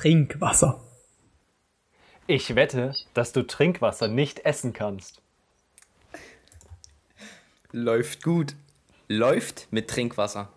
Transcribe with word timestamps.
Trinkwasser. 0.00 0.80
Ich 2.26 2.54
wette, 2.54 2.94
dass 3.12 3.32
du 3.32 3.46
Trinkwasser 3.46 4.08
nicht 4.08 4.46
essen 4.46 4.72
kannst. 4.72 5.20
Läuft 7.70 8.22
gut. 8.22 8.54
Läuft 9.08 9.70
mit 9.70 9.90
Trinkwasser. 9.90 10.48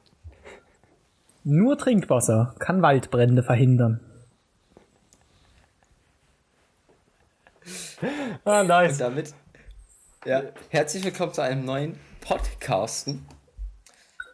Nur 1.43 1.77
Trinkwasser 1.77 2.55
kann 2.57 2.81
Waldbrände 2.81 3.43
verhindern. 3.43 3.99
Ah, 8.45 8.63
nice. 8.63 8.93
Und 8.93 9.01
damit, 9.01 9.33
ja, 10.23 10.43
herzlich 10.69 11.03
willkommen 11.03 11.33
zu 11.33 11.41
einem 11.41 11.65
neuen 11.65 11.99
Podcasten. 12.21 13.25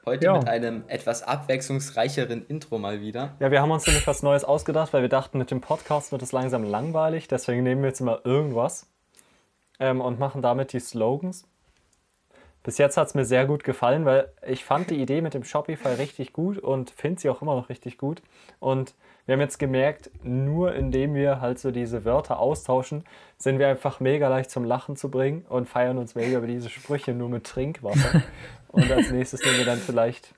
Heute 0.09 0.25
Ja. 0.25 0.33
mit 0.39 0.47
einem 0.47 0.83
etwas 0.87 1.21
abwechslungsreicheren 1.21 2.43
Intro 2.47 2.79
mal 2.79 2.99
wieder. 2.99 3.35
Ja, 3.39 3.51
wir 3.51 3.61
haben 3.61 3.69
uns 3.69 3.85
nämlich 3.85 4.07
was 4.07 4.23
Neues 4.23 4.43
ausgedacht, 4.43 4.91
weil 4.91 5.03
wir 5.03 5.09
dachten, 5.09 5.37
mit 5.37 5.51
dem 5.51 5.61
Podcast 5.61 6.11
wird 6.11 6.23
es 6.23 6.31
langsam 6.31 6.63
langweilig. 6.63 7.27
Deswegen 7.27 7.61
nehmen 7.61 7.83
wir 7.83 7.89
jetzt 7.89 8.01
immer 8.01 8.21
irgendwas 8.23 8.87
ähm, 9.79 10.01
und 10.01 10.17
machen 10.17 10.41
damit 10.41 10.73
die 10.73 10.79
Slogans. 10.79 11.45
Bis 12.63 12.77
jetzt 12.77 12.97
hat 12.97 13.07
es 13.07 13.15
mir 13.15 13.25
sehr 13.25 13.45
gut 13.45 13.63
gefallen, 13.63 14.05
weil 14.05 14.31
ich 14.45 14.65
fand 14.65 14.89
die 14.89 15.01
Idee 15.01 15.21
mit 15.21 15.33
dem 15.33 15.43
Shopify 15.43 15.93
richtig 15.93 16.33
gut 16.33 16.57
und 16.57 16.91
finde 16.91 17.21
sie 17.21 17.29
auch 17.29 17.41
immer 17.41 17.55
noch 17.55 17.69
richtig 17.69 17.97
gut. 17.97 18.21
Und 18.59 18.95
wir 19.25 19.33
haben 19.33 19.41
jetzt 19.41 19.59
gemerkt, 19.59 20.09
nur 20.23 20.73
indem 20.73 21.13
wir 21.13 21.39
halt 21.39 21.59
so 21.59 21.71
diese 21.71 22.03
Wörter 22.03 22.39
austauschen, 22.39 23.03
sind 23.37 23.59
wir 23.59 23.67
einfach 23.67 23.99
mega 23.99 24.27
leicht 24.27 24.51
zum 24.51 24.65
Lachen 24.65 24.95
zu 24.95 25.09
bringen 25.09 25.45
und 25.47 25.69
feiern 25.69 25.97
uns 25.97 26.15
mega 26.15 26.39
über 26.39 26.47
diese 26.47 26.69
Sprüche 26.69 27.13
nur 27.13 27.29
mit 27.29 27.45
Trinkwasser. 27.45 28.23
Und 28.71 28.91
als 28.91 29.09
nächstes 29.09 29.43
nehmen 29.43 29.57
wir 29.57 29.65
dann 29.65 29.79
vielleicht 29.79 30.35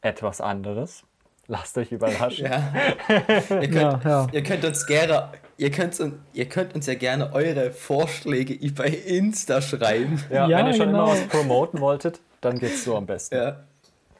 etwas 0.00 0.40
anderes. 0.40 1.04
Lasst 1.46 1.76
euch 1.78 1.92
überraschen. 1.92 2.46
Ja. 2.46 2.72
ihr, 3.60 3.70
könnt, 3.70 3.74
Ja, 3.74 4.00
ja. 4.04 4.26
ihr 4.32 4.42
könnt 4.42 4.64
uns 4.64 4.86
gerne, 4.86 5.30
ihr 5.58 5.70
könnt, 5.70 6.00
uns- 6.00 6.14
ihr 6.32 6.46
könnt 6.46 6.74
uns 6.74 6.86
ja 6.86 6.94
gerne 6.94 7.32
eure 7.34 7.70
Vorschläge 7.72 8.56
bei 8.72 8.88
Insta 8.88 9.60
schreiben. 9.60 10.18
Ja, 10.32 10.48
Ja, 10.48 10.58
wenn 10.58 10.66
ihr 10.68 10.74
schon 10.74 10.86
genau. 10.86 11.04
immer 11.04 11.12
was 11.12 11.26
promoten 11.28 11.80
wolltet, 11.80 12.20
dann 12.40 12.58
geht's 12.58 12.84
so 12.84 12.96
am 12.96 13.04
besten. 13.06 13.34
Ja. 13.36 13.56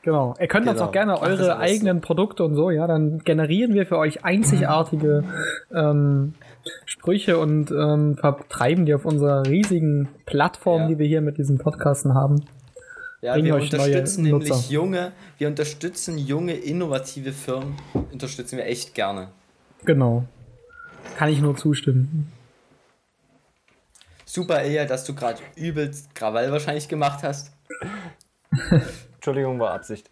Genau. 0.02 0.34
Ihr 0.40 0.46
könnt 0.46 0.66
uns 0.66 0.76
Genau. 0.76 0.88
auch 0.88 0.92
gerne 0.92 1.20
eure 1.20 1.58
eigenen 1.58 2.00
Produkte 2.00 2.44
und 2.44 2.54
so, 2.54 2.70
ja, 2.70 2.86
dann 2.86 3.18
generieren 3.24 3.74
wir 3.74 3.84
für 3.86 3.98
euch 3.98 4.24
einzigartige 4.24 5.24
ähm, 5.74 6.34
Sprüche 6.86 7.38
und 7.38 7.70
ähm, 7.70 8.16
vertreiben 8.16 8.86
die 8.86 8.94
auf 8.94 9.04
unserer 9.04 9.44
riesigen 9.46 10.08
Plattform, 10.26 10.82
Ja. 10.82 10.88
die 10.88 10.98
wir 10.98 11.06
hier 11.06 11.20
mit 11.20 11.36
diesen 11.38 11.58
Podcasten 11.58 12.14
haben. 12.14 12.44
Ja, 13.20 13.32
Bringen 13.32 13.46
wir 13.46 13.54
euch 13.56 13.72
neue 13.72 13.80
unterstützen 13.86 14.22
nämlich 14.22 14.48
Nutzer. 14.50 14.72
junge, 14.72 15.12
wir 15.38 15.48
unterstützen 15.48 16.16
junge, 16.18 16.54
innovative 16.54 17.32
Firmen, 17.32 17.74
unterstützen 18.12 18.56
wir 18.56 18.66
echt 18.66 18.94
gerne. 18.94 19.28
Genau. 19.84 20.24
Kann 21.16 21.30
ich 21.30 21.40
nur 21.40 21.56
zustimmen. 21.56 22.32
Super, 24.24 24.62
eher, 24.62 24.86
dass 24.86 25.04
du 25.04 25.14
gerade 25.14 25.40
übelst 25.56 26.14
Krawall 26.14 26.52
wahrscheinlich 26.52 26.88
gemacht 26.88 27.22
hast. 27.22 27.52
Entschuldigung, 29.14 29.58
war 29.58 29.72
Absicht. 29.72 30.10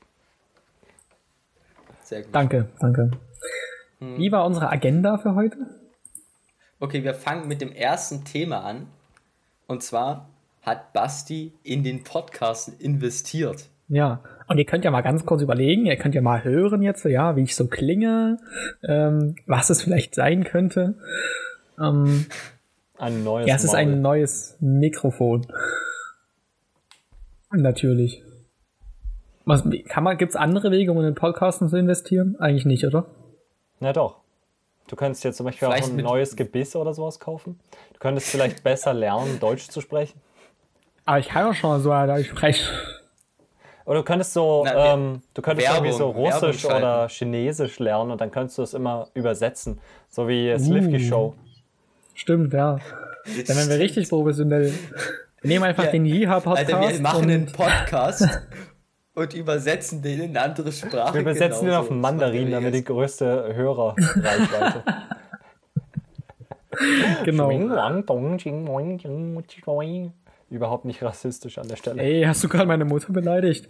Sehr 2.02 2.22
gut. 2.22 2.34
Danke, 2.34 2.68
danke. 2.80 3.10
Hm. 3.98 4.18
Wie 4.18 4.32
war 4.32 4.46
unsere 4.46 4.70
Agenda 4.70 5.18
für 5.18 5.34
heute? 5.34 5.58
Okay, 6.78 7.04
wir 7.04 7.14
fangen 7.14 7.48
mit 7.48 7.60
dem 7.60 7.72
ersten 7.72 8.24
Thema 8.24 8.64
an. 8.64 8.88
Und 9.66 9.82
zwar 9.82 10.28
hat 10.62 10.92
Basti 10.92 11.52
in 11.62 11.82
den 11.82 12.04
Podcast 12.04 12.68
investiert. 12.80 13.68
Ja, 13.88 14.20
und 14.48 14.58
ihr 14.58 14.64
könnt 14.64 14.84
ja 14.84 14.90
mal 14.90 15.02
ganz 15.02 15.26
kurz 15.26 15.42
überlegen, 15.42 15.86
ihr 15.86 15.96
könnt 15.96 16.14
ja 16.14 16.22
mal 16.22 16.44
hören 16.44 16.82
jetzt, 16.82 17.04
ja, 17.04 17.36
wie 17.36 17.42
ich 17.42 17.56
so 17.56 17.66
klinge, 17.66 18.38
ähm, 18.82 19.36
was 19.46 19.70
es 19.70 19.82
vielleicht 19.82 20.14
sein 20.14 20.44
könnte. 20.44 20.94
Ähm, 21.80 22.26
Ein 22.98 23.24
neues 23.24 23.46
ja, 23.48 23.56
es 23.56 23.64
ist 23.64 23.72
Maul. 23.72 23.80
ein 23.80 24.00
neues 24.00 24.56
Mikrofon. 24.60 25.46
Natürlich. 27.50 28.22
Was, 29.44 29.62
kann 29.88 30.02
man, 30.04 30.16
gibt's 30.18 30.34
andere 30.36 30.70
Wege, 30.70 30.90
um 30.90 30.98
in 30.98 31.04
den 31.04 31.14
Podcasten 31.14 31.68
zu 31.68 31.76
investieren? 31.76 32.36
Eigentlich 32.40 32.64
nicht, 32.66 32.84
oder? 32.84 33.06
Na 33.78 33.92
doch. 33.92 34.20
Du 34.88 34.96
könntest 34.96 35.24
jetzt 35.24 35.36
zum 35.36 35.46
Beispiel 35.46 35.68
auch 35.68 35.72
Vielleicht 35.72 35.90
ein 35.90 35.96
mit- 35.96 36.04
neues 36.04 36.36
Gebiss 36.36 36.74
oder 36.76 36.94
sowas 36.94 37.18
kaufen. 37.20 37.58
Du 37.92 37.98
könntest 37.98 38.28
vielleicht 38.28 38.62
besser 38.64 38.94
lernen, 38.94 39.38
Deutsch 39.40 39.68
zu 39.68 39.80
sprechen. 39.80 40.20
Aber 41.04 41.18
ich 41.18 41.28
kann 41.28 41.44
doch 41.46 41.54
schon 41.54 41.70
mal 41.70 41.80
so, 41.80 41.90
da 41.90 42.18
ich 42.18 42.28
spreche. 42.28 42.64
Oder 43.86 44.00
du 44.00 44.04
könntest 44.04 44.32
so, 44.34 44.62
Na, 44.66 44.92
ähm, 44.94 45.22
du 45.32 45.40
könntest 45.42 45.68
Werbung- 45.68 45.86
irgendwie 45.86 45.98
so 45.98 46.10
Russisch 46.10 46.64
oder 46.66 47.08
Chinesisch 47.08 47.78
lernen 47.78 48.10
und 48.10 48.20
dann 48.20 48.30
könntest 48.30 48.58
du 48.58 48.62
es 48.62 48.74
immer 48.74 49.08
übersetzen. 49.14 49.78
So 50.10 50.28
wie 50.28 50.56
Slivki 50.58 50.96
Uh. 50.96 51.08
Show. 51.08 51.34
Stimmt, 52.14 52.52
ja. 52.52 52.78
Dann 53.46 53.56
wären 53.56 53.68
wir 53.70 53.78
richtig 53.78 54.08
professionell. 54.08 54.72
Wir 55.42 55.48
nehmen 55.48 55.64
einfach 55.64 55.84
Ja. 55.84 55.90
den 55.92 56.04
Jiha-Podcast. 56.04 56.72
Alter, 56.74 56.92
wir 56.94 57.00
machen 57.00 57.22
einen 57.30 57.46
Podcast 57.46 58.28
und 59.14 59.34
übersetzen 59.34 60.02
den 60.02 60.20
in 60.20 60.30
eine 60.30 60.42
andere 60.42 60.72
Sprache. 60.72 61.14
Wir 61.14 61.20
übersetzen 61.20 61.60
den 61.66 61.70
genauso. 61.70 61.88
auf 61.88 61.90
Mandarin, 61.90 62.50
damit 62.50 62.74
die 62.74 62.84
größte 62.84 63.54
Hörerreichweite. 63.54 64.82
Genau. 67.24 67.48
Überhaupt 70.48 70.84
nicht 70.84 71.02
rassistisch 71.02 71.58
an 71.58 71.66
der 71.68 71.76
Stelle. 71.76 72.00
Ey, 72.02 72.22
hast 72.24 72.42
du 72.44 72.48
gerade 72.48 72.66
meine 72.66 72.84
Mutter 72.84 73.12
beleidigt? 73.12 73.68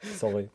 Sorry. 0.00 0.48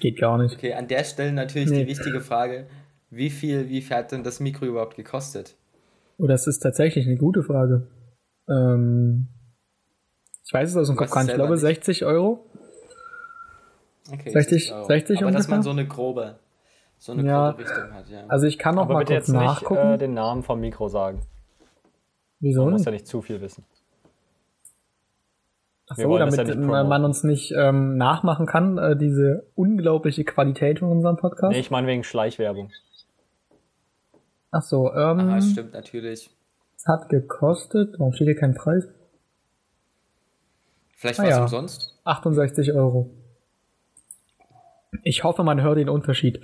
Geht 0.00 0.18
gar 0.18 0.38
nicht. 0.38 0.54
Okay, 0.56 0.74
an 0.74 0.88
der 0.88 1.04
Stelle 1.04 1.32
natürlich 1.32 1.70
Nee. 1.70 1.84
die 1.84 1.86
wichtige 1.88 2.20
Frage: 2.20 2.66
Wie 3.10 3.30
viel, 3.30 3.68
wie 3.68 3.80
viel 3.80 3.96
hat 3.96 4.12
denn 4.12 4.24
das 4.24 4.40
Mikro 4.40 4.66
überhaupt 4.66 4.96
gekostet? 4.96 5.54
Oh, 6.18 6.26
das 6.26 6.46
ist 6.46 6.60
tatsächlich 6.60 7.06
eine 7.06 7.16
gute 7.16 7.42
Frage. 7.42 7.86
Ähm, 8.48 9.28
ich 10.44 10.52
weiß 10.52 10.70
es 10.70 10.76
aus 10.76 10.88
dem 10.88 10.96
Kopf 10.96 11.10
gar 11.10 11.22
nicht. 11.22 11.30
Ich 11.30 11.36
glaube 11.36 11.52
nicht. 11.52 11.60
60 11.60 12.04
Euro. 12.04 12.44
Okay, 14.12 14.30
60 14.30 14.72
Euro. 14.72 14.84
60 14.86 15.18
Aber 15.22 15.26
dass 15.30 15.34
ungefähr? 15.36 15.54
man 15.54 15.62
so 15.62 15.70
eine 15.70 15.86
grobe, 15.86 16.38
so 16.98 17.12
eine 17.12 17.24
Ja. 17.26 17.50
grobe 17.52 17.62
Richtung 17.64 17.92
hat, 17.94 18.08
ja. 18.08 18.24
Also 18.28 18.46
ich 18.46 18.58
kann 18.58 18.74
noch 18.74 18.82
Aber 18.82 18.94
mal 18.94 18.98
bitte 19.00 19.14
kurz 19.14 19.28
jetzt 19.28 19.34
nicht 19.34 19.42
nachgucken. 19.44 19.92
äh, 19.94 19.98
den 19.98 20.12
Namen 20.14 20.42
vom 20.42 20.60
Mikro 20.60 20.88
sagen. 20.88 21.22
Wieso 22.44 22.64
Man 22.64 22.72
muss 22.74 22.84
ja 22.84 22.92
nicht 22.92 23.06
zu 23.06 23.22
viel 23.22 23.40
wissen. 23.40 23.64
Ach 25.88 25.96
wir 25.96 26.04
so, 26.04 26.18
damit 26.18 26.36
ja 26.38 26.84
man 26.84 27.04
uns 27.04 27.24
nicht 27.24 27.52
ähm, 27.56 27.96
nachmachen 27.96 28.44
kann, 28.46 28.76
äh, 28.78 28.96
diese 28.96 29.46
unglaubliche 29.54 30.24
Qualität 30.24 30.78
von 30.80 30.90
unserem 30.90 31.16
Podcast. 31.16 31.52
Nee, 31.52 31.60
ich 31.60 31.70
meine 31.70 31.86
wegen 31.86 32.04
Schleichwerbung. 32.04 32.70
Ach 34.50 34.62
so, 34.62 34.92
ähm, 34.92 35.20
Ah, 35.30 35.40
stimmt 35.40 35.72
natürlich. 35.72 36.30
es 36.76 36.86
hat 36.86 37.08
gekostet, 37.08 37.94
warum 37.98 38.12
steht 38.12 38.26
hier 38.28 38.36
kein 38.36 38.54
Preis? 38.54 38.86
Vielleicht 40.96 41.20
Ah, 41.20 41.22
war 41.24 41.28
es 41.30 41.36
ja. 41.36 41.42
umsonst. 41.42 41.98
68 42.04 42.72
Euro. 42.74 43.10
Ich 45.02 45.24
hoffe, 45.24 45.44
man 45.44 45.62
hört 45.62 45.78
den 45.78 45.88
Unterschied. 45.88 46.40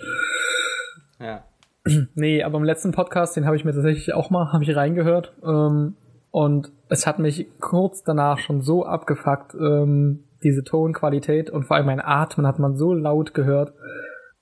Ja. 1.19 1.45
Nee, 2.15 2.43
aber 2.43 2.59
im 2.59 2.65
letzten 2.65 2.93
Podcast, 2.93 3.37
den 3.37 3.47
habe 3.47 3.57
ich 3.57 3.65
mir 3.65 3.73
tatsächlich 3.73 4.15
auch 4.15 4.31
mal, 4.31 4.53
habe 4.53 4.65
ich 4.65 4.77
reingehört. 4.77 5.33
Ähm, 5.45 5.97
und 6.31 6.71
es 6.89 7.07
hat 7.07 7.19
mich 7.19 7.47
kurz 7.61 8.03
danach 8.05 8.39
schon 8.39 8.61
so 8.61 8.85
abgefuckt, 8.85 9.55
ähm, 9.55 10.25
diese 10.43 10.65
Tonqualität 10.65 11.51
und 11.51 11.65
vor 11.65 11.77
allem 11.77 11.87
mein 11.87 12.01
Atmen 12.01 12.47
hat 12.47 12.59
man 12.59 12.77
so 12.77 12.95
laut 12.95 13.35
gehört. 13.35 13.73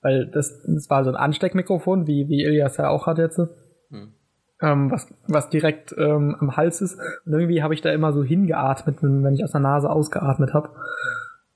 Weil 0.01 0.27
das, 0.27 0.61
das 0.65 0.89
war 0.89 1.03
so 1.03 1.09
ein 1.09 1.15
Ansteckmikrofon, 1.15 2.07
wie, 2.07 2.29
wie 2.29 2.43
Ilias 2.43 2.77
ja 2.77 2.89
auch 2.89 3.05
hat 3.05 3.17
jetzt. 3.17 3.37
Hm. 3.37 4.13
Ähm, 4.61 4.91
was, 4.91 5.13
was 5.27 5.49
direkt 5.49 5.93
ähm, 5.97 6.35
am 6.39 6.55
Hals 6.55 6.81
ist. 6.81 6.97
Und 7.25 7.33
irgendwie 7.33 7.63
habe 7.63 7.73
ich 7.73 7.81
da 7.81 7.91
immer 7.91 8.13
so 8.13 8.23
hingeatmet, 8.23 8.97
wenn 9.01 9.33
ich 9.33 9.43
aus 9.43 9.51
der 9.51 9.61
Nase 9.61 9.89
ausgeatmet 9.89 10.53
habe. 10.53 10.69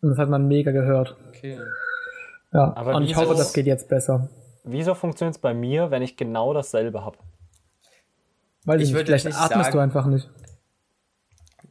Und 0.01 0.09
das 0.09 0.17
hat 0.17 0.29
man 0.29 0.47
mega 0.47 0.71
gehört. 0.71 1.15
Okay. 1.29 1.57
Ja, 2.51 2.73
Aber 2.75 2.95
und 2.95 3.03
ich 3.03 3.15
hoffe, 3.15 3.33
das 3.35 3.53
geht 3.53 3.65
jetzt 3.65 3.89
besser. 3.89 4.29
Wieso 4.63 4.95
funktioniert 4.95 5.35
es 5.35 5.41
bei 5.41 5.53
mir, 5.53 5.91
wenn 5.91 6.01
ich 6.01 6.15
genau 6.17 6.53
dasselbe 6.53 7.03
habe? 7.03 7.17
Weiß 8.65 8.77
ich, 8.77 8.83
Ich 8.83 8.89
nicht, 8.89 8.95
würd 8.95 9.07
vielleicht 9.07 9.25
jetzt 9.25 9.33
nicht 9.35 9.41
atmest 9.43 9.65
sagen- 9.65 9.73
du 9.77 9.79
einfach 9.79 10.05
nicht. 10.05 10.29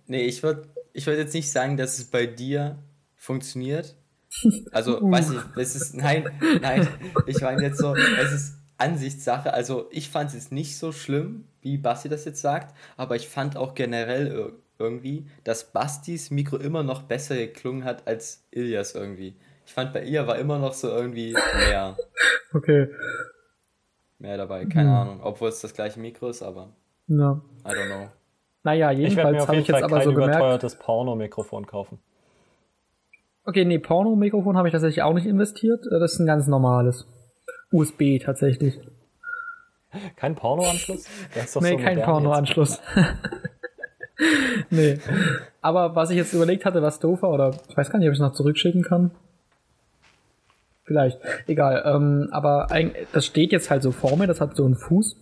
Nee, 0.07 0.23
ich 0.25 0.43
würde 0.43 0.69
ich 0.93 1.07
würd 1.07 1.17
jetzt 1.19 1.33
nicht 1.33 1.51
sagen, 1.51 1.77
dass 1.79 1.99
es 1.99 2.05
bei 2.05 2.27
dir 2.27 2.79
funktioniert. 3.17 3.97
Also, 4.73 5.01
Uh. 5.01 5.11
weiß 5.11 5.31
ich, 5.31 5.39
es 5.57 5.75
ist, 5.77 5.95
nein, 5.95 6.25
nein, 6.63 6.89
ich 7.27 7.41
meine 7.43 7.63
jetzt 7.63 7.79
so, 7.79 7.95
es 7.95 8.33
ist 8.33 8.55
Ansichtssache. 8.79 9.53
Also, 9.53 9.89
ich 9.91 10.09
fand 10.11 10.29
es 10.31 10.35
jetzt 10.35 10.53
nicht 10.53 10.79
so 10.79 10.91
schlimm, 10.93 11.45
wie 11.61 11.77
Basti 11.79 12.09
das 12.09 12.25
jetzt 12.25 12.41
sagt, 12.41 12.75
aber 12.97 13.15
ich 13.17 13.29
fand 13.29 13.57
auch 13.57 13.75
generell 13.75 14.29
ir- 14.33 14.53
irgendwie, 14.79 15.27
dass 15.45 15.71
Bastis 15.73 16.31
Mikro 16.31 16.57
immer 16.57 16.83
noch 16.83 17.03
besser 17.03 17.37
geklungen 17.37 17.85
hat 17.85 18.07
als 18.07 18.43
Ilias 18.51 18.95
irgendwie. 18.95 19.37
Ich 19.73 19.75
fand 19.75 19.95
bei 19.95 20.03
ihr 20.05 20.27
war 20.27 20.37
immer 20.37 20.59
noch 20.59 20.75
so 20.75 20.89
irgendwie 20.89 21.33
mehr, 21.33 21.97
Okay. 22.53 22.89
mehr 24.19 24.37
dabei. 24.37 24.67
Keine 24.67 24.91
Hm. 24.91 24.97
Ahnung, 24.97 25.21
obwohl 25.23 25.49
es 25.49 25.63
das 25.63 25.73
gleiche 25.73 25.99
Mikro 25.99 26.29
ist, 26.29 26.43
aber 26.43 26.69
Ja. 27.07 27.41
I 27.65 27.69
don't 27.71 27.87
know. 27.87 28.09
Naja, 28.65 28.93
Ich 28.93 28.99
jedenfalls 28.99 29.41
auf 29.41 29.49
habe 29.49 29.53
jeden 29.57 29.63
ich 29.63 29.69
jetzt 29.69 29.77
Fall 29.77 29.85
aber 29.85 29.97
kein 29.97 30.05
so 30.05 30.13
gemerkt. 30.13 30.35
überteuertes 30.37 30.77
Porno-Mikrofon 30.77 31.67
kaufen. 31.67 32.01
Okay, 33.47 33.65
nee, 33.65 33.79
Porno-Mikrofon 33.79 34.59
habe 34.59 34.69
ich 34.69 34.73
tatsächlich 34.73 35.03
auch 35.03 35.15
nicht 35.15 35.25
investiert. 35.25 35.87
Äh, 35.87 35.99
Das 35.99 36.13
ist 36.13 36.19
ein 36.19 36.27
ganz 36.27 36.47
normales. 36.49 37.07
USB 37.73 38.19
tatsächlich. 38.23 38.79
Kein 40.17 40.35
Pornoanschluss? 40.35 41.07
Das 41.35 41.45
ist 41.47 41.57
doch 41.57 41.63
nee, 41.63 41.71
so 41.71 41.77
kein 41.79 42.03
Pornoanschluss. 42.03 42.79
nee. 44.69 44.99
Aber 45.63 45.95
was 45.97 46.11
ich 46.11 46.17
jetzt 46.19 46.35
überlegt 46.35 46.67
hatte, 46.67 46.83
was 46.83 47.01
doof 47.01 47.23
war, 47.23 47.31
oder 47.31 47.53
ich 47.71 47.75
weiß 47.77 47.89
gar 47.91 47.99
nicht, 47.99 48.09
ob 48.09 48.13
ich 48.13 48.19
es 48.19 48.23
noch 48.23 48.33
zurückschicken 48.35 48.83
kann. 48.83 49.13
Vielleicht. 50.85 51.21
Egal. 51.47 51.83
Ähm, 51.87 52.29
aber 52.33 52.71
ein, 52.71 52.93
das 53.13 53.25
steht 53.27 53.53
jetzt 53.53 53.71
halt 53.71 53.83
so 53.83 53.93
vor 53.93 54.17
mir, 54.17 54.27
das 54.27 54.41
hat 54.41 54.57
so 54.57 54.65
einen 54.65 54.75
Fuß. 54.75 55.17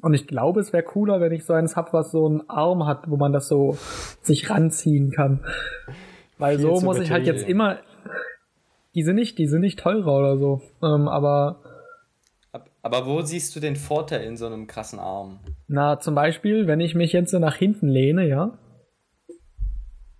Und 0.00 0.14
ich 0.14 0.26
glaube, 0.26 0.60
es 0.60 0.72
wäre 0.72 0.82
cooler, 0.82 1.20
wenn 1.20 1.32
ich 1.32 1.44
so 1.44 1.52
eins 1.52 1.76
hab, 1.76 1.92
was 1.92 2.10
so 2.10 2.26
einen 2.26 2.48
Arm 2.48 2.86
hat, 2.86 3.08
wo 3.08 3.16
man 3.16 3.32
das 3.32 3.46
so 3.46 3.76
sich 4.22 4.48
ranziehen 4.50 5.10
kann. 5.12 5.44
Weil 6.38 6.56
Viel 6.58 6.66
so 6.66 6.80
muss 6.80 6.98
ich 6.98 7.10
halt 7.12 7.26
jetzt 7.26 7.46
immer. 7.48 7.78
Die 8.94 9.02
sind 9.04 9.14
nicht, 9.16 9.38
die 9.38 9.46
sind 9.46 9.60
nicht 9.60 9.78
teurer 9.78 10.18
oder 10.18 10.36
so. 10.38 10.60
Ähm, 10.82 11.08
aber 11.08 11.60
Ab- 12.52 12.68
Aber 12.82 13.06
wo 13.06 13.22
siehst 13.22 13.54
du 13.54 13.60
den 13.60 13.76
Vorteil 13.76 14.24
in 14.24 14.36
so 14.36 14.46
einem 14.46 14.66
krassen 14.66 14.98
Arm? 14.98 15.38
na, 15.68 16.00
zum 16.00 16.14
Beispiel, 16.14 16.66
wenn 16.66 16.80
ich 16.80 16.94
mich 16.94 17.12
jetzt 17.12 17.30
so 17.30 17.38
nach 17.38 17.56
hinten 17.56 17.88
lehne, 17.88 18.26
ja, 18.28 18.58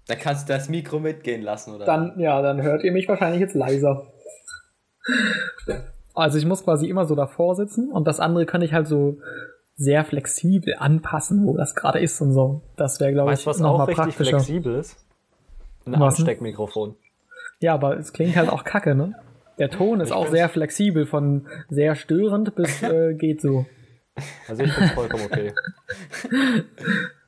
Da 0.07 0.17
kannst 0.17 0.49
du 0.49 0.53
das 0.53 0.69
Mikro 0.69 0.99
mitgehen 0.99 1.43
lassen, 1.43 1.75
oder? 1.75 1.85
dann, 1.85 2.19
ja, 2.19 2.43
dann 2.43 2.61
hört 2.63 2.83
ihr 2.85 2.93
mich 2.93 3.09
wahrscheinlich 3.09 3.41
jetzt 3.41 3.55
leiser. 3.55 4.07
Also 6.15 6.39
ich 6.39 6.45
muss 6.45 6.65
quasi 6.65 6.89
immer 6.89 7.07
so 7.07 7.15
davor 7.15 7.55
sitzen 7.55 7.91
und 7.91 8.07
das 8.07 8.21
andere 8.21 8.47
kann 8.47 8.63
ich 8.63 8.73
halt 8.73 8.87
so 8.87 9.19
sehr 9.77 10.05
flexibel 10.05 10.75
anpassen, 10.79 11.47
wo 11.47 11.57
das 11.57 11.75
gerade 11.75 12.01
ist 12.01 12.21
und 12.21 12.33
so. 12.33 12.63
Das 12.77 13.01
wäre, 13.01 13.13
glaube 13.13 13.31
Weißt 13.31 13.41
ich, 13.41 13.45
du, 13.45 13.51
was 13.51 13.59
noch 13.61 13.71
auch 13.75 13.79
mal 13.79 13.85
richtig 13.85 14.05
praktischer. 14.05 14.31
flexibel 14.39 14.75
ist? 14.75 14.97
Ein 15.87 15.99
Was? 15.99 16.19
Ansteckmikrofon. 16.19 16.97
Ja, 17.61 17.75
aber 17.75 17.97
es 17.97 18.13
klingt 18.13 18.37
halt 18.37 18.51
auch 18.51 18.65
kacke, 18.65 18.95
ne? 18.95 19.15
Der 19.59 19.71
Ton 19.71 20.01
ist 20.01 20.09
Ich 20.09 20.15
auch 20.15 20.29
sehr 20.29 20.49
flexibel, 20.49 21.07
von 21.07 21.47
sehr 21.69 21.95
störend 21.95 22.55
bis 22.55 22.83
äh, 22.83 23.15
geht 23.15 23.41
so. 23.41 23.67
Also 24.49 24.63
ich 24.63 24.73
finde 24.73 24.89
es 24.89 24.95
vollkommen 24.95 25.25
okay. 25.25 25.53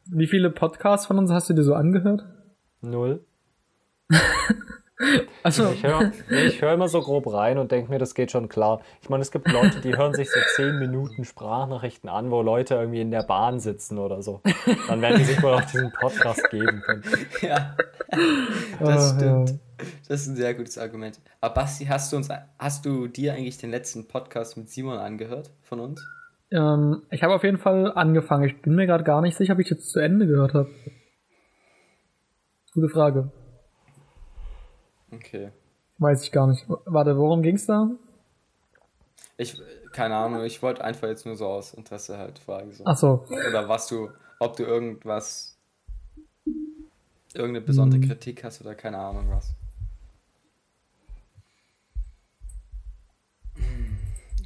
Wie 0.07 0.27
viele 0.27 0.51
Podcasts 0.51 1.07
von 1.07 1.19
uns 1.19 1.31
hast 1.31 1.49
du 1.49 1.55
dir 1.55 1.63
so 1.63 1.75
angehört? 1.75 2.25
Null. 2.91 3.25
Also, 5.43 5.73
Ich 5.73 5.83
höre 5.83 6.13
ich 6.31 6.63
hör 6.63 6.73
immer 6.73 6.89
so 6.89 7.01
grob 7.01 7.31
rein 7.33 7.59
und 7.59 7.73
denke 7.73 7.91
mir, 7.91 7.99
das 7.99 8.15
geht 8.15 8.31
schon 8.31 8.49
klar. 8.49 8.81
Ich 9.03 9.09
meine, 9.09 9.23
es 9.23 9.31
gibt 9.31 9.51
Leute, 9.51 9.81
die 9.81 9.97
hören 9.97 10.15
sich 10.15 10.31
so 10.31 10.41
10 10.57 10.79
Minuten 10.79 11.25
Sprachnachrichten 11.25 12.09
an, 12.09 12.31
wo 12.31 12.43
Leute 12.43 12.77
irgendwie 12.77 13.01
in 13.01 13.11
der 13.11 13.25
Bahn 13.25 13.59
sitzen 13.59 13.99
oder 13.99 14.23
so. 14.23 14.41
Dann 14.89 15.03
werden 15.03 15.19
die 15.19 15.25
sich 15.25 15.43
wohl 15.43 15.53
auch 15.53 15.65
diesen 15.65 15.93
Podcast 15.93 16.49
geben 16.51 16.81
können. 16.87 17.03
ja, 17.43 17.77
das 18.81 19.13
äh, 19.13 19.17
stimmt. 19.17 19.51
ja. 19.51 19.57
Das 20.09 20.21
ist 20.21 20.29
ein 20.29 20.37
sehr 20.37 20.55
gutes 20.55 20.79
Argument. 20.79 21.21
Aber 21.41 21.55
Basti, 21.55 21.87
hast 21.87 22.13
du 22.13 22.17
uns, 22.17 22.29
hast 22.59 22.87
du 22.87 23.09
dir 23.09 23.35
eigentlich 23.35 23.59
den 23.59 23.71
letzten 23.71 24.07
Podcast 24.07 24.57
mit 24.57 24.71
Simon 24.71 24.99
angehört 24.99 25.51
von 25.63 25.81
uns? 25.81 26.07
Ähm, 26.53 27.03
ich 27.11 27.23
habe 27.23 27.35
auf 27.35 27.43
jeden 27.43 27.59
Fall 27.59 27.93
angefangen. 27.93 28.45
Ich 28.45 28.63
bin 28.63 28.77
mir 28.77 28.87
gerade 28.87 29.05
gar 29.05 29.21
nicht 29.21 29.37
sicher, 29.37 29.55
ob 29.55 29.59
ich 29.59 29.69
jetzt 29.69 29.91
zu 29.91 29.99
Ende 29.99 30.27
gehört 30.27 30.55
habe. 30.55 30.71
Gute 32.75 32.89
Frage. 32.89 33.31
Okay. 35.13 35.53
Weiß 35.99 36.23
ich 36.25 36.33
gar 36.33 36.47
nicht. 36.49 36.65
Warte, 36.87 37.17
worum 37.17 37.43
ging's 37.43 37.67
da? 37.67 37.91
Ich, 39.37 39.61
keine 39.93 40.17
Ahnung, 40.17 40.45
ich 40.45 40.63
wollte 40.63 40.83
einfach 40.85 41.09
jetzt 41.09 41.25
nur 41.27 41.37
so 41.37 41.47
aus 41.47 41.75
Interesse 41.75 42.19
halt 42.19 42.39
fragen. 42.39 42.73
So. 42.73 42.85
Ach 42.87 42.97
so. 42.97 43.25
Oder 43.29 43.69
was 43.69 43.87
du, 43.87 44.11
ob 44.41 44.57
du 44.57 44.65
irgendwas, 44.65 45.57
irgendeine 47.33 47.61
besondere 47.65 48.01
Hm. 48.01 48.09
Kritik 48.09 48.43
hast 48.45 48.61
oder 48.61 48.75
keine 48.75 48.99
Ahnung 48.99 49.31
was. 49.31 49.55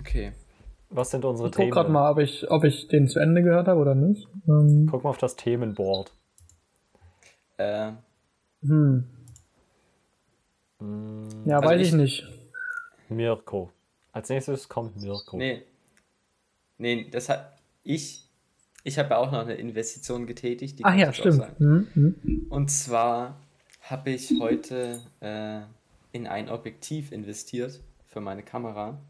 Okay. 0.00 0.32
Was 0.90 1.10
sind 1.10 1.24
unsere 1.24 1.48
Ich 1.48 1.52
guck 1.54 1.60
Themen? 1.60 1.70
gerade 1.70 1.90
mal, 1.90 2.10
ob 2.10 2.18
ich, 2.18 2.50
ob 2.50 2.64
ich 2.64 2.88
den 2.88 3.08
zu 3.08 3.18
Ende 3.20 3.42
gehört 3.42 3.68
habe 3.68 3.80
oder 3.80 3.94
nicht. 3.94 4.26
Ähm, 4.48 4.86
Guck 4.90 5.04
mal 5.04 5.10
auf 5.10 5.18
das 5.18 5.36
Themenboard. 5.36 6.12
Äh, 7.58 7.92
hm. 8.62 9.04
Hm, 10.80 11.28
Ja, 11.46 11.56
Also 11.58 11.68
weiß 11.68 11.80
ich- 11.80 11.88
ich 11.88 11.94
nicht. 11.94 12.24
Mirko. 13.08 13.70
Als 14.12 14.28
nächstes 14.28 14.68
kommt 14.68 14.96
Mirko. 15.00 15.36
nee. 15.36 15.62
Nee, 16.80 17.08
das 17.10 17.28
hat, 17.28 17.58
ich, 17.82 18.28
ich 18.84 18.98
habe 19.00 19.10
ja 19.10 19.16
auch 19.18 19.32
noch 19.32 19.40
eine 19.40 19.54
Investition 19.54 20.26
getätigt. 20.26 20.78
die 20.78 20.84
Ach 20.84 20.90
kann 20.90 20.98
ich 20.98 21.04
ja, 21.06 21.12
stimmt. 21.12 21.36
sagen. 21.36 21.56
Hm, 21.58 21.88
hm. 22.22 22.46
Und 22.50 22.70
zwar 22.70 23.40
habe 23.80 24.10
ich 24.10 24.32
heute 24.38 25.00
äh, 25.20 25.62
in 26.12 26.26
ein 26.28 26.48
Objektiv 26.48 27.10
investiert 27.10 27.80
für 28.06 28.20
meine 28.20 28.44
Kamera. 28.44 29.00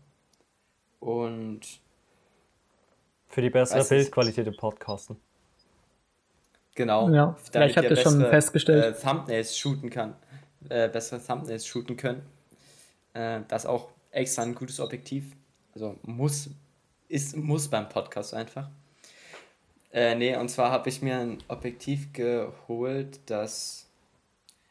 Und 1.01 1.61
Für 3.29 3.43
die 3.43 3.51
bessere 3.51 3.85
Bildqualität 3.85 4.47
im 4.47 4.57
Podcasten. 4.57 5.17
Genau, 6.79 7.11
Ja, 7.11 7.37
vielleicht 7.53 7.77
habt 7.77 7.91
wir 7.91 7.97
ihr 7.97 8.03
schon 8.03 8.21
festgestellt. 8.21 8.97
Äh, 8.97 8.99
Thumbnails 8.99 9.59
shooten 9.59 9.91
kann. 9.91 10.15
Äh, 10.71 10.89
bessere 10.89 11.21
Thumbnails 11.23 11.67
shooten 11.67 11.97
können. 11.97 12.23
Äh, 13.13 13.41
das 13.49 13.65
ist 13.65 13.69
auch 13.69 13.89
extra 14.11 14.43
ein 14.43 14.55
gutes 14.55 14.81
Objektiv. 14.81 15.37
Also 15.75 15.97
muss, 16.03 16.49
ist, 17.09 17.37
muss 17.37 17.69
beim 17.69 17.89
Podcast 17.89 18.33
einfach. 18.33 18.71
Äh, 19.93 20.15
nee, 20.15 20.37
und 20.37 20.49
zwar 20.49 20.71
habe 20.71 20.89
ich 20.89 21.03
mir 21.03 21.19
ein 21.19 21.39
Objektiv 21.49 22.13
geholt, 22.13 23.21
das 23.27 23.85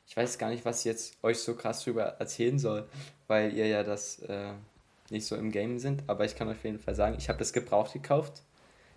ich 0.07 0.15
weiß 0.15 0.37
gar 0.37 0.49
nicht, 0.49 0.63
was 0.63 0.79
ich 0.79 0.85
jetzt 0.85 1.17
euch 1.21 1.39
so 1.39 1.53
krass 1.53 1.83
drüber 1.83 2.03
erzählen 2.03 2.57
soll, 2.57 2.87
weil 3.27 3.53
ihr 3.53 3.67
ja 3.67 3.83
das 3.83 4.19
äh, 4.19 4.53
nicht 5.09 5.25
so 5.25 5.35
im 5.35 5.51
Game 5.51 5.79
sind, 5.79 6.03
aber 6.07 6.25
ich 6.25 6.35
kann 6.35 6.49
auf 6.49 6.63
jeden 6.63 6.79
Fall 6.79 6.95
sagen, 6.95 7.15
ich 7.19 7.29
habe 7.29 7.39
das 7.39 7.51
gebraucht 7.51 7.93
gekauft 7.93 8.41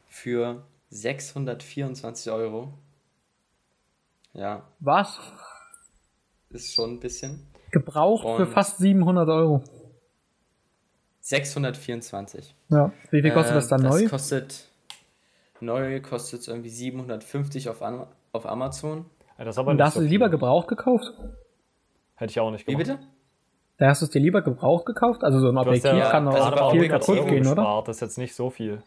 für 0.07 0.63
624 0.91 2.33
Euro. 2.33 2.73
Ja, 4.33 4.63
Was? 4.81 5.19
ist 6.51 6.75
schon 6.75 6.93
ein 6.95 7.01
bisschen. 7.01 7.47
Gebraucht 7.71 8.23
für 8.23 8.45
Und- 8.45 8.53
fast 8.53 8.79
700 8.79 9.29
Euro. 9.29 9.63
624. 11.21 12.55
Ja. 12.69 12.93
Wie 13.11 13.23
viel 13.23 13.31
kostet 13.33 13.53
Äh, 13.53 13.55
das 13.57 13.69
dann 13.69 13.83
das 13.83 13.95
neu? 14.01 14.09
kostet 14.09 14.69
neu 15.61 16.01
kostet 16.01 16.41
es 16.41 16.49
irgendwie 16.49 16.71
750 16.71 17.69
auf, 17.69 17.83
Am 17.83 18.07
auf 18.33 18.47
Amazon. 18.47 19.05
Ja, 19.39 19.45
das 19.45 19.55
ist 19.55 19.59
aber 19.59 19.73
Und 19.73 19.79
da 19.79 19.87
hast 19.87 19.95
so 19.95 20.01
du 20.01 20.07
lieber 20.07 20.29
gebraucht 20.31 20.69
gekauft? 20.69 21.05
Hätte 22.15 22.31
ich 22.31 22.41
auch 22.41 22.51
nicht 22.51 22.67
Wie 22.67 22.73
gemacht. 22.73 22.87
bitte? 22.99 23.07
Da 23.77 23.89
hast 23.89 24.01
du 24.03 24.07
es 24.07 24.11
dir 24.11 24.21
lieber 24.21 24.43
gebraucht 24.43 24.87
gekauft? 24.87 25.23
Also 25.25 25.41
so 25.41 25.49
ein 25.49 25.57
Objektiv 25.59 25.93
ja, 25.93 26.11
kann 26.11 26.25
gerade 26.27 26.57
mal 26.57 26.71
viel 26.71 26.81
100 26.83 27.07
kaputt 27.07 27.29
gehen, 27.29 27.47
oder? 27.47 27.83
Das 27.87 27.97
ist 27.97 28.01
jetzt 28.01 28.19
nicht 28.19 28.35
so 28.35 28.51
viel. 28.51 28.83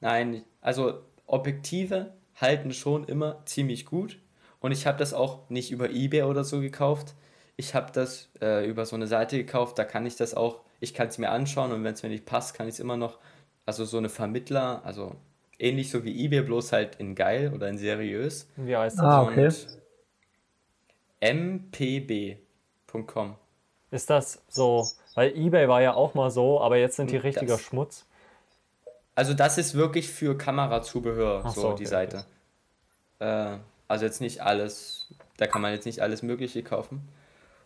Nein, 0.00 0.44
also 0.60 1.00
Objektive 1.26 2.12
halten 2.40 2.72
schon 2.72 3.04
immer 3.04 3.42
ziemlich 3.44 3.84
gut. 3.86 4.18
Und 4.60 4.72
ich 4.72 4.86
habe 4.86 4.98
das 4.98 5.14
auch 5.14 5.48
nicht 5.50 5.70
über 5.70 5.90
eBay 5.90 6.22
oder 6.22 6.42
so 6.44 6.60
gekauft. 6.60 7.14
Ich 7.56 7.74
habe 7.74 7.92
das 7.92 8.28
äh, 8.40 8.66
über 8.68 8.86
so 8.86 8.96
eine 8.96 9.06
Seite 9.06 9.36
gekauft, 9.36 9.78
da 9.78 9.84
kann 9.84 10.06
ich 10.06 10.16
das 10.16 10.34
auch, 10.34 10.60
ich 10.80 10.94
kann 10.94 11.08
es 11.08 11.18
mir 11.18 11.30
anschauen 11.30 11.72
und 11.72 11.84
wenn 11.84 11.94
es 11.94 12.02
mir 12.02 12.08
nicht 12.08 12.24
passt, 12.26 12.54
kann 12.54 12.66
ich 12.68 12.74
es 12.74 12.80
immer 12.80 12.96
noch, 12.96 13.18
also 13.66 13.84
so 13.84 13.98
eine 13.98 14.08
Vermittler, 14.08 14.80
also 14.84 15.14
ähnlich 15.58 15.90
so 15.90 16.04
wie 16.04 16.24
eBay, 16.24 16.42
bloß 16.42 16.72
halt 16.72 16.96
in 16.96 17.14
geil 17.16 17.52
oder 17.54 17.68
in 17.68 17.78
seriös. 17.78 18.48
Wie 18.56 18.76
heißt 18.76 18.98
das? 18.98 19.04
Ah, 19.04 19.22
okay. 19.22 19.46
Und 19.46 19.66
mpb.com. 21.20 23.34
Ist 23.90 24.10
das 24.10 24.42
so? 24.48 24.86
Weil 25.14 25.36
eBay 25.36 25.68
war 25.68 25.82
ja 25.82 25.94
auch 25.94 26.14
mal 26.14 26.30
so, 26.30 26.60
aber 26.60 26.76
jetzt 26.76 26.96
sind 26.96 27.10
die 27.10 27.16
Das- 27.16 27.24
richtiger 27.24 27.58
Schmutz. 27.58 28.04
Also 29.18 29.34
das 29.34 29.58
ist 29.58 29.74
wirklich 29.74 30.08
für 30.08 30.38
Kamerazubehör, 30.38 31.42
Ach 31.44 31.52
so, 31.52 31.60
so, 31.60 31.68
okay, 31.70 31.78
die 31.78 31.86
Seite. 31.86 32.24
Äh, 33.18 33.56
also 33.88 34.04
jetzt 34.04 34.20
nicht 34.20 34.42
alles, 34.42 35.12
da 35.38 35.48
kann 35.48 35.60
man 35.60 35.72
jetzt 35.72 35.86
nicht 35.86 36.02
alles 36.02 36.22
Mögliche 36.22 36.62
kaufen. 36.62 37.00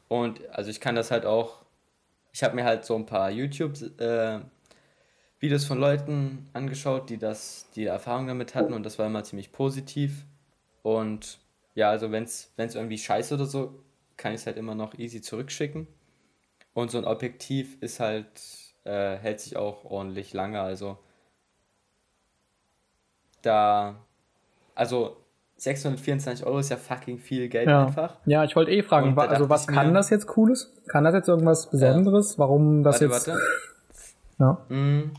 Und 0.09 0.49
also 0.49 0.71
ich 0.71 0.81
kann 0.81 0.95
das 0.95 1.11
halt 1.11 1.27
auch, 1.27 1.59
ich 2.33 2.43
habe 2.43 2.55
mir 2.55 2.65
halt 2.65 2.87
so 2.87 2.97
ein 2.97 3.05
paar 3.05 3.31
YouTube-Videos 3.31 5.67
von 5.67 5.79
Leuten 5.79 6.49
angeschaut, 6.55 7.11
die 7.11 7.19
das, 7.19 7.67
die 7.77 7.85
Erfahrung 7.85 8.29
damit 8.29 8.55
hatten 8.55 8.73
und 8.73 8.83
das 8.83 8.99
war 8.99 9.05
immer 9.05 9.23
ziemlich 9.23 9.53
positiv. 9.53 10.25
Und 10.83 11.39
ja, 11.75 11.91
also 11.91 12.11
wenn 12.13 12.25
es 12.25 12.51
irgendwie 12.57 12.97
scheiße 12.97 13.35
oder 13.35 13.45
so, 13.45 13.79
kann 14.17 14.33
ich 14.33 14.41
es 14.41 14.47
halt 14.47 14.57
immer 14.57 14.75
noch 14.75 14.95
easy 14.95 15.21
zurückschicken. 15.21 15.87
Und 16.73 16.91
so 16.91 16.97
ein 16.97 17.05
Objektiv 17.05 17.77
ist 17.83 18.01
halt, 18.01 18.41
äh, 18.85 19.17
hält 19.17 19.41
sich 19.41 19.59
auch 19.59 19.85
ordentlich 19.85 20.33
lange, 20.33 20.63
also 20.63 20.97
da, 23.43 23.97
also 24.75 25.17
624 25.57 26.45
Euro 26.47 26.59
ist 26.59 26.71
ja 26.71 26.77
fucking 26.77 27.19
viel 27.19 27.49
Geld 27.49 27.69
Ja. 27.69 27.87
einfach. 27.87 28.17
Ja, 28.27 28.43
ich 28.45 28.57
wollte 28.57 28.71
eh 28.73 28.83
fragen, 28.83 29.15
wa- 29.17 29.27
also 29.27 29.49
was 29.49 29.67
kann 29.67 29.89
mir- 29.89 29.95
das 29.95 30.11
jetzt 30.11 30.27
Cooles? 30.27 30.73
Kann 30.89 31.05
das 31.05 31.15
jetzt 31.15 31.29
irgendwas 31.29 31.71
Besonderes? 31.71 32.39
Warum 32.39 32.83
das 32.83 33.01
Warte, 33.01 33.05
jetzt. 33.15 33.29
warte. 33.29 33.41
Ja. 34.39 34.75
Mm, 34.75 35.13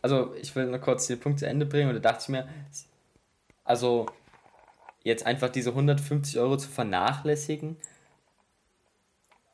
Also, 0.00 0.32
ich 0.40 0.54
will 0.54 0.66
noch 0.66 0.80
kurz 0.80 1.08
den 1.08 1.18
Punkt 1.18 1.40
zu 1.40 1.46
Ende 1.48 1.66
bringen 1.66 1.88
und 1.88 1.94
da 1.96 2.00
dachte 2.12 2.22
ich 2.22 2.28
mir, 2.28 2.46
also 3.64 4.06
jetzt 5.02 5.26
einfach 5.26 5.48
diese 5.48 5.74
150 5.74 6.38
Euro 6.38 6.56
zu 6.56 6.68
vernachlässigen, 6.68 7.76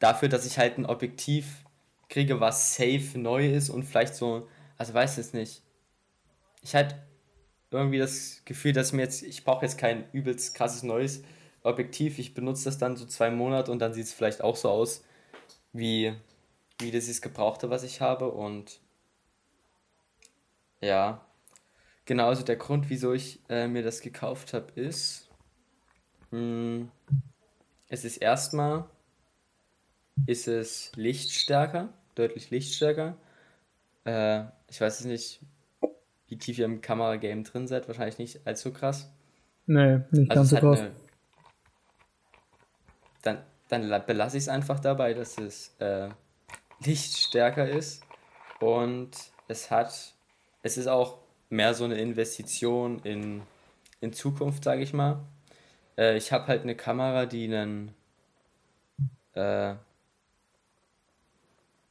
dafür, 0.00 0.28
dass 0.28 0.44
ich 0.46 0.58
halt 0.58 0.78
ein 0.78 0.86
Objektiv 0.86 1.64
kriege, 2.10 2.40
was 2.40 2.74
safe 2.76 3.18
neu 3.18 3.50
ist 3.52 3.70
und 3.70 3.84
vielleicht 3.84 4.14
so, 4.14 4.46
also 4.76 4.92
weiß 4.94 5.16
es 5.18 5.32
nicht. 5.32 5.62
Ich 6.62 6.74
halt 6.74 6.94
irgendwie 7.74 7.98
das 7.98 8.42
Gefühl, 8.44 8.72
dass 8.72 8.92
mir 8.92 9.02
jetzt, 9.02 9.22
ich 9.22 9.44
brauche 9.44 9.64
jetzt 9.64 9.78
kein 9.78 10.10
übelst 10.12 10.54
krasses 10.54 10.82
neues 10.82 11.22
Objektiv. 11.62 12.18
Ich 12.18 12.34
benutze 12.34 12.64
das 12.64 12.78
dann 12.78 12.96
so 12.96 13.06
zwei 13.06 13.30
Monate 13.30 13.70
und 13.72 13.78
dann 13.80 13.92
sieht 13.92 14.06
es 14.06 14.12
vielleicht 14.12 14.42
auch 14.42 14.56
so 14.56 14.68
aus, 14.70 15.04
wie, 15.72 16.14
wie 16.80 16.90
das 16.90 17.08
ist 17.08 17.22
Gebrauchte, 17.22 17.70
was 17.70 17.82
ich 17.82 18.00
habe. 18.00 18.30
Und 18.30 18.80
ja, 20.80 21.24
genau, 22.04 22.28
also 22.28 22.44
der 22.44 22.56
Grund, 22.56 22.90
wieso 22.90 23.12
ich 23.12 23.40
äh, 23.48 23.66
mir 23.68 23.82
das 23.82 24.00
gekauft 24.00 24.52
habe, 24.52 24.72
ist, 24.80 25.28
mh, 26.30 26.38
hm, 26.38 26.90
es 27.88 28.04
ist 28.04 28.18
erstmal, 28.18 28.84
ist 30.26 30.48
es 30.48 30.92
lichtstärker, 30.96 31.92
deutlich 32.14 32.50
lichtstärker. 32.50 33.16
Äh, 34.04 34.44
ich 34.68 34.80
weiß 34.80 35.00
es 35.00 35.06
nicht, 35.06 35.40
wie 36.34 36.38
tief 36.38 36.58
ihr 36.58 36.64
im 36.64 36.80
Kameragame 36.80 37.44
drin 37.44 37.68
seid, 37.68 37.86
wahrscheinlich 37.86 38.18
nicht 38.18 38.44
allzu 38.44 38.72
krass. 38.72 39.08
Nee, 39.66 40.00
nicht 40.10 40.32
also 40.32 40.34
ganz 40.34 40.50
so 40.50 40.56
krass. 40.56 40.80
Eine, 40.80 40.90
dann, 43.22 43.38
dann 43.68 44.04
belasse 44.04 44.36
ich 44.36 44.42
es 44.42 44.48
einfach 44.48 44.80
dabei, 44.80 45.14
dass 45.14 45.38
es 45.38 45.76
äh, 45.78 46.08
lichtstärker 46.84 47.68
ist 47.68 48.02
und 48.58 49.12
es 49.46 49.70
hat, 49.70 50.14
es 50.64 50.76
ist 50.76 50.88
auch 50.88 51.18
mehr 51.50 51.72
so 51.72 51.84
eine 51.84 51.98
Investition 51.98 52.98
in, 53.04 53.42
in 54.00 54.12
Zukunft, 54.12 54.64
sage 54.64 54.82
ich 54.82 54.92
mal. 54.92 55.20
Äh, 55.96 56.16
ich 56.16 56.32
habe 56.32 56.48
halt 56.48 56.62
eine 56.62 56.74
Kamera, 56.74 57.26
die 57.26 57.44
einen, 57.44 57.94
äh, 59.34 59.74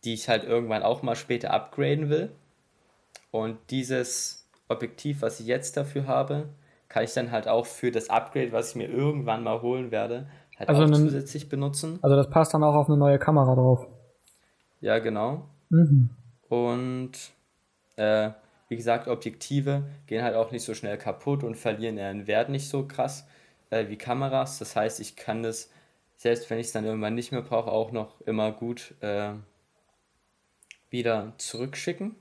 die 0.04 0.14
ich 0.14 0.28
halt 0.28 0.44
irgendwann 0.44 0.84
auch 0.84 1.02
mal 1.02 1.16
später 1.16 1.52
upgraden 1.52 2.10
will. 2.10 2.36
Und 3.34 3.58
dieses 3.72 4.48
Objektiv, 4.68 5.24
was 5.24 5.40
ich 5.40 5.48
jetzt 5.48 5.75
dafür 5.75 6.06
habe, 6.06 6.50
kann 6.88 7.04
ich 7.04 7.13
dann 7.13 7.32
halt 7.32 7.48
auch 7.48 7.66
für 7.66 7.90
das 7.90 8.12
Upgrade, 8.12 8.52
was 8.52 8.70
ich 8.70 8.75
mir 8.75 8.88
irgendwann 8.88 9.42
mal 9.42 9.63
holen 9.63 9.90
werde, 9.90 10.28
halt 10.56 10.70
also 10.70 10.84
auch 10.84 10.86
einen, 10.86 10.94
zusätzlich 10.94 11.50
benutzen. 11.50 11.98
Also 12.04 12.16
das 12.16 12.30
passt 12.30 12.54
dann 12.54 12.63
auch 12.63 12.75
auf 12.75 12.88
eine 12.88 12.98
neue 12.98 13.18
Kamera 13.18 13.56
drauf. 13.56 13.88
Ja, 14.82 15.00
genau. 15.00 15.50
Mhm. 15.70 16.12
Und 16.48 17.13
äh, 17.96 18.30
wie 18.68 18.75
gesagt, 18.75 19.08
Objektive 19.08 19.82
gehen 20.06 20.24
halt 20.24 20.36
auch 20.36 20.52
nicht 20.52 20.63
so 20.63 20.75
schnell 20.75 21.00
kaputt 21.00 21.44
und 21.44 21.56
verlieren 21.56 21.98
ihren 21.98 22.28
Wert 22.28 22.50
nicht 22.50 22.70
so 22.70 22.88
krass 22.88 23.28
äh, 23.72 23.88
wie 23.88 23.98
Kameras. 23.98 24.60
Das 24.60 24.75
heißt, 24.75 25.00
ich 25.00 25.16
kann 25.16 25.42
das, 25.42 25.72
selbst 26.18 26.52
wenn 26.52 26.60
ich 26.60 26.68
es 26.68 26.74
dann 26.74 26.86
irgendwann 26.86 27.16
nicht 27.16 27.32
mehr 27.32 27.42
brauche, 27.42 27.72
auch 27.72 27.92
noch 27.92 28.22
immer 28.22 28.52
gut 28.52 28.94
äh, 29.02 29.32
wieder 30.92 31.34
zurückschicken. 31.40 32.16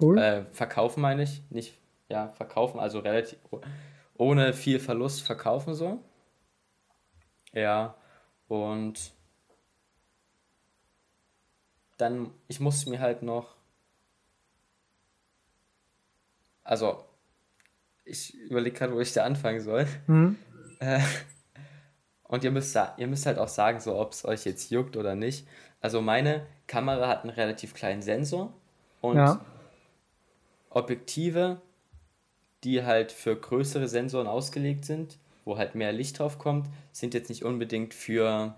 Cool. 0.00 0.18
Äh, 0.18 0.44
verkaufen 0.52 1.00
meine 1.00 1.22
ich, 1.22 1.42
nicht, 1.50 1.78
ja, 2.08 2.28
verkaufen, 2.30 2.80
also 2.80 2.98
relativ 2.98 3.38
ohne 4.16 4.52
viel 4.52 4.80
Verlust 4.80 5.22
verkaufen 5.22 5.74
so. 5.74 6.02
Ja, 7.52 7.94
und 8.48 9.12
dann, 11.96 12.30
ich 12.48 12.60
musste 12.60 12.90
mir 12.90 13.00
halt 13.00 13.22
noch, 13.22 13.54
also, 16.64 17.04
ich 18.04 18.34
überlege 18.34 18.76
gerade, 18.76 18.94
wo 18.94 19.00
ich 19.00 19.12
da 19.12 19.24
anfangen 19.24 19.60
soll. 19.60 19.86
Mhm. 20.06 20.36
Äh, 20.80 21.00
und 22.24 22.42
ihr 22.42 22.50
müsst, 22.50 22.76
ihr 22.96 23.06
müsst 23.06 23.26
halt 23.26 23.38
auch 23.38 23.48
sagen, 23.48 23.80
so 23.80 23.96
ob 23.96 24.12
es 24.12 24.24
euch 24.24 24.44
jetzt 24.44 24.70
juckt 24.70 24.96
oder 24.96 25.14
nicht. 25.14 25.46
Also 25.80 26.00
meine 26.00 26.46
Kamera 26.66 27.08
hat 27.08 27.22
einen 27.22 27.30
relativ 27.30 27.74
kleinen 27.74 28.02
Sensor 28.02 28.52
und 29.00 29.16
ja. 29.16 29.44
Objektive, 30.74 31.60
die 32.64 32.82
halt 32.82 33.12
für 33.12 33.36
größere 33.36 33.88
Sensoren 33.88 34.26
ausgelegt 34.26 34.84
sind, 34.84 35.18
wo 35.44 35.56
halt 35.56 35.74
mehr 35.74 35.92
Licht 35.92 36.18
drauf 36.18 36.38
kommt, 36.38 36.68
sind 36.92 37.14
jetzt 37.14 37.28
nicht 37.28 37.44
unbedingt 37.44 37.94
für, 37.94 38.54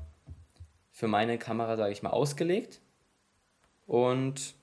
für 0.93 1.09
meine 1.09 1.39
Kamera, 1.39 1.77
sage 1.77 1.93
ich 1.93 2.03
mal, 2.03 2.11
ausgelegt. 2.11 2.81
Und 3.87 4.55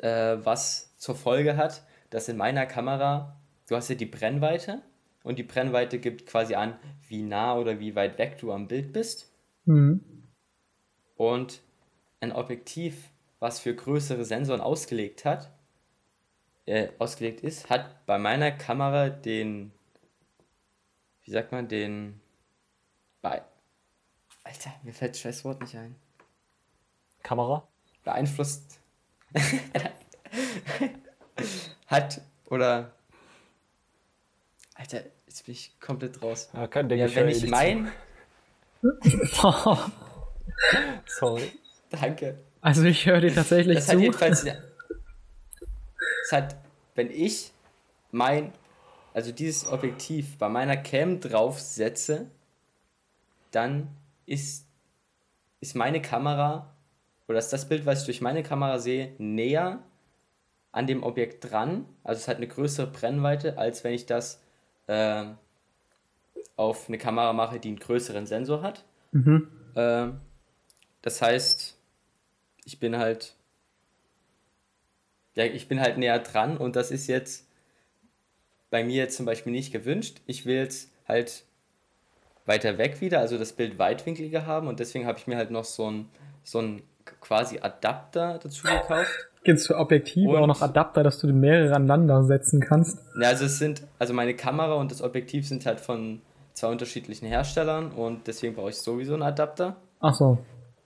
äh, 0.00 0.38
was 0.42 0.96
zur 0.96 1.14
Folge 1.14 1.56
hat, 1.56 1.82
dass 2.10 2.28
in 2.28 2.36
meiner 2.36 2.66
Kamera, 2.66 3.36
du 3.68 3.76
hast 3.76 3.88
ja 3.88 3.94
die 3.94 4.06
Brennweite 4.06 4.82
und 5.22 5.38
die 5.38 5.44
Brennweite 5.44 5.98
gibt 5.98 6.26
quasi 6.26 6.54
an, 6.54 6.78
wie 7.08 7.22
nah 7.22 7.56
oder 7.56 7.78
wie 7.80 7.94
weit 7.94 8.18
weg 8.18 8.38
du 8.38 8.52
am 8.52 8.68
Bild 8.68 8.92
bist. 8.92 9.32
Mhm. 9.64 10.02
Und 11.16 11.60
ein 12.20 12.32
Objektiv 12.32 13.11
was 13.42 13.58
für 13.58 13.74
größere 13.74 14.24
Sensoren 14.24 14.60
ausgelegt 14.60 15.24
hat, 15.24 15.50
äh, 16.64 16.90
ausgelegt 17.00 17.40
ist, 17.40 17.70
hat 17.70 18.06
bei 18.06 18.16
meiner 18.16 18.52
Kamera 18.52 19.08
den, 19.08 19.72
wie 21.24 21.32
sagt 21.32 21.50
man, 21.50 21.66
den, 21.66 22.20
bei, 23.20 23.42
Alter, 24.44 24.72
mir 24.84 24.92
fällt 24.92 25.14
das 25.14 25.22
scheiß 25.22 25.44
Wort 25.44 25.60
nicht 25.60 25.74
ein. 25.74 25.96
Kamera? 27.24 27.66
Beeinflusst, 28.04 28.78
hat, 31.88 32.20
oder, 32.48 32.92
Alter, 34.74 35.02
jetzt 35.26 35.46
bin 35.46 35.54
ich 35.54 35.80
komplett 35.80 36.22
raus. 36.22 36.48
Ja, 36.52 36.68
kann, 36.68 36.88
ja, 36.90 37.06
ich 37.06 37.16
wenn 37.16 37.28
ich 37.28 37.44
mein... 37.48 37.90
Sorry. 41.06 41.52
Danke. 41.90 42.38
Also 42.62 42.84
ich 42.84 43.06
höre 43.06 43.20
dir 43.20 43.34
tatsächlich 43.34 43.76
das 43.76 43.86
zu. 43.86 43.92
Hat 43.92 44.00
jedenfalls, 44.00 44.44
das 44.44 46.32
hat, 46.32 46.56
wenn 46.94 47.10
ich 47.10 47.52
mein, 48.12 48.52
also 49.12 49.32
dieses 49.32 49.68
Objektiv 49.68 50.38
bei 50.38 50.48
meiner 50.48 50.76
Cam 50.76 51.18
draufsetze, 51.20 52.30
dann 53.50 53.88
ist, 54.26 54.66
ist 55.60 55.74
meine 55.74 56.00
Kamera, 56.00 56.74
oder 57.26 57.38
ist 57.38 57.52
das 57.52 57.68
Bild, 57.68 57.84
was 57.84 58.00
ich 58.00 58.06
durch 58.06 58.20
meine 58.20 58.44
Kamera 58.44 58.78
sehe, 58.78 59.12
näher 59.18 59.82
an 60.70 60.86
dem 60.86 61.02
Objekt 61.02 61.50
dran. 61.50 61.84
Also 62.04 62.20
es 62.20 62.28
hat 62.28 62.36
eine 62.36 62.46
größere 62.46 62.86
Brennweite, 62.86 63.58
als 63.58 63.82
wenn 63.82 63.92
ich 63.92 64.06
das 64.06 64.40
äh, 64.86 65.24
auf 66.56 66.88
eine 66.88 66.98
Kamera 66.98 67.32
mache, 67.32 67.58
die 67.58 67.68
einen 67.68 67.78
größeren 67.78 68.26
Sensor 68.26 68.62
hat. 68.62 68.84
Mhm. 69.10 69.48
Äh, 69.74 70.08
das 71.02 71.20
heißt, 71.20 71.76
ich 72.64 72.78
bin 72.78 72.96
halt, 72.96 73.34
ja, 75.34 75.44
ich 75.44 75.68
bin 75.68 75.80
halt 75.80 75.98
näher 75.98 76.18
dran 76.18 76.56
und 76.56 76.76
das 76.76 76.90
ist 76.90 77.06
jetzt 77.06 77.46
bei 78.70 78.84
mir 78.84 78.96
jetzt 78.96 79.16
zum 79.16 79.26
Beispiel 79.26 79.52
nicht 79.52 79.72
gewünscht. 79.72 80.20
Ich 80.26 80.46
will 80.46 80.56
jetzt 80.56 80.90
halt 81.06 81.44
weiter 82.46 82.78
weg 82.78 83.00
wieder, 83.00 83.20
also 83.20 83.38
das 83.38 83.52
Bild 83.52 83.78
weitwinkliger 83.78 84.46
haben 84.46 84.66
und 84.66 84.80
deswegen 84.80 85.06
habe 85.06 85.18
ich 85.18 85.26
mir 85.26 85.36
halt 85.36 85.50
noch 85.50 85.64
so 85.64 85.90
ein, 85.90 86.08
so 86.42 86.60
ein 86.60 86.82
quasi 87.20 87.58
Adapter 87.60 88.38
dazu 88.42 88.66
gekauft. 88.66 89.28
Gibt 89.44 89.58
es 89.58 89.66
für 89.66 89.76
Objektive 89.76 90.30
und, 90.30 90.36
auch 90.36 90.46
noch 90.46 90.62
Adapter, 90.62 91.02
dass 91.02 91.18
du 91.18 91.26
die 91.26 91.32
mehrere 91.32 91.74
aneinander 91.74 92.22
setzen 92.22 92.60
kannst? 92.60 92.98
Ja, 93.20 93.28
also 93.28 93.46
es 93.46 93.58
sind, 93.58 93.82
also 93.98 94.14
meine 94.14 94.34
Kamera 94.34 94.74
und 94.74 94.92
das 94.92 95.02
Objektiv 95.02 95.48
sind 95.48 95.66
halt 95.66 95.80
von 95.80 96.20
zwei 96.54 96.68
unterschiedlichen 96.68 97.26
Herstellern 97.26 97.90
und 97.90 98.26
deswegen 98.26 98.54
brauche 98.54 98.70
ich 98.70 98.76
sowieso 98.76 99.14
einen 99.14 99.22
Adapter. 99.22 99.76
Ach 100.00 100.14
so. 100.14 100.38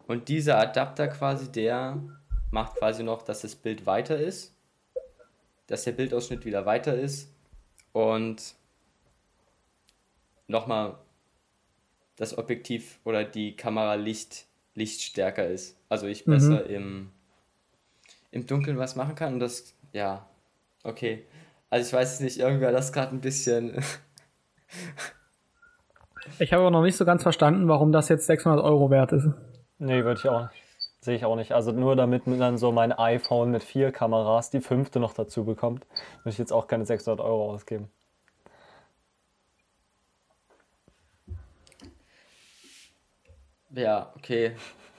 Und 0.06 0.28
dieser 0.28 0.58
Adapter 0.58 1.08
quasi, 1.08 1.50
der 1.50 2.00
macht 2.50 2.76
quasi 2.76 3.02
noch, 3.02 3.22
dass 3.22 3.42
das 3.42 3.56
Bild 3.56 3.86
weiter 3.86 4.18
ist, 4.18 4.54
dass 5.66 5.84
der 5.84 5.92
Bildausschnitt 5.92 6.44
wieder 6.44 6.64
weiter 6.64 6.94
ist 6.94 7.32
und 7.92 8.54
nochmal 10.46 10.98
das 12.16 12.38
Objektiv 12.38 13.00
oder 13.04 13.24
die 13.24 13.56
Kamera 13.56 13.94
Licht, 13.94 14.46
lichtstärker 14.74 15.46
ist. 15.46 15.76
Also 15.88 16.06
ich 16.06 16.24
besser 16.24 16.64
mhm. 16.64 16.70
im, 16.70 17.10
im 18.30 18.46
Dunkeln 18.46 18.78
was 18.78 18.96
machen 18.96 19.16
kann 19.16 19.34
und 19.34 19.40
das, 19.40 19.74
ja, 19.92 20.26
okay. 20.84 21.26
Also 21.68 21.88
ich 21.88 21.92
weiß 21.92 22.14
es 22.14 22.20
nicht, 22.20 22.38
irgendwer 22.38 22.70
das 22.70 22.92
gerade 22.92 23.14
ein 23.14 23.20
bisschen... 23.20 23.82
ich 26.38 26.52
habe 26.52 26.62
aber 26.62 26.70
noch 26.70 26.82
nicht 26.82 26.96
so 26.96 27.04
ganz 27.04 27.24
verstanden, 27.24 27.66
warum 27.66 27.90
das 27.90 28.08
jetzt 28.08 28.26
600 28.26 28.64
Euro 28.64 28.88
wert 28.90 29.12
ist. 29.12 29.28
Nee, 29.78 30.04
würde 30.04 30.20
ich 30.20 30.28
auch 30.28 30.48
Sehe 31.00 31.14
ich 31.16 31.24
auch 31.24 31.36
nicht. 31.36 31.52
Also 31.52 31.70
nur 31.70 31.94
damit 31.94 32.22
dann 32.26 32.58
so 32.58 32.72
mein 32.72 32.90
iPhone 32.92 33.52
mit 33.52 33.62
vier 33.62 33.92
Kameras 33.92 34.50
die 34.50 34.60
fünfte 34.60 34.98
noch 34.98 35.12
dazu 35.14 35.44
bekommt, 35.44 35.86
würde 36.24 36.30
ich 36.30 36.38
jetzt 36.38 36.52
auch 36.52 36.66
keine 36.66 36.84
600 36.84 37.20
Euro 37.24 37.52
ausgeben. 37.52 37.88
Ja, 43.70 44.12
okay. 44.16 44.52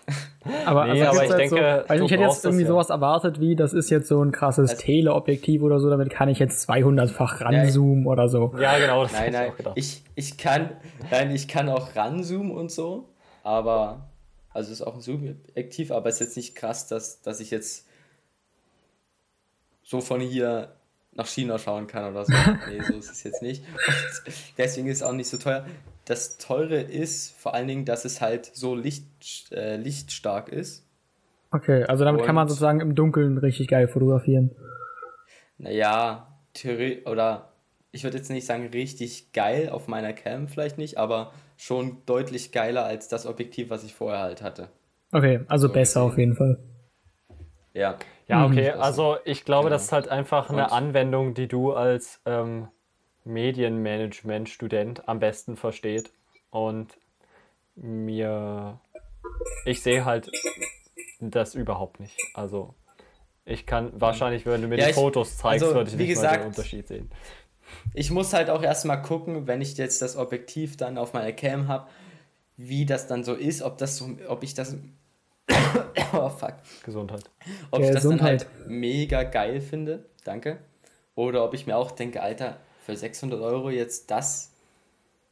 Aber, 0.65 0.85
Nee, 0.85 1.01
also 1.03 1.17
aber 1.17 1.25
ich 1.25 1.31
halt 1.31 1.39
denke, 1.41 1.83
so, 1.83 1.89
weil 1.89 1.99
du 1.99 2.05
ich 2.05 2.11
hätte 2.11 2.23
jetzt 2.23 2.37
das 2.37 2.45
irgendwie 2.45 2.63
ja. 2.63 2.67
sowas 2.69 2.89
erwartet, 2.89 3.41
wie 3.41 3.57
das 3.57 3.73
ist 3.73 3.89
jetzt 3.89 4.07
so 4.07 4.23
ein 4.23 4.31
krasses 4.31 4.69
Also- 4.71 4.81
Teleobjektiv 4.81 5.61
oder 5.61 5.79
so, 5.81 5.89
damit 5.89 6.09
kann 6.09 6.29
ich 6.29 6.39
jetzt 6.39 6.69
200-fach 6.69 7.41
Ja, 7.41 7.49
ich- 7.49 7.57
ranzoomen 7.57 8.05
oder 8.07 8.29
so. 8.29 8.53
Ja, 8.57 8.77
genau, 8.77 9.03
das 9.03 9.11
Nein, 9.11 9.25
ich 9.27 9.33
nein, 9.33 9.51
auch 9.51 9.57
gedacht. 9.57 9.73
ich, 9.77 10.03
ich 10.15 10.37
kann, 10.37 10.69
nein, 11.11 11.31
ich 11.31 11.49
kann 11.49 11.67
auch 11.67 11.93
ranzoomen 11.97 12.51
und 12.51 12.71
so, 12.71 13.09
aber, 13.43 14.07
also 14.57 14.71
ist 14.71 14.81
auch 14.81 14.95
ein 14.95 15.01
Zoom-Aktiv, 15.01 15.91
aber 15.91 16.09
ist 16.09 16.19
jetzt 16.19 16.35
nicht 16.35 16.55
krass, 16.55 16.87
dass, 16.87 17.21
dass 17.21 17.39
ich 17.39 17.51
jetzt 17.51 17.87
so 19.83 20.01
von 20.01 20.19
hier 20.19 20.73
nach 21.13 21.27
China 21.27 21.59
schauen 21.59 21.85
kann 21.87 22.11
oder 22.11 22.25
so. 22.25 22.33
Nee, 22.69 22.81
so 22.81 22.97
ist 22.97 23.11
es 23.11 23.23
jetzt 23.23 23.41
nicht. 23.43 23.63
Und 23.63 24.33
deswegen 24.57 24.87
ist 24.87 24.97
es 24.97 25.03
auch 25.03 25.13
nicht 25.13 25.29
so 25.29 25.37
teuer. 25.37 25.65
Das 26.05 26.37
Teure 26.37 26.81
ist 26.81 27.33
vor 27.39 27.53
allen 27.53 27.67
Dingen, 27.67 27.85
dass 27.85 28.03
es 28.03 28.19
halt 28.19 28.49
so 28.53 28.73
licht, 28.75 29.51
äh, 29.51 29.77
lichtstark 29.77 30.49
ist. 30.49 30.85
Okay, 31.51 31.83
also 31.83 32.03
damit 32.03 32.25
kann 32.25 32.33
man 32.35 32.43
Und- 32.43 32.49
sozusagen 32.49 32.79
im 32.81 32.95
Dunkeln 32.95 33.37
richtig 33.37 33.67
geil 33.67 33.87
fotografieren. 33.87 34.55
Naja, 35.59 36.35
Theorie 36.53 37.03
oder 37.05 37.51
ich 37.91 38.03
würde 38.03 38.17
jetzt 38.17 38.29
nicht 38.29 38.45
sagen 38.45 38.67
richtig 38.67 39.31
geil 39.33 39.69
auf 39.69 39.87
meiner 39.87 40.13
Cam 40.13 40.47
vielleicht 40.47 40.77
nicht, 40.79 40.97
aber 40.97 41.31
schon 41.57 42.03
deutlich 42.05 42.51
geiler 42.51 42.85
als 42.85 43.07
das 43.09 43.25
Objektiv, 43.25 43.69
was 43.69 43.83
ich 43.83 43.93
vorher 43.95 44.19
halt 44.21 44.41
hatte. 44.41 44.69
Okay, 45.11 45.41
also 45.47 45.67
So 45.67 45.73
besser 45.73 45.99
gesehen. 46.01 46.11
auf 46.11 46.17
jeden 46.17 46.35
Fall. 46.35 46.59
Ja. 47.73 47.97
Ja, 48.27 48.45
okay, 48.45 48.73
Mhm. 48.75 48.81
also 48.81 49.17
ich 49.25 49.43
glaube, 49.45 49.65
Genau. 49.65 49.75
das 49.75 49.83
ist 49.85 49.91
halt 49.91 50.09
einfach 50.09 50.49
eine 50.49 50.63
Und- 50.65 50.71
Anwendung, 50.71 51.33
die 51.33 51.47
du 51.47 51.73
als 51.73 52.21
ähm, 52.25 52.67
Medienmanagement-Student 53.23 55.07
am 55.07 55.19
besten 55.19 55.55
versteht. 55.57 56.11
Und 56.49 56.97
mir, 57.75 58.79
ich 59.65 59.81
sehe 59.81 60.05
halt 60.05 60.31
das 61.19 61.55
überhaupt 61.55 61.99
nicht. 61.99 62.17
Also 62.33 62.73
ich 63.45 63.65
kann 63.65 63.91
wahrscheinlich, 63.99 64.45
wenn 64.45 64.61
du 64.61 64.67
mir 64.67 64.77
Ja, 64.77 64.85
die 64.85 64.89
ich- 64.91 64.95
Fotos 64.95 65.37
zeigst, 65.37 65.63
also, 65.63 65.75
würde 65.75 65.89
ich 65.91 65.95
nicht 65.95 66.07
mal 66.07 66.13
den 66.13 66.15
gesagt, 66.31 66.45
Unterschied 66.45 66.87
sehen. 66.87 67.09
Ich 67.93 68.11
muss 68.11 68.33
halt 68.33 68.49
auch 68.49 68.63
erstmal 68.63 69.01
gucken, 69.01 69.47
wenn 69.47 69.61
ich 69.61 69.77
jetzt 69.77 70.01
das 70.01 70.15
Objektiv 70.15 70.77
dann 70.77 70.97
auf 70.97 71.13
meiner 71.13 71.33
Cam 71.33 71.67
habe, 71.67 71.87
wie 72.57 72.85
das 72.85 73.07
dann 73.07 73.23
so 73.23 73.33
ist, 73.33 73.61
ob 73.61 73.77
das 73.77 73.97
so, 73.97 74.09
ob 74.27 74.43
ich 74.43 74.53
das 74.53 74.75
oh 76.13 76.29
fuck, 76.29 76.55
Gesundheit. 76.83 77.29
ob 77.71 77.81
ich 77.81 77.87
das 77.87 78.03
dann 78.03 78.13
Gesundheit. 78.13 78.47
halt 78.47 78.67
mega 78.67 79.23
geil 79.23 79.61
finde, 79.61 80.05
danke, 80.23 80.57
oder 81.15 81.43
ob 81.43 81.53
ich 81.53 81.65
mir 81.65 81.77
auch 81.77 81.91
denke, 81.91 82.21
Alter, 82.21 82.57
für 82.85 82.95
600 82.95 83.41
Euro 83.41 83.69
jetzt 83.69 84.11
das, 84.11 84.51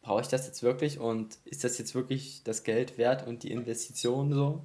brauche 0.01 0.21
ich 0.21 0.27
das 0.27 0.45
jetzt 0.45 0.61
wirklich 0.61 0.99
und 0.99 1.37
ist 1.45 1.63
das 1.63 1.77
jetzt 1.77 1.95
wirklich 1.95 2.41
das 2.43 2.63
Geld 2.63 2.97
wert 2.97 3.25
und 3.27 3.43
die 3.43 3.51
Investition 3.51 4.33
so? 4.33 4.61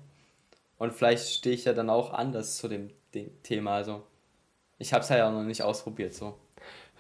Und 0.79 0.93
vielleicht 0.93 1.29
stehe 1.29 1.55
ich 1.55 1.65
ja 1.65 1.73
dann 1.73 1.91
auch 1.91 2.13
anders 2.13 2.57
zu 2.57 2.69
dem, 2.69 2.91
dem 3.15 3.31
Thema, 3.43 3.77
also 3.77 4.03
ich 4.79 4.93
habe 4.93 5.03
es 5.03 5.11
ja 5.11 5.29
auch 5.29 5.33
noch 5.33 5.43
nicht 5.43 5.63
ausprobiert 5.63 6.15
so. 6.15 6.39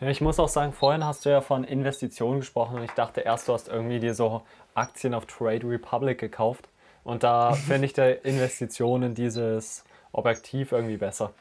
Ja, 0.01 0.09
ich 0.09 0.21
muss 0.21 0.39
auch 0.39 0.49
sagen, 0.49 0.73
vorhin 0.73 1.05
hast 1.05 1.27
du 1.27 1.31
ja 1.31 1.41
von 1.41 1.65
Investitionen 1.65 2.41
gesprochen 2.41 2.77
und 2.77 2.85
ich 2.85 2.93
dachte 2.93 3.21
erst, 3.21 3.49
du 3.49 3.53
hast 3.53 3.69
irgendwie 3.69 4.01
dir 4.01 4.15
so 4.15 4.43
Aktien 4.75 5.13
auf 5.15 5.27
Trade 5.27 5.67
Republic 5.69 6.19
gekauft. 6.19 6.69
Und 7.05 7.23
da 7.23 7.53
finde 7.67 7.87
ich 7.87 7.93
der 7.93 8.25
Investition 8.25 9.03
in 9.03 9.15
dieses 9.15 9.85
Objektiv 10.13 10.73
irgendwie 10.73 10.97
besser. 10.97 11.33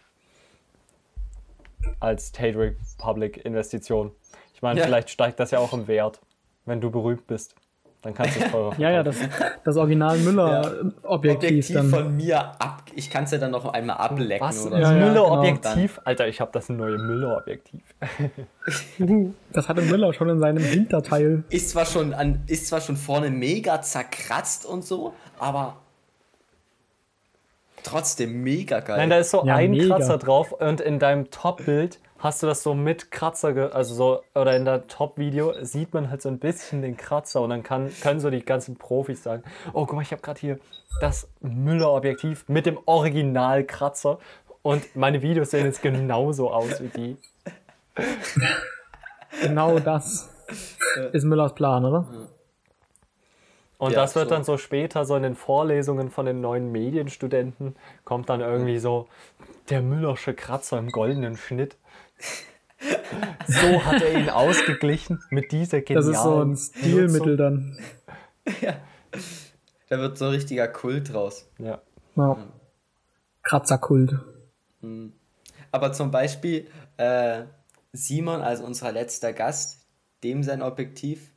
Als 1.99 2.31
Trade 2.31 2.73
Republic 2.99 3.45
Investition. 3.45 4.11
Ich 4.53 4.61
meine, 4.61 4.79
Ja. 4.81 4.85
vielleicht 4.85 5.09
steigt 5.09 5.39
das 5.39 5.51
ja 5.51 5.59
auch 5.59 5.71
im 5.71 5.87
Wert, 5.87 6.19
wenn 6.65 6.81
du 6.81 6.91
berühmt 6.91 7.27
bist. 7.27 7.55
Dann 8.01 8.13
kannst 8.13 8.37
du 8.39 8.43
es 8.45 8.51
teurer 8.51 8.73
Ja, 8.79 8.91
ja, 8.91 9.03
das, 9.03 9.17
das 9.65 9.75
Original 9.75 10.17
Müller-Objektiv 10.19 11.03
Objektiv 11.03 11.73
dann. 11.73 11.89
von 11.89 12.15
mir 12.15 12.39
ab. 12.61 12.83
Ich 12.95 13.09
kann 13.09 13.25
es 13.25 13.31
ja 13.31 13.37
dann 13.39 13.51
noch 13.51 13.65
einmal 13.73 13.97
ablecken 13.97 14.47
Was? 14.47 14.65
oder 14.65 14.77
Ja, 14.79 14.81
das 14.83 14.89
so. 14.91 14.95
ja, 14.95 15.05
Müller-Objektiv? 15.07 16.01
Alter, 16.05 16.27
ich 16.29 16.39
habe 16.39 16.51
das 16.53 16.69
neue 16.69 16.97
Müller-Objektiv. 16.97 17.81
Das 19.51 19.67
hatte 19.67 19.81
Müller 19.81 20.13
schon 20.13 20.29
in 20.29 20.39
seinem 20.39 20.63
Hinterteil. 20.63 21.43
Ist 21.49 21.71
zwar 21.71 21.85
schon 21.85 22.13
an, 22.13 22.41
ist 22.47 22.67
zwar 22.67 22.79
schon 22.81 22.95
vorne 22.95 23.29
mega 23.31 23.81
zerkratzt 23.81 24.65
und 24.65 24.85
so, 24.85 25.13
aber 25.37 25.75
trotzdem 27.83 28.43
mega 28.43 28.79
geil. 28.81 28.97
Nein, 28.97 29.09
da 29.09 29.17
ist 29.17 29.31
so 29.31 29.43
Ja, 29.45 29.55
ein 29.55 29.71
mega. 29.71 29.97
Kratzer 29.97 30.17
drauf 30.17 30.51
und 30.51 30.81
in 30.81 30.99
deinem 30.99 31.31
Top-Bild 31.31 31.99
hast 32.19 32.43
du 32.43 32.47
das 32.47 32.63
so 32.63 32.73
mit 32.73 33.11
Kratzer, 33.11 33.53
ge- 33.53 33.71
also 33.71 33.93
so, 33.95 34.23
oder 34.35 34.55
in 34.55 34.65
der 34.65 34.87
Top-Video 34.87 35.53
sieht 35.63 35.93
man 35.93 36.09
halt 36.09 36.21
so 36.21 36.29
ein 36.29 36.39
bisschen 36.39 36.81
den 36.81 36.97
Kratzer 36.97 37.41
und 37.41 37.49
dann 37.49 37.63
kann, 37.63 37.91
können 38.01 38.19
so 38.19 38.29
die 38.29 38.43
ganzen 38.43 38.75
Profis 38.77 39.23
sagen, 39.23 39.43
oh 39.73 39.85
guck 39.85 39.93
mal, 39.95 40.01
ich 40.01 40.11
habe 40.11 40.21
gerade 40.21 40.39
hier 40.39 40.59
das 41.01 41.29
Müller-Objektiv 41.41 42.45
mit 42.47 42.65
dem 42.65 42.77
Original-Kratzer 42.85 44.19
und 44.61 44.95
meine 44.95 45.21
Videos 45.21 45.51
sehen 45.51 45.65
jetzt 45.65 45.81
genauso 45.81 46.51
aus 46.51 46.81
wie 46.81 46.87
die. 46.89 47.17
Genau 49.41 49.79
das 49.79 50.29
ist 51.13 51.23
Müllers 51.23 51.53
Plan, 51.53 51.85
oder? 51.85 52.05
Und 53.77 53.91
Ja, 53.93 54.01
das 54.01 54.15
wird 54.15 54.25
so. 54.29 54.35
dann 54.35 54.43
so 54.43 54.57
später, 54.57 55.05
so 55.05 55.15
in 55.15 55.23
den 55.23 55.35
Vorlesungen 55.35 56.09
von 56.09 56.25
den 56.25 56.41
neuen 56.41 56.71
Medienstudenten, 56.71 57.75
kommt 58.03 58.29
dann 58.29 58.41
irgendwie 58.41 58.79
so 58.79 59.07
der 59.69 59.81
Müllersche 59.81 60.33
Kratzer 60.33 60.77
im 60.79 60.91
goldenen 60.91 61.37
Schnitt. 61.37 61.77
So 63.47 63.83
hat 63.85 64.01
er 64.01 64.19
ihn 64.19 64.29
ausgeglichen 64.29 65.21
mit 65.29 65.51
dieser 65.51 65.81
Das 65.81 66.05
genialen 66.05 66.53
ist 66.53 66.75
so 66.75 66.79
ein 66.79 66.81
Stilmittel 66.81 67.37
dann. 67.37 67.77
da 69.89 69.99
wird 69.99 70.17
so 70.17 70.25
ein 70.25 70.31
richtiger 70.31 70.67
Kult 70.67 71.13
draus. 71.13 71.49
Ja. 71.57 71.81
Ja. 72.15 72.37
Kratzerkult. 73.43 74.19
Aber 75.71 75.93
zum 75.93 76.11
Beispiel 76.11 76.67
äh, 76.97 77.43
Simon, 77.91 78.41
also 78.41 78.63
unser 78.65 78.91
letzter 78.91 79.33
Gast, 79.33 79.85
dem 80.23 80.43
sein 80.43 80.61
Objektiv, 80.61 81.31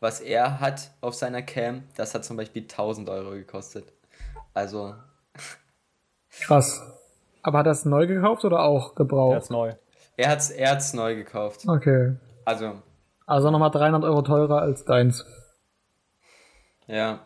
was 0.00 0.20
er 0.20 0.60
hat 0.60 0.92
auf 1.00 1.14
seiner 1.14 1.42
Cam, 1.42 1.84
das 1.96 2.14
hat 2.14 2.24
zum 2.24 2.36
Beispiel 2.36 2.62
1000 2.62 3.08
Euro 3.10 3.30
gekostet. 3.32 3.92
Also, 4.54 4.94
Krass. 6.30 6.82
Aber 7.42 7.58
hat 7.58 7.66
er 7.66 7.72
es 7.72 7.84
neu 7.84 8.06
gekauft 8.06 8.44
oder 8.44 8.62
auch 8.62 8.94
gebraucht? 8.94 9.42
ist 9.42 9.50
neu. 9.50 9.74
Er 10.20 10.30
hat's, 10.30 10.50
er 10.50 10.70
hat's 10.72 10.92
neu 10.92 11.14
gekauft. 11.16 11.66
Okay. 11.66 12.16
Also, 12.44 12.82
Also 13.26 13.50
nochmal 13.50 13.70
300 13.70 14.04
Euro 14.04 14.22
teurer 14.22 14.60
als 14.62 14.84
deins. 14.84 15.24
Ja. 16.86 17.20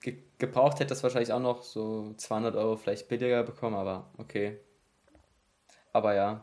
Ge 0.00 0.16
gebraucht 0.38 0.80
hätte 0.80 0.86
das 0.88 1.02
wahrscheinlich 1.02 1.32
auch 1.32 1.40
noch 1.40 1.62
so 1.62 2.14
200 2.16 2.56
Euro 2.56 2.76
vielleicht 2.76 3.08
billiger 3.08 3.42
bekommen, 3.42 3.76
aber 3.76 4.06
okay. 4.18 4.58
Aber 5.92 6.14
ja. 6.14 6.42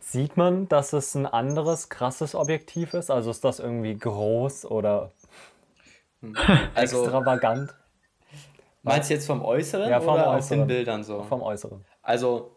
Sieht 0.00 0.36
man, 0.36 0.68
dass 0.68 0.92
es 0.92 1.14
ein 1.14 1.26
anderes 1.26 1.88
krasses 1.88 2.34
Objektiv 2.34 2.92
ist? 2.94 3.10
Also 3.10 3.30
ist 3.30 3.44
das 3.44 3.58
irgendwie 3.60 3.96
groß 3.96 4.66
oder 4.66 5.12
Also, 6.74 7.02
extravagant 7.02 7.74
meinst 8.82 9.10
du 9.10 9.14
jetzt 9.14 9.26
vom 9.26 9.42
Äußeren 9.42 9.88
Ja, 9.88 10.00
vom 10.00 10.14
oder 10.14 10.30
Äußeren. 10.30 10.60
den 10.60 10.66
Bildern 10.66 11.02
so? 11.04 11.22
vom 11.22 11.42
Äußeren? 11.42 11.84
Also, 12.02 12.56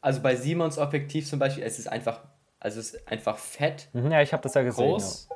also 0.00 0.20
bei 0.20 0.36
Simons 0.36 0.78
Objektiv 0.78 1.28
zum 1.28 1.38
Beispiel, 1.38 1.62
es 1.64 1.78
ist 1.78 1.86
einfach, 1.88 2.20
also 2.60 2.80
es 2.80 2.94
ist 2.94 3.08
einfach 3.08 3.38
fett, 3.38 3.88
Mhm, 3.92 4.10
ja, 4.12 4.20
ich 4.22 4.32
habe 4.32 4.42
das 4.42 4.54
ja 4.54 4.62
gesehen. 4.62 4.92
groß 4.92 5.28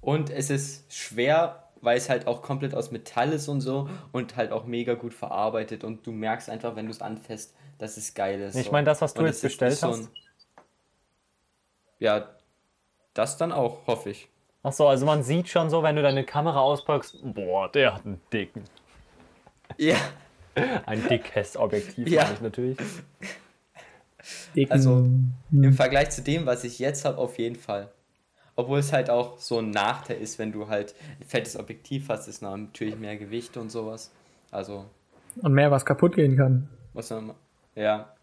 und 0.00 0.30
es 0.30 0.50
ist 0.50 0.92
schwer, 0.92 1.68
weil 1.80 1.96
es 1.96 2.08
halt 2.08 2.26
auch 2.26 2.42
komplett 2.42 2.74
aus 2.74 2.90
Metall 2.90 3.32
ist 3.32 3.48
und 3.48 3.60
so 3.60 3.88
und 4.12 4.36
halt 4.36 4.50
auch 4.52 4.64
mega 4.64 4.94
gut 4.94 5.14
verarbeitet 5.14 5.84
und 5.84 6.06
du 6.06 6.12
merkst 6.12 6.48
einfach, 6.50 6.74
wenn 6.76 6.86
du 6.86 6.92
es 6.92 7.00
anfasst, 7.00 7.54
dass 7.78 7.96
es 7.96 8.14
geil 8.14 8.40
ist. 8.40 8.54
Ich 8.56 8.66
so. 8.66 8.72
meine, 8.72 8.84
das, 8.84 9.00
was 9.00 9.14
du 9.14 9.20
Und 9.20 9.26
jetzt 9.26 9.42
bestellt 9.42 9.70
nicht 9.72 9.80
so 9.80 9.88
hast. 9.88 9.98
ein- 10.00 10.08
Ja, 11.98 12.28
das 13.14 13.36
dann 13.36 13.52
auch, 13.52 13.86
hoffe 13.86 14.10
ich. 14.10 14.28
Ach 14.64 14.72
so, 14.72 14.86
also 14.88 15.06
man 15.06 15.22
sieht 15.24 15.48
schon 15.48 15.70
so, 15.70 15.82
wenn 15.82 15.96
du 15.96 16.02
deine 16.02 16.24
Kamera 16.24 16.60
auspackst, 16.60 17.18
boah, 17.22 17.68
der 17.70 17.94
hat 17.94 18.04
einen 18.06 18.20
dicken. 18.32 18.64
Ja, 19.76 19.96
Ein 20.86 21.02
dickes 21.08 21.56
Objektiv, 21.56 22.08
Ja. 22.08 22.22
meine 22.24 22.34
ich 22.34 22.40
natürlich. 22.40 22.78
Dicken. 24.54 24.72
Also, 24.72 24.96
Hm. 25.50 25.64
im 25.64 25.72
Vergleich 25.72 26.10
zu 26.10 26.22
dem, 26.22 26.46
was 26.46 26.64
ich 26.64 26.78
jetzt 26.78 27.04
habe, 27.04 27.18
auf 27.18 27.38
jeden 27.38 27.56
Fall. 27.56 27.90
Obwohl 28.54 28.78
es 28.78 28.92
halt 28.92 29.08
auch 29.10 29.38
so 29.38 29.58
ein 29.58 29.70
Nachteil 29.70 30.18
ist, 30.18 30.38
wenn 30.38 30.52
du 30.52 30.68
halt 30.68 30.94
ein 31.20 31.26
fettes 31.26 31.56
Objektiv 31.58 32.08
hast, 32.08 32.28
ist 32.28 32.42
natürlich 32.42 32.96
mehr 32.98 33.16
Gewicht 33.16 33.56
und 33.56 33.70
sowas. 33.70 34.10
Also, 34.50 34.84
Und 35.40 35.54
mehr, 35.54 35.70
was 35.70 35.86
kaputt 35.86 36.14
gehen 36.14 36.36
kann. 36.36 36.68
man 36.92 37.26
mal. 37.26 37.34
Ja, 37.74 38.14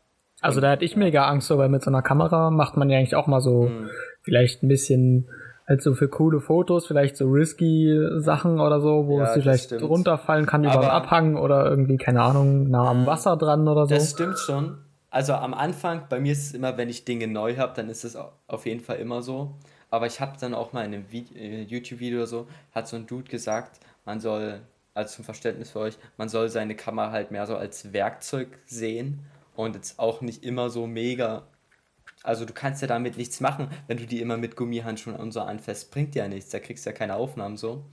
Also 0.42 0.62
da 0.62 0.72
hätte 0.72 0.86
ich 0.86 0.96
mega 0.96 1.28
Angst, 1.28 1.48
so, 1.48 1.58
weil 1.58 1.70
mit 1.70 1.82
so 1.84 1.89
einer 1.89 2.04
Kamera 2.04 2.52
macht 2.52 2.78
man 2.78 2.89
ja 2.89 2.98
eigentlich 3.00 3.15
auch 3.15 3.26
mal 3.28 3.42
so 3.42 3.65
Hm. 3.68 3.89
vielleicht 4.22 4.62
ein 4.63 4.68
bisschen 4.68 5.28
halt 5.69 5.82
so 5.84 5.93
für 5.93 6.10
coole 6.10 6.41
Fotos, 6.41 6.88
vielleicht 6.88 7.15
so 7.15 7.29
risky 7.29 7.95
Sachen 8.17 8.60
oder 8.60 8.82
so, 8.82 9.08
wo 9.08 9.19
Ja, 9.19 9.25
es 9.36 9.41
vielleicht 9.41 9.65
stimmt. 9.65 9.84
runterfallen 9.84 10.45
kann 10.47 10.63
über 10.63 10.82
den 10.82 10.89
Abhang 10.89 11.38
oder 11.38 11.69
irgendwie, 11.69 11.97
keine 11.97 12.23
Ahnung, 12.23 12.69
nah 12.69 12.89
am 12.89 13.05
Wasser 13.05 13.38
dran 13.38 13.67
oder 13.67 13.86
so. 13.86 13.93
das 13.93 14.10
stimmt 14.12 14.39
schon. 14.39 14.79
Also 15.12 15.34
am 15.34 15.53
Anfang, 15.53 16.03
bei 16.10 16.19
mir 16.19 16.34
ist 16.34 16.47
es 16.47 16.53
immer, 16.53 16.77
wenn 16.77 16.89
ich 16.89 17.05
Dinge 17.05 17.27
neu 17.27 17.58
habe, 17.58 17.73
dann 17.75 17.89
ist 17.89 18.03
es 18.03 18.15
au- 18.15 18.32
auf 18.47 18.65
jeden 18.65 18.82
Fall 18.82 18.97
immer 18.97 19.21
so. 19.21 19.55
Aber 19.91 20.05
ich 20.05 20.19
habe 20.21 20.34
dann 20.39 20.53
auch 20.53 20.71
mal 20.73 20.86
in 20.86 20.93
einem 20.93 21.05
äh, 21.36 21.63
YouTube-Video 21.63 22.19
oder 22.19 22.27
so, 22.27 22.47
hat 22.73 22.88
so 22.88 22.95
ein 22.95 23.08
Dude 23.08 23.29
gesagt, 23.29 23.79
man 24.05 24.19
soll, 24.19 24.60
also 24.93 25.15
zum 25.15 25.25
Verständnis 25.25 25.71
für 25.71 25.79
euch, 25.79 25.97
man 26.17 26.29
soll 26.29 26.49
seine 26.49 26.75
Kamera 26.75 27.12
halt 27.12 27.32
mehr 27.32 27.47
so 27.47 27.55
als 27.55 27.91
Werkzeug 27.91 28.49
sehen 28.67 29.19
und 29.55 29.73
jetzt 29.75 29.97
auch 29.99 30.21
nicht 30.21 30.43
immer 30.45 30.69
so 30.69 30.86
mega. 30.86 31.43
Also 32.23 32.45
du 32.45 32.53
kannst 32.53 32.82
ja 32.82 32.88
damit 32.88 33.17
nichts 33.17 33.39
machen, 33.39 33.69
wenn 33.88 33.97
du 33.97 34.05
die 34.05 34.21
immer 34.21 34.38
mit 34.38 34.55
Gummihandschuhen 34.55 35.15
und 35.15 35.32
so 35.32 35.41
anfasst, 35.41 35.91
bringt 35.91 36.15
ja 36.15 36.27
nichts, 36.27 36.49
da 36.49 36.60
kriegst 36.60 36.86
du 36.86 36.89
ja 36.89 36.95
keine 36.95 37.15
Aufnahmen 37.15 37.55
so. 37.55 37.86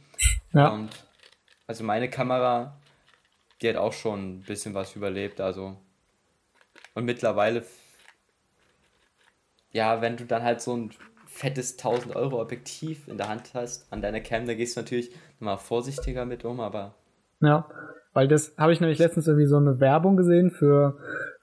Ja. 0.52 0.68
Und 0.68 0.90
also 1.66 1.84
meine 1.84 2.10
Kamera, 2.10 2.80
die 3.60 3.68
hat 3.68 3.76
auch 3.76 3.92
schon 3.92 4.38
ein 4.38 4.40
bisschen 4.42 4.74
was 4.74 4.96
überlebt, 4.96 5.40
also. 5.40 5.76
Und 6.94 7.04
mittlerweile, 7.04 7.64
ja, 9.70 10.00
wenn 10.00 10.16
du 10.16 10.24
dann 10.24 10.42
halt 10.42 10.60
so 10.60 10.76
ein 10.76 10.90
fettes 11.26 11.72
1000 11.72 12.16
Euro 12.16 12.40
Objektiv 12.40 13.08
in 13.08 13.18
der 13.18 13.28
Hand 13.28 13.54
hast 13.54 13.92
an 13.92 14.00
deiner 14.00 14.20
Cam, 14.20 14.46
da 14.46 14.54
gehst 14.54 14.76
du 14.76 14.80
natürlich 14.80 15.14
nochmal 15.38 15.58
vorsichtiger 15.58 16.24
mit 16.24 16.44
um, 16.44 16.60
aber. 16.60 16.94
Ja, 17.40 17.68
weil 18.12 18.28
das 18.28 18.54
habe 18.56 18.72
ich 18.72 18.80
nämlich 18.80 18.98
letztens 18.98 19.26
irgendwie 19.26 19.46
so 19.46 19.58
eine 19.58 19.78
Werbung 19.78 20.16
gesehen 20.16 20.50
für, 20.50 20.98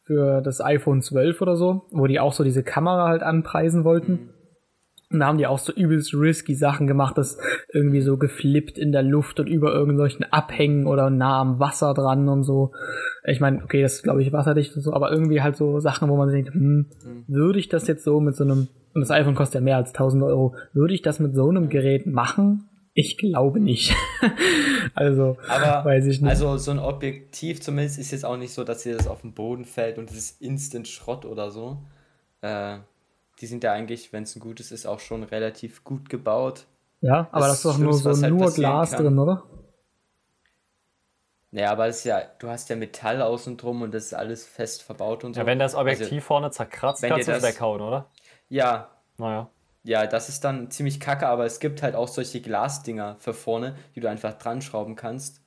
für 0.06 0.42
das 0.42 0.62
iPhone 0.62 1.02
12 1.02 1.42
oder 1.42 1.56
so, 1.56 1.84
wo 1.92 2.08
die 2.08 2.20
auch 2.20 2.34
so 2.34 2.44
diese 2.44 2.64
Kamera 2.64 3.08
halt 3.08 3.24
anpreisen 3.24 3.84
wollten. 3.84 4.30
Und 5.10 5.20
da 5.20 5.28
haben 5.28 5.38
die 5.38 5.46
auch 5.46 5.60
so 5.60 5.72
übelst 5.72 6.16
risky 6.16 6.56
Sachen 6.56 6.88
gemacht, 6.88 7.18
das 7.18 7.38
irgendwie 7.72 8.02
so 8.02 8.18
geflippt 8.18 8.80
in 8.80 8.92
der 8.92 9.04
Luft 9.04 9.40
und 9.40 9.48
über 9.48 9.72
irgendwelchen 9.72 10.26
Abhängen 10.34 10.88
oder 10.88 11.12
nah 11.12 11.40
am 11.40 11.60
Wasser 11.60 11.94
dran 11.94 12.28
und 12.28 12.44
so. 12.44 12.72
Ich 13.24 13.40
meine, 13.40 13.64
okay, 13.64 13.84
das 13.84 13.94
ist 13.94 14.04
glaube 14.04 14.24
ich 14.24 14.34
wasserdicht 14.34 14.76
und 14.76 14.82
so, 14.82 14.92
aber 14.92 15.12
irgendwie 15.12 15.42
halt 15.42 15.56
so 15.56 15.80
Sachen, 15.80 16.10
wo 16.10 16.18
man 16.18 16.30
sich 16.30 16.44
denkt, 16.44 16.56
hm, 16.56 16.88
würde 17.28 17.60
ich 17.60 17.70
das 17.70 17.88
jetzt 17.88 18.04
so 18.04 18.20
mit 18.20 18.36
so 18.36 18.44
einem, 18.44 18.68
und 18.96 19.02
das 19.02 19.12
iPhone 19.12 19.36
kostet 19.36 19.56
ja 19.56 19.62
mehr 19.62 19.78
als 19.78 19.90
1000 19.90 20.24
Euro, 20.24 20.56
würde 20.74 20.96
ich 20.96 21.04
das 21.04 21.20
mit 21.20 21.36
so 21.36 21.48
einem 21.48 21.70
Gerät 21.70 22.08
machen? 22.08 22.70
Ich 22.96 23.18
glaube 23.18 23.60
nicht. 23.60 23.96
also, 24.94 25.38
aber, 25.48 25.84
weiß 25.84 26.06
ich 26.06 26.22
nicht. 26.22 26.30
Also, 26.30 26.58
so 26.58 26.72
ein 26.72 26.80
Objektiv 26.80 27.62
zumindest 27.62 27.98
ist 27.98 28.12
jetzt 28.12 28.26
auch 28.26 28.38
nicht 28.38 28.54
so, 28.54 28.64
dass 28.64 28.84
dir 28.84 28.96
das 28.96 29.08
auf 29.08 29.22
den 29.22 29.34
Boden 29.34 29.66
fällt 29.66 29.98
und 29.98 30.12
es 30.12 30.18
ist 30.18 30.42
instant 30.42 30.88
Schrott 30.88 31.26
oder 31.26 31.50
so. 31.50 31.80
Äh, 32.42 32.78
die 33.42 33.48
sind 33.48 33.64
ja 33.64 33.74
eigentlich, 33.74 34.14
wenn 34.14 34.24
es 34.24 34.36
ein 34.36 34.40
gutes 34.40 34.72
ist, 34.72 34.86
auch 34.86 35.00
schon 35.00 35.24
relativ 35.24 35.84
gut 35.84 36.08
gebaut. 36.10 36.66
Ja, 37.02 37.28
aber 37.32 37.48
das, 37.48 37.64
das 37.64 37.66
ist 37.66 37.66
doch 37.66 37.78
nur 37.80 37.94
so 37.94 38.10
halt 38.12 38.34
nur 38.34 38.52
Glas 38.52 38.92
kann. 38.92 39.04
drin, 39.04 39.20
oder? 39.20 39.44
Naja, 41.52 41.72
aber 41.72 41.88
das 41.88 41.98
ist 41.98 42.06
ja, 42.06 42.22
du 42.40 42.48
hast 42.48 42.70
ja 42.70 42.76
Metall 42.76 43.22
außen 43.22 43.58
drum 43.58 43.82
und 43.82 43.94
das 43.94 44.06
ist 44.06 44.14
alles 44.14 44.46
fest 44.46 44.84
verbaut 44.84 45.24
und 45.24 45.34
so. 45.34 45.42
Ja, 45.42 45.46
wenn 45.46 45.60
das 45.60 45.76
Objektiv 45.76 46.12
also, 46.12 46.22
vorne 46.22 46.52
zerkratzt, 46.52 47.04
kannst 47.04 47.28
du 47.28 47.32
es 47.32 47.44
weghauen, 47.44 47.82
oder? 47.82 48.10
Ja. 48.50 48.90
Naja. 49.18 49.50
Ja, 49.84 50.08
das 50.08 50.30
ist 50.30 50.44
dann 50.46 50.72
ziemlich 50.72 51.00
kacke, 51.00 51.28
aber 51.28 51.46
es 51.46 51.60
gibt 51.60 51.84
halt 51.84 51.96
auch 51.96 52.08
solche 52.08 52.40
Glasdinger 52.42 53.18
für 53.20 53.34
vorne, 53.34 53.76
die 53.96 54.00
du 54.00 54.10
einfach 54.10 54.34
dran 54.34 54.62
schrauben 54.62 54.96
kannst. 54.96 55.42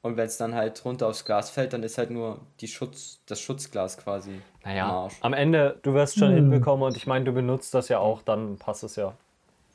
Und 0.00 0.16
wenn 0.16 0.26
es 0.26 0.36
dann 0.36 0.54
halt 0.54 0.84
runter 0.84 1.08
aufs 1.08 1.24
Glas 1.24 1.50
fällt, 1.50 1.72
dann 1.72 1.82
ist 1.82 1.98
halt 1.98 2.10
nur 2.10 2.40
die 2.60 2.68
Schutz, 2.68 3.20
das 3.26 3.40
Schutzglas 3.40 3.96
quasi. 3.96 4.40
Naja, 4.62 5.08
am 5.22 5.32
Ende, 5.32 5.78
du 5.82 5.94
wirst 5.94 6.18
schon 6.18 6.28
hm. 6.28 6.34
hinbekommen 6.36 6.86
und 6.86 6.96
ich 6.96 7.06
meine, 7.06 7.24
du 7.24 7.32
benutzt 7.32 7.74
das 7.74 7.88
ja 7.88 7.98
auch, 7.98 8.22
dann 8.22 8.58
passt 8.58 8.84
es 8.84 8.96
ja. 8.96 9.14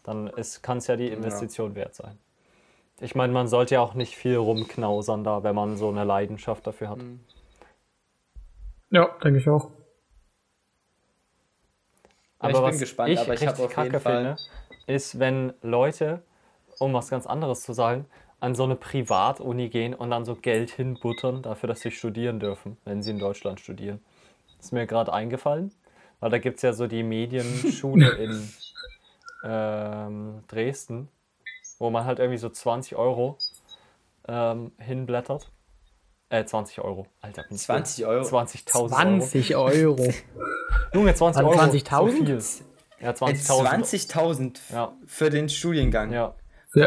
Dann 0.03 0.31
kann 0.61 0.77
es 0.77 0.87
ja 0.87 0.95
die 0.95 1.07
Investition 1.07 1.71
ja. 1.71 1.75
wert 1.77 1.95
sein. 1.95 2.17
Ich 3.01 3.15
meine, 3.15 3.33
man 3.33 3.47
sollte 3.47 3.75
ja 3.75 3.81
auch 3.81 3.95
nicht 3.95 4.15
viel 4.15 4.35
rumknausern 4.35 5.23
da, 5.23 5.43
wenn 5.43 5.55
man 5.55 5.77
so 5.77 5.89
eine 5.89 6.03
Leidenschaft 6.03 6.67
dafür 6.67 6.89
hat. 6.89 6.99
Hm. 6.99 7.19
Ja, 8.91 9.09
denke 9.23 9.39
ich 9.39 9.49
auch. 9.49 9.71
Aber 12.39 12.65
ich 12.65 12.71
bin 12.71 12.79
gespannt, 12.79 13.09
ich 13.09 13.19
aber 13.19 13.33
ich 13.33 13.45
habe 13.45 13.63
auf 13.63 13.77
jeden 13.77 13.99
Fall 13.99 14.35
finde, 14.35 14.35
ist, 14.87 15.19
wenn 15.19 15.53
Leute, 15.61 16.23
um 16.79 16.93
was 16.93 17.09
ganz 17.09 17.27
anderes 17.27 17.61
zu 17.61 17.73
sagen, 17.73 18.05
an 18.39 18.55
so 18.55 18.63
eine 18.63 18.75
Privatuni 18.75 19.67
gehen 19.69 19.93
und 19.93 20.11
dann 20.11 20.23
so 20.23 20.35
Geld 20.35 20.71
hinbuttern 20.71 21.41
dafür, 21.41 21.67
dass 21.67 21.81
sie 21.81 21.91
studieren 21.91 22.39
dürfen, 22.39 22.77
wenn 22.85 23.03
sie 23.03 23.11
in 23.11 23.19
Deutschland 23.19 23.59
studieren. 23.59 23.99
Das 24.57 24.67
ist 24.67 24.71
mir 24.71 24.87
gerade 24.87 25.11
eingefallen, 25.11 25.73
weil 26.21 26.29
da 26.29 26.37
gibt 26.37 26.57
es 26.57 26.61
ja 26.63 26.73
so 26.73 26.87
die 26.87 27.03
Medienschule 27.03 28.09
in 28.17 28.49
ähm, 29.43 30.43
Dresden, 30.47 31.09
wo 31.77 31.89
man 31.89 32.05
halt 32.05 32.19
irgendwie 32.19 32.37
so 32.37 32.49
20 32.49 32.95
Euro 32.95 33.37
ähm, 34.27 34.71
hinblättert. 34.77 35.51
Äh, 36.29 36.45
20 36.45 36.79
Euro. 36.81 37.07
Alter, 37.21 37.45
20 37.49 38.05
Euro? 38.05 38.23
20.000 38.23 38.89
20 38.89 39.55
Euro. 39.55 40.13
Junge, 40.93 41.13
20 41.13 41.43
Euro. 41.43 41.59
20.000? 41.59 42.39
So 42.39 42.63
ja, 43.01 43.11
20.000. 43.11 44.11
20.000 44.11 44.57
ja. 44.73 44.93
für 45.05 45.29
den 45.29 45.49
Studiengang. 45.49 46.11
Ja. 46.11 46.35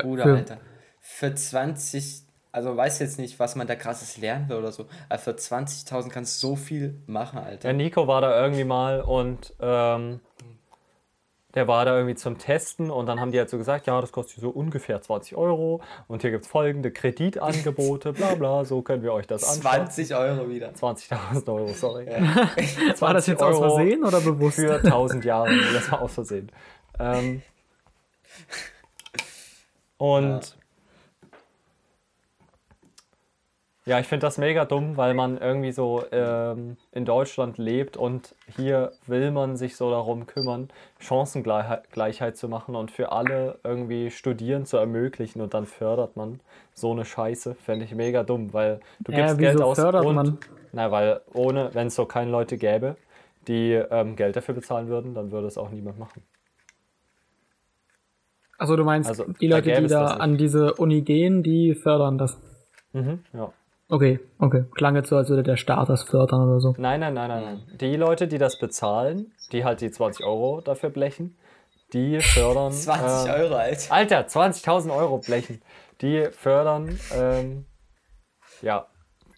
Bruder, 0.02 0.24
Alter 0.26 0.58
für 1.02 1.34
20, 1.34 2.22
also 2.52 2.76
weiß 2.76 3.00
jetzt 3.00 3.18
nicht, 3.18 3.38
was 3.38 3.56
man 3.56 3.66
da 3.66 3.74
krasses 3.74 4.16
lernen 4.16 4.48
will 4.48 4.56
oder 4.56 4.72
so, 4.72 4.86
aber 5.08 5.18
für 5.18 5.32
20.000 5.32 6.08
kannst 6.08 6.42
du 6.42 6.48
so 6.48 6.56
viel 6.56 7.02
machen, 7.06 7.38
Alter. 7.38 7.68
Der 7.68 7.72
Nico 7.72 8.06
war 8.06 8.20
da 8.20 8.40
irgendwie 8.40 8.64
mal 8.64 9.02
und 9.02 9.52
ähm, 9.60 10.20
der 11.54 11.68
war 11.68 11.84
da 11.84 11.96
irgendwie 11.96 12.14
zum 12.14 12.38
Testen 12.38 12.90
und 12.90 13.06
dann 13.06 13.20
haben 13.20 13.32
die 13.32 13.38
halt 13.38 13.50
so 13.50 13.58
gesagt, 13.58 13.86
ja, 13.86 14.00
das 14.00 14.12
kostet 14.12 14.40
so 14.40 14.50
ungefähr 14.50 15.00
20 15.00 15.36
Euro 15.36 15.80
und 16.08 16.22
hier 16.22 16.30
gibt 16.30 16.44
es 16.44 16.50
folgende 16.50 16.90
Kreditangebote, 16.90 18.12
bla 18.12 18.34
bla, 18.34 18.64
so 18.64 18.82
können 18.82 19.02
wir 19.02 19.12
euch 19.12 19.26
das 19.26 19.44
anschauen. 19.44 19.86
20 19.86 20.14
Euro 20.14 20.48
wieder. 20.48 20.70
20.000 20.70 21.52
Euro, 21.52 21.72
sorry. 21.72 22.06
Ja. 22.10 22.20
war 23.00 23.14
das 23.14 23.26
jetzt 23.26 23.42
Euro 23.42 23.64
aus 23.64 23.74
Versehen 23.74 24.04
oder 24.04 24.20
bewusst? 24.20 24.56
Für 24.56 24.76
1000 24.76 25.24
Jahre, 25.24 25.50
das 25.72 25.90
war 25.90 26.02
aus 26.02 26.14
Versehen. 26.14 26.50
Ähm, 26.98 27.42
und 29.98 30.40
ja. 30.40 30.61
Ja, 33.84 33.98
ich 33.98 34.06
finde 34.06 34.26
das 34.26 34.38
mega 34.38 34.64
dumm, 34.64 34.96
weil 34.96 35.12
man 35.12 35.38
irgendwie 35.38 35.72
so 35.72 36.04
ähm, 36.12 36.76
in 36.92 37.04
Deutschland 37.04 37.58
lebt 37.58 37.96
und 37.96 38.36
hier 38.56 38.92
will 39.06 39.32
man 39.32 39.56
sich 39.56 39.74
so 39.74 39.90
darum 39.90 40.26
kümmern, 40.26 40.68
Chancengleichheit 41.00 42.36
zu 42.36 42.48
machen 42.48 42.76
und 42.76 42.92
für 42.92 43.10
alle 43.10 43.58
irgendwie 43.64 44.12
Studieren 44.12 44.66
zu 44.66 44.76
ermöglichen 44.76 45.40
und 45.40 45.52
dann 45.52 45.66
fördert 45.66 46.16
man 46.16 46.38
so 46.74 46.92
eine 46.92 47.04
Scheiße. 47.04 47.56
Fände 47.56 47.84
ich 47.84 47.92
mega 47.92 48.22
dumm, 48.22 48.52
weil 48.52 48.78
du 49.00 49.10
gibst 49.12 49.38
Geld 49.38 49.60
aus 49.60 49.80
und, 49.80 50.14
man? 50.14 50.38
Na, 50.70 50.92
weil 50.92 51.20
ohne, 51.34 51.74
wenn 51.74 51.88
es 51.88 51.96
so 51.96 52.06
keine 52.06 52.30
Leute 52.30 52.58
gäbe, 52.58 52.94
die 53.48 53.72
ähm, 53.72 54.14
Geld 54.14 54.36
dafür 54.36 54.54
bezahlen 54.54 54.86
würden, 54.86 55.12
dann 55.14 55.32
würde 55.32 55.48
es 55.48 55.58
auch 55.58 55.70
niemand 55.70 55.98
machen. 55.98 56.22
Also 58.58 58.76
du 58.76 58.84
meinst, 58.84 59.08
also, 59.08 59.24
die 59.40 59.48
Leute, 59.48 59.72
die 59.72 59.88
da 59.88 60.06
an 60.06 60.36
diese 60.36 60.74
Uni 60.74 61.02
gehen, 61.02 61.42
die 61.42 61.74
fördern 61.74 62.16
das? 62.16 62.40
Mhm, 62.92 63.24
ja. 63.32 63.52
Okay, 63.92 64.20
okay. 64.38 64.64
Klang 64.74 64.96
jetzt 64.96 65.10
so, 65.10 65.18
als 65.18 65.28
würde 65.28 65.42
der 65.42 65.58
Staat 65.58 65.90
das 65.90 66.04
fördern 66.04 66.48
oder 66.48 66.60
so. 66.60 66.74
Nein, 66.78 67.00
nein, 67.00 67.12
nein, 67.12 67.28
nein, 67.28 67.44
nein. 67.44 67.78
Die 67.78 67.94
Leute, 67.96 68.26
die 68.26 68.38
das 68.38 68.58
bezahlen, 68.58 69.32
die 69.52 69.66
halt 69.66 69.82
die 69.82 69.90
20 69.90 70.24
Euro 70.24 70.62
dafür 70.62 70.88
blechen, 70.88 71.36
die 71.92 72.18
fördern. 72.20 72.72
20 72.72 73.30
äh, 73.30 73.34
Euro, 73.34 73.54
Alter. 73.54 73.92
Alter, 73.92 74.20
20.000 74.20 74.96
Euro 74.96 75.18
blechen. 75.18 75.60
Die 76.00 76.24
fördern, 76.32 76.98
ähm, 77.14 77.66
ja, 78.62 78.86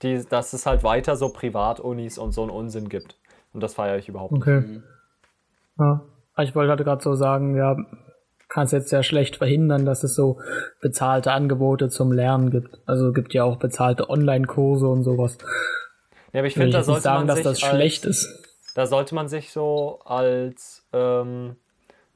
die, 0.05 0.25
dass 0.25 0.53
es 0.53 0.67
halt 0.67 0.85
weiter 0.85 1.17
so 1.17 1.31
Privatunis 1.31 2.17
und 2.17 2.31
so 2.31 2.43
einen 2.43 2.53
Unsinn 2.53 2.89
gibt. 2.89 3.19
Und 3.55 3.61
das 3.61 3.75
feiere 3.75 3.99
ich 3.99 4.09
überhaupt 4.09 4.35
okay. 4.35 4.61
nicht. 4.61 4.83
Okay. 5.77 6.01
Ja. 6.37 6.45
Ich 6.45 6.55
wollte 6.55 6.85
gerade 6.85 7.03
so 7.03 7.17
sagen, 7.17 7.57
ja, 7.57 7.77
kannst 8.49 8.73
jetzt 8.73 8.89
sehr 8.89 9.03
schlecht 9.03 9.37
verhindern, 9.37 9.85
dass 9.85 10.05
es 10.05 10.15
so 10.15 10.39
bezahlte 10.81 11.33
Angebote 11.33 11.89
zum 11.89 12.13
Lernen 12.13 12.51
gibt. 12.51 12.79
Also 12.87 13.13
gibt 13.13 13.35
ja 13.35 13.45
auch 13.45 13.57
bezahlte 13.57 14.11
Online-Kurse 14.11 14.87
und 14.87 15.03
sowas. 15.03 15.39
Ja, 16.33 16.41
aber 16.41 16.49
ich 16.49 16.55
finde, 16.55 16.71
da 16.71 16.83
sollte 16.83 17.03
sagen, 17.03 17.27
man 17.27 17.29
dass 17.29 17.43
das 17.43 17.47
als, 17.47 17.61
schlecht 17.61 18.05
ist. 18.05 18.29
Da 18.75 18.87
sollte 18.87 19.15
man 19.15 19.29
sich 19.29 19.53
so 19.53 20.01
als 20.05 20.87
ähm, 20.93 21.57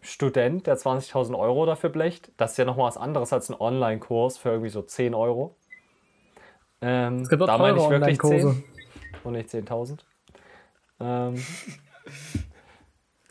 Student, 0.01 0.67
der 0.67 0.77
20.000 0.77 1.39
Euro 1.39 1.67
dafür 1.67 1.91
blecht, 1.91 2.31
das 2.37 2.53
ist 2.53 2.57
ja 2.59 2.65
nochmal 2.65 2.89
was 2.89 2.97
anderes 2.97 3.33
als 3.33 3.49
ein 3.49 3.57
Online-Kurs 3.59 4.39
für 4.39 4.51
irgendwie 4.51 4.71
so 4.71 4.83
10 4.83 5.15
Euro. 5.15 5.57
Ähm, 6.81 7.23
es 7.23 7.29
gibt 7.29 7.43
da 7.43 7.59
meine 7.59 7.79
ich 7.79 7.91
wirklich 7.91 8.21
10 8.21 8.65
und 9.25 9.33
nicht 9.33 9.49
10.000. 9.49 9.99
Ähm, 11.01 11.35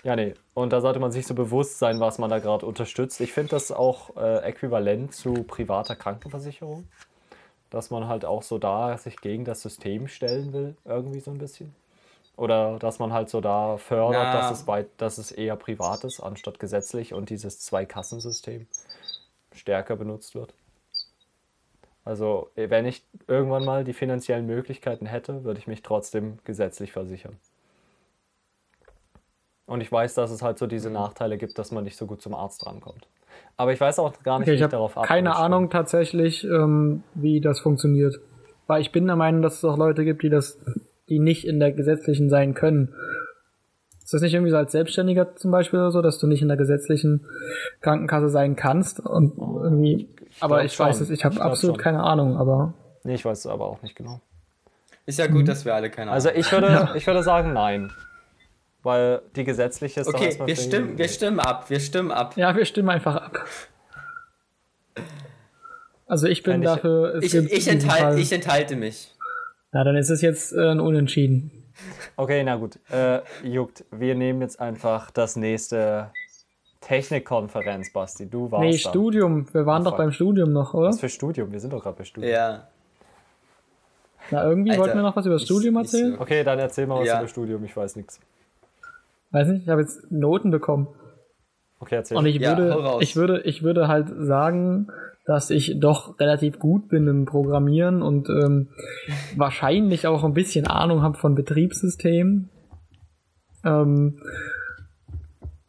ja, 0.03 0.15
nee. 0.15 0.33
Und 0.53 0.73
da 0.73 0.81
sollte 0.81 0.99
man 0.99 1.11
sich 1.11 1.25
so 1.27 1.33
bewusst 1.33 1.79
sein, 1.79 1.99
was 1.99 2.17
man 2.17 2.29
da 2.29 2.39
gerade 2.39 2.65
unterstützt. 2.65 3.19
Ich 3.21 3.33
finde 3.33 3.51
das 3.51 3.71
auch 3.71 4.15
äh, 4.15 4.37
äquivalent 4.43 5.13
zu 5.13 5.43
privater 5.43 5.95
Krankenversicherung. 5.95 6.87
Dass 7.69 7.89
man 7.89 8.07
halt 8.07 8.23
auch 8.23 8.43
so 8.43 8.59
da 8.59 8.97
sich 8.97 9.19
gegen 9.19 9.43
das 9.43 9.61
System 9.61 10.07
stellen 10.07 10.53
will, 10.53 10.77
irgendwie 10.85 11.19
so 11.19 11.31
ein 11.31 11.37
bisschen. 11.37 11.75
Oder 12.37 12.77
dass 12.79 12.99
man 12.99 13.11
halt 13.11 13.29
so 13.29 13.41
da 13.41 13.77
fördert, 13.77 14.33
dass 14.33 14.51
es, 14.51 14.67
weit, 14.67 14.87
dass 14.97 15.17
es 15.17 15.31
eher 15.31 15.55
privat 15.55 16.03
ist, 16.03 16.21
anstatt 16.21 16.59
gesetzlich 16.59 17.13
und 17.13 17.29
dieses 17.29 17.59
Zwei-Kassensystem 17.59 18.67
stärker 19.53 19.95
benutzt 19.95 20.35
wird. 20.35 20.53
Also, 22.05 22.51
wenn 22.55 22.85
ich 22.85 23.03
irgendwann 23.27 23.65
mal 23.65 23.83
die 23.83 23.93
finanziellen 23.93 24.45
Möglichkeiten 24.45 25.07
hätte, 25.07 25.43
würde 25.43 25.59
ich 25.59 25.67
mich 25.67 25.81
trotzdem 25.81 26.39
gesetzlich 26.45 26.93
versichern. 26.93 27.37
Und 29.67 29.81
ich 29.81 29.91
weiß, 29.91 30.15
dass 30.15 30.31
es 30.31 30.41
halt 30.41 30.57
so 30.57 30.65
diese 30.65 30.89
Nachteile 30.89 31.37
gibt, 31.37 31.59
dass 31.59 31.71
man 31.71 31.83
nicht 31.83 31.97
so 31.97 32.07
gut 32.07 32.21
zum 32.21 32.33
Arzt 32.33 32.65
rankommt. 32.65 33.07
Aber 33.57 33.73
ich 33.73 33.79
weiß 33.81 33.99
auch 33.99 34.13
gar 34.23 34.39
nicht, 34.39 34.45
Okay, 34.47 34.51
wie 34.51 34.55
ich 34.55 34.59
ich 34.59 34.63
habe 34.63 34.71
darauf 34.71 34.95
keine 34.95 35.29
abgerutscht 35.31 35.37
bin. 35.37 35.43
Ahnung 35.45 35.69
tatsächlich, 35.69 36.43
ähm, 36.45 37.03
wie 37.13 37.41
das 37.41 37.59
funktioniert. 37.59 38.15
Weil 38.65 38.81
ich 38.81 38.91
bin 38.91 39.05
der 39.07 39.15
Meinung, 39.15 39.41
dass 39.41 39.57
es 39.57 39.65
auch 39.65 39.77
Leute 39.77 40.03
gibt, 40.05 40.23
die 40.23 40.29
das, 40.29 40.57
die 41.09 41.19
nicht 41.19 41.45
in 41.45 41.59
der 41.59 41.71
gesetzlichen 41.71 42.29
sein 42.29 42.53
können. 42.53 42.93
Ist 44.03 44.13
das 44.13 44.21
nicht 44.21 44.33
irgendwie 44.33 44.51
so 44.51 44.57
als 44.57 44.71
Selbstständiger 44.71 45.35
zum 45.35 45.51
Beispiel 45.51 45.79
oder 45.79 45.91
so, 45.91 46.01
dass 46.01 46.17
du 46.17 46.27
nicht 46.27 46.41
in 46.41 46.47
der 46.47 46.55
gesetzlichen 46.57 47.25
Krankenkasse 47.81 48.29
sein 48.29 48.55
kannst 48.55 49.01
und 49.01 49.37
irgendwie. 49.37 50.07
aber 50.39 50.55
glaub 50.57 50.65
ich 50.65 50.79
weiß 50.79 50.95
schon. 50.97 51.03
es, 51.03 51.09
ich 51.09 51.25
habe 51.25 51.35
Ich 51.35 51.41
absolut 51.41 51.75
schon. 51.75 51.83
keine 51.83 52.03
Ahnung, 52.03 52.37
aber 52.37 52.73
Nee, 53.03 53.15
ich 53.15 53.25
weiß 53.25 53.39
es 53.39 53.47
aber 53.47 53.65
auch 53.65 53.81
nicht 53.81 53.95
genau. 53.95 54.21
Ist 55.05 55.19
ja 55.19 55.27
gut, 55.27 55.47
dass 55.47 55.65
wir 55.65 55.75
alle 55.75 55.89
keine 55.89 56.11
Also 56.11 56.29
Ahnung 56.29 56.39
ich 56.39 56.51
würde, 56.51 56.89
ich 56.95 57.05
würde 57.07 57.21
sagen 57.23 57.51
nein. 57.53 57.91
Weil 58.87 59.21
die 59.35 59.43
gesetzliche 59.43 59.99
ist 59.99 60.07
Okay, 60.07 60.33
wir 60.45 60.55
stimmen, 60.55 60.97
wir 60.97 61.09
stimmen 61.09 61.41
ab, 61.41 61.69
wir 61.69 61.81
stimmen 61.81 62.09
ab. 62.09 62.37
ja, 62.37 62.55
wir 62.55 62.63
stimmen 62.63 62.87
einfach 62.87 63.17
ab. 63.17 63.45
Also 66.05 66.27
ich 66.27 66.41
bin 66.41 66.53
Nein, 66.53 66.61
dafür. 66.61 67.21
Ich, 67.21 67.35
ich, 67.35 67.83
Fall- 67.85 68.17
ich 68.17 68.31
enthalte 68.31 68.77
mich. 68.77 69.13
Na, 69.73 69.83
dann 69.83 69.97
ist 69.97 70.09
es 70.09 70.21
jetzt 70.21 70.53
äh, 70.53 70.69
ein 70.71 70.79
Unentschieden. 70.79 71.51
Okay, 72.15 72.45
na 72.45 72.55
gut. 72.55 72.79
Äh, 72.89 73.19
juckt, 73.43 73.83
wir 73.91 74.15
nehmen 74.15 74.39
jetzt 74.41 74.57
einfach 74.61 75.11
das 75.11 75.35
nächste 75.35 76.11
Technikkonferenz, 76.79 77.91
Basti. 77.91 78.29
Du 78.29 78.49
warst 78.51 78.61
Nee. 78.63 78.77
Studium. 78.77 79.53
Wir 79.53 79.65
waren 79.65 79.81
Ach, 79.85 79.91
doch 79.91 79.97
beim 79.97 80.13
Studium 80.13 80.53
noch, 80.53 80.73
oder? 80.73 80.87
Was 80.87 81.01
für 81.01 81.09
Studium? 81.09 81.51
Wir 81.51 81.59
sind 81.59 81.73
doch 81.73 81.83
gerade 81.83 81.97
bei 81.97 82.05
Studium. 82.05 82.31
Ja. 82.31 82.69
Na, 84.31 84.45
irgendwie 84.45 84.71
Alter, 84.71 84.81
wollten 84.83 84.95
wir 84.97 85.03
noch 85.03 85.15
was 85.17 85.25
über 85.25 85.35
das 85.35 85.43
Studium 85.43 85.75
nicht 85.75 85.89
so. 85.89 85.97
erzählen. 85.97 86.19
Okay, 86.19 86.43
dann 86.45 86.57
erzähl 86.59 86.87
mal 86.87 87.01
was 87.01 87.07
Ja. 87.07 87.19
über 87.19 87.27
Studium. 87.27 87.65
Ich 87.65 87.75
weiß 87.75 87.97
nichts. 87.97 88.21
Weiß 89.31 89.47
nicht, 89.49 89.63
ich 89.63 89.69
habe 89.69 89.81
jetzt 89.81 90.11
Noten 90.11 90.51
bekommen. 90.51 90.87
Okay, 91.79 91.95
erzähl. 91.95 92.17
Und 92.17 92.25
ich 92.25 92.37
Ja, 92.37 92.53
hau 92.53 92.57
würde, 92.57 92.71
raus. 92.83 93.03
ich 93.03 93.15
würde, 93.15 93.41
ich 93.41 93.63
würde 93.63 93.87
halt 93.87 94.07
sagen, 94.17 94.87
dass 95.25 95.49
ich 95.49 95.79
doch 95.79 96.19
relativ 96.19 96.57
gut 96.57 96.87
bin 96.87 97.07
im 97.07 97.25
Programmieren 97.25 98.01
und 98.01 98.29
ähm, 98.29 98.69
wahrscheinlich 99.35 100.07
auch 100.07 100.23
ein 100.23 100.33
bisschen 100.33 100.65
Ahnung 100.67 101.01
habe 101.01 101.17
von 101.17 101.35
Betriebssystemen. 101.35 102.49
Ähm, 103.63 104.19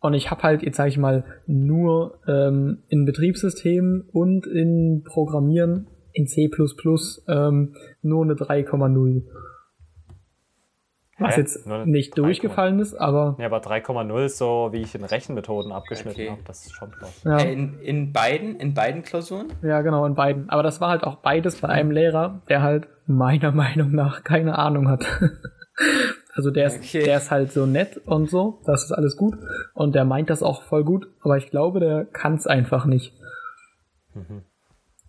und 0.00 0.14
ich 0.14 0.30
habe 0.30 0.44
halt, 0.44 0.62
jetzt 0.62 0.76
sage 0.76 0.90
ich 0.90 0.98
mal, 0.98 1.24
nur 1.46 2.20
ähm, 2.28 2.78
in 2.88 3.04
Betriebssystemen 3.04 4.02
und 4.12 4.46
in 4.46 5.02
Programmieren 5.04 5.88
in 6.12 6.26
C++ 6.26 6.48
ähm, 7.28 7.74
nur 8.02 8.24
eine 8.24 8.34
3,0. 8.34 9.22
Was 11.20 11.35
Hä? 11.35 11.40
jetzt 11.40 11.66
Nur 11.66 11.85
nicht 11.85 12.12
3,0? 12.12 12.16
durchgefallen 12.16 12.78
ist, 12.78 12.94
aber 12.94 13.35
Ja, 13.38 13.46
aber 13.46 13.59
3,0 13.59 14.24
ist 14.24 14.38
so, 14.38 14.68
wie 14.72 14.83
ich 14.83 14.94
in 14.94 15.04
Rechenmethoden 15.04 15.72
abgeschnitten 15.72 16.20
Okay. 16.20 16.31
habe. 16.31 16.42
Das 16.46 16.64
ist 16.66 16.72
schon 16.74 16.90
krass. 16.92 17.22
ja. 17.24 17.38
Äh, 17.38 17.52
In, 17.52 17.81
in 17.81 18.12
beiden, 18.12 18.57
in 18.61 18.74
beiden 18.74 19.02
Klausuren? 19.02 19.48
Ja, 19.62 19.81
genau, 19.83 20.04
in 20.07 20.14
beiden. 20.14 20.48
Aber 20.48 20.62
das 20.62 20.81
war 20.81 20.90
halt 20.90 21.04
auch 21.04 21.16
beides 21.16 21.61
bei 21.61 21.68
einem 21.68 21.90
Lehrer, 21.90 22.40
der 22.48 22.62
halt 22.62 22.87
meiner 23.07 23.50
Meinung 23.64 23.90
nach 23.92 24.22
keine 24.22 24.59
Ahnung 24.59 24.88
hat. 24.88 25.04
also 26.35 26.50
der 26.52 26.66
ist, 26.66 26.78
Okay. 26.78 27.02
der 27.04 27.16
ist 27.16 27.31
halt 27.33 27.50
so 27.52 27.66
nett 27.66 27.96
und 28.07 28.31
so, 28.31 28.61
das 28.64 28.85
ist 28.85 28.92
alles 28.92 29.16
gut. 29.16 29.37
Und 29.74 29.94
der 29.96 30.04
meint 30.04 30.31
das 30.31 30.42
auch 30.44 30.62
voll 30.62 30.85
gut, 30.85 31.09
aber 31.22 31.37
ich 31.37 31.50
glaube, 31.50 31.81
der 31.81 32.04
kann 32.04 32.35
es 32.35 32.46
einfach 32.46 32.85
nicht. 32.87 33.12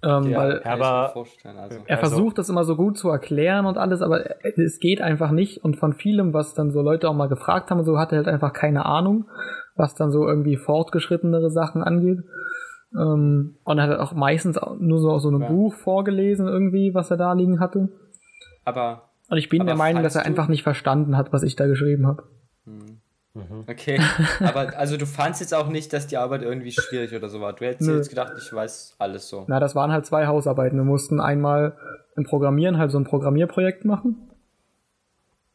Ähm, 0.01 0.33
weil 0.33 0.59
kann 0.61 0.79
ich 0.79 0.85
aber-. 0.85 1.13
Also. 1.15 1.25
er 1.43 1.97
also- 1.97 2.15
versucht 2.15 2.37
das 2.37 2.49
immer 2.49 2.63
so 2.63 2.75
gut 2.75 2.97
zu 2.97 3.09
erklären 3.09 3.65
und 3.65 3.77
alles, 3.77 4.01
aber 4.01 4.43
es 4.57 4.79
geht 4.79 5.01
einfach 5.01 5.31
nicht. 5.31 5.63
Und 5.63 5.75
von 5.77 5.93
vielem, 5.93 6.33
was 6.33 6.53
dann 6.53 6.71
so 6.71 6.81
Leute 6.81 7.09
auch 7.09 7.13
mal 7.13 7.27
gefragt 7.27 7.69
haben, 7.69 7.83
so 7.83 7.97
hat 7.97 8.11
er 8.11 8.19
halt 8.19 8.27
einfach 8.27 8.53
keine 8.53 8.85
Ahnung, 8.85 9.25
was 9.75 9.95
dann 9.95 10.11
so 10.11 10.25
irgendwie 10.27 10.55
fortgeschrittenere 10.55 11.49
Sachen 11.49 11.83
angeht. 11.83 12.19
Ähm, 12.97 13.57
und 13.63 13.77
er 13.77 13.87
hat 13.87 13.99
auch 13.99 14.13
meistens 14.13 14.59
nur 14.79 14.99
so 14.99 15.11
aus 15.11 15.23
so 15.23 15.29
einem 15.29 15.41
Ja. 15.41 15.49
Buch 15.49 15.73
vorgelesen, 15.75 16.47
irgendwie, 16.47 16.93
was 16.93 17.11
er 17.11 17.17
da 17.17 17.33
liegen 17.33 17.59
hatte. 17.59 17.89
Aber, 18.65 19.09
Und 19.29 19.37
ich 19.37 19.49
bin 19.49 19.65
der 19.65 19.75
Meinung, 19.75 20.01
dass 20.01 20.15
er 20.15 20.25
einfach 20.25 20.47
nicht 20.47 20.63
verstanden 20.63 21.17
hat, 21.17 21.31
was 21.33 21.43
ich 21.43 21.55
da 21.55 21.67
geschrieben 21.67 22.07
habe. 22.07 22.23
Okay. 23.67 23.99
Aber, 24.39 24.73
also 24.77 24.97
du 24.97 25.05
fandst 25.05 25.41
jetzt 25.41 25.53
auch 25.53 25.69
nicht, 25.69 25.93
dass 25.93 26.07
die 26.07 26.17
Arbeit 26.17 26.41
irgendwie 26.41 26.71
schwierig 26.71 27.13
oder 27.15 27.29
so 27.29 27.39
war. 27.41 27.53
Du 27.53 27.65
hättest 27.65 27.89
Nö. 27.89 27.95
jetzt 27.97 28.09
gedacht, 28.09 28.33
ich 28.37 28.51
weiß 28.51 28.95
alles 28.99 29.29
so. 29.29 29.45
Na, 29.47 29.59
das 29.59 29.75
waren 29.75 29.91
halt 29.91 30.05
zwei 30.05 30.27
Hausarbeiten. 30.27 30.77
Wir 30.77 30.83
mussten 30.85 31.19
einmal 31.19 31.77
im 32.15 32.23
Programmieren 32.23 32.77
halt 32.77 32.91
so 32.91 32.97
ein 32.99 33.05
Programmierprojekt 33.05 33.85
machen. 33.85 34.29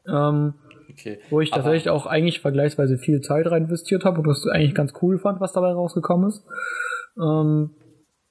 Ähm, 0.07 0.55
Okay. 0.91 1.19
wo 1.31 1.41
ich 1.41 1.53
Aber- 1.53 1.63
tatsächlich 1.63 1.91
auch 1.91 2.07
eigentlich 2.07 2.41
vergleichsweise 2.41 2.99
viel 2.99 3.21
Zeit 3.21 3.47
rein 3.51 3.65
investiert 3.65 4.05
habe 4.05 4.19
und 4.19 4.29
das 4.29 4.47
eigentlich 4.47 4.75
ganz 4.75 4.93
cool 5.03 5.19
fand, 5.19 5.41
was 5.41 5.53
dabei 5.53 5.73
rausgekommen 5.73 6.29
ist. 6.29 6.45
Ähm, 7.21 7.71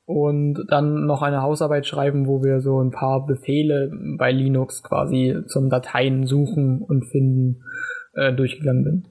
und 0.06 0.66
dann 0.70 1.06
noch 1.06 1.22
eine 1.24 1.42
Hausarbeit 1.42 1.86
schreiben, 1.88 2.28
wo 2.28 2.44
wir 2.44 2.62
so 2.62 2.82
ein 2.82 2.92
paar 2.92 3.26
Befehle 3.26 3.92
bei 4.18 4.32
Linux 4.32 4.84
quasi 4.84 5.36
zum 5.48 5.70
Dateien 5.70 6.26
suchen 6.26 6.82
und 6.82 7.06
finden 7.06 7.64
äh, 8.14 8.32
durchgegangen 8.34 8.84
bin. 8.84 9.08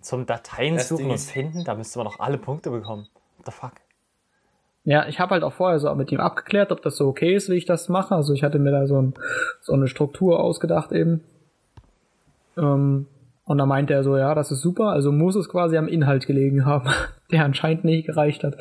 Zum 0.00 0.26
Dateien 0.26 0.76
Das 0.76 0.88
suchen 0.88 1.02
Ding 1.04 1.10
und 1.12 1.18
finden, 1.20 1.64
da 1.64 1.74
müsste 1.74 1.98
man 1.98 2.06
noch 2.06 2.20
alle 2.20 2.38
Punkte 2.38 2.70
bekommen. 2.70 3.08
What 3.38 3.46
the 3.46 3.52
fuck? 3.52 3.72
Ja, 4.84 5.06
ich 5.08 5.18
habe 5.18 5.30
halt 5.32 5.44
auch 5.44 5.52
vorher 5.54 5.78
so 5.78 5.92
mit 5.94 6.12
ihm 6.12 6.20
abgeklärt, 6.20 6.70
ob 6.70 6.82
das 6.82 6.96
so 6.96 7.08
okay 7.08 7.34
ist, 7.34 7.48
wie 7.48 7.54
ich 7.54 7.64
das 7.64 7.88
mache. 7.88 8.14
Also 8.14 8.34
ich 8.34 8.42
hatte 8.44 8.58
mir 8.58 8.70
da 8.70 8.86
so, 8.86 9.00
ein, 9.00 9.14
so 9.62 9.72
eine 9.72 9.88
Struktur 9.88 10.40
ausgedacht 10.40 10.92
eben. 10.92 11.24
Ähm, 12.56 13.06
und 13.46 13.58
da 13.58 13.66
meinte 13.66 13.94
er 13.94 14.04
so, 14.04 14.16
ja, 14.16 14.34
das 14.34 14.50
ist 14.50 14.60
super, 14.60 14.88
also 14.90 15.10
muss 15.12 15.36
es 15.36 15.48
quasi 15.48 15.76
am 15.76 15.88
Inhalt 15.88 16.26
gelegen 16.26 16.64
haben, 16.66 16.88
der 17.30 17.44
anscheinend 17.44 17.84
nicht 17.84 18.06
gereicht 18.06 18.44
hat. 18.44 18.56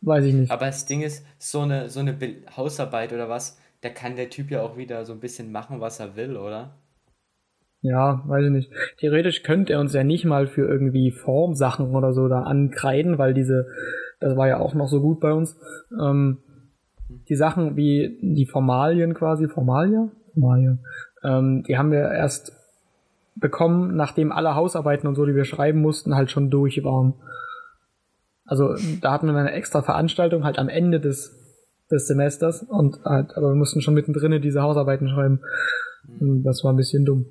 Weiß 0.00 0.24
ich 0.24 0.34
nicht. 0.34 0.52
Aber 0.52 0.66
das 0.66 0.86
Ding 0.86 1.02
ist, 1.02 1.24
so 1.38 1.60
eine, 1.60 1.88
so 1.88 2.00
eine 2.00 2.12
Be- 2.12 2.36
Hausarbeit 2.56 3.12
oder 3.12 3.28
was, 3.28 3.58
da 3.80 3.88
kann 3.88 4.16
der 4.16 4.30
Typ 4.30 4.50
ja 4.50 4.62
auch 4.62 4.76
wieder 4.76 5.04
so 5.04 5.12
ein 5.12 5.20
bisschen 5.20 5.50
machen, 5.50 5.80
was 5.80 5.98
er 6.00 6.14
will, 6.16 6.36
oder? 6.36 6.74
Ja, 7.84 8.22
weiß 8.26 8.46
ich 8.46 8.50
nicht. 8.50 8.72
Theoretisch 8.96 9.42
könnte 9.42 9.74
er 9.74 9.80
uns 9.80 9.92
ja 9.92 10.04
nicht 10.04 10.24
mal 10.24 10.46
für 10.46 10.66
irgendwie 10.66 11.10
Formsachen 11.10 11.94
oder 11.94 12.14
so 12.14 12.28
da 12.28 12.44
ankreiden, 12.44 13.18
weil 13.18 13.34
diese, 13.34 13.66
das 14.20 14.38
war 14.38 14.48
ja 14.48 14.58
auch 14.58 14.72
noch 14.72 14.88
so 14.88 15.02
gut 15.02 15.20
bei 15.20 15.34
uns, 15.34 15.60
ähm, 16.00 16.38
die 17.28 17.34
Sachen 17.34 17.76
wie 17.76 18.18
die 18.22 18.46
Formalien 18.46 19.12
quasi, 19.12 19.48
Formalia? 19.48 20.08
Formalia. 20.32 20.78
Ähm, 21.22 21.62
die 21.68 21.76
haben 21.76 21.92
wir 21.92 22.10
erst 22.10 22.52
bekommen, 23.36 23.94
nachdem 23.96 24.32
alle 24.32 24.54
Hausarbeiten 24.54 25.06
und 25.06 25.14
so, 25.14 25.26
die 25.26 25.34
wir 25.34 25.44
schreiben 25.44 25.82
mussten, 25.82 26.14
halt 26.14 26.30
schon 26.30 26.48
durch 26.48 26.82
waren. 26.84 27.12
Also 28.46 28.76
da 29.02 29.12
hatten 29.12 29.26
wir 29.26 29.36
eine 29.36 29.52
extra 29.52 29.82
Veranstaltung 29.82 30.44
halt 30.44 30.58
am 30.58 30.70
Ende 30.70 31.00
des, 31.00 31.36
des 31.90 32.06
Semesters 32.06 32.62
und 32.62 33.04
halt, 33.04 33.36
aber 33.36 33.50
wir 33.50 33.56
mussten 33.56 33.82
schon 33.82 33.92
mittendrin 33.92 34.40
diese 34.40 34.62
Hausarbeiten 34.62 35.10
schreiben. 35.10 35.40
Das 36.42 36.64
war 36.64 36.72
ein 36.72 36.78
bisschen 36.78 37.04
dumm. 37.04 37.26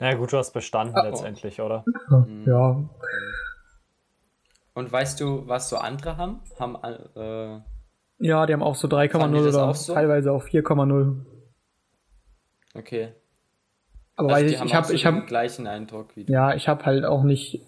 Na 0.00 0.10
ja, 0.10 0.16
gut, 0.16 0.32
du 0.32 0.36
hast 0.38 0.52
bestanden 0.52 0.96
Ah, 0.96 1.02
oh. 1.04 1.10
letztendlich, 1.10 1.60
oder? 1.60 1.84
Ja, 2.46 2.82
Und 4.74 4.90
weißt 4.92 5.20
du, 5.20 5.46
was 5.46 5.68
so 5.68 5.76
andere 5.76 6.16
haben? 6.16 6.40
Haben 6.58 6.76
äh, 7.16 7.60
Ja, 8.18 8.46
die 8.46 8.52
haben 8.52 8.62
auch 8.62 8.74
so 8.74 8.88
Fanden 8.88 9.08
die 9.08 9.40
3,0 9.40 9.44
das 9.46 9.54
oder 9.54 9.64
auch 9.68 9.74
so? 9.74 9.94
teilweise 9.94 10.32
auch 10.32 10.42
4,0. 10.44 11.16
okay. 12.74 13.12
Aber 14.16 14.28
Also 14.30 14.42
weiß 14.44 14.50
die 14.50 14.54
ich, 14.56 14.64
ich 14.64 14.74
habe, 14.74 14.86
so 14.86 14.94
ich 14.94 15.02
den 15.02 15.14
habe, 15.16 15.26
gleichen 15.26 15.66
Eindruck 15.66 16.14
wie 16.16 16.24
du. 16.24 16.32
ja, 16.32 16.54
ich 16.54 16.68
habe 16.68 16.84
halt 16.86 17.04
auch 17.04 17.24
nicht, 17.24 17.62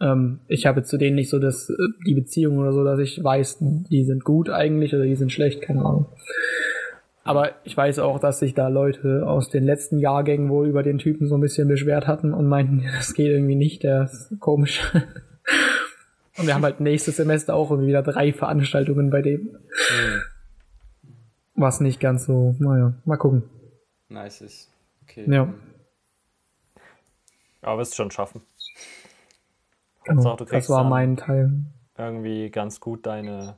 ähm, 0.00 0.40
ich 0.48 0.66
habe 0.66 0.82
zu 0.82 0.96
denen 0.98 1.14
nicht 1.14 1.30
so 1.30 1.38
das, 1.38 1.70
äh, 1.70 1.74
die 2.06 2.14
Beziehung 2.14 2.58
oder 2.58 2.72
so, 2.72 2.82
dass 2.84 2.98
ich 2.98 3.22
weiß, 3.22 3.58
die 3.60 4.04
sind 4.04 4.24
gut 4.24 4.50
eigentlich 4.50 4.92
oder 4.94 5.04
die 5.04 5.14
sind 5.14 5.30
schlecht, 5.32 5.62
keine 5.62 5.84
Ahnung. 5.84 6.06
Aber 7.24 7.54
ich 7.64 7.74
weiß 7.74 8.00
auch, 8.00 8.20
dass 8.20 8.38
sich 8.38 8.52
da 8.54 8.68
Leute 8.68 9.26
aus 9.26 9.48
den 9.48 9.64
letzten 9.64 9.98
Jahrgängen 9.98 10.50
wohl 10.50 10.68
über 10.68 10.82
den 10.82 10.98
Typen 10.98 11.26
so 11.26 11.36
ein 11.36 11.40
bisschen 11.40 11.68
beschwert 11.68 12.06
hatten 12.06 12.34
und 12.34 12.46
meinten, 12.46 12.84
das 12.96 13.14
geht 13.14 13.28
irgendwie 13.28 13.56
nicht, 13.56 13.82
der 13.82 14.04
ist 14.04 14.38
komisch. 14.40 14.82
Und 16.36 16.48
wir 16.48 16.54
haben 16.54 16.64
halt 16.64 16.80
nächstes 16.80 17.16
Semester 17.16 17.54
auch 17.54 17.70
irgendwie 17.70 17.90
wieder 17.90 18.02
drei 18.02 18.32
Veranstaltungen 18.32 19.08
bei 19.08 19.22
dem. 19.22 19.50
Hm, 19.50 20.22
Was 21.54 21.78
nicht 21.78 22.00
ganz 22.00 22.26
so, 22.26 22.56
naja, 22.58 22.94
mal 23.04 23.16
gucken. 23.18 23.44
nice 24.08 24.40
ist. 24.40 24.72
Okay. 25.04 25.26
Ja. 25.28 25.54
Aber 27.62 27.78
wirst 27.78 27.94
schon 27.94 28.10
schaffen. 28.10 28.42
Genau, 30.04 30.34
du 30.36 30.44
das 30.44 30.68
war 30.68 30.82
mein 30.82 31.16
Teil. 31.16 31.52
irgendwie 31.96 32.50
ganz 32.50 32.80
gut 32.80 33.06
deine, 33.06 33.56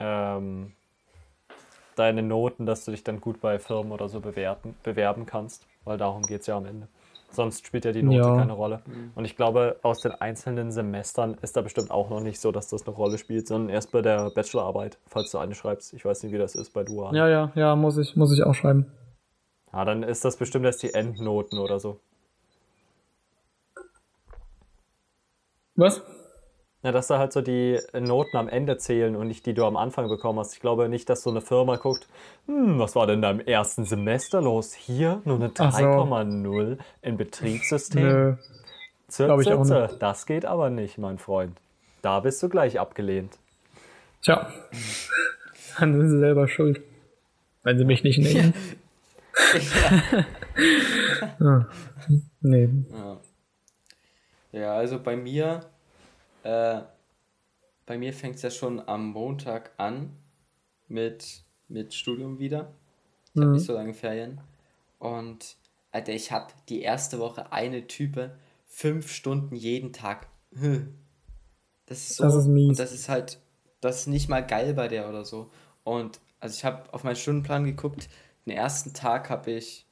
ähm, 0.00 0.72
deine 1.98 2.22
Noten, 2.22 2.66
dass 2.66 2.84
du 2.84 2.90
dich 2.90 3.04
dann 3.04 3.20
gut 3.20 3.40
bei 3.40 3.58
Firmen 3.58 3.92
oder 3.92 4.08
so 4.08 4.20
bewerten, 4.20 4.74
bewerben 4.82 5.26
kannst, 5.26 5.66
weil 5.84 5.98
darum 5.98 6.26
geht 6.26 6.42
es 6.42 6.46
ja 6.46 6.56
am 6.56 6.66
Ende. 6.66 6.88
Sonst 7.30 7.66
spielt 7.66 7.84
ja 7.84 7.90
die 7.90 8.02
Note 8.04 8.18
Ja. 8.18 8.36
keine 8.36 8.52
Rolle. 8.52 8.82
Und 9.16 9.24
ich 9.24 9.34
glaube, 9.36 9.80
aus 9.82 10.00
den 10.00 10.12
einzelnen 10.12 10.70
Semestern 10.70 11.34
ist 11.42 11.56
da 11.56 11.62
bestimmt 11.62 11.90
auch 11.90 12.08
noch 12.08 12.20
nicht 12.20 12.40
so, 12.40 12.52
dass 12.52 12.68
das 12.68 12.86
eine 12.86 12.94
Rolle 12.94 13.18
spielt, 13.18 13.48
sondern 13.48 13.70
erst 13.70 13.90
bei 13.90 14.02
der 14.02 14.30
Bachelorarbeit, 14.30 14.98
falls 15.06 15.32
du 15.32 15.38
eine 15.38 15.54
schreibst. 15.56 15.94
Ich 15.94 16.04
weiß 16.04 16.22
nicht, 16.22 16.32
wie 16.32 16.38
das 16.38 16.54
ist 16.54 16.70
bei 16.72 16.84
Dual. 16.84 17.14
Ja, 17.16 17.28
ja, 17.28 17.50
ja, 17.56 17.74
muss 17.74 17.98
ich, 17.98 18.14
muss 18.14 18.32
ich 18.32 18.44
auch 18.44 18.54
schreiben. 18.54 18.86
Ja, 19.72 19.84
dann 19.84 20.04
ist 20.04 20.24
das 20.24 20.36
bestimmt 20.36 20.64
erst 20.64 20.84
die 20.84 20.94
Endnoten 20.94 21.58
oder 21.58 21.80
so. 21.80 21.98
Was? 25.74 26.02
Ja, 26.84 26.92
dass 26.92 27.06
da 27.06 27.18
halt 27.18 27.32
so 27.32 27.40
die 27.40 27.80
Noten 27.98 28.36
am 28.36 28.46
Ende 28.46 28.76
zählen 28.76 29.16
und 29.16 29.26
nicht 29.26 29.46
die 29.46 29.54
du 29.54 29.64
am 29.64 29.78
Anfang 29.78 30.06
bekommen 30.10 30.38
hast. 30.38 30.52
Ich 30.52 30.60
glaube 30.60 30.90
nicht, 30.90 31.08
dass 31.08 31.22
so 31.22 31.30
eine 31.30 31.40
Firma 31.40 31.76
guckt, 31.76 32.06
hm, 32.46 32.78
was 32.78 32.94
war 32.94 33.06
denn 33.06 33.22
da 33.22 33.30
im 33.30 33.40
ersten 33.40 33.86
Semester 33.86 34.42
los? 34.42 34.74
Hier 34.74 35.22
nur 35.24 35.36
eine 35.36 35.50
Ach 35.58 35.72
so. 35.72 35.82
3,0 35.82 36.76
im 37.00 37.16
Betriebssystem. 37.16 38.02
Nö. 38.02 38.36
Zir, 39.08 39.38
ich 39.38 39.50
auch 39.50 39.64
zir. 39.64 39.96
Das 39.98 40.26
geht 40.26 40.44
aber 40.44 40.68
nicht, 40.68 40.98
mein 40.98 41.16
Freund. 41.16 41.56
Da 42.02 42.20
bist 42.20 42.42
du 42.42 42.50
gleich 42.50 42.78
abgelehnt. 42.78 43.38
Tja. 44.20 44.52
Dann 45.78 45.94
sind 45.94 46.10
sie 46.10 46.18
selber 46.18 46.48
schuld. 46.48 46.82
Wenn 47.62 47.78
sie 47.78 47.86
mich 47.86 48.04
nicht 48.04 48.18
nehmen. 48.18 48.52
ja. 51.40 51.66
Nee. 52.42 52.68
Ja. 52.92 53.20
ja, 54.52 54.74
also 54.74 55.02
bei 55.02 55.16
mir, 55.16 55.62
äh, 56.44 56.82
bei 57.86 57.98
mir 57.98 58.12
fängt 58.14 58.36
es 58.36 58.42
ja 58.42 58.50
schon 58.50 58.80
am 58.88 59.10
Montag 59.10 59.72
an 59.78 60.16
mit, 60.88 61.44
mit 61.68 61.94
Studium 61.94 62.38
wieder. 62.38 62.72
Ich 63.34 63.40
habe 63.40 63.46
Mhm. 63.48 63.52
nicht 63.56 63.66
so 63.66 63.74
lange 63.74 63.94
Ferien. 63.94 64.40
Und 64.98 65.56
Alter, 65.90 66.12
ich 66.12 66.32
habe 66.32 66.52
die 66.68 66.82
erste 66.82 67.18
Woche 67.18 67.52
eine 67.52 67.86
Type 67.86 68.38
fünf 68.66 69.10
Stunden 69.12 69.56
jeden 69.56 69.92
Tag. 69.92 70.28
Das 71.86 71.98
ist 71.98 72.16
so. 72.16 72.24
Das 72.24 72.34
ist 72.34 72.46
mies. 72.46 72.68
Und 72.70 72.78
das 72.78 72.92
ist 72.92 73.08
halt, 73.08 73.40
das 73.80 74.00
ist 74.00 74.06
nicht 74.06 74.28
mal 74.28 74.40
geil 74.46 74.74
bei 74.74 74.88
der 74.88 75.08
oder 75.08 75.24
so. 75.24 75.50
Und 75.84 76.20
also 76.40 76.54
ich 76.56 76.64
habe 76.64 76.92
auf 76.92 77.04
meinen 77.04 77.16
Stundenplan 77.16 77.64
geguckt. 77.64 78.08
Den 78.46 78.56
ersten 78.56 78.94
Tag 78.94 79.30
habe 79.30 79.50
ich, 79.52 79.86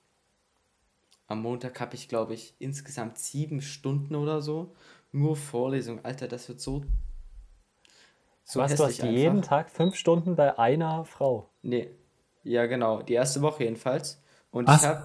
am 1.27 1.43
Montag 1.43 1.81
habe 1.81 1.95
ich 1.95 2.09
glaube 2.09 2.35
ich 2.35 2.55
insgesamt 2.59 3.19
sieben 3.19 3.61
Stunden 3.63 4.15
oder 4.15 4.41
so. 4.43 4.75
Nur 5.13 5.37
Vorlesung. 5.37 6.05
Alter, 6.05 6.27
das 6.27 6.49
wird 6.49 6.61
so. 6.61 6.83
So 8.45 8.61
Was, 8.61 8.75
du 8.75 8.85
hast 8.85 9.03
jeden 9.03 9.37
einfach. 9.39 9.49
Tag 9.49 9.71
fünf 9.71 9.95
Stunden 9.95 10.35
bei 10.35 10.59
einer 10.59 11.05
Frau. 11.05 11.49
Nee. 11.63 11.91
Ja, 12.43 12.67
genau. 12.67 13.03
Die 13.03 13.13
erste 13.13 13.41
Woche 13.43 13.65
jedenfalls. 13.65 14.21
Und 14.51 14.67
Was? 14.69 14.83
ich 14.83 14.89
habe 14.89 15.05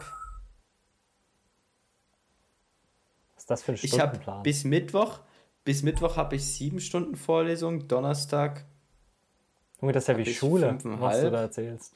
Was 3.36 3.44
ist 3.44 3.52
das 3.52 3.64
für 3.64 3.72
ein 3.74 3.80
ich 3.82 4.00
hab 4.00 4.10
Stundenplan? 4.10 4.44
bis 4.44 4.64
Mittwoch, 4.64 5.20
bis 5.64 5.84
Mittwoch 5.84 6.18
habe 6.18 6.36
ich 6.36 6.46
sieben 6.46 6.80
Stunden 6.80 7.16
Vorlesung, 7.16 7.88
Donnerstag. 7.88 8.66
Junge, 9.82 9.94
das 9.94 10.04
ist 10.04 10.08
ja 10.08 10.18
wie 10.18 10.24
ich 10.24 10.38
Schule, 10.38 10.78
was 10.84 11.22
du 11.22 11.30
da 11.32 11.42
erzählst. 11.42 11.94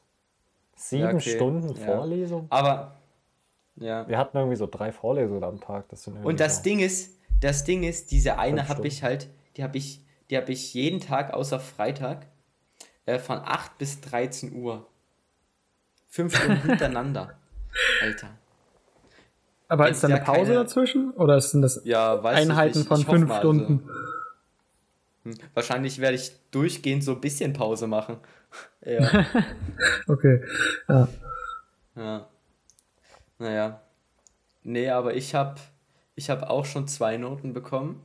Sieben 0.76 1.04
Ja, 1.04 1.10
okay. 1.16 1.36
Stunden 1.36 1.76
Ja. 1.80 1.86
Vorlesung? 1.86 2.48
Aber 2.50 2.98
ja. 3.78 4.08
Wir 4.08 4.18
hatten 4.18 4.38
irgendwie 4.38 4.58
so 4.58 4.68
drei 4.68 4.92
Vorlesungen 4.92 5.44
am 5.44 5.60
Tag. 5.60 5.90
Das 5.90 6.08
Und 6.08 6.40
das 6.40 6.58
so. 6.58 6.64
Ding 6.64 6.80
ist, 6.80 7.18
das 7.42 7.64
Ding 7.66 7.84
ist, 7.84 8.12
diese 8.12 8.38
eine 8.40 8.68
habe 8.70 8.88
ich 8.88 9.04
halt, 9.04 9.30
die 9.58 9.64
habe 9.64 9.78
ich, 9.78 10.04
die 10.30 10.38
habe 10.38 10.52
ich 10.52 10.74
jeden 10.74 11.00
Tag 11.00 11.34
außer 11.34 11.60
Freitag 11.60 12.28
äh, 13.06 13.20
von 13.20 13.40
8 13.40 13.78
bis 13.78 14.00
13 14.02 14.54
Uhr. 14.54 14.88
Fünf 16.08 16.36
Stunden 16.38 16.62
hintereinander. 16.68 17.38
Alter. 18.02 18.30
Aber 19.68 19.86
Gibt's 19.86 20.04
ist 20.04 20.10
da 20.10 20.16
eine 20.16 20.24
Pause 20.24 20.40
keine- 20.52 20.54
dazwischen? 20.56 21.12
Oder 21.12 21.40
sind 21.40 21.62
das 21.62 21.82
Ja, 21.86 22.22
Einheiten 22.22 22.84
von 22.84 23.04
fünf 23.04 23.30
mal, 23.30 23.40
Stunden? 23.40 23.88
Also, 23.88 24.02
hm, 25.24 25.38
wahrscheinlich 25.54 26.00
werde 26.00 26.16
ich 26.16 26.32
durchgehend 26.52 27.04
so 27.04 27.14
ein 27.14 27.22
bisschen 27.22 27.54
Pause 27.54 27.88
machen. 27.88 28.18
ja. 28.86 29.26
Okay. 30.08 30.44
Ja. 30.90 31.08
Ja. 31.96 32.28
Naja. 33.40 33.82
Nee, 34.64 34.90
aber 34.90 35.14
ich 35.16 35.34
habe 35.34 35.56
ich 36.16 36.30
hab 36.30 36.44
auch 36.44 36.66
schon 36.66 36.88
zwei 36.88 37.18
Noten 37.18 37.54
bekommen. 37.54 38.02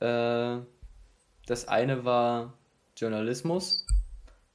Äh, 0.00 0.58
das 1.46 1.68
eine 1.68 2.04
war 2.04 2.54
Journalismus. 2.96 3.86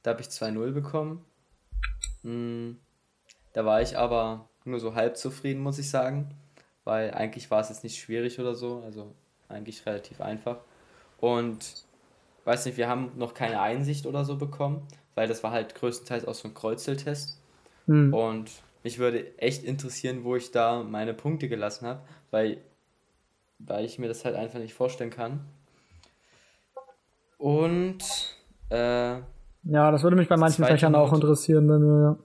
Da 0.02 0.10
habe 0.10 0.20
ich 0.20 0.28
2-0 0.28 0.72
bekommen. 0.72 1.24
Hm, 2.22 2.78
da 3.52 3.64
war 3.64 3.80
ich 3.82 3.96
aber 3.96 4.48
nur 4.64 4.80
so 4.80 4.94
halb 4.94 5.16
zufrieden, 5.16 5.62
muss 5.62 5.78
ich 5.78 5.90
sagen. 5.90 6.34
Weil 6.84 7.12
eigentlich 7.12 7.50
war 7.50 7.60
es 7.60 7.68
jetzt 7.68 7.84
nicht 7.84 8.00
schwierig 8.00 8.40
oder 8.40 8.54
so. 8.54 8.82
Also 8.84 9.14
eigentlich 9.48 9.86
relativ 9.86 10.20
einfach. 10.20 10.58
Und 11.18 11.84
weiß 12.44 12.66
nicht, 12.66 12.76
wir 12.76 12.88
haben 12.88 13.12
noch 13.16 13.34
keine 13.34 13.60
Einsicht 13.60 14.06
oder 14.06 14.24
so 14.24 14.36
bekommen, 14.36 14.86
weil 15.14 15.28
das 15.28 15.42
war 15.44 15.52
halt 15.52 15.74
größtenteils 15.74 16.26
auch 16.26 16.34
so 16.34 16.48
ein 16.48 16.54
Kreuzeltest. 16.54 17.40
Hm. 17.86 18.12
Und 18.12 18.50
mich 18.82 18.98
würde 18.98 19.38
echt 19.38 19.64
interessieren, 19.64 20.24
wo 20.24 20.36
ich 20.36 20.50
da 20.50 20.82
meine 20.82 21.14
Punkte 21.14 21.48
gelassen 21.48 21.86
habe, 21.86 22.02
weil, 22.30 22.58
weil 23.58 23.84
ich 23.84 23.98
mir 23.98 24.08
das 24.08 24.24
halt 24.24 24.34
einfach 24.34 24.58
nicht 24.58 24.74
vorstellen 24.74 25.10
kann. 25.10 25.40
Und 27.38 28.04
äh, 28.70 29.16
Ja, 29.64 29.90
das 29.90 30.02
würde 30.02 30.16
mich 30.16 30.28
bei 30.28 30.36
manchen 30.36 30.64
Fächern 30.64 30.94
auch 30.94 31.12
interessieren, 31.12 31.68
wenn 31.68 31.82
wir, 31.82 32.02
ja. 32.02 32.18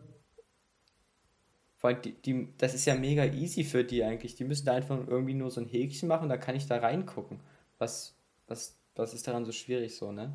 vor 1.78 1.90
allem 1.90 2.02
die, 2.02 2.14
die, 2.14 2.48
das 2.58 2.74
ist 2.74 2.86
ja 2.86 2.96
mega 2.96 3.26
easy 3.26 3.64
für 3.64 3.84
die 3.84 4.04
eigentlich. 4.04 4.36
Die 4.36 4.44
müssen 4.44 4.66
da 4.66 4.74
einfach 4.74 5.00
irgendwie 5.08 5.34
nur 5.34 5.52
so 5.52 5.62
ein 5.62 5.68
Häkchen 5.68 6.08
machen, 6.08 6.30
da 6.30 6.38
kann 6.38 6.56
ich 6.56 6.68
da 6.68 6.78
reingucken. 6.78 7.40
Was, 7.80 8.16
was, 8.48 8.78
was 8.96 9.14
ist 9.14 9.28
daran 9.28 9.46
so 9.46 9.52
schwierig 9.52 9.96
so, 9.96 10.12
ne? 10.12 10.34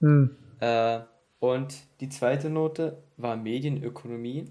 Hm. 0.00 0.36
Äh, 0.60 1.00
und 1.40 1.74
die 2.00 2.08
zweite 2.08 2.50
Note 2.50 3.02
war 3.16 3.36
Medienökonomie. 3.36 4.46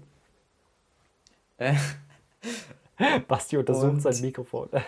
Basti 3.28 3.56
untersucht 3.56 3.92
Und- 3.92 4.00
sein 4.02 4.20
Mikrofon. 4.20 4.68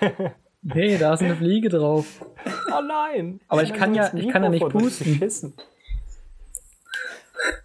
Hey, 0.69 0.97
da 0.97 1.15
ist 1.15 1.23
eine 1.25 1.35
Fliege 1.35 1.69
drauf. 1.69 2.25
oh 2.69 2.81
nein! 2.87 3.41
Aber 3.49 3.65
ich 3.65 3.73
kann 3.75 3.97
ja- 3.97 4.15
ich 4.15 4.29
kann 4.29 4.45
ja 4.45 4.49
nicht 4.49 4.69
pusten. 4.69 5.21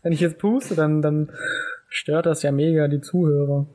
Wenn 0.01 0.11
ich 0.13 0.19
jetzt 0.19 0.39
puste, 0.39 0.73
dann, 0.73 1.03
dann 1.03 1.31
stört 1.89 2.25
das 2.25 2.41
ja 2.41 2.51
mega 2.51 2.87
die 2.87 2.99
Zuhörer. 2.99 3.67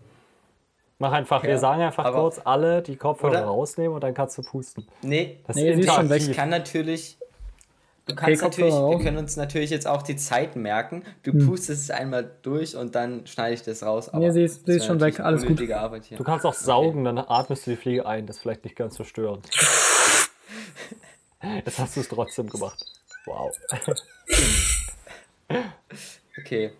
Mach 0.98 1.12
einfach, 1.12 1.44
wir 1.44 1.50
Ja, 1.50 1.58
sagen 1.58 1.82
einfach 1.82 2.12
kurz 2.12 2.40
alle 2.44 2.82
die 2.82 2.96
Kopfhörer 2.96 3.42
rausnehmen 3.42 3.94
und 3.94 4.02
dann 4.02 4.12
kannst 4.12 4.38
du 4.38 4.42
pusten. 4.42 4.88
nee, 5.02 5.38
Das 5.46 5.54
Nee, 5.54 5.72
sie 5.74 5.82
ist 5.82 5.92
schon 5.94 6.10
weg. 6.10 6.22
Ich 6.22 6.36
kann 6.36 6.48
natürlich. 6.48 7.16
Du 8.04 8.14
Okay, 8.14 8.24
kannst 8.26 8.42
natürlich, 8.42 8.70
Kopfhörer 8.72 8.98
wir 8.98 9.04
können 9.04 9.16
uns 9.18 9.36
natürlich 9.36 9.70
jetzt 9.70 9.86
auch 9.86 10.02
die 10.02 10.16
Zeit 10.16 10.56
merken. 10.56 11.04
Du 11.22 11.30
Hm. 11.32 11.46
pustest 11.46 11.84
es 11.84 11.90
einmal 11.90 12.28
durch 12.42 12.74
und 12.76 12.96
dann 12.96 13.24
schneide 13.28 13.54
ich 13.54 13.62
das 13.62 13.84
raus. 13.84 14.10
Nee, 14.12 14.30
sie 14.32 14.42
ist- 14.42 14.66
sie 14.66 14.72
das 14.72 14.76
ist 14.76 14.86
schon 14.86 14.96
natürlich 14.96 15.18
weg, 15.18 15.24
alles 15.24 15.42
gut. 15.42 15.50
unnötige 15.50 15.78
Arbeit 15.78 16.04
hier. 16.06 16.18
Du 16.18 16.24
kannst 16.24 16.44
auch 16.44 16.54
saugen, 16.54 17.04
dann 17.04 17.18
atmest 17.18 17.64
du 17.66 17.70
die 17.70 17.76
Fliege 17.76 18.04
ein. 18.04 18.26
Das 18.26 18.36
ist 18.36 18.42
vielleicht 18.42 18.64
nicht 18.64 18.74
ganz 18.74 18.96
so 18.96 19.04
störend. 19.04 19.48
Jetzt 21.64 21.78
hast 21.78 21.96
du 21.96 22.00
es 22.00 22.08
trotzdem 22.08 22.48
gemacht. 22.48 22.84
Wow. 23.26 23.52
Okay. 26.40 26.72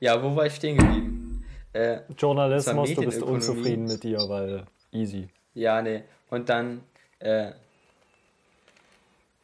Ja, 0.00 0.22
wo 0.22 0.36
war 0.36 0.46
ich 0.46 0.54
stehen 0.54 0.76
geblieben? 0.76 1.44
Äh, 1.72 2.00
Journalismus, 2.16 2.94
du 2.94 3.02
bist 3.04 3.22
unzufrieden 3.22 3.86
mit 3.86 4.02
dir, 4.04 4.18
weil 4.28 4.64
easy. 4.92 5.28
ja, 5.54 5.82
nee. 5.82 6.02
Und 6.30 6.48
dann 6.48 6.82
äh, 7.18 7.50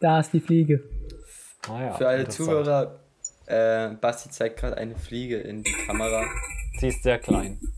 Da 0.02 0.18
ist 0.18 0.32
die 0.32 0.40
Fliege. 0.40 0.82
Ah, 1.68 1.80
ja, 1.80 1.92
für 1.94 2.08
alle. 2.08 2.26
Zuhörer, 2.28 2.98
äh, 3.46 3.90
Basti 4.00 4.30
zeigt 4.30 4.58
gerade 4.58 4.76
eine 4.76 4.96
Fliege 4.96 5.38
in 5.38 5.62
die 5.62 5.72
Kamera. 5.86 6.26
Sie 6.78 6.88
ist 6.88 7.02
sehr 7.02 7.18
klein. 7.18 7.58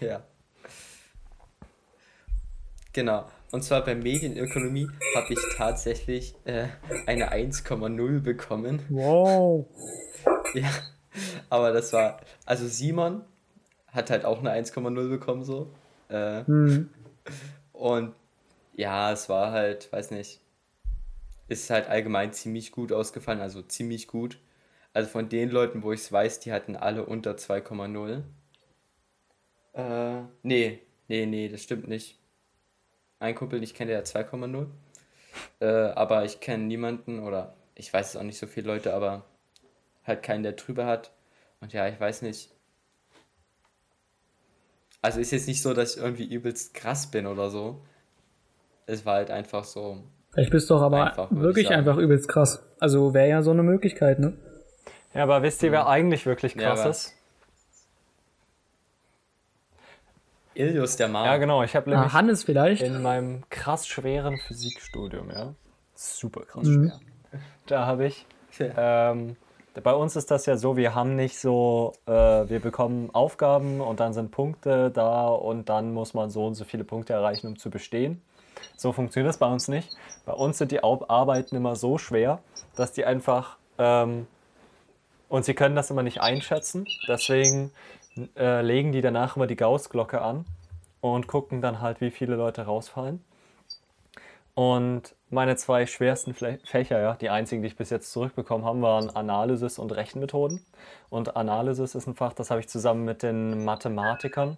Ja. 0.00 0.24
Genau. 2.92 3.28
Und 3.52 3.62
zwar 3.62 3.84
bei 3.84 3.94
Medienökonomie 3.94 4.88
habe 5.14 5.32
ich 5.32 5.38
tatsächlich 5.56 6.34
äh, 6.44 6.66
eine 7.06 7.32
1,0 7.32 8.20
bekommen. 8.20 8.82
Wow. 8.88 9.66
Ja. 10.54 10.68
Aber 11.50 11.72
das 11.72 11.92
war. 11.92 12.20
Also 12.46 12.66
Simon 12.66 13.22
hat 13.92 14.10
halt 14.10 14.24
auch 14.24 14.38
eine 14.40 14.52
1,0 14.52 15.08
bekommen 15.08 15.44
so. 15.44 15.72
Äh, 16.08 16.44
Hm. 16.46 16.90
und 17.72 18.14
ja, 18.74 19.12
es 19.12 19.28
war 19.28 19.52
halt, 19.52 19.92
weiß 19.92 20.10
nicht. 20.10 20.40
Ist 21.48 21.70
halt 21.70 21.88
allgemein 21.88 22.32
ziemlich 22.32 22.72
gut 22.72 22.92
ausgefallen, 22.92 23.40
also 23.40 23.62
ziemlich 23.62 24.06
gut. 24.06 24.38
Also 24.92 25.08
von 25.10 25.28
den 25.28 25.50
Leuten, 25.50 25.82
wo 25.82 25.92
ich 25.92 26.00
es 26.00 26.12
weiß, 26.12 26.40
die 26.40 26.52
hatten 26.52 26.76
alle 26.76 27.06
unter 27.06 27.36
2,0. 27.36 28.22
Äh, 29.74 30.22
nee, 30.42 30.82
nee, 31.08 31.26
nee, 31.26 31.48
das 31.48 31.62
stimmt 31.62 31.88
nicht. 31.88 32.18
Ein 33.20 33.34
Kumpel, 33.34 33.62
ich 33.62 33.74
kenne, 33.74 33.96
hat 33.96 34.06
2,0. 34.06 34.68
Äh, 35.60 35.66
aber 35.66 36.24
ich 36.24 36.40
kenne 36.40 36.64
niemanden 36.64 37.20
oder 37.20 37.54
ich 37.74 37.92
weiß 37.92 38.10
es 38.10 38.16
auch 38.16 38.22
nicht 38.24 38.38
so 38.38 38.46
viele 38.46 38.68
Leute, 38.68 38.94
aber 38.94 39.24
halt 40.04 40.22
keinen, 40.22 40.42
der 40.42 40.52
drüber 40.52 40.86
hat. 40.86 41.12
Und 41.60 41.72
ja, 41.72 41.88
ich 41.88 41.98
weiß 42.00 42.22
nicht. 42.22 42.50
Also 45.02 45.20
ist 45.20 45.30
jetzt 45.30 45.48
nicht 45.48 45.62
so, 45.62 45.74
dass 45.74 45.96
ich 45.96 46.02
irgendwie 46.02 46.26
übelst 46.26 46.74
krass 46.74 47.10
bin 47.10 47.26
oder 47.26 47.50
so. 47.50 47.84
Es 48.86 49.06
war 49.06 49.16
halt 49.16 49.30
einfach 49.30 49.64
so. 49.64 50.02
Vielleicht 50.38 50.52
bist 50.52 50.70
du 50.70 50.74
doch 50.74 50.82
aber 50.82 51.06
Einfach, 51.06 51.26
wirklich 51.32 51.68
einfach 51.70 51.96
übelst 51.96 52.28
krass. 52.28 52.62
Also 52.78 53.12
wäre 53.12 53.28
ja 53.28 53.42
so 53.42 53.50
eine 53.50 53.64
Möglichkeit, 53.64 54.20
ne? 54.20 54.34
Ja, 55.12 55.24
aber 55.24 55.42
wisst 55.42 55.64
ihr, 55.64 55.72
wer 55.72 55.88
eigentlich 55.88 56.26
wirklich 56.26 56.54
Ja, 56.54 56.68
krass 56.68 56.80
aber- 56.82 56.90
ist? 56.90 57.14
Ilius, 60.54 60.94
der 60.96 61.08
Mann. 61.08 61.24
Ja, 61.26 61.38
genau. 61.38 61.64
Ich 61.64 61.74
habe 61.74 61.90
Ah, 61.90 61.94
nämlich 61.96 62.12
Hannes 62.12 62.44
vielleicht. 62.44 62.82
in 62.82 63.02
meinem 63.02 63.42
krass 63.50 63.88
schweren 63.88 64.38
Physikstudium, 64.38 65.28
ja, 65.30 65.54
super 65.96 66.42
krass 66.42 66.68
Mhm. 66.68 66.92
schwer. 67.30 67.40
Da 67.66 67.86
habe 67.86 68.06
ich, 68.06 68.24
ähm, 68.60 69.34
bei 69.82 69.92
uns 69.92 70.14
ist 70.14 70.30
das 70.30 70.46
ja 70.46 70.56
so, 70.56 70.76
wir 70.76 70.94
haben 70.94 71.16
nicht 71.16 71.36
so, 71.40 71.94
äh, 72.06 72.12
wir 72.12 72.60
bekommen 72.60 73.10
Aufgaben 73.12 73.80
und 73.80 73.98
dann 73.98 74.12
sind 74.12 74.30
Punkte 74.30 74.92
da 74.92 75.26
und 75.26 75.68
dann 75.68 75.92
muss 75.92 76.14
man 76.14 76.30
so 76.30 76.46
und 76.46 76.54
so 76.54 76.64
viele 76.64 76.84
Punkte 76.84 77.12
erreichen, 77.14 77.48
um 77.48 77.58
zu 77.58 77.70
bestehen. 77.70 78.22
So 78.76 78.92
funktioniert 78.92 79.28
das 79.28 79.38
bei 79.38 79.46
uns 79.46 79.68
nicht. 79.68 79.96
Bei 80.24 80.32
uns 80.32 80.58
sind 80.58 80.72
die 80.72 80.82
Arbeiten 80.82 81.56
immer 81.56 81.76
so 81.76 81.98
schwer, 81.98 82.40
dass 82.76 82.92
die 82.92 83.04
einfach, 83.04 83.56
ähm, 83.78 84.26
und 85.28 85.44
sie 85.44 85.54
können 85.54 85.76
das 85.76 85.90
immer 85.90 86.02
nicht 86.02 86.20
einschätzen, 86.20 86.86
deswegen 87.08 87.72
äh, 88.36 88.62
legen 88.62 88.92
die 88.92 89.00
danach 89.00 89.36
immer 89.36 89.46
die 89.46 89.56
Gaußglocke 89.56 90.20
an 90.20 90.44
und 91.00 91.26
gucken 91.26 91.60
dann 91.60 91.80
halt, 91.80 92.00
wie 92.00 92.10
viele 92.10 92.36
Leute 92.36 92.62
rausfallen. 92.62 93.24
Und 94.54 95.14
meine 95.30 95.54
zwei 95.54 95.86
schwersten 95.86 96.32
Fle- 96.32 96.58
Fächer, 96.66 97.00
ja, 97.00 97.14
die 97.14 97.30
einzigen, 97.30 97.62
die 97.62 97.68
ich 97.68 97.76
bis 97.76 97.90
jetzt 97.90 98.10
zurückbekommen 98.10 98.66
habe, 98.66 98.82
waren 98.82 99.08
Analysis 99.10 99.78
und 99.78 99.92
Rechenmethoden. 99.92 100.64
Und 101.10 101.36
Analysis 101.36 101.94
ist 101.94 102.08
ein 102.08 102.16
Fach, 102.16 102.32
das 102.32 102.50
habe 102.50 102.58
ich 102.58 102.68
zusammen 102.68 103.04
mit 103.04 103.22
den 103.22 103.64
Mathematikern 103.64 104.56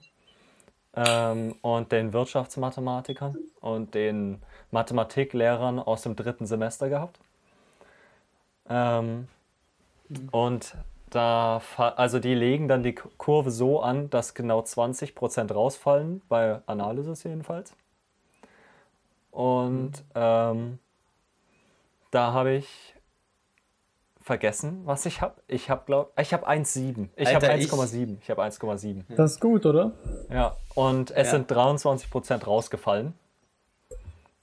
ähm, 0.94 1.54
und 1.62 1.92
den 1.92 2.12
Wirtschaftsmathematikern 2.12 3.36
und 3.60 3.94
den 3.94 4.42
Mathematiklehrern 4.70 5.78
aus 5.78 6.02
dem 6.02 6.16
dritten 6.16 6.46
Semester 6.46 6.88
gehabt. 6.88 7.18
Ähm, 8.68 9.28
und 10.32 10.74
da, 11.10 11.60
also 11.76 12.18
die 12.18 12.34
legen 12.34 12.68
dann 12.68 12.82
die 12.82 12.94
Ku- 12.94 13.08
Kurve 13.18 13.50
so 13.50 13.80
an, 13.80 14.10
dass 14.10 14.34
genau 14.34 14.60
20% 14.60 15.52
rausfallen, 15.52 16.22
bei 16.28 16.60
Analysis 16.66 17.24
jedenfalls. 17.24 17.74
Und 19.30 19.92
ähm, 20.14 20.78
da 22.10 22.32
habe 22.32 22.52
ich 22.52 22.94
vergessen, 24.30 24.82
was 24.84 25.06
ich 25.06 25.20
habe. 25.22 25.34
Ich 25.48 25.70
habe, 25.70 25.82
glaube 25.86 26.10
ich, 26.16 26.32
habe 26.32 26.46
1,7. 26.46 27.08
Ich 27.16 27.34
habe 27.34 27.48
Alter, 27.48 27.58
ich- 27.58 27.68
1,7. 27.72 28.18
Ich 28.22 28.30
habe 28.30 28.42
1,7. 28.44 29.04
Das 29.16 29.32
ist 29.32 29.40
gut, 29.40 29.66
oder? 29.66 29.90
Ja, 30.32 30.56
und 30.76 31.10
es 31.10 31.26
Ja. 31.26 31.32
sind 31.32 31.50
23% 31.50 32.46
rausgefallen. 32.46 33.14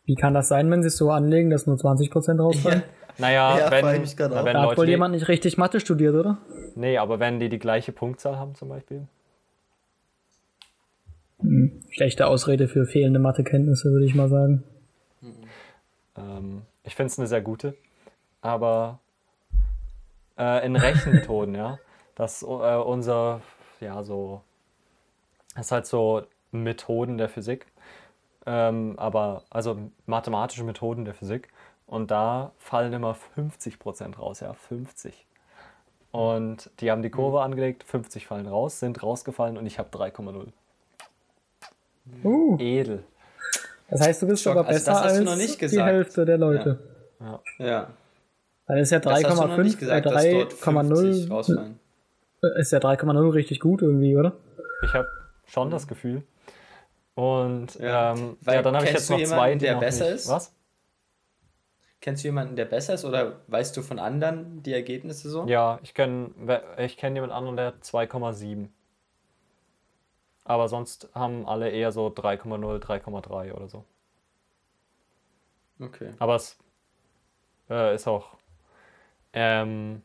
Wie 0.04 0.16
kann 0.16 0.34
das 0.34 0.50
sein, 0.50 0.70
wenn 0.72 0.82
sie 0.82 0.90
es 0.90 0.98
so 0.98 1.10
anlegen, 1.10 1.50
dass 1.50 1.68
nur 1.68 1.78
20% 1.78 2.42
rausfallen? 2.42 2.84
Naja, 3.20 3.58
Ja, 3.58 3.72
wenn, 3.72 3.84
na, 3.86 4.46
wenn 4.46 4.54
Da 4.54 4.60
hat 4.62 4.66
Leute 4.68 4.78
wohl 4.78 4.90
jemand 4.90 5.16
nicht 5.16 5.28
richtig 5.28 5.58
Mathe 5.58 5.80
studiert, 5.80 6.14
oder? 6.14 6.38
Nee, 6.76 7.00
aber 7.00 7.20
wenn 7.20 7.40
die 7.40 7.50
die 7.50 7.58
gleiche 7.58 7.92
Punktzahl 7.92 8.38
haben 8.38 8.54
zum 8.54 8.70
Beispiel. 8.70 9.08
Schlechte 11.90 12.28
Ausrede 12.28 12.68
für 12.68 12.86
fehlende 12.86 13.20
Mathekenntnisse, 13.20 13.90
würde 13.90 14.06
ich 14.06 14.14
mal 14.14 14.30
sagen. 14.30 14.64
Ähm, 16.16 16.62
ich 16.84 16.94
finde 16.96 17.08
es 17.12 17.18
eine 17.18 17.28
sehr 17.28 17.42
gute. 17.42 17.74
Aber 18.42 19.00
äh, 20.38 20.66
in 20.66 20.76
Rechenmethoden, 20.76 21.56
ja, 21.56 21.80
dass 22.16 22.42
äh, 22.42 22.46
unser, 22.46 23.42
ja, 23.80 24.04
so, 24.04 24.42
das 25.56 25.68
ist 25.68 25.72
halt 25.72 25.86
so 25.86 26.24
Methoden 26.52 27.18
der 27.18 27.30
Physik. 27.30 27.68
Ähm, 28.46 28.94
aber, 28.98 29.44
also 29.50 29.78
mathematische 30.06 30.64
Methoden 30.64 31.06
der 31.06 31.14
Physik. 31.14 31.50
Und 31.86 32.12
da 32.12 32.52
fallen 32.58 32.94
immer 32.94 33.16
50% 33.36 34.18
raus, 34.18 34.40
ja, 34.42 34.54
50. 34.54 35.26
Und 36.12 36.70
die 36.80 36.92
haben 36.92 37.02
die 37.02 37.10
Kurve 37.10 37.42
angelegt, 37.42 37.84
50 37.84 38.28
fallen 38.28 38.48
raus, 38.48 38.80
sind 38.80 39.02
rausgefallen 39.04 39.58
und 39.58 39.66
ich 39.66 39.80
habe 39.80 39.90
3,0. 39.90 40.48
Uh, 42.24 42.58
Edel. 42.58 43.04
das 43.90 44.02
heißt, 44.02 44.22
du 44.22 44.28
bist 44.28 44.44
Schock, 44.44 44.56
aber 44.56 44.70
also 44.70 44.80
besser 44.80 44.92
das 44.92 45.04
hast 45.04 45.16
du 45.16 45.20
als 45.20 45.26
noch 45.26 45.36
nicht 45.36 45.62
die. 45.62 45.82
Hälfte 45.82 46.26
der 46.26 46.38
Leute. 46.38 46.80
Ja. 47.60 47.88
Dann 48.68 48.78
ist 48.78 48.92
ja 48.92 49.00
Das 49.00 49.14
hast 49.14 49.24
du 49.24 49.30
noch 49.48 49.58
3,5, 49.58 49.64
nicht 49.64 49.76
äh, 49.76 49.80
gesagt, 49.80 50.06
dass 50.06 50.30
dort 50.30 50.54
50 50.54 50.62
3,0 50.62 51.30
rausfallen. 51.30 51.80
äh, 52.44 52.60
ist 52.62 52.72
ja 52.72 52.80
3,0 52.80 53.34
richtig 53.34 53.60
gut 53.60 53.82
irgendwie, 53.82 54.16
oder? 54.18 54.34
Ich 54.84 54.94
habe 54.94 55.08
schon 55.46 55.70
das 55.70 55.88
Gefühl. 55.88 56.24
Und 57.16 57.76
Ja. 57.76 58.12
ähm, 58.12 58.38
Weil 58.42 58.56
ja, 58.56 58.62
dann 58.62 58.76
habe 58.76 58.86
ich 58.86 58.94
jetzt 58.94 59.10
noch 59.10 59.18
zwei, 59.18 59.24
jemanden, 59.24 59.60
die 59.60 59.66
der 59.66 59.74
noch 59.76 59.80
besser 59.82 60.06
nicht. 60.06 60.16
ist? 60.16 60.28
Was? 60.30 60.54
Kennst 62.00 62.24
du 62.24 62.28
jemanden, 62.28 62.56
der 62.56 62.66
besser 62.66 62.94
ist 62.94 63.06
oder 63.06 63.40
weißt 63.48 63.76
du 63.76 63.82
von 63.82 63.98
anderen 63.98 64.62
die 64.62 64.74
Ergebnisse 64.74 65.30
so? 65.30 65.48
Ja, 65.48 65.80
ich 65.82 65.94
kenne 65.96 66.30
ich 66.78 66.96
kenn 66.98 67.16
jemand 67.16 67.34
anderen, 67.34 67.56
der 67.58 67.66
hat 67.68 67.84
2,7. 67.84 68.68
Aber 70.44 70.68
sonst 70.70 71.10
haben 71.16 71.46
alle 71.48 71.70
eher 71.70 71.92
so 71.92 72.08
3,0, 72.08 72.80
3,3 72.80 73.52
oder 73.54 73.68
so. 73.68 73.84
Okay. 75.80 76.14
Aber 76.20 76.36
es 76.36 76.58
äh, 77.70 77.96
ist 77.96 78.08
auch. 78.08 78.37
Ähm, 79.40 80.02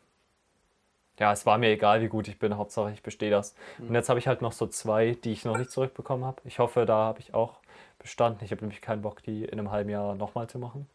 ja, 1.18 1.32
es 1.32 1.46
war 1.46 1.56
mir 1.56 1.70
egal, 1.70 2.02
wie 2.02 2.08
gut 2.08 2.28
ich 2.28 2.38
bin. 2.38 2.56
Hauptsache, 2.56 2.90
ich 2.92 3.02
bestehe 3.02 3.30
das. 3.30 3.54
Und 3.78 3.94
jetzt 3.94 4.08
habe 4.08 4.18
ich 4.18 4.26
halt 4.28 4.42
noch 4.42 4.52
so 4.52 4.66
zwei, 4.66 5.12
die 5.12 5.32
ich 5.32 5.44
noch 5.44 5.56
nicht 5.56 5.70
zurückbekommen 5.70 6.24
habe. 6.24 6.42
Ich 6.44 6.58
hoffe, 6.58 6.84
da 6.84 6.96
habe 6.96 7.20
ich 7.20 7.32
auch 7.32 7.60
bestanden. 7.98 8.44
Ich 8.44 8.50
habe 8.50 8.60
nämlich 8.60 8.82
keinen 8.82 9.00
Bock, 9.02 9.22
die 9.22 9.44
in 9.44 9.58
einem 9.58 9.70
halben 9.70 9.88
Jahr 9.88 10.14
nochmal 10.14 10.48
zu 10.48 10.58
machen. 10.58 10.86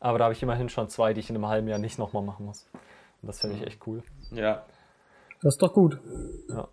Aber 0.00 0.18
da 0.18 0.24
habe 0.24 0.34
ich 0.34 0.42
immerhin 0.42 0.68
schon 0.68 0.88
zwei, 0.88 1.14
die 1.14 1.20
ich 1.20 1.30
in 1.30 1.36
einem 1.36 1.46
halben 1.46 1.68
Jahr 1.68 1.78
nicht 1.78 1.98
nochmal 1.98 2.22
machen 2.22 2.44
muss. 2.44 2.66
Und 3.22 3.28
das 3.28 3.40
finde 3.40 3.56
ich 3.56 3.66
echt 3.66 3.86
cool. 3.86 4.02
Ja. 4.32 4.64
Das 5.42 5.54
ist 5.54 5.62
doch 5.62 5.72
gut. 5.72 5.98
Ja. 6.48 6.68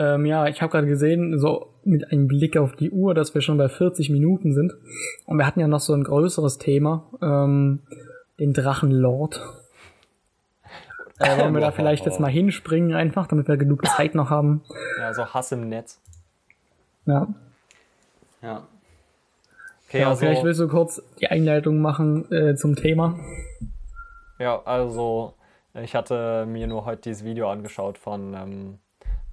Ähm, 0.00 0.24
ja, 0.24 0.46
ich 0.46 0.62
habe 0.62 0.72
gerade 0.72 0.86
gesehen, 0.86 1.38
so 1.38 1.74
mit 1.84 2.10
einem 2.10 2.26
Blick 2.26 2.56
auf 2.56 2.74
die 2.74 2.90
Uhr, 2.90 3.12
dass 3.12 3.34
wir 3.34 3.42
schon 3.42 3.58
bei 3.58 3.68
40 3.68 4.08
Minuten 4.08 4.54
sind. 4.54 4.72
Und 5.26 5.36
wir 5.36 5.46
hatten 5.46 5.60
ja 5.60 5.68
noch 5.68 5.80
so 5.80 5.92
ein 5.92 6.04
größeres 6.04 6.56
Thema, 6.56 7.04
ähm, 7.20 7.80
den 8.38 8.54
Drachenlord. 8.54 9.42
Äh, 11.18 11.38
wollen 11.38 11.52
wir 11.52 11.60
da 11.60 11.70
vielleicht 11.70 12.06
jetzt 12.06 12.18
mal 12.18 12.30
hinspringen 12.30 12.94
einfach, 12.94 13.26
damit 13.26 13.46
wir 13.46 13.58
genug 13.58 13.86
Zeit 13.86 14.14
noch 14.14 14.30
haben? 14.30 14.62
Ja, 14.98 15.12
so 15.12 15.26
Hass 15.26 15.52
im 15.52 15.68
Netz. 15.68 16.00
Ja. 17.04 17.28
Ja. 18.40 18.66
Okay, 19.86 20.00
ja, 20.00 20.08
also, 20.08 20.20
vielleicht 20.20 20.44
willst 20.44 20.60
du 20.60 20.68
kurz 20.68 21.02
die 21.20 21.26
Einleitung 21.26 21.82
machen 21.82 22.32
äh, 22.32 22.54
zum 22.54 22.74
Thema. 22.74 23.18
ja, 24.38 24.62
also 24.64 25.34
ich 25.74 25.94
hatte 25.94 26.46
mir 26.46 26.66
nur 26.66 26.86
heute 26.86 27.02
dieses 27.02 27.22
Video 27.22 27.50
angeschaut 27.50 27.98
von 27.98 28.32
ähm, 28.32 28.78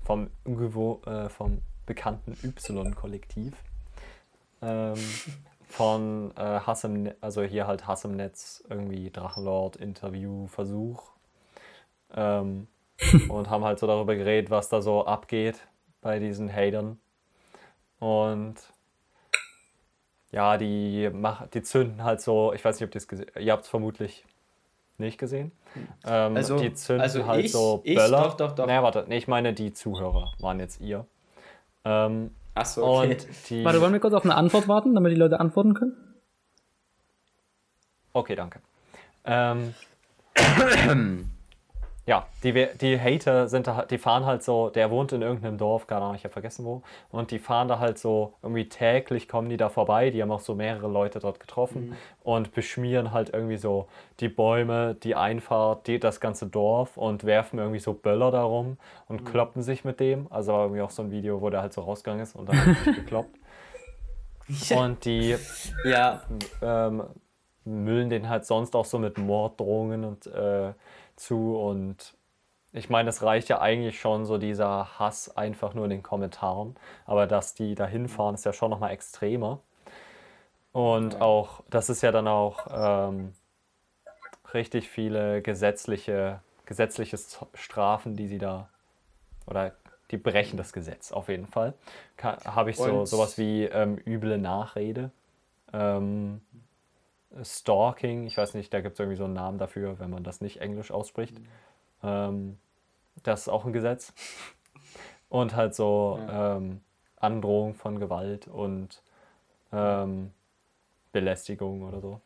vom, 0.07 0.29
äh, 1.05 1.27
vom 1.27 1.61
bekannten 1.85 2.31
Y-Kollektiv. 2.41 3.53
Ähm, 4.61 4.95
von 5.67 6.31
äh, 6.37 6.61
Hass 6.61 6.85
im 6.85 7.03
Netz, 7.03 7.17
also 7.19 7.43
hier 7.43 7.67
halt 7.67 7.87
Hass 7.87 8.05
im 8.05 8.15
Netz, 8.15 8.63
irgendwie 8.69 9.11
Drachenlord, 9.11 9.75
Interview, 9.75 10.47
Versuch. 10.47 11.03
Ähm, 12.13 12.67
und 13.29 13.49
haben 13.49 13.65
halt 13.65 13.79
so 13.79 13.85
darüber 13.85 14.15
geredet, 14.15 14.49
was 14.49 14.69
da 14.69 14.81
so 14.81 15.05
abgeht 15.05 15.67
bei 16.01 16.19
diesen 16.19 16.51
Hatern. 16.51 16.99
Und 17.99 18.55
ja, 20.31 20.57
die, 20.57 21.09
mach, 21.13 21.47
die 21.47 21.63
zünden 21.63 22.03
halt 22.03 22.21
so, 22.21 22.53
ich 22.53 22.63
weiß 22.63 22.79
nicht, 22.79 22.87
ob 22.87 22.95
ihr 22.95 22.99
es 22.99 23.07
gesehen 23.07 23.29
ihr 23.37 23.51
habt 23.51 23.65
es 23.65 23.69
vermutlich 23.69 24.25
nicht 24.97 25.17
gesehen. 25.17 25.51
Ähm, 26.05 26.35
Also- 26.35 26.57
die 26.57 26.73
zünden 26.73 27.01
also 27.01 27.25
halt 27.25 27.45
ich- 27.45 27.51
so 27.51 27.81
ich- 27.83 27.95
Böller. 27.95 28.21
doch, 28.23 28.33
doch, 28.35 28.51
doch. 28.53 28.67
Naja, 28.67 28.81
warte, 28.83 29.05
nee, 29.07 29.17
ich 29.17 29.27
meine, 29.27 29.53
die 29.53 29.73
Zuhörer 29.73 30.31
waren 30.39 30.59
jetzt 30.59 30.81
ihr. 30.81 31.05
Ähm, 31.85 32.31
Ach 32.55 32.65
so, 32.65 32.83
okay. 32.85 33.11
Und 33.13 33.27
die. 33.49 33.63
Warte, 33.63 33.79
wollen 33.81 33.93
wir 33.93 33.99
kurz 33.99 34.13
auf 34.15 34.23
eine 34.25 34.33
Antwort 34.35 34.67
warten, 34.67 34.95
damit 34.95 35.11
die 35.11 35.15
Leute 35.17 35.39
antworten 35.39 35.73
können? 35.75 35.95
Okay, 38.13 38.35
danke. 38.35 38.59
Ähm, 39.25 39.73
ja, 42.07 42.25
die, 42.41 42.67
die 42.79 42.99
Hater 42.99 43.49
sind 43.49 43.67
da, 43.67 43.83
die 43.83 43.97
fahren 43.97 44.25
halt 44.25 44.41
so, 44.41 44.69
der 44.69 44.89
wohnt 44.89 45.11
in 45.11 45.21
irgendeinem 45.21 45.57
Dorf, 45.57 45.87
keine 45.87 46.03
Ahnung, 46.03 46.15
ich 46.15 46.23
habe 46.23 46.31
vergessen 46.31 46.63
wo, 46.63 46.81
und 47.11 47.31
die 47.31 47.37
fahren 47.37 47.67
da 47.67 47.79
halt 47.79 47.99
so, 47.99 48.33
irgendwie 48.41 48.69
täglich 48.69 49.27
kommen 49.27 49.49
die 49.49 49.57
da 49.57 49.67
vorbei, 49.67 50.09
die 50.09 50.21
haben 50.21 50.31
auch 50.31 50.39
so 50.39 50.55
mehrere 50.55 50.87
Leute 50.87 51.19
dort 51.19 51.41
getroffen 51.41 51.97
und 52.23 52.53
beschmieren 52.53 53.11
halt 53.11 53.31
irgendwie 53.33 53.57
so 53.57 53.89
die 54.21 54.29
Bäume, 54.29 54.95
die 54.95 55.15
Einfahrt, 55.15 55.85
die, 55.87 55.99
das 55.99 56.21
ganze 56.21 56.47
Dorf 56.47 56.95
und 56.95 57.25
werfen 57.25 57.59
irgendwie 57.59 57.79
so 57.79 57.91
Böller 57.91 58.31
darum 58.31 58.77
und 59.09 59.25
kloppen 59.25 59.61
sich 59.61 59.83
mit 59.83 59.99
dem. 59.99 60.27
Also 60.31 60.53
war 60.53 60.61
irgendwie 60.63 60.81
auch 60.81 60.91
so 60.91 61.03
ein 61.03 61.11
Video, 61.11 61.41
wo 61.41 61.49
der 61.49 61.61
halt 61.61 61.73
so 61.73 61.81
rausgegangen 61.81 62.23
ist 62.23 62.37
und 62.37 62.47
dann 62.47 62.57
hat 62.65 62.85
sich 62.85 62.95
gekloppt. 62.95 63.37
Und 64.77 65.03
die 65.03 65.35
ja, 65.83 66.21
ähm, 66.61 67.03
müllen 67.65 68.09
den 68.09 68.29
halt 68.29 68.45
sonst 68.45 68.75
auch 68.75 68.85
so 68.85 68.97
mit 68.97 69.17
Morddrohungen 69.17 70.05
und 70.05 70.25
äh, 70.27 70.71
zu 71.17 71.57
und 71.57 72.15
ich 72.73 72.89
meine, 72.89 73.09
es 73.09 73.23
reicht 73.23 73.49
ja 73.49 73.59
eigentlich 73.59 73.99
schon 73.99 74.25
so 74.25 74.37
dieser 74.37 74.99
Hass 74.99 75.35
einfach 75.35 75.73
nur 75.73 75.85
in 75.85 75.89
den 75.89 76.03
Kommentaren, 76.03 76.75
aber 77.05 77.27
dass 77.27 77.53
die 77.55 77.75
da 77.75 77.85
hinfahren, 77.87 78.35
ist 78.35 78.45
ja 78.45 78.53
schon 78.53 78.69
nochmal 78.69 78.91
extremer. 78.91 79.59
Und 80.73 81.21
auch, 81.21 81.63
das 81.69 81.89
ist 81.89 82.03
ja 82.03 82.11
dann 82.11 82.27
auch 82.27 82.67
ähm, 82.71 83.33
richtig 84.53 84.89
viele 84.89 85.41
gesetzliche, 85.41 86.41
gesetzliche 86.65 87.17
Strafen, 87.55 88.15
die 88.15 88.27
sie 88.27 88.37
da, 88.37 88.69
oder 89.47 89.71
die 90.11 90.17
brechen 90.17 90.57
das 90.57 90.73
Gesetz 90.73 91.11
auf 91.11 91.29
jeden 91.29 91.47
Fall. 91.47 91.73
Habe 92.21 92.69
ich 92.69 92.77
so 92.77 92.99
Und- 92.99 93.05
sowas 93.07 93.37
wie 93.37 93.63
ähm, 93.63 93.97
üble 94.05 94.37
Nachrede, 94.37 95.09
ähm, 95.73 96.41
Stalking, 97.43 98.25
ich 98.25 98.37
weiß 98.37 98.53
nicht, 98.53 98.73
da 98.73 98.81
gibt 98.81 98.93
es 98.93 98.99
irgendwie 98.99 99.17
so 99.17 99.25
einen 99.25 99.33
Namen 99.33 99.57
dafür, 99.57 99.99
wenn 99.99 100.09
man 100.09 100.23
das 100.23 100.41
nicht 100.41 100.61
englisch 100.61 100.91
ausspricht. 100.91 101.35
Ähm, 102.03 102.57
das 103.23 103.41
ist 103.41 103.47
auch 103.49 103.65
ein 103.65 103.73
Gesetz. 103.73 104.13
Und 105.29 105.55
halt 105.55 105.75
so 105.75 106.19
ähm, 106.31 106.81
Androhung 107.17 107.73
von 107.75 107.99
Gewalt 107.99 108.47
und 108.47 109.01
ähm, 109.73 110.31
Belästigung 111.11 111.83
oder 111.83 111.99
so. 111.99 112.21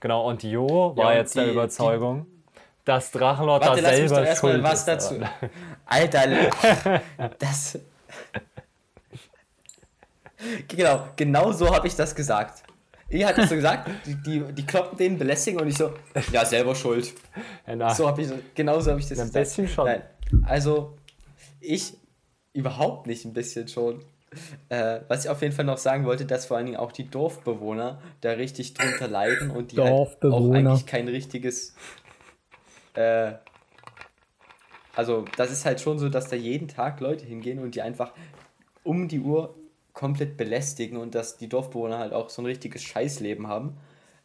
Genau, 0.00 0.28
und 0.28 0.42
Jo 0.42 0.96
war 0.96 1.08
und 1.10 1.14
jetzt 1.14 1.34
der 1.36 1.44
die- 1.44 1.50
Überzeugung, 1.50 2.26
dass 2.84 3.10
Drachenlord 3.10 3.62
da 3.64 3.74
lass 3.74 3.96
selber 3.96 4.24
erstmal 4.26 4.52
schuld 4.52 4.62
was 4.62 4.78
ist. 4.78 4.84
dazu. 4.86 5.20
Alter, 5.86 6.50
das. 7.38 7.78
Genau, 10.68 11.08
genau 11.16 11.50
so 11.50 11.74
habe 11.74 11.88
ich 11.88 11.96
das 11.96 12.14
gesagt. 12.14 12.62
Ihr 13.10 13.26
hat 13.26 13.38
es 13.38 13.48
so 13.48 13.54
gesagt, 13.54 13.90
die, 14.06 14.14
die, 14.16 14.52
die 14.52 14.66
kloppen 14.66 14.98
den, 14.98 15.16
belästigen 15.18 15.60
und 15.60 15.68
ich 15.68 15.76
so, 15.76 15.92
ja, 16.30 16.44
selber 16.44 16.74
schuld. 16.74 17.14
Ja, 17.66 17.94
So 17.94 18.06
habe 18.06 18.20
ich, 18.22 18.28
genau 18.54 18.80
so 18.80 18.90
habe 18.90 19.00
ich 19.00 19.08
das 19.08 19.18
Ein 19.18 19.28
gesagt. 19.28 19.44
bisschen 19.44 19.68
schon. 19.68 19.86
Nein, 19.86 20.02
also, 20.44 20.94
ich 21.60 21.94
überhaupt 22.52 23.06
nicht 23.06 23.24
ein 23.24 23.32
bisschen 23.32 23.68
schon. 23.68 24.04
Äh, 24.68 25.00
was 25.08 25.24
ich 25.24 25.30
auf 25.30 25.40
jeden 25.40 25.54
Fall 25.54 25.64
noch 25.64 25.78
sagen 25.78 26.04
wollte, 26.04 26.26
dass 26.26 26.44
vor 26.44 26.58
allen 26.58 26.66
Dingen 26.66 26.76
auch 26.76 26.92
die 26.92 27.08
Dorfbewohner 27.08 28.02
da 28.20 28.32
richtig 28.32 28.74
drunter 28.74 29.08
leiden 29.08 29.50
und 29.50 29.72
die 29.72 29.78
halt 29.80 30.22
auch 30.22 30.52
eigentlich 30.52 30.84
kein 30.84 31.08
richtiges. 31.08 31.74
Äh, 32.92 33.32
also, 34.94 35.24
das 35.36 35.50
ist 35.50 35.64
halt 35.64 35.80
schon 35.80 35.98
so, 35.98 36.10
dass 36.10 36.28
da 36.28 36.36
jeden 36.36 36.68
Tag 36.68 37.00
Leute 37.00 37.24
hingehen 37.24 37.58
und 37.60 37.74
die 37.74 37.80
einfach 37.80 38.12
um 38.82 39.08
die 39.08 39.20
Uhr 39.20 39.54
komplett 39.98 40.36
belästigen 40.36 40.96
und 40.96 41.16
dass 41.16 41.38
die 41.38 41.48
Dorfbewohner 41.48 41.98
halt 41.98 42.12
auch 42.12 42.30
so 42.30 42.40
ein 42.40 42.46
richtiges 42.46 42.84
Scheißleben 42.84 43.48
haben 43.48 43.76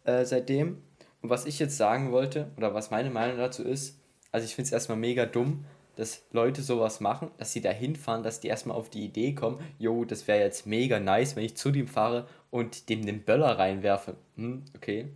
äh, 0.03 0.23
seitdem. 0.23 0.83
Und 1.23 1.31
was 1.31 1.47
ich 1.47 1.57
jetzt 1.57 1.77
sagen 1.77 2.11
wollte, 2.11 2.51
oder 2.57 2.75
was 2.75 2.91
meine 2.91 3.09
Meinung 3.09 3.39
dazu 3.39 3.63
ist, 3.63 3.97
also 4.31 4.45
ich 4.45 4.53
finde 4.53 4.67
es 4.67 4.71
erstmal 4.71 4.99
mega 4.99 5.25
dumm, 5.25 5.65
dass 5.95 6.21
Leute 6.31 6.61
sowas 6.61 6.99
machen, 6.99 7.31
dass 7.39 7.53
sie 7.53 7.61
da 7.61 7.71
hinfahren, 7.71 8.21
dass 8.21 8.39
die 8.39 8.49
erstmal 8.49 8.77
auf 8.77 8.91
die 8.91 9.03
Idee 9.03 9.33
kommen, 9.33 9.59
jo, 9.79 10.05
das 10.05 10.27
wäre 10.27 10.41
jetzt 10.41 10.67
mega 10.67 10.99
nice, 10.99 11.35
wenn 11.35 11.43
ich 11.43 11.57
zu 11.57 11.71
dem 11.71 11.87
fahre 11.87 12.27
und 12.51 12.89
dem 12.89 13.03
den 13.03 13.23
Böller 13.23 13.57
reinwerfe. 13.57 14.15
Hm, 14.35 14.65
okay. 14.75 15.07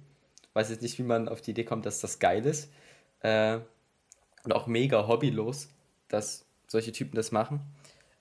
Weiß 0.54 0.72
jetzt 0.72 0.82
nicht, 0.82 0.98
wie 0.98 1.04
man 1.04 1.30
auf 1.30 1.42
die 1.42 1.52
Idee 1.52 1.66
kommt, 1.66 1.86
dass 1.86 2.00
das 2.00 2.18
geil 2.18 2.44
ist. 2.48 2.72
Äh, 3.20 3.60
und 4.44 4.54
auch 4.54 4.66
mega 4.66 5.08
hobbylos, 5.08 5.70
dass 6.08 6.48
solche 6.66 6.94
Typen 6.94 7.16
das 7.16 7.32
machen. 7.32 7.60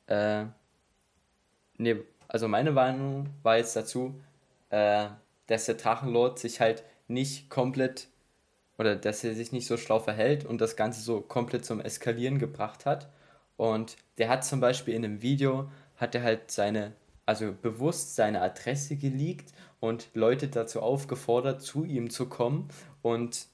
Äh, 0.07 0.45
nee, 1.79 1.97
also 2.29 2.49
meine 2.49 2.73
Meinung 2.73 3.29
war 3.43 3.57
jetzt 3.57 3.77
dazu, 3.77 4.21
äh, 4.71 5.07
dass 5.47 5.67
der 5.67 5.77
Drachenlord 5.77 6.39
sich 6.39 6.61
halt 6.61 6.85
nicht 7.09 7.51
komplett 7.51 8.09
oder 8.79 8.97
dass 8.97 9.25
er 9.25 9.35
sich 9.35 9.53
nicht 9.53 9.67
so 9.67 9.77
schlau 9.77 10.01
verhält 10.01 10.45
und 10.45 10.61
das 10.61 10.77
Ganze 10.77 11.01
so 11.01 11.21
komplett 11.21 11.65
zum 11.65 11.81
Eskalieren 11.81 12.39
gebracht 12.39 12.85
hat. 12.85 13.09
Und 13.57 13.97
der 14.19 14.29
hat 14.29 14.45
zum 14.45 14.61
Beispiel 14.61 14.95
in 14.95 15.05
einem 15.05 15.23
Video, 15.23 15.71
hat 15.97 16.15
er 16.15 16.23
halt 16.23 16.51
seine, 16.51 16.93
also 17.25 17.53
bewusst 17.53 18.17
seine 18.17 18.43
Adresse 18.43 18.97
geleakt 18.97 19.53
und 19.81 20.09
Leute 20.15 20.49
dazu 20.49 20.83
aufgefordert, 20.83 21.63
zu 21.63 21.85
ihm 21.85 22.11
zu 22.11 22.29
kommen 22.29 22.69
und 23.01 23.47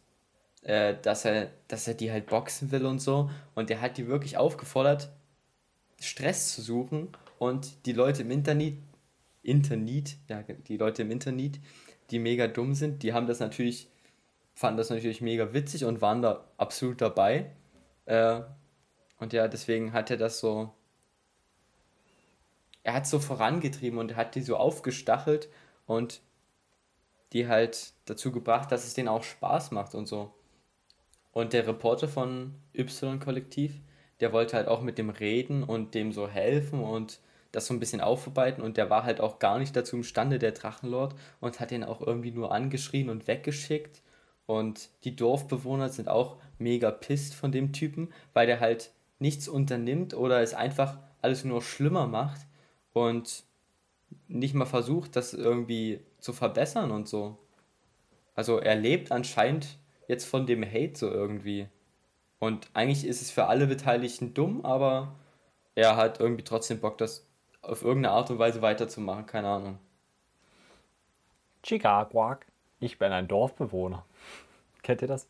äh, 0.62 0.97
dass, 1.03 1.25
er, 1.25 1.51
dass 1.68 1.87
er 1.87 1.95
die 1.95 2.11
halt 2.11 2.27
boxen 2.27 2.73
will 2.73 2.85
und 2.85 2.99
so. 2.99 3.31
Und 3.55 3.70
er 3.70 3.81
hat 3.81 3.97
die 3.97 4.09
wirklich 4.09 4.37
aufgefordert, 4.37 5.09
Stress 6.01 6.53
zu 6.55 6.62
suchen 6.62 7.09
und 7.43 7.86
die 7.86 7.93
Leute 7.93 8.22
im 8.22 8.30
Internet, 8.30 8.78
Internet, 9.43 10.16
ja, 10.28 10.45
die 10.45 10.76
Leute 10.76 11.03
im 11.03 11.11
Internet, 11.11 11.59
die 12.12 12.20
mega 12.20 12.47
dumm 12.47 12.72
sind, 12.72 13.03
die 13.03 13.12
haben 13.12 13.26
das 13.26 13.40
natürlich, 13.40 13.90
fanden 14.55 14.78
das 14.78 14.90
natürlich 14.90 15.20
mega 15.20 15.53
witzig 15.53 15.84
und 15.84 16.01
waren 16.01 16.22
da 16.22 16.45
absolut 16.57 17.01
dabei. 17.01 17.51
Äh, 18.05 18.43
und 19.18 19.32
ja, 19.32 19.49
deswegen 19.49 19.93
hat 19.93 20.09
er 20.12 20.18
das 20.18 20.38
so, 20.38 20.72
er 22.84 22.95
hat 22.95 23.09
so 23.09 23.18
vorangetrieben 23.18 23.99
und 23.99 24.14
hat 24.14 24.36
die 24.36 24.43
so 24.43 24.57
aufgestachelt 24.57 25.49
und 25.86 26.20
die 27.32 27.49
halt 27.49 27.93
dazu 28.05 28.30
gebracht, 28.30 28.70
dass 28.70 28.86
es 28.86 28.95
denen 28.95 29.09
auch 29.09 29.24
Spaß 29.24 29.72
macht 29.72 29.97
und 29.97 30.07
so. 30.07 30.32
Und 31.32 31.55
der 31.55 31.66
Reporter 31.66 32.07
von 32.07 32.55
Y-Kollektiv, 32.72 33.80
der 34.20 34.32
wollte 34.32 34.57
halt 34.57 34.68
auch 34.68 34.80
mit 34.80 34.97
dem 34.97 35.11
reden 35.11 35.64
und 35.64 35.97
dem 35.97 36.12
so 36.12 36.28
helfen 36.28 36.84
und 36.84 37.18
das 37.53 37.66
so 37.66 37.74
ein 37.74 37.80
bisschen 37.80 38.00
aufarbeiten 38.00 38.62
und 38.62 38.76
der 38.76 38.90
war 38.90 39.05
halt 39.05 39.20
auch 39.20 39.38
gar 39.38 39.59
nicht 39.59 39.76
dazu 39.76 39.96
imstande, 39.96 40.38
der 40.38 40.53
Drachenlord, 40.53 41.14
und 41.40 41.61
hat 41.61 41.70
ihn 41.70 41.84
auch 41.84 42.00
irgendwie 42.00 42.32
nur 42.32 42.53
angeschrien 42.53 43.11
und 43.11 43.28
weggeschickt. 43.28 44.03
Und 44.46 44.88
die 45.05 45.14
Dorfbewohner 45.14 45.88
sind 45.90 46.09
auch 46.09 46.38
mega 46.59 46.90
pisst 46.90 47.34
von 47.34 47.53
dem 47.53 47.72
Typen, 47.72 48.12
weil 48.32 48.46
der 48.46 48.61
halt 48.61 48.90
nichts 49.18 49.48
unternimmt 49.48 50.14
oder 50.14 50.40
es 50.40 50.55
einfach 50.55 50.98
alles 51.20 51.44
nur 51.44 51.62
schlimmer 51.62 52.07
macht 52.07 52.40
und 52.92 53.44
nicht 54.28 54.55
mal 54.55 54.66
versucht, 54.66 55.14
das 55.14 55.32
irgendwie 55.32 56.00
zu 56.18 56.32
verbessern 56.32 56.90
und 56.90 57.09
so. 57.09 57.38
Also 58.34 58.59
er 58.59 58.74
lebt 58.74 59.12
anscheinend 59.12 59.78
jetzt 60.09 60.24
von 60.24 60.46
dem 60.46 60.64
Hate 60.64 60.96
so 60.96 61.09
irgendwie. 61.09 61.68
Und 62.38 62.68
eigentlich 62.74 63.07
ist 63.07 63.22
es 63.22 63.30
für 63.30 63.46
alle 63.46 63.66
Beteiligten 63.66 64.34
dumm, 64.34 64.64
aber 64.64 65.14
er 65.74 65.96
hat 65.96 66.18
irgendwie 66.18 66.44
trotzdem 66.44 66.80
Bock, 66.80 66.98
das 66.98 67.26
auf 67.63 67.83
irgendeine 67.83 68.15
Art 68.15 68.31
und 68.31 68.39
Weise 68.39 68.61
weiterzumachen, 68.61 69.27
keine 69.27 69.49
Ahnung. 69.49 69.79
Chicago. 71.65 72.37
Ich 72.81 72.99
bin 72.99 73.13
ein 73.13 73.29
Dorfbewohner. 73.29 74.05
Kennt 74.83 75.03
ihr 75.03 75.09
das? 75.09 75.29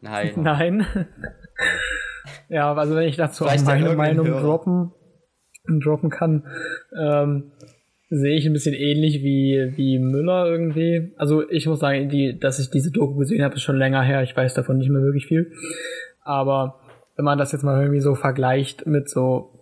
Nein. 0.00 0.32
Nein. 0.36 0.86
ja, 2.48 2.72
also 2.72 2.94
wenn 2.94 3.08
ich 3.08 3.16
dazu 3.16 3.44
auch 3.44 3.48
Vielleicht 3.48 3.66
meine 3.66 3.94
Meinung 3.94 4.26
Hörer. 4.26 4.40
droppen, 4.40 4.92
droppen 5.66 6.10
kann, 6.10 6.46
ähm, 6.96 7.52
sehe 8.08 8.36
ich 8.36 8.46
ein 8.46 8.52
bisschen 8.52 8.74
ähnlich 8.74 9.22
wie, 9.22 9.72
wie 9.76 9.98
Müller 9.98 10.46
irgendwie. 10.46 11.12
Also 11.16 11.48
ich 11.48 11.66
muss 11.66 11.80
sagen, 11.80 12.08
die, 12.08 12.38
dass 12.38 12.58
ich 12.58 12.70
diese 12.70 12.90
Doku 12.90 13.16
gesehen 13.16 13.44
habe, 13.44 13.54
ist 13.54 13.62
schon 13.62 13.76
länger 13.78 14.02
her. 14.02 14.22
Ich 14.22 14.36
weiß 14.36 14.54
davon 14.54 14.78
nicht 14.78 14.90
mehr 14.90 15.02
wirklich 15.02 15.26
viel. 15.26 15.52
Aber 16.22 16.80
wenn 17.16 17.24
man 17.24 17.38
das 17.38 17.52
jetzt 17.52 17.62
mal 17.62 17.80
irgendwie 17.80 18.00
so 18.00 18.14
vergleicht 18.14 18.86
mit 18.86 19.08
so, 19.08 19.59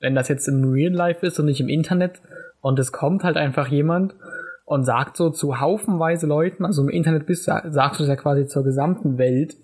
wenn 0.00 0.14
das 0.14 0.28
jetzt 0.28 0.48
im 0.48 0.64
Real 0.70 0.92
Life 0.92 1.24
ist 1.24 1.38
und 1.38 1.46
nicht 1.46 1.60
im 1.60 1.68
Internet 1.68 2.20
und 2.60 2.78
es 2.78 2.92
kommt 2.92 3.22
halt 3.22 3.36
einfach 3.36 3.68
jemand 3.68 4.14
und 4.64 4.84
sagt 4.84 5.16
so 5.16 5.30
zu 5.30 5.60
haufenweise 5.60 6.26
Leuten, 6.26 6.64
also 6.64 6.82
im 6.82 6.88
Internet 6.88 7.26
bist 7.26 7.46
du, 7.46 7.52
sagst 7.70 8.00
du 8.00 8.04
das 8.04 8.08
ja 8.08 8.16
quasi 8.16 8.46
zur 8.46 8.64
gesamten 8.64 9.18
Welt, 9.18 9.56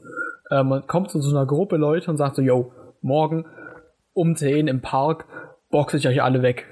ähm, 0.50 0.82
kommt 0.86 1.10
so 1.10 1.20
zu 1.20 1.30
einer 1.30 1.46
Gruppe 1.46 1.76
Leute 1.76 2.10
und 2.10 2.16
sagt 2.16 2.36
so, 2.36 2.42
yo, 2.42 2.72
morgen 3.00 3.46
um 4.12 4.34
10 4.34 4.68
im 4.68 4.80
Park 4.80 5.26
boxe 5.70 5.96
ich 5.96 6.08
euch 6.08 6.22
alle 6.22 6.42
weg. 6.42 6.66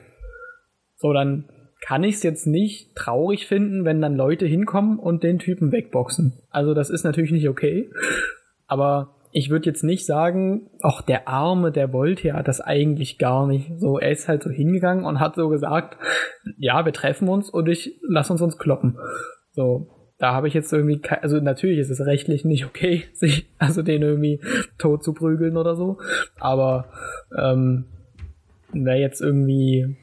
So, 0.97 1.13
dann 1.13 1.49
kann 1.81 2.05
ich 2.05 2.17
es 2.17 2.23
jetzt 2.23 2.47
nicht 2.47 2.97
traurig 2.97 3.47
finden, 3.47 3.85
wenn 3.85 4.01
dann 4.01 4.17
Leute 4.17 4.47
hinkommen 4.47 4.99
und 4.99 5.23
den 5.23 5.39
Typen 5.39 5.71
wegboxen. 5.71 6.41
Also 6.49 6.73
das 6.73 6.89
ist 6.89 7.05
natürlich 7.05 7.33
nicht 7.33 7.49
okay. 7.49 7.91
Aber 8.67 9.17
ich 9.37 9.51
würde 9.51 9.69
jetzt 9.69 9.83
nicht 9.83 10.07
sagen, 10.07 10.71
ach, 10.81 11.03
der 11.03 11.27
Arme, 11.27 11.73
der 11.73 11.93
wollte 11.93 12.29
ja 12.29 12.41
das 12.45 12.61
eigentlich 12.61 13.19
gar 13.19 13.49
nicht. 13.49 13.73
So, 13.81 13.99
er 13.99 14.13
ist 14.13 14.29
halt 14.29 14.45
so 14.45 14.49
hingegangen 14.49 15.05
und 15.05 15.19
hat 15.19 15.35
so 15.35 15.49
gesagt, 15.49 15.99
ja, 16.57 16.85
wir 16.85 16.93
treffen 16.93 17.29
uns 17.29 17.51
und 17.51 17.69
ich 17.69 17.99
lass 18.09 18.31
uns 18.31 18.41
uns 18.41 18.59
kloppen. 18.59 18.97
So, 19.51 19.89
da 20.19 20.35
habe 20.35 20.47
ich 20.47 20.55
jetzt 20.55 20.73
irgendwie, 20.73 21.03
also 21.21 21.41
natürlich 21.41 21.81
ist 21.81 21.91
es 21.91 22.07
rechtlich 22.07 22.45
nicht 22.45 22.65
okay, 22.65 23.07
sich, 23.13 23.51
also 23.59 23.83
den 23.83 24.03
irgendwie 24.03 24.41
tot 24.79 25.03
zu 25.03 25.15
prügeln 25.15 25.57
oder 25.57 25.75
so. 25.75 25.99
Aber 26.39 26.93
ähm, 27.37 27.87
wer 28.73 28.99
jetzt 29.01 29.21
irgendwie, 29.21 29.97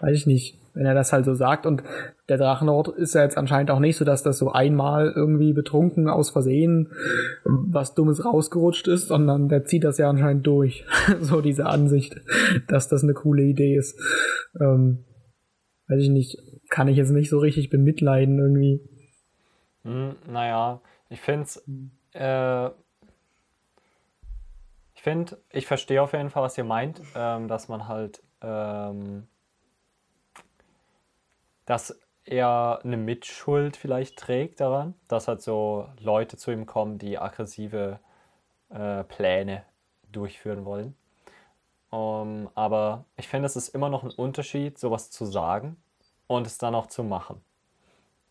weiß 0.00 0.16
ich 0.16 0.26
nicht, 0.26 0.57
wenn 0.78 0.86
er 0.86 0.94
das 0.94 1.12
halt 1.12 1.24
so 1.24 1.34
sagt 1.34 1.66
und 1.66 1.82
der 2.28 2.38
Drachenlord 2.38 2.86
ist 2.86 3.12
ja 3.12 3.24
jetzt 3.24 3.36
anscheinend 3.36 3.72
auch 3.72 3.80
nicht 3.80 3.96
so, 3.96 4.04
dass 4.04 4.22
das 4.22 4.38
so 4.38 4.52
einmal 4.52 5.12
irgendwie 5.14 5.52
betrunken 5.52 6.08
aus 6.08 6.30
Versehen 6.30 6.92
was 7.44 7.96
Dummes 7.96 8.24
rausgerutscht 8.24 8.86
ist, 8.86 9.08
sondern 9.08 9.48
der 9.48 9.64
zieht 9.64 9.82
das 9.82 9.98
ja 9.98 10.08
anscheinend 10.08 10.46
durch. 10.46 10.84
so 11.20 11.40
diese 11.40 11.66
Ansicht, 11.66 12.20
dass 12.68 12.88
das 12.88 13.02
eine 13.02 13.12
coole 13.12 13.42
Idee 13.42 13.74
ist. 13.74 13.98
Ähm, 14.60 15.04
weiß 15.88 16.00
ich 16.00 16.10
nicht, 16.10 16.38
kann 16.68 16.86
ich 16.86 16.96
jetzt 16.96 17.10
nicht 17.10 17.28
so 17.28 17.40
richtig 17.40 17.70
bemitleiden 17.70 18.38
irgendwie. 18.38 18.80
Hm, 19.82 20.14
naja, 20.30 20.80
ich 21.08 21.20
finde 21.20 21.42
es. 21.42 21.64
Äh, 22.14 22.70
ich 24.94 25.02
finde, 25.02 25.38
ich 25.50 25.66
verstehe 25.66 26.02
auf 26.02 26.12
jeden 26.12 26.30
Fall, 26.30 26.44
was 26.44 26.56
ihr 26.56 26.64
meint, 26.64 27.02
ähm, 27.16 27.48
dass 27.48 27.68
man 27.68 27.88
halt. 27.88 28.22
Ähm, 28.42 29.26
dass 31.68 32.00
er 32.24 32.80
eine 32.82 32.96
Mitschuld 32.96 33.76
vielleicht 33.76 34.18
trägt 34.18 34.60
daran, 34.60 34.94
dass 35.06 35.28
halt 35.28 35.42
so 35.42 35.86
Leute 36.00 36.38
zu 36.38 36.50
ihm 36.50 36.64
kommen, 36.64 36.96
die 36.96 37.18
aggressive 37.18 38.00
äh, 38.70 39.04
Pläne 39.04 39.64
durchführen 40.10 40.64
wollen. 40.64 40.96
Um, 41.90 42.48
aber 42.54 43.04
ich 43.16 43.28
finde, 43.28 43.46
es 43.46 43.56
ist 43.56 43.68
immer 43.68 43.90
noch 43.90 44.02
ein 44.02 44.10
Unterschied, 44.10 44.78
sowas 44.78 45.10
zu 45.10 45.26
sagen 45.26 45.76
und 46.26 46.46
es 46.46 46.56
dann 46.56 46.74
auch 46.74 46.86
zu 46.86 47.04
machen. 47.04 47.42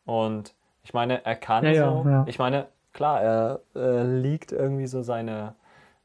Und 0.06 0.56
ich 0.84 0.96
meine, 0.96 1.24
er 1.24 1.36
kann 1.36 1.64
Ja, 1.64 1.74
so. 1.74 2.04
ja, 2.06 2.10
ja. 2.10 2.24
Ich 2.28 2.40
meine, 2.40 2.68
klar, 2.94 3.22
er 3.22 3.62
äh, 3.76 4.04
liegt 4.04 4.52
irgendwie 4.52 4.88
so 4.88 5.04
seine. 5.04 5.54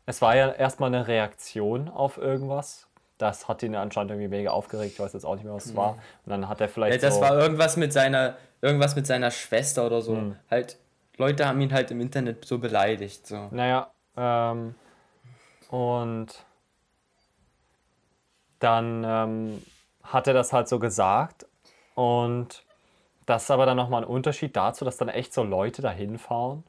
Es 0.04 0.20
war 0.20 0.36
ja 0.36 0.50
erstmal 0.50 0.94
eine 0.94 1.08
Reaktion 1.08 1.88
auf 1.88 2.18
irgendwas. 2.18 2.88
Das 3.22 3.46
hat 3.46 3.62
ihn 3.62 3.76
anscheinend 3.76 4.10
irgendwie 4.10 4.26
mega 4.26 4.50
aufgeregt. 4.50 4.94
Ich 4.94 4.98
weiß 4.98 5.12
jetzt 5.12 5.24
auch 5.24 5.36
nicht 5.36 5.44
mehr, 5.44 5.54
was 5.54 5.66
es 5.66 5.76
war. 5.76 5.92
Und 5.92 6.30
dann 6.30 6.48
hat 6.48 6.60
er 6.60 6.66
Ja, 6.66 6.72
vielleicht 6.72 7.02
das 7.04 7.14
so. 7.14 7.20
war 7.20 7.38
irgendwas 7.38 7.76
mit 7.76 7.92
seiner, 7.92 8.36
irgendwas 8.60 8.96
mit 8.96 9.06
seiner 9.06 9.30
Schwester 9.30 9.86
oder 9.86 10.02
so. 10.02 10.16
Hm. 10.16 10.36
Halt, 10.50 10.76
Leute 11.18 11.46
haben 11.46 11.60
ihn 11.60 11.72
halt 11.72 11.92
im 11.92 12.00
Internet 12.00 12.44
so 12.44 12.58
beleidigt. 12.58 13.24
So. 13.28 13.46
Naja, 13.52 13.92
ähm, 14.16 14.74
und 15.70 16.44
dann 18.58 19.04
ähm, 19.06 19.62
hat 20.02 20.26
er 20.26 20.34
das 20.34 20.52
halt 20.52 20.66
so 20.66 20.80
gesagt 20.80 21.46
und 21.94 22.64
das 23.26 23.44
ist 23.44 23.52
aber 23.52 23.66
dann 23.66 23.76
nochmal 23.76 24.02
ein 24.02 24.08
Unterschied 24.08 24.56
dazu, 24.56 24.84
dass 24.84 24.96
dann 24.96 25.08
echt 25.08 25.32
so 25.32 25.44
Leute 25.44 25.80
dahin 25.80 26.18
fahren 26.18 26.64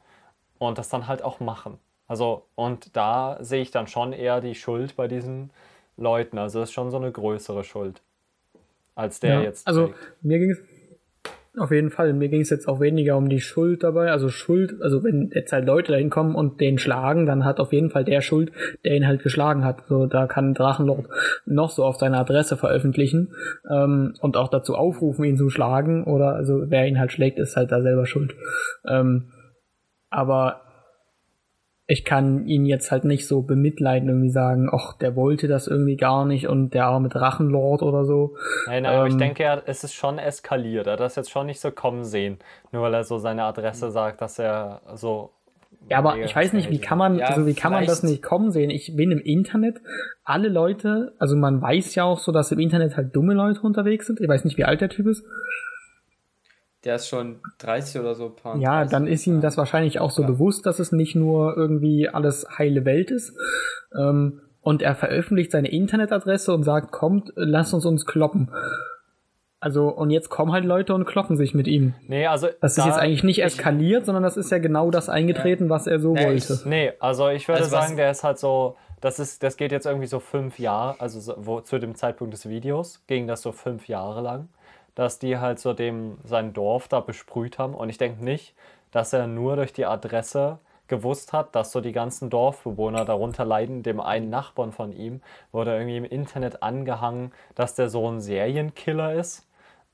und 0.59 0.77
das 0.77 0.87
dann 0.89 1.07
halt 1.07 1.23
auch 1.23 1.39
machen. 1.39 1.79
Also, 2.07 2.45
und 2.53 2.95
da 2.95 3.37
sehe 3.39 3.63
ich 3.63 3.71
dann 3.71 3.87
schon 3.87 4.13
eher 4.13 4.39
die 4.39 4.53
Schuld 4.53 4.95
bei 4.95 5.07
diesen 5.07 5.49
Leuten. 5.97 6.37
Also, 6.37 6.59
das 6.59 6.69
ist 6.69 6.73
schon 6.73 6.91
so 6.91 6.97
eine 6.97 7.11
größere 7.11 7.63
Schuld, 7.63 8.01
als 8.95 9.19
der 9.19 9.35
Ja, 9.35 9.41
jetzt. 9.41 9.67
also 9.67 9.87
trägt. 9.87 9.97
mir 10.21 10.39
ging 10.39 10.51
es 10.51 10.61
auf 11.55 11.69
jeden 11.71 11.91
Fall, 11.91 12.13
mir 12.13 12.29
ging 12.29 12.41
es 12.41 12.49
jetzt 12.49 12.67
auch 12.67 12.79
weniger 12.79 13.15
um 13.15 13.29
die 13.29 13.39
Schuld 13.39 13.83
dabei. 13.83 14.09
Also 14.09 14.29
Schuld, 14.29 14.81
also 14.81 15.03
wenn 15.03 15.29
jetzt 15.35 15.51
halt 15.53 15.67
Leute 15.67 15.91
dahin 15.91 16.09
kommen 16.09 16.33
und 16.33 16.59
den 16.59 16.79
schlagen, 16.79 17.27
dann 17.27 17.45
hat 17.45 17.59
auf 17.59 17.71
jeden 17.73 17.91
Fall 17.91 18.03
der 18.03 18.21
Schuld, 18.21 18.51
der 18.83 18.95
ihn 18.95 19.05
halt 19.05 19.21
geschlagen 19.21 19.63
hat. 19.63 19.83
So, 19.87 20.07
da 20.07 20.25
kann 20.25 20.55
Drachenlord 20.55 21.07
noch 21.45 21.69
so 21.69 21.85
auf 21.85 21.97
seine 21.97 22.17
Adresse 22.17 22.57
veröffentlichen 22.57 23.35
ähm, 23.69 24.15
und 24.19 24.35
auch 24.35 24.47
dazu 24.47 24.73
aufrufen, 24.73 25.25
ihn 25.25 25.37
zu 25.37 25.51
schlagen. 25.51 26.05
Oder 26.05 26.33
also 26.33 26.71
wer 26.71 26.87
ihn 26.87 26.99
halt 26.99 27.11
schlägt, 27.11 27.37
ist 27.37 27.55
halt 27.55 27.71
da 27.71 27.83
selber 27.83 28.07
schuld. 28.07 28.33
Ähm, 28.87 29.31
aber 30.09 30.62
ich 31.85 32.05
kann 32.05 32.47
ihn 32.47 32.65
jetzt 32.65 32.91
halt 32.91 33.03
nicht 33.03 33.27
so 33.27 33.41
bemitleiden, 33.41 34.07
irgendwie 34.07 34.29
sagen, 34.29 34.69
ach, 34.71 34.93
der 34.97 35.15
wollte 35.17 35.49
das 35.49 35.67
irgendwie 35.67 35.97
gar 35.97 36.25
nicht 36.25 36.47
und 36.47 36.73
der 36.73 36.85
arme 36.85 37.09
Drachenlord 37.09 37.81
oder 37.81 38.05
so. 38.05 38.35
Nein, 38.67 38.83
nein, 38.83 38.93
aber 38.93 39.07
ich 39.07 39.13
ähm, 39.13 39.19
denke, 39.19 39.43
er, 39.43 39.63
es 39.65 39.83
ist 39.83 39.93
schon 39.93 40.17
eskaliert. 40.17 40.87
Er 40.87 40.93
hat 40.93 41.01
das 41.01 41.17
jetzt 41.17 41.29
schon 41.29 41.45
nicht 41.47 41.59
so 41.59 41.71
kommen 41.71 42.05
sehen. 42.05 42.37
Nur 42.71 42.83
weil 42.83 42.93
er 42.93 43.03
so 43.03 43.17
seine 43.17 43.43
Adresse 43.43 43.91
sagt, 43.91 44.21
dass 44.21 44.39
er 44.39 44.81
so. 44.95 45.31
Ja, 45.89 45.97
aber 45.97 46.17
ich 46.17 46.33
weiß 46.33 46.53
nicht, 46.53 46.69
wie 46.69 46.79
kann 46.79 46.97
man, 46.97 47.19
Ja, 47.19 47.25
also 47.25 47.45
wie 47.45 47.53
kann 47.53 47.73
man 47.73 47.85
das 47.85 48.03
nicht 48.03 48.23
kommen 48.23 48.51
sehen? 48.51 48.69
Ich 48.69 48.95
bin 48.95 49.11
im 49.11 49.19
Internet, 49.19 49.81
alle 50.23 50.47
Leute, 50.47 51.13
also 51.19 51.35
man 51.35 51.61
weiß 51.61 51.95
ja 51.95 52.05
auch 52.05 52.19
so, 52.19 52.31
dass 52.31 52.53
im 52.53 52.59
Internet 52.59 52.95
halt 52.95 53.13
dumme 53.13 53.33
Leute 53.33 53.59
unterwegs 53.59 54.07
sind. 54.07 54.21
Ich 54.21 54.29
weiß 54.29 54.45
nicht, 54.45 54.57
wie 54.57 54.63
alt 54.63 54.79
der 54.79 54.87
Typ 54.87 55.07
ist. 55.07 55.25
Der 56.85 56.95
ist 56.95 57.07
schon 57.07 57.39
30 57.59 58.01
oder 58.01 58.13
so. 58.15 58.29
Paar 58.29 58.57
Ja, 58.57 58.79
30, 58.79 58.91
dann 58.91 59.07
ist 59.07 59.25
ihm 59.27 59.39
das 59.41 59.57
wahrscheinlich 59.57 59.99
auch 59.99 60.11
so 60.11 60.21
Ja. 60.23 60.27
bewusst, 60.27 60.65
dass 60.65 60.79
es 60.79 60.91
nicht 60.91 61.15
nur 61.15 61.55
irgendwie 61.55 62.09
alles 62.09 62.45
heile 62.57 62.83
Welt 62.85 63.09
ist. 63.11 63.35
Ähm, 63.97 64.41
und 64.61 64.81
er 64.81 64.95
veröffentlicht 64.95 65.51
seine 65.51 65.71
Internetadresse 65.71 66.53
und 66.53 66.63
sagt, 66.63 66.91
kommt, 66.91 67.31
lasst 67.35 67.73
uns 67.73 67.85
uns 67.85 68.05
kloppen. 68.05 68.49
Also, 69.59 69.87
und 69.87 70.09
jetzt 70.09 70.29
kommen 70.29 70.51
halt 70.51 70.65
Leute 70.65 70.93
und 70.93 71.05
kloppen 71.05 71.37
sich 71.37 71.53
mit 71.53 71.67
ihm. 71.69 71.93
Nee, 72.07 72.27
also. 72.27 72.47
Das 72.59 72.77
ist 72.77 72.83
da- 72.83 72.87
jetzt 72.87 72.97
eigentlich 72.99 73.23
nicht 73.23 73.37
ich- 73.39 73.45
eskaliert, 73.45 74.05
sondern 74.05 74.23
das 74.23 74.35
ist 74.35 74.51
ja 74.51 74.57
genau 74.57 74.91
das 74.91 75.07
eingetreten, 75.07 75.69
was 75.69 75.87
er 75.87 75.99
so 75.99 76.15
Ja, 76.15 76.25
wollte. 76.25 76.53
ich- 76.53 76.65
Nee, 76.65 76.91
also 76.99 77.29
ich 77.29 77.47
würde 77.47 77.61
Also 77.61 77.71
was- 77.71 77.85
sagen, 77.85 77.95
der 77.95 78.11
ist 78.11 78.23
halt 78.25 78.39
so, 78.39 78.75
das 78.99 79.19
ist, 79.19 79.41
das 79.41 79.55
geht 79.55 79.71
jetzt 79.71 79.85
irgendwie 79.85 80.07
so 80.07 80.19
fünf 80.19 80.59
Jahre, 80.59 80.99
also 80.99 81.19
so, 81.21 81.35
wo, 81.37 81.61
zu 81.61 81.79
dem 81.79 81.95
Zeitpunkt 81.95 82.33
des 82.33 82.47
Videos 82.49 83.01
ging 83.07 83.25
das 83.25 83.41
so 83.41 83.53
fünf 83.53 83.87
Jahre 83.87 84.21
lang, 84.21 84.49
dass 84.95 85.19
die 85.19 85.37
halt 85.37 85.59
so 85.59 85.73
dem 85.73 86.17
sein 86.23 86.53
Dorf 86.53 86.87
da 86.87 86.99
besprüht 86.99 87.57
haben. 87.57 87.73
Und 87.73 87.89
ich 87.89 87.97
denke 87.97 88.23
nicht, 88.23 88.53
dass 88.91 89.13
er 89.13 89.27
nur 89.27 89.55
durch 89.55 89.73
die 89.73 89.85
Adresse 89.85 90.59
gewusst 90.87 91.33
hat, 91.33 91.55
dass 91.55 91.71
so 91.71 91.81
die 91.81 91.91
ganzen 91.91 92.29
Dorfbewohner 92.29 93.05
darunter 93.05 93.45
leiden. 93.45 93.83
Dem 93.83 93.99
einen 93.99 94.29
Nachbarn 94.29 94.71
von 94.71 94.91
ihm 94.93 95.21
wurde 95.51 95.73
irgendwie 95.73 95.97
im 95.97 96.05
Internet 96.05 96.61
angehangen, 96.61 97.31
dass 97.55 97.75
der 97.75 97.89
so 97.89 98.09
ein 98.09 98.21
Serienkiller 98.21 99.13
ist. 99.13 99.47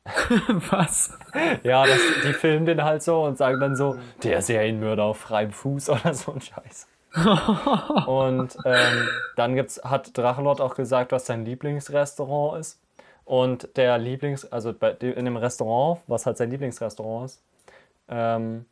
was? 0.71 1.17
Ja, 1.63 1.85
das, 1.85 1.99
die 2.25 2.33
filmen 2.33 2.65
den 2.65 2.83
halt 2.83 3.03
so 3.03 3.23
und 3.23 3.37
sagen 3.37 3.59
dann 3.59 3.75
so, 3.75 3.97
der 4.23 4.41
Serienmörder 4.41 5.03
auf 5.03 5.17
freiem 5.17 5.51
Fuß 5.51 5.89
oder 5.89 6.13
so 6.13 6.33
ein 6.33 6.41
Scheiß. 6.41 6.87
und 8.05 8.55
ähm, 8.65 9.09
dann 9.35 9.55
gibt's, 9.55 9.81
hat 9.83 10.17
Drachenlord 10.17 10.61
auch 10.61 10.75
gesagt, 10.75 11.11
was 11.11 11.25
sein 11.25 11.45
Lieblingsrestaurant 11.45 12.59
ist. 12.59 12.79
Und 13.29 13.69
der 13.77 13.99
Lieblings-, 13.99 14.45
also 14.51 14.73
bei, 14.73 14.93
dem- 14.93 15.15
in 15.15 15.25
dem 15.25 15.37
Restaurant, 15.37 16.01
was 16.07 16.25
halt 16.27 16.37
sein 16.37 16.51
Lieblingsrestaurant 16.51 17.27
ist, 17.27 17.43
ähm, 18.09 18.65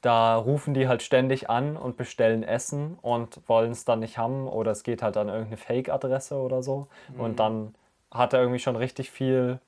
da 0.00 0.36
rufen 0.36 0.74
die 0.74 0.88
halt 0.88 1.02
ständig 1.02 1.48
an 1.48 1.76
und 1.76 1.96
bestellen 1.96 2.42
Essen 2.42 2.98
und 3.02 3.40
wollen 3.48 3.70
es 3.70 3.84
dann 3.84 4.00
nicht 4.00 4.18
haben 4.18 4.48
oder 4.48 4.72
es 4.72 4.82
geht 4.82 5.02
halt 5.02 5.16
an 5.16 5.28
irgendeine 5.28 5.56
Fake-Adresse 5.58 6.36
oder 6.36 6.62
so. 6.62 6.88
Und 7.16 7.38
dann 7.38 7.74
hat 8.10 8.32
er 8.32 8.40
irgendwie 8.40 8.58
schon 8.58 8.76
richtig 8.76 9.10
viel 9.10 9.60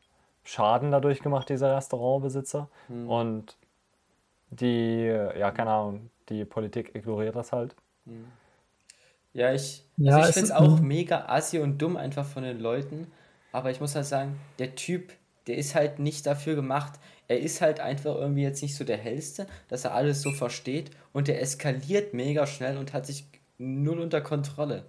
Schaden 0.45 0.91
dadurch 0.91 1.21
gemacht, 1.23 1.49
dieser 1.49 1.77
Restaurantbesitzer. 1.77 2.69
Und 3.05 3.57
die, 4.51 5.07
ja, 5.07 5.51
keine 5.53 5.71
Ahnung, 5.73 6.11
die 6.31 6.45
Politik 6.47 6.95
ignoriert 6.95 7.37
das 7.37 7.53
halt. 7.53 7.77
Ja, 9.33 9.53
ich, 9.53 9.85
Ja, 9.97 10.17
also 10.17 10.19
ich 10.19 10.33
finde 10.33 10.51
es 10.51 10.57
auch 10.57 10.81
mhm. 10.81 10.89
mega 10.89 11.27
assi 11.27 11.59
und 11.59 11.79
dumm 11.81 11.97
einfach 11.97 12.25
von 12.27 12.43
den 12.43 12.61
Leuten. 12.61 13.09
Aber 13.55 13.71
ich 13.71 13.81
muss 13.81 13.95
halt 13.95 14.07
sagen, 14.07 14.41
der 14.59 14.75
Typ, 14.75 15.13
der 15.47 15.57
ist 15.57 15.77
halt 15.77 16.01
nicht 16.01 16.27
dafür 16.27 16.57
gemacht. 16.57 16.95
Er 17.29 17.39
ist 17.39 17.61
halt 17.61 17.79
einfach 17.79 18.17
irgendwie 18.17 18.43
jetzt 18.43 18.63
nicht 18.63 18.75
so 18.75 18.83
der 18.83 18.97
Hellste, 18.97 19.47
dass 19.69 19.85
er 19.85 19.95
alles 19.95 20.23
so 20.23 20.33
versteht. 20.33 20.91
Und 21.13 21.29
der 21.29 21.41
eskaliert 21.41 22.15
mega 22.15 22.49
schnell 22.49 22.77
und 22.77 22.93
hat 22.93 23.07
sich 23.07 23.29
null 23.57 24.01
unter 24.01 24.21
Kontrolle. 24.23 24.87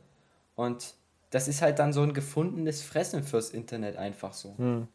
Und 0.55 0.95
das 1.29 1.47
ist 1.47 1.61
halt 1.61 1.77
dann 1.77 1.93
so 1.93 2.01
ein 2.01 2.15
gefundenes 2.15 2.81
Fressen 2.81 3.21
fürs 3.21 3.51
Internet 3.51 3.97
einfach 3.97 4.33
so. 4.33 4.57
Hm. 4.57 4.87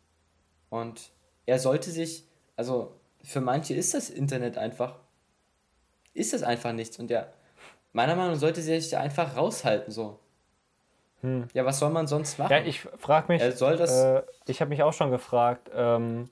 Und 0.69 1.13
er 1.47 1.61
sollte 1.61 1.93
sich, 1.93 2.25
also 2.57 2.97
für 3.23 3.41
manche 3.41 3.75
ist 3.75 3.95
das 3.95 4.11
Internet 4.11 4.59
einfach, 4.59 4.99
ist 6.13 6.33
das 6.33 6.43
einfach 6.43 6.73
nichts. 6.73 6.99
Und 6.99 7.13
er, 7.13 7.33
meiner 7.93 8.17
Meinung 8.17 8.33
nach, 8.33 8.41
sollte 8.41 8.63
sich 8.63 8.91
da 8.91 8.99
einfach 8.99 9.37
raushalten, 9.37 9.93
so. 9.93 10.19
Ja, 11.53 11.65
was 11.67 11.79
soll 11.79 11.91
man 11.91 12.07
sonst 12.07 12.39
machen? 12.39 12.51
Ja, 12.53 12.59
ich 12.61 12.81
frage 12.81 13.33
mich, 13.33 13.43
Er 13.43 13.53
soll 13.53 13.77
das- 13.77 13.91
äh, 14.05 14.23
ich 14.47 14.61
habe 14.61 14.69
mich 14.71 14.83
auch 14.83 14.93
schon 14.93 15.11
gefragt, 15.11 15.71
ähm, 15.75 16.29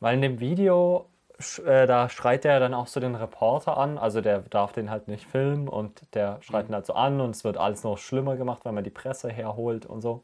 weil 0.00 0.14
in 0.14 0.22
dem 0.22 0.40
Video, 0.40 1.06
sch- 1.38 1.64
äh, 1.64 1.86
da 1.86 2.08
schreit 2.08 2.44
er 2.44 2.58
dann 2.60 2.74
auch 2.74 2.86
so 2.88 3.00
den 3.00 3.14
Reporter 3.14 3.76
an, 3.76 3.96
also 3.98 4.20
der 4.20 4.40
darf 4.40 4.72
den 4.72 4.90
halt 4.90 5.08
nicht 5.08 5.24
filmen 5.24 5.68
und 5.68 6.02
der 6.14 6.42
schreit 6.42 6.66
Mhm. 6.66 6.72
ihn 6.72 6.74
halt 6.76 6.86
so 6.86 6.94
an 6.94 7.20
und 7.20 7.30
es 7.30 7.44
wird 7.44 7.56
alles 7.56 7.84
noch 7.84 7.96
schlimmer 7.98 8.36
gemacht, 8.36 8.64
weil 8.64 8.72
man 8.72 8.84
die 8.84 8.90
Presse 8.90 9.28
herholt 9.30 9.86
und 9.86 10.00
so. 10.02 10.22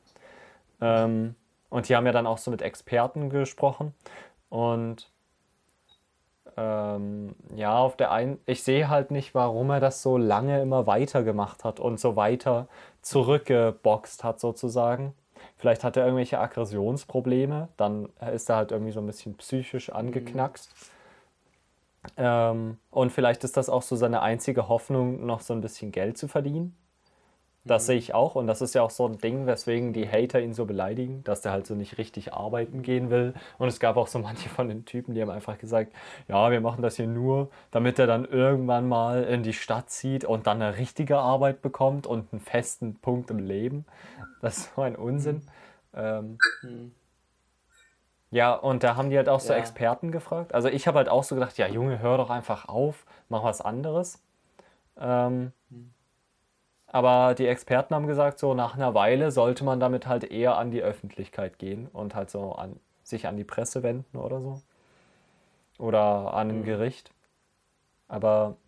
Ähm, 0.80 1.34
und 1.70 1.88
die 1.88 1.96
haben 1.96 2.06
ja 2.06 2.12
dann 2.12 2.26
auch 2.26 2.38
so 2.38 2.50
mit 2.50 2.62
Experten 2.62 3.30
gesprochen 3.30 3.94
und 4.48 5.10
ähm, 6.56 7.34
ja, 7.54 7.78
auf 7.78 7.96
der 7.96 8.12
einen, 8.12 8.38
ich 8.46 8.62
sehe 8.62 8.88
halt 8.88 9.10
nicht, 9.10 9.34
warum 9.34 9.70
er 9.70 9.80
das 9.80 10.02
so 10.02 10.16
lange 10.16 10.62
immer 10.62 10.86
weitergemacht 10.86 11.64
hat 11.64 11.80
und 11.80 11.98
so 11.98 12.16
weiter 12.16 12.68
zurückgeboxt 13.02 14.24
hat 14.24 14.40
sozusagen. 14.40 15.14
Vielleicht 15.56 15.84
hat 15.84 15.96
er 15.96 16.04
irgendwelche 16.04 16.38
Aggressionsprobleme, 16.38 17.68
dann 17.76 18.08
ist 18.32 18.48
er 18.50 18.56
halt 18.56 18.72
irgendwie 18.72 18.92
so 18.92 19.00
ein 19.00 19.06
bisschen 19.06 19.36
psychisch 19.36 19.90
angeknackst. 19.90 20.70
Ähm, 22.16 22.78
und 22.90 23.12
vielleicht 23.12 23.44
ist 23.44 23.56
das 23.56 23.68
auch 23.68 23.82
so 23.82 23.96
seine 23.96 24.22
einzige 24.22 24.68
Hoffnung, 24.68 25.24
noch 25.24 25.40
so 25.40 25.54
ein 25.54 25.60
bisschen 25.60 25.90
Geld 25.90 26.18
zu 26.18 26.28
verdienen. 26.28 26.76
Das 27.66 27.86
sehe 27.86 27.96
ich 27.96 28.12
auch 28.12 28.34
und 28.34 28.46
das 28.46 28.60
ist 28.60 28.74
ja 28.74 28.82
auch 28.82 28.90
so 28.90 29.06
ein 29.06 29.16
Ding, 29.18 29.46
weswegen 29.46 29.94
die 29.94 30.06
Hater 30.06 30.40
ihn 30.40 30.52
so 30.52 30.66
beleidigen, 30.66 31.24
dass 31.24 31.40
der 31.40 31.52
halt 31.52 31.66
so 31.66 31.74
nicht 31.74 31.96
richtig 31.96 32.34
arbeiten 32.34 32.82
gehen 32.82 33.08
will. 33.08 33.32
Und 33.58 33.68
es 33.68 33.80
gab 33.80 33.96
auch 33.96 34.06
so 34.06 34.18
manche 34.20 34.50
von 34.50 34.68
den 34.68 34.84
Typen, 34.84 35.14
die 35.14 35.22
haben 35.22 35.30
einfach 35.30 35.56
gesagt, 35.56 35.92
ja, 36.28 36.50
wir 36.50 36.60
machen 36.60 36.82
das 36.82 36.96
hier 36.96 37.06
nur, 37.06 37.48
damit 37.70 37.98
er 37.98 38.06
dann 38.06 38.26
irgendwann 38.26 38.86
mal 38.86 39.24
in 39.24 39.42
die 39.42 39.54
Stadt 39.54 39.88
zieht 39.90 40.24
und 40.26 40.46
dann 40.46 40.60
eine 40.60 40.76
richtige 40.76 41.18
Arbeit 41.18 41.62
bekommt 41.62 42.06
und 42.06 42.32
einen 42.32 42.40
festen 42.40 42.96
Punkt 42.96 43.30
im 43.30 43.38
Leben. 43.38 43.86
Das 44.42 44.58
ist 44.58 44.74
so 44.74 44.82
ein 44.82 44.94
Unsinn. 44.96 45.42
Ähm, 45.94 46.38
ja, 48.30 48.52
und 48.54 48.82
da 48.82 48.96
haben 48.96 49.10
die 49.10 49.16
halt 49.16 49.28
auch 49.28 49.40
so 49.40 49.52
Ja. 49.52 49.58
Experten 49.58 50.10
gefragt. 50.12 50.52
Also 50.54 50.68
ich 50.68 50.86
habe 50.86 50.98
halt 50.98 51.08
auch 51.08 51.24
so 51.24 51.34
gedacht, 51.34 51.56
ja 51.56 51.66
Junge, 51.68 52.00
hör 52.00 52.18
doch 52.18 52.30
einfach 52.30 52.68
auf, 52.68 53.06
mach 53.28 53.42
was 53.42 53.60
anderes. 53.60 54.22
Ähm, 54.98 55.52
aber 56.94 57.34
die 57.34 57.48
Experten 57.48 57.92
haben 57.92 58.06
gesagt, 58.06 58.38
so 58.38 58.54
nach 58.54 58.76
einer 58.76 58.94
Weile 58.94 59.32
sollte 59.32 59.64
man 59.64 59.80
damit 59.80 60.06
halt 60.06 60.22
eher 60.22 60.56
an 60.56 60.70
die 60.70 60.80
Öffentlichkeit 60.80 61.58
gehen 61.58 61.88
und 61.88 62.14
halt 62.14 62.30
so 62.30 62.52
an 62.52 62.78
sich 63.02 63.26
an 63.26 63.36
die 63.36 63.42
Presse 63.42 63.82
wenden 63.82 64.16
oder 64.16 64.40
so. 64.40 64.62
Oder 65.76 66.34
an 66.34 66.50
ein 66.50 66.62
Gericht. 66.62 67.10
Aber 68.06 68.58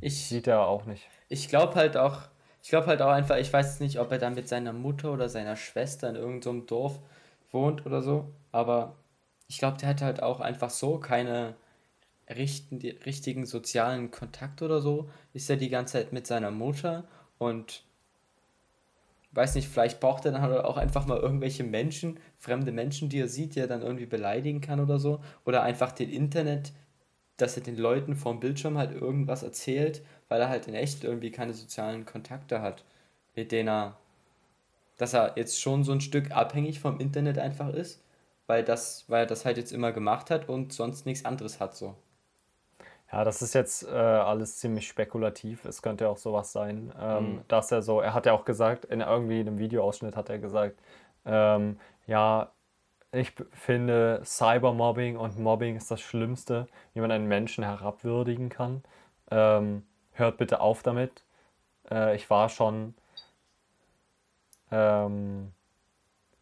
ich 0.00 0.26
sieht 0.26 0.48
er 0.48 0.66
auch 0.66 0.84
nicht. 0.84 1.08
ich 1.28 1.48
glaube 1.48 1.76
halt 1.76 1.96
auch, 1.96 2.22
ich 2.60 2.70
glaube 2.70 2.88
halt 2.88 3.02
auch 3.02 3.12
einfach, 3.12 3.36
ich 3.36 3.52
weiß 3.52 3.78
nicht, 3.78 4.00
ob 4.00 4.10
er 4.10 4.18
dann 4.18 4.34
mit 4.34 4.48
seiner 4.48 4.72
Mutter 4.72 5.12
oder 5.12 5.28
seiner 5.28 5.54
Schwester 5.54 6.10
in 6.10 6.16
irgendeinem 6.16 6.66
Dorf 6.66 6.98
wohnt 7.52 7.86
oder 7.86 8.02
so, 8.02 8.32
aber 8.50 8.96
ich 9.46 9.58
glaube, 9.58 9.78
der 9.78 9.90
hat 9.90 10.02
halt 10.02 10.24
auch 10.24 10.40
einfach 10.40 10.70
so 10.70 10.98
keine 10.98 11.54
richten, 12.28 12.80
richtigen 13.06 13.46
sozialen 13.46 14.10
Kontakt 14.10 14.60
oder 14.60 14.80
so. 14.80 15.08
Ist 15.32 15.48
er 15.50 15.56
die 15.56 15.68
ganze 15.68 15.94
Zeit 15.94 16.12
mit 16.12 16.26
seiner 16.26 16.50
Mutter 16.50 17.04
und 17.40 17.84
weiß 19.32 19.54
nicht, 19.54 19.68
vielleicht 19.68 19.98
braucht 19.98 20.26
er 20.26 20.32
dann 20.32 20.42
halt 20.42 20.62
auch 20.64 20.76
einfach 20.76 21.06
mal 21.06 21.18
irgendwelche 21.18 21.64
Menschen, 21.64 22.20
fremde 22.36 22.70
Menschen, 22.70 23.08
die 23.08 23.18
er 23.18 23.28
sieht, 23.28 23.54
die 23.54 23.60
er 23.60 23.66
dann 23.66 23.82
irgendwie 23.82 24.06
beleidigen 24.06 24.60
kann 24.60 24.78
oder 24.78 24.98
so. 24.98 25.20
Oder 25.46 25.62
einfach 25.62 25.92
den 25.92 26.10
Internet, 26.10 26.72
dass 27.38 27.56
er 27.56 27.62
den 27.62 27.78
Leuten 27.78 28.14
vorm 28.14 28.40
Bildschirm 28.40 28.76
halt 28.76 28.92
irgendwas 28.92 29.42
erzählt, 29.42 30.02
weil 30.28 30.40
er 30.40 30.50
halt 30.50 30.68
in 30.68 30.74
echt 30.74 31.02
irgendwie 31.02 31.30
keine 31.30 31.54
sozialen 31.54 32.04
Kontakte 32.04 32.60
hat, 32.60 32.84
mit 33.34 33.52
denen 33.52 33.68
er, 33.68 33.96
dass 34.98 35.14
er 35.14 35.32
jetzt 35.36 35.60
schon 35.60 35.82
so 35.84 35.92
ein 35.92 36.02
Stück 36.02 36.32
abhängig 36.32 36.80
vom 36.80 37.00
Internet 37.00 37.38
einfach 37.38 37.72
ist, 37.72 38.02
weil 38.46 38.64
das, 38.64 39.06
weil 39.08 39.22
er 39.24 39.26
das 39.26 39.46
halt 39.46 39.56
jetzt 39.56 39.72
immer 39.72 39.92
gemacht 39.92 40.30
hat 40.30 40.48
und 40.48 40.72
sonst 40.74 41.06
nichts 41.06 41.24
anderes 41.24 41.60
hat 41.60 41.74
so. 41.76 41.96
Ja, 43.12 43.24
das 43.24 43.42
ist 43.42 43.54
jetzt 43.54 43.86
äh, 43.88 43.90
alles 43.90 44.58
ziemlich 44.58 44.86
spekulativ. 44.86 45.64
Es 45.64 45.82
könnte 45.82 46.04
ja 46.04 46.10
auch 46.10 46.16
sowas 46.16 46.52
sein, 46.52 46.92
ähm, 47.00 47.34
mhm. 47.34 47.40
dass 47.48 47.72
er 47.72 47.82
so, 47.82 48.00
er 48.00 48.14
hat 48.14 48.26
ja 48.26 48.32
auch 48.32 48.44
gesagt, 48.44 48.84
in 48.84 49.00
irgendwie 49.00 49.40
einem 49.40 49.58
Videoausschnitt 49.58 50.16
hat 50.16 50.28
er 50.28 50.38
gesagt, 50.38 50.78
ähm, 51.24 51.78
ja, 52.06 52.52
ich 53.12 53.32
finde 53.52 54.22
Cybermobbing 54.24 55.16
und 55.16 55.38
Mobbing 55.38 55.76
ist 55.76 55.90
das 55.90 56.00
Schlimmste, 56.00 56.68
wie 56.94 57.00
man 57.00 57.10
einen 57.10 57.26
Menschen 57.26 57.64
herabwürdigen 57.64 58.48
kann. 58.48 58.84
Ähm, 59.30 59.84
hört 60.12 60.36
bitte 60.38 60.60
auf 60.60 60.82
damit. 60.84 61.24
Äh, 61.90 62.14
ich 62.14 62.30
war 62.30 62.48
schon, 62.48 62.94
ähm, 64.70 65.52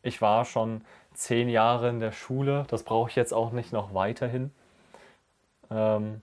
ich 0.03 0.21
war 0.21 0.45
schon 0.45 0.85
zehn 1.15 1.49
Jahre 1.49 1.89
in 1.89 2.01
der 2.01 2.13
Schule. 2.13 2.67
Das 2.69 2.83
brauche 2.83 3.09
ich 3.09 3.17
jetzt 3.17 3.33
auch 3.33 3.53
nicht 3.53 3.73
noch 3.73 3.95
weiterhin. 3.95 4.53
Ähm, 5.71 6.23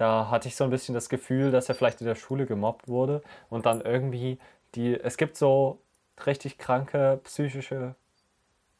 da 0.00 0.30
hatte 0.30 0.48
ich 0.48 0.56
so 0.56 0.64
ein 0.64 0.70
bisschen 0.70 0.94
das 0.94 1.10
Gefühl, 1.10 1.50
dass 1.50 1.68
er 1.68 1.74
vielleicht 1.74 2.00
in 2.00 2.06
der 2.06 2.14
Schule 2.14 2.46
gemobbt 2.46 2.88
wurde 2.88 3.20
und 3.50 3.66
dann 3.66 3.82
irgendwie 3.82 4.38
die, 4.74 4.98
es 4.98 5.18
gibt 5.18 5.36
so 5.36 5.78
richtig 6.24 6.56
kranke 6.56 7.20
psychische 7.24 7.94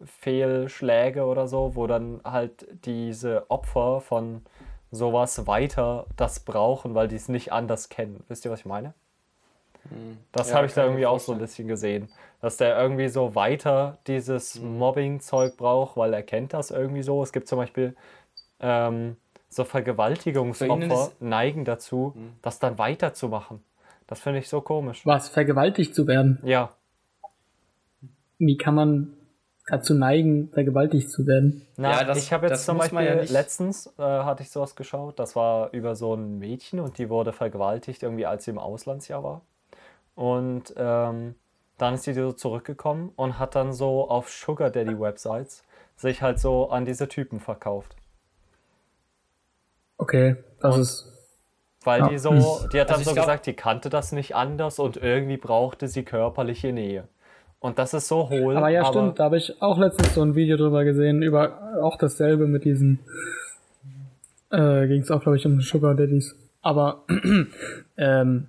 Fehlschläge 0.03 1.27
oder 1.27 1.47
so, 1.47 1.77
wo 1.77 1.87
dann 1.87 2.23
halt 2.25 2.67
diese 2.87 3.51
Opfer 3.51 4.01
von 4.01 4.47
sowas 4.91 5.47
weiter 5.47 6.07
das 6.17 6.41
brauchen, 6.41 6.95
weil 6.95 7.07
die 7.07 7.17
es 7.17 7.29
nicht 7.29 7.53
anders 7.53 7.91
kennen. 7.91 8.25
Wisst 8.29 8.47
ihr, 8.47 8.51
was 8.51 8.61
ich 8.61 8.67
meine? 8.67 8.95
Hm. 9.91 10.17
Das 10.33 10.49
ja, 10.49 10.57
habe 10.57 10.69
ich 10.69 10.73
da 10.73 10.85
irgendwie 10.85 11.05
auch 11.05 11.21
so 11.21 11.33
ein 11.33 11.39
bisschen 11.39 11.69
gesehen. 11.69 12.09
Dass 12.41 12.57
der 12.57 12.81
irgendwie 12.81 13.09
so 13.09 13.35
weiter 13.35 13.99
dieses 14.07 14.55
hm. 14.55 14.79
Mobbing-Zeug 14.79 15.59
braucht, 15.59 15.99
weil 15.99 16.15
er 16.15 16.23
kennt 16.23 16.55
das 16.55 16.71
irgendwie 16.71 17.03
so. 17.03 17.23
Es 17.23 17.31
gibt 17.31 17.47
zum 17.47 17.59
Beispiel 17.59 17.95
ähm, 18.61 19.19
so 19.51 19.65
Vergewaltigungsopfer 19.65 21.13
neigen 21.21 21.65
dazu, 21.65 22.15
mhm. 22.15 22.33
das 22.41 22.59
dann 22.59 22.79
weiterzumachen. 22.79 23.63
Das 24.07 24.21
finde 24.21 24.39
ich 24.39 24.49
so 24.49 24.61
komisch. 24.61 25.05
Was, 25.05 25.29
vergewaltigt 25.29 25.95
zu 25.95 26.07
werden? 26.07 26.39
Ja. 26.45 26.71
Wie 28.39 28.57
kann 28.57 28.75
man 28.75 29.13
dazu 29.69 29.95
neigen, 29.95 30.49
vergewaltigt 30.53 31.11
zu 31.11 31.27
werden? 31.27 31.67
Na, 31.77 31.93
ja, 31.93 32.05
das, 32.05 32.19
ich 32.19 32.33
habe 32.33 32.47
jetzt 32.47 32.65
zum 32.65 32.79
Beispiel 32.79 33.03
ja 33.03 33.23
letztens 33.23 33.93
äh, 33.99 34.03
hatte 34.03 34.43
ich 34.43 34.51
sowas 34.51 34.75
geschaut, 34.75 35.19
das 35.19 35.37
war 35.37 35.73
über 35.73 35.95
so 35.95 36.15
ein 36.15 36.39
Mädchen 36.39 36.81
und 36.81 36.99
die 36.99 37.11
wurde 37.11 37.33
vergewaltigt, 37.33 38.03
irgendwie 38.03 38.27
als 38.27 38.45
sie 38.45 38.53
im 38.53 38.59
Auslandsjahr 38.59 39.23
war. 39.23 39.43
Und 40.15 40.75
ähm, 40.77 41.35
dann 41.77 41.95
ist 41.95 42.05
sie 42.05 42.15
so 42.15 42.33
zurückgekommen 42.33 43.13
und 43.17 43.39
hat 43.39 43.55
dann 43.55 43.73
so 43.73 44.09
auf 44.09 44.29
Sugar 44.29 44.71
Daddy 44.71 44.99
Websites 44.99 45.65
sich 45.97 46.23
halt 46.23 46.39
so 46.39 46.71
an 46.71 46.85
diese 46.85 47.09
Typen 47.09 47.41
verkauft. 47.41 47.97
Okay, 50.01 50.37
das 50.61 50.75
und 50.75 50.81
ist. 50.81 51.07
Weil 51.85 52.01
ja. 52.01 52.09
die 52.09 52.19
so, 52.19 52.31
die 52.73 52.81
hat 52.81 52.91
dann 52.91 52.97
also 52.97 53.11
so 53.11 53.15
glaub, 53.15 53.27
gesagt, 53.27 53.47
die 53.47 53.55
kannte 53.55 53.89
das 53.89 54.13
nicht 54.13 54.35
anders 54.35 54.79
und 54.79 54.97
irgendwie 54.97 55.37
brauchte 55.37 55.89
sie 55.89 56.05
körperliche 56.05 56.73
Nähe. 56.73 57.05
Und 57.59 57.79
das 57.79 57.93
ist 57.93 58.09
so 58.09 58.31
hohl. 58.31 58.57
Aber 58.57 58.71
ja, 58.71 58.81
aber 58.81 58.91
stimmt, 58.91 59.19
da 59.19 59.25
habe 59.25 59.37
ich 59.37 59.61
auch 59.61 59.79
letztens 59.79 60.15
so 60.15 60.23
ein 60.23 60.35
Video 60.35 60.57
drüber 60.57 60.85
gesehen, 60.85 61.23
über 61.23 61.81
auch 61.83 61.97
dasselbe 61.97 62.47
mit 62.47 62.65
diesen. 62.65 63.01
Äh, 64.51 64.89
ging 64.89 65.03
es 65.03 65.11
auch, 65.11 65.23
glaube 65.23 65.37
ich, 65.37 65.47
um 65.47 65.61
Sugar 65.61 65.95
Daddies. 65.95 66.35
Aber 66.63 67.05
ähm, 67.97 68.49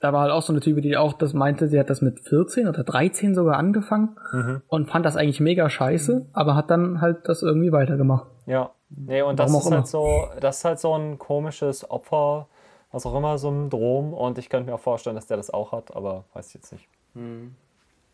da 0.00 0.12
war 0.12 0.22
halt 0.22 0.32
auch 0.32 0.42
so 0.42 0.52
eine 0.52 0.60
Type, 0.60 0.80
die 0.80 0.96
auch 0.96 1.12
das 1.12 1.34
meinte, 1.34 1.68
sie 1.68 1.78
hat 1.78 1.90
das 1.90 2.02
mit 2.02 2.20
14 2.20 2.68
oder 2.68 2.84
13 2.84 3.34
sogar 3.34 3.56
angefangen 3.56 4.16
mhm. 4.32 4.62
und 4.68 4.90
fand 4.90 5.06
das 5.06 5.16
eigentlich 5.16 5.40
mega 5.40 5.70
scheiße, 5.70 6.26
aber 6.32 6.54
hat 6.54 6.70
dann 6.70 7.00
halt 7.00 7.28
das 7.28 7.42
irgendwie 7.42 7.72
weitergemacht. 7.72 8.26
Ja. 8.46 8.70
Nee, 8.90 9.22
und 9.22 9.38
das 9.38 9.52
ist 9.52 9.70
halt 9.70 9.86
so, 9.86 10.28
das 10.40 10.58
ist 10.58 10.64
halt 10.64 10.80
so 10.80 10.94
ein 10.94 11.18
komisches 11.18 11.90
Opfer, 11.90 12.48
was 12.90 13.04
auch 13.04 13.14
immer, 13.14 13.38
so 13.38 13.50
ein 13.50 13.70
Drom. 13.70 14.14
Und 14.14 14.38
ich 14.38 14.48
könnte 14.48 14.70
mir 14.70 14.76
auch 14.76 14.80
vorstellen, 14.80 15.16
dass 15.16 15.26
der 15.26 15.36
das 15.36 15.50
auch 15.50 15.72
hat, 15.72 15.94
aber 15.94 16.24
weiß 16.32 16.48
ich 16.48 16.54
jetzt 16.54 16.72
nicht. 16.72 16.88
Hm. 17.14 17.54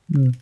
Hm. 0.08 0.32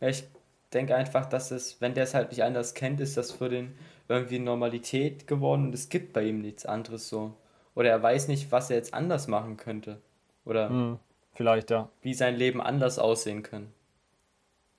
Ja, 0.00 0.08
ich 0.08 0.24
denke 0.72 0.96
einfach, 0.96 1.26
dass 1.26 1.50
es, 1.50 1.80
wenn 1.80 1.94
der 1.94 2.04
es 2.04 2.14
halt 2.14 2.30
nicht 2.30 2.42
anders 2.42 2.74
kennt, 2.74 3.00
ist 3.00 3.16
das 3.16 3.30
für 3.30 3.48
den 3.48 3.74
irgendwie 4.08 4.40
Normalität 4.40 5.26
geworden 5.26 5.66
und 5.66 5.74
es 5.74 5.88
gibt 5.88 6.12
bei 6.12 6.24
ihm 6.24 6.40
nichts 6.40 6.66
anderes 6.66 7.08
so. 7.08 7.32
Oder 7.76 7.90
er 7.90 8.02
weiß 8.02 8.26
nicht, 8.26 8.50
was 8.50 8.70
er 8.70 8.76
jetzt 8.76 8.92
anders 8.92 9.28
machen 9.28 9.56
könnte. 9.56 10.00
Oder 10.44 10.68
hm, 10.68 10.98
vielleicht, 11.34 11.70
ja. 11.70 11.88
Wie 12.02 12.14
sein 12.14 12.34
Leben 12.34 12.60
anders 12.60 12.98
aussehen 12.98 13.44
kann. 13.44 13.72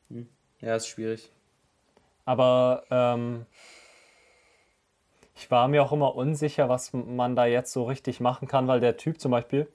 Hm. 0.09 0.27
Ja, 0.59 0.75
ist 0.75 0.87
schwierig. 0.87 1.31
Aber 2.25 2.83
ähm, 2.89 3.45
ich 5.35 5.49
war 5.49 5.67
mir 5.67 5.83
auch 5.83 5.91
immer 5.91 6.15
unsicher, 6.15 6.69
was 6.69 6.93
man 6.93 7.35
da 7.35 7.45
jetzt 7.45 7.73
so 7.73 7.83
richtig 7.83 8.19
machen 8.19 8.47
kann, 8.47 8.67
weil 8.67 8.79
der 8.79 8.97
Typ 8.97 9.19
zum 9.19 9.31
Beispiel, 9.31 9.67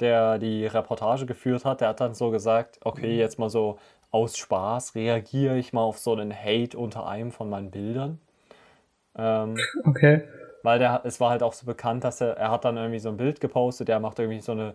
der 0.00 0.38
die 0.38 0.66
Reportage 0.66 1.26
geführt 1.26 1.64
hat, 1.64 1.80
der 1.80 1.88
hat 1.88 2.00
dann 2.00 2.14
so 2.14 2.30
gesagt, 2.30 2.80
okay, 2.82 3.12
mhm. 3.12 3.18
jetzt 3.18 3.38
mal 3.38 3.50
so 3.50 3.78
aus 4.10 4.36
Spaß 4.36 4.94
reagiere 4.94 5.56
ich 5.58 5.72
mal 5.72 5.82
auf 5.82 5.98
so 5.98 6.12
einen 6.12 6.34
Hate 6.34 6.76
unter 6.76 7.06
einem 7.06 7.32
von 7.32 7.48
meinen 7.48 7.70
Bildern. 7.70 8.20
Ähm, 9.16 9.56
okay. 9.84 10.22
Weil 10.62 10.78
der, 10.78 11.02
es 11.04 11.20
war 11.20 11.30
halt 11.30 11.42
auch 11.42 11.54
so 11.54 11.66
bekannt, 11.66 12.04
dass 12.04 12.20
er, 12.20 12.36
er 12.36 12.50
hat 12.50 12.64
dann 12.64 12.76
irgendwie 12.76 13.00
so 13.00 13.08
ein 13.08 13.16
Bild 13.16 13.40
gepostet, 13.40 13.88
der 13.88 14.00
macht 14.00 14.18
irgendwie 14.18 14.40
so 14.40 14.52
eine 14.52 14.74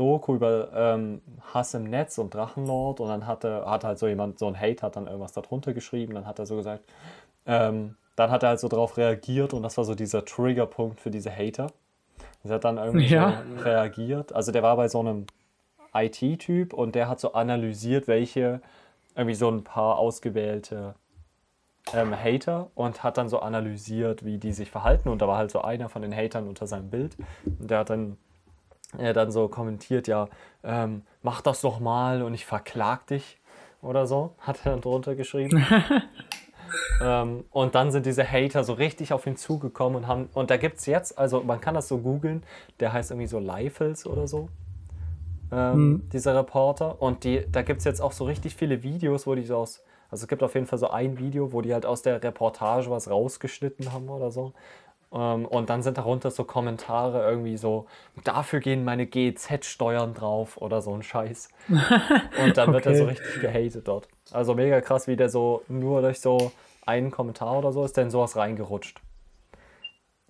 Doku 0.00 0.34
über 0.34 0.70
ähm, 0.74 1.20
Hass 1.52 1.74
im 1.74 1.84
Netz 1.84 2.16
und 2.16 2.32
Drachenlord 2.32 3.00
und 3.00 3.08
dann 3.08 3.26
hatte, 3.26 3.66
hat 3.66 3.84
halt 3.84 3.98
so 3.98 4.08
jemand, 4.08 4.38
so 4.38 4.46
ein 4.46 4.58
Hate 4.58 4.80
hat 4.82 4.96
dann 4.96 5.06
irgendwas 5.06 5.32
darunter 5.32 5.74
geschrieben, 5.74 6.14
dann 6.14 6.26
hat 6.26 6.38
er 6.38 6.46
so 6.46 6.56
gesagt, 6.56 6.84
ähm, 7.44 7.96
dann 8.16 8.30
hat 8.30 8.42
er 8.42 8.50
halt 8.50 8.60
so 8.60 8.68
drauf 8.68 8.96
reagiert 8.96 9.52
und 9.52 9.62
das 9.62 9.76
war 9.76 9.84
so 9.84 9.94
dieser 9.94 10.24
Triggerpunkt 10.24 11.00
für 11.00 11.10
diese 11.10 11.30
Hater. 11.30 11.66
Er 12.44 12.54
hat 12.54 12.64
dann 12.64 12.78
irgendwie 12.78 13.08
ja. 13.08 13.42
so 13.56 13.62
reagiert. 13.62 14.34
Also 14.34 14.52
der 14.52 14.62
war 14.62 14.74
bei 14.76 14.88
so 14.88 15.00
einem 15.00 15.26
IT-Typ 15.92 16.72
und 16.72 16.94
der 16.94 17.06
hat 17.06 17.20
so 17.20 17.34
analysiert, 17.34 18.08
welche 18.08 18.62
irgendwie 19.14 19.34
so 19.34 19.50
ein 19.50 19.64
paar 19.64 19.98
ausgewählte 19.98 20.94
ähm, 21.92 22.14
Hater 22.16 22.70
und 22.74 23.02
hat 23.02 23.18
dann 23.18 23.28
so 23.28 23.40
analysiert, 23.40 24.24
wie 24.24 24.38
die 24.38 24.54
sich 24.54 24.70
verhalten. 24.70 25.10
Und 25.10 25.20
da 25.20 25.28
war 25.28 25.36
halt 25.36 25.50
so 25.50 25.60
einer 25.60 25.90
von 25.90 26.00
den 26.00 26.14
Hatern 26.14 26.48
unter 26.48 26.66
seinem 26.66 26.88
Bild. 26.88 27.16
Und 27.44 27.70
der 27.70 27.80
hat 27.80 27.90
dann 27.90 28.16
er 28.98 29.12
dann 29.12 29.30
so 29.30 29.48
kommentiert, 29.48 30.08
ja, 30.08 30.28
ähm, 30.64 31.02
mach 31.22 31.40
das 31.40 31.60
doch 31.60 31.80
mal 31.80 32.22
und 32.22 32.34
ich 32.34 32.46
verklag 32.46 33.06
dich 33.06 33.38
oder 33.82 34.06
so, 34.06 34.34
hat 34.40 34.60
er 34.64 34.72
dann 34.72 34.80
drunter 34.80 35.14
geschrieben. 35.14 35.64
ähm, 37.02 37.44
und 37.50 37.74
dann 37.74 37.90
sind 37.90 38.06
diese 38.06 38.28
Hater 38.30 38.64
so 38.64 38.74
richtig 38.74 39.12
auf 39.12 39.26
ihn 39.26 39.36
zugekommen 39.36 40.02
und 40.02 40.06
haben, 40.06 40.28
und 40.34 40.50
da 40.50 40.56
gibt 40.56 40.78
es 40.78 40.86
jetzt, 40.86 41.18
also 41.18 41.42
man 41.42 41.60
kann 41.60 41.74
das 41.74 41.88
so 41.88 41.98
googeln, 41.98 42.42
der 42.80 42.92
heißt 42.92 43.10
irgendwie 43.10 43.28
so 43.28 43.38
Leifels 43.38 44.06
oder 44.06 44.26
so, 44.26 44.48
ähm, 45.52 45.76
mhm. 45.76 46.08
dieser 46.12 46.36
Reporter. 46.36 47.00
Und 47.00 47.24
die, 47.24 47.44
da 47.50 47.62
gibt 47.62 47.78
es 47.78 47.84
jetzt 47.84 48.00
auch 48.00 48.12
so 48.12 48.24
richtig 48.24 48.54
viele 48.54 48.82
Videos, 48.82 49.26
wo 49.26 49.34
die 49.34 49.44
so 49.44 49.56
aus, 49.56 49.82
also 50.10 50.24
es 50.24 50.28
gibt 50.28 50.42
auf 50.42 50.54
jeden 50.54 50.66
Fall 50.66 50.78
so 50.78 50.90
ein 50.90 51.18
Video, 51.18 51.52
wo 51.52 51.60
die 51.62 51.72
halt 51.72 51.86
aus 51.86 52.02
der 52.02 52.22
Reportage 52.22 52.90
was 52.90 53.08
rausgeschnitten 53.08 53.92
haben 53.92 54.08
oder 54.08 54.30
so. 54.30 54.52
Ähm, 55.12 55.44
und 55.46 55.70
dann 55.70 55.82
sind 55.82 55.98
darunter 55.98 56.30
so 56.30 56.44
Kommentare 56.44 57.28
irgendwie 57.28 57.56
so, 57.56 57.86
dafür 58.22 58.60
gehen 58.60 58.84
meine 58.84 59.06
GEZ-Steuern 59.06 60.14
drauf 60.14 60.56
oder 60.56 60.82
so 60.82 60.94
ein 60.94 61.02
Scheiß. 61.02 61.48
Und 61.68 62.56
dann 62.56 62.68
okay. 62.68 62.72
wird 62.74 62.86
er 62.86 62.94
so 62.94 63.04
richtig 63.04 63.40
gehatet 63.40 63.88
dort. 63.88 64.08
Also 64.30 64.54
mega 64.54 64.80
krass, 64.80 65.08
wie 65.08 65.16
der 65.16 65.28
so 65.28 65.62
nur 65.68 66.00
durch 66.02 66.20
so 66.20 66.52
einen 66.86 67.10
Kommentar 67.10 67.58
oder 67.58 67.72
so 67.72 67.84
ist 67.84 67.96
der 67.96 68.04
in 68.04 68.10
sowas 68.10 68.36
reingerutscht. 68.36 69.00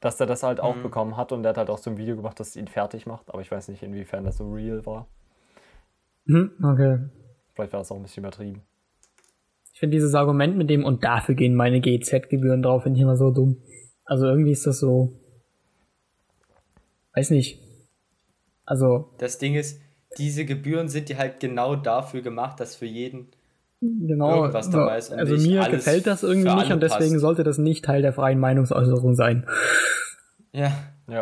Dass 0.01 0.17
der 0.17 0.27
das 0.27 0.43
halt 0.43 0.61
auch 0.61 0.77
mhm. 0.77 0.83
bekommen 0.83 1.17
hat 1.17 1.33
und 1.33 1.43
der 1.43 1.51
hat 1.51 1.59
halt 1.59 1.69
auch 1.69 1.79
so 1.79 1.91
ein 1.91 1.99
Video 1.99 2.17
gemacht, 2.17 2.41
das 2.41 2.57
ihn 2.57 2.69
fertig 2.69 3.07
macht, 3.07 3.29
aber 3.29 3.43
ich 3.43 3.51
weiß 3.51 3.69
nicht, 3.69 3.83
inwiefern 3.83 4.25
das 4.25 4.39
so 4.39 4.51
real 4.51 4.85
war. 4.87 5.07
Mhm, 6.25 6.53
okay. 6.63 6.99
Vielleicht 7.55 7.73
war 7.75 7.81
das 7.81 7.93
auch 7.93 7.97
ein 7.97 8.03
bisschen 8.03 8.25
übertrieben. 8.25 8.63
Ich 9.75 9.81
finde 9.81 9.97
dieses 9.97 10.15
Argument 10.15 10.57
mit 10.57 10.71
dem 10.71 10.85
und 10.85 11.05
dafür 11.05 11.35
gehen 11.35 11.55
meine 11.55 11.81
GEZ-Gebühren 11.81 12.63
drauf, 12.63 12.83
finde 12.83 12.99
ich 12.99 13.03
immer 13.03 13.17
so 13.17 13.31
dumm. 13.31 13.59
Also 14.11 14.27
irgendwie 14.27 14.51
ist 14.51 14.67
das 14.67 14.81
so, 14.81 15.13
weiß 17.15 17.31
nicht. 17.31 17.61
Also. 18.65 19.09
Das 19.19 19.39
Ding 19.39 19.55
ist, 19.55 19.81
diese 20.19 20.45
Gebühren 20.45 20.89
sind 20.89 21.09
ja 21.11 21.19
halt 21.19 21.39
genau 21.39 21.77
dafür 21.77 22.21
gemacht, 22.21 22.59
dass 22.59 22.75
für 22.75 22.87
jeden 22.87 23.29
genau, 23.81 24.41
irgendwas 24.41 24.69
dabei 24.69 24.99
ist. 24.99 25.13
also 25.13 25.37
mir 25.37 25.69
gefällt 25.69 26.09
das 26.09 26.25
irgendwie 26.25 26.53
nicht 26.53 26.73
und 26.73 26.83
deswegen 26.83 27.13
passt. 27.13 27.21
sollte 27.21 27.45
das 27.45 27.59
nicht 27.59 27.85
Teil 27.85 28.03
der 28.03 28.13
freien 28.13 28.41
Meinungsäußerung 28.41 29.15
sein. 29.15 29.47
Ja. 30.51 30.73
Ja. 31.07 31.21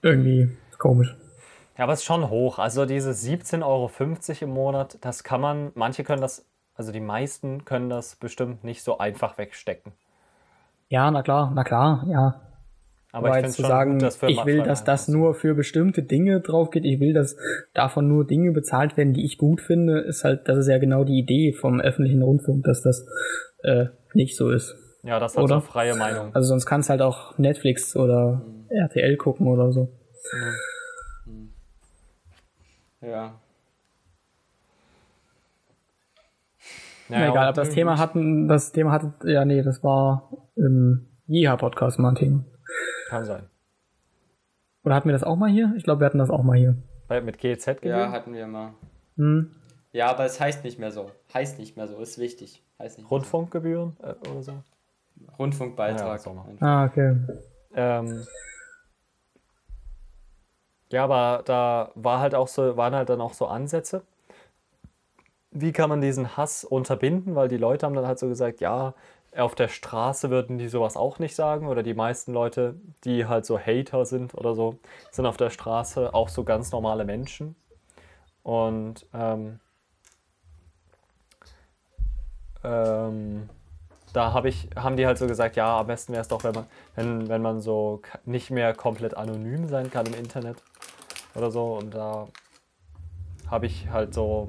Irgendwie 0.00 0.48
komisch. 0.78 1.14
Ja, 1.76 1.84
aber 1.84 1.92
es 1.92 1.98
ist 1.98 2.06
schon 2.06 2.30
hoch. 2.30 2.58
Also 2.58 2.86
diese 2.86 3.10
17,50 3.10 3.62
Euro 3.66 3.90
im 4.40 4.50
Monat, 4.50 4.96
das 5.02 5.24
kann 5.24 5.42
man, 5.42 5.72
manche 5.74 6.04
können 6.04 6.22
das, 6.22 6.46
also 6.74 6.90
die 6.90 7.00
meisten 7.00 7.66
können 7.66 7.90
das 7.90 8.16
bestimmt 8.16 8.64
nicht 8.64 8.82
so 8.82 8.96
einfach 8.96 9.36
wegstecken. 9.36 9.92
Ja, 10.94 11.10
na 11.10 11.22
klar, 11.24 11.50
na 11.52 11.64
klar, 11.64 12.06
ja. 12.08 12.40
Aber, 13.10 13.26
aber 13.26 13.38
ich 13.38 13.46
jetzt 13.46 13.56
zu 13.56 13.62
sagen, 13.62 13.98
gut, 13.98 14.16
ich 14.28 14.44
will, 14.44 14.62
dass 14.62 14.84
das 14.84 15.08
nur 15.08 15.34
für 15.34 15.54
bestimmte 15.54 16.04
Dinge 16.04 16.40
drauf 16.40 16.70
geht, 16.70 16.84
ich 16.84 17.00
will, 17.00 17.12
dass 17.12 17.36
davon 17.72 18.06
nur 18.06 18.24
Dinge 18.24 18.52
bezahlt 18.52 18.96
werden, 18.96 19.12
die 19.12 19.24
ich 19.24 19.36
gut 19.36 19.60
finde, 19.60 19.98
ist 19.98 20.22
halt, 20.22 20.48
das 20.48 20.56
ist 20.56 20.68
ja 20.68 20.78
genau 20.78 21.02
die 21.02 21.18
Idee 21.18 21.52
vom 21.52 21.80
öffentlichen 21.80 22.22
Rundfunk, 22.22 22.62
dass 22.62 22.82
das 22.82 23.04
äh, 23.64 23.86
nicht 24.12 24.36
so 24.36 24.50
ist. 24.50 24.76
Ja, 25.02 25.18
das 25.18 25.36
hat 25.36 25.42
oder? 25.42 25.56
so 25.56 25.60
freie 25.62 25.96
Meinung. 25.96 26.32
Also 26.32 26.46
sonst 26.46 26.64
kannst 26.64 26.88
halt 26.90 27.02
auch 27.02 27.36
Netflix 27.38 27.96
oder 27.96 28.44
mhm. 28.46 28.66
RTL 28.70 29.16
gucken 29.16 29.48
oder 29.48 29.72
so. 29.72 29.88
Mhm. 31.26 31.50
Ja. 33.00 33.40
Ja, 37.08 37.28
egal, 37.28 37.48
aber 37.48 37.52
das 37.52 37.70
Thema 37.70 37.98
hatten, 37.98 38.48
das 38.48 38.72
Thema 38.72 38.92
hatte, 38.92 39.12
ja, 39.24 39.44
nee, 39.44 39.62
das 39.62 39.82
war 39.84 40.30
im 40.56 41.06
Jiha-Podcast 41.26 41.98
mal 41.98 42.10
ein 42.10 42.14
Thema. 42.14 42.44
Kann 43.08 43.24
sein. 43.24 43.48
Oder 44.84 44.94
hatten 44.94 45.08
wir 45.08 45.12
das 45.12 45.24
auch 45.24 45.36
mal 45.36 45.50
hier? 45.50 45.72
Ich 45.76 45.84
glaube, 45.84 46.00
wir 46.00 46.06
hatten 46.06 46.18
das 46.18 46.30
auch 46.30 46.42
mal 46.42 46.56
hier. 46.56 46.76
Bei, 47.08 47.20
mit 47.20 47.38
GEZ 47.38 47.68
-Gebühren? 47.68 47.88
Ja, 47.88 48.12
hatten 48.12 48.32
wir 48.32 48.46
mal. 48.46 48.74
Hm. 49.16 49.50
Ja, 49.92 50.10
aber 50.10 50.24
es 50.24 50.40
heißt 50.40 50.64
nicht 50.64 50.78
mehr 50.78 50.90
so. 50.90 51.10
Heißt 51.32 51.58
nicht 51.58 51.76
mehr 51.76 51.86
so, 51.86 51.98
ist 51.98 52.18
wichtig. 52.18 52.62
Heißt 52.78 52.98
nicht 52.98 53.10
Rundfunkgebühren 53.10 53.96
äh, 54.02 54.14
oder 54.28 54.42
so? 54.42 54.52
Rundfunkbeitrag. 55.38 56.20
Ja, 56.26 56.32
ah, 56.60 56.84
okay. 56.86 57.16
Ähm, 57.74 58.26
ja, 60.90 61.04
aber 61.04 61.42
da 61.44 61.90
war 61.94 62.20
halt 62.20 62.34
auch 62.34 62.48
so, 62.48 62.76
waren 62.76 62.94
halt 62.94 63.08
dann 63.08 63.20
auch 63.20 63.32
so 63.32 63.46
Ansätze. 63.46 64.02
Wie 65.54 65.72
kann 65.72 65.88
man 65.88 66.00
diesen 66.00 66.36
Hass 66.36 66.64
unterbinden? 66.64 67.34
Weil 67.34 67.48
die 67.48 67.56
Leute 67.56 67.86
haben 67.86 67.94
dann 67.94 68.06
halt 68.06 68.18
so 68.18 68.28
gesagt, 68.28 68.60
ja, 68.60 68.94
auf 69.36 69.54
der 69.54 69.68
Straße 69.68 70.30
würden 70.30 70.58
die 70.58 70.68
sowas 70.68 70.96
auch 70.96 71.18
nicht 71.18 71.34
sagen 71.34 71.68
oder 71.68 71.82
die 71.82 71.94
meisten 71.94 72.32
Leute, 72.32 72.74
die 73.04 73.26
halt 73.26 73.46
so 73.46 73.58
Hater 73.58 74.04
sind 74.04 74.34
oder 74.34 74.54
so, 74.54 74.78
sind 75.10 75.26
auf 75.26 75.36
der 75.36 75.50
Straße 75.50 76.12
auch 76.12 76.28
so 76.28 76.44
ganz 76.44 76.72
normale 76.72 77.04
Menschen. 77.04 77.56
Und 78.42 79.06
ähm, 79.14 79.60
ähm, 82.62 83.48
da 84.12 84.32
hab 84.32 84.44
ich, 84.44 84.68
haben 84.76 84.96
die 84.96 85.06
halt 85.06 85.18
so 85.18 85.26
gesagt, 85.26 85.56
ja, 85.56 85.80
am 85.80 85.86
besten 85.86 86.12
wäre 86.12 86.22
es 86.22 86.28
doch, 86.28 86.44
wenn 86.44 86.54
man, 86.54 86.66
wenn, 86.94 87.28
wenn 87.28 87.42
man 87.42 87.60
so 87.60 88.02
nicht 88.24 88.50
mehr 88.50 88.74
komplett 88.74 89.16
anonym 89.16 89.68
sein 89.68 89.90
kann 89.90 90.06
im 90.06 90.14
Internet 90.14 90.62
oder 91.34 91.50
so. 91.50 91.74
Und 91.74 91.94
da 91.94 92.28
habe 93.50 93.66
ich 93.66 93.88
halt 93.90 94.14
so 94.14 94.48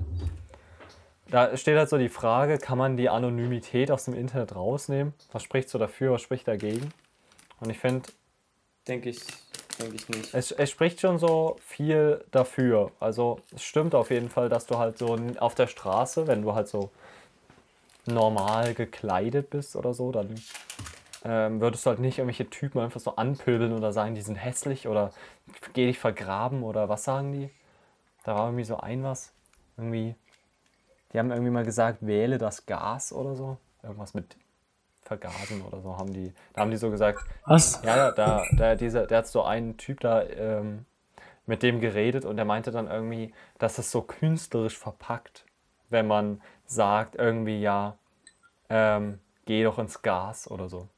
da 1.27 1.55
steht 1.57 1.77
halt 1.77 1.89
so 1.89 1.97
die 1.97 2.09
Frage, 2.09 2.57
kann 2.57 2.77
man 2.77 2.97
die 2.97 3.09
Anonymität 3.09 3.91
aus 3.91 4.05
dem 4.05 4.13
Internet 4.13 4.55
rausnehmen? 4.55 5.13
Was 5.31 5.43
spricht 5.43 5.69
so 5.69 5.79
dafür, 5.79 6.11
was 6.11 6.21
spricht 6.21 6.47
dagegen? 6.47 6.89
Und 7.59 7.69
ich 7.69 7.79
finde... 7.79 8.09
Denke 8.87 9.09
ich, 9.09 9.21
denke 9.79 9.95
ich 9.95 10.07
nicht. 10.09 10.33
Es, 10.35 10.51
es 10.51 10.69
spricht 10.69 11.01
schon 11.01 11.17
so 11.17 11.57
viel 11.65 12.23
dafür. 12.29 12.91
Also 12.99 13.39
es 13.55 13.63
stimmt 13.63 13.95
auf 13.95 14.11
jeden 14.11 14.29
Fall, 14.29 14.47
dass 14.47 14.67
du 14.67 14.77
halt 14.77 14.99
so 14.99 15.17
auf 15.39 15.55
der 15.55 15.65
Straße, 15.65 16.27
wenn 16.27 16.43
du 16.43 16.53
halt 16.53 16.67
so 16.67 16.91
normal 18.05 18.75
gekleidet 18.75 19.49
bist 19.49 19.75
oder 19.75 19.95
so, 19.95 20.11
dann 20.11 20.35
ähm, 21.23 21.59
würdest 21.59 21.83
du 21.85 21.89
halt 21.89 21.99
nicht 21.99 22.19
irgendwelche 22.19 22.47
Typen 22.47 22.79
einfach 22.79 22.99
so 22.99 23.15
anpöbeln 23.15 23.73
oder 23.73 23.91
sagen, 23.91 24.13
die 24.13 24.21
sind 24.21 24.35
hässlich 24.35 24.87
oder 24.87 25.11
geh 25.73 25.87
dich 25.87 25.97
vergraben 25.97 26.61
oder 26.61 26.87
was 26.87 27.03
sagen 27.03 27.31
die? 27.31 27.49
Da 28.23 28.35
war 28.35 28.45
irgendwie 28.45 28.65
so 28.65 28.77
ein 28.77 29.03
was. 29.03 29.33
Irgendwie 29.77 30.13
die 31.15 31.19
haben 31.19 31.31
irgendwie 31.31 31.51
mal 31.51 31.63
gesagt, 31.63 32.05
wähle 32.05 32.37
das 32.37 32.65
Gas 32.65 33.13
oder 33.13 33.35
so. 33.35 33.55
Irgendwas 33.81 34.13
mit 34.15 34.35
Vergasen 35.01 35.61
oder 35.61 35.79
so 35.79 35.97
haben 35.97 36.11
die. 36.11 36.33
Da 36.51 36.59
haben 36.59 36.71
die 36.71 36.77
so 36.77 36.91
gesagt. 36.91 37.23
Was? 37.45 37.81
Ja, 37.85 38.11
da, 38.11 38.43
da, 38.57 38.75
dieser, 38.75 39.07
der 39.07 39.19
hat 39.19 39.27
so 39.27 39.43
einen 39.43 39.77
Typ 39.77 40.01
da 40.01 40.23
ähm, 40.23 40.83
mit 41.45 41.63
dem 41.63 41.79
geredet 41.79 42.25
und 42.25 42.35
der 42.35 42.43
meinte 42.43 42.71
dann 42.71 42.89
irgendwie, 42.89 43.33
dass 43.59 43.77
es 43.77 43.91
so 43.91 44.01
künstlerisch 44.01 44.77
verpackt, 44.77 45.45
wenn 45.89 46.05
man 46.05 46.41
sagt, 46.65 47.15
irgendwie 47.15 47.61
ja, 47.61 47.97
ähm, 48.69 49.19
geh 49.45 49.63
doch 49.63 49.79
ins 49.79 50.01
Gas 50.01 50.51
oder 50.51 50.67
so. 50.67 50.89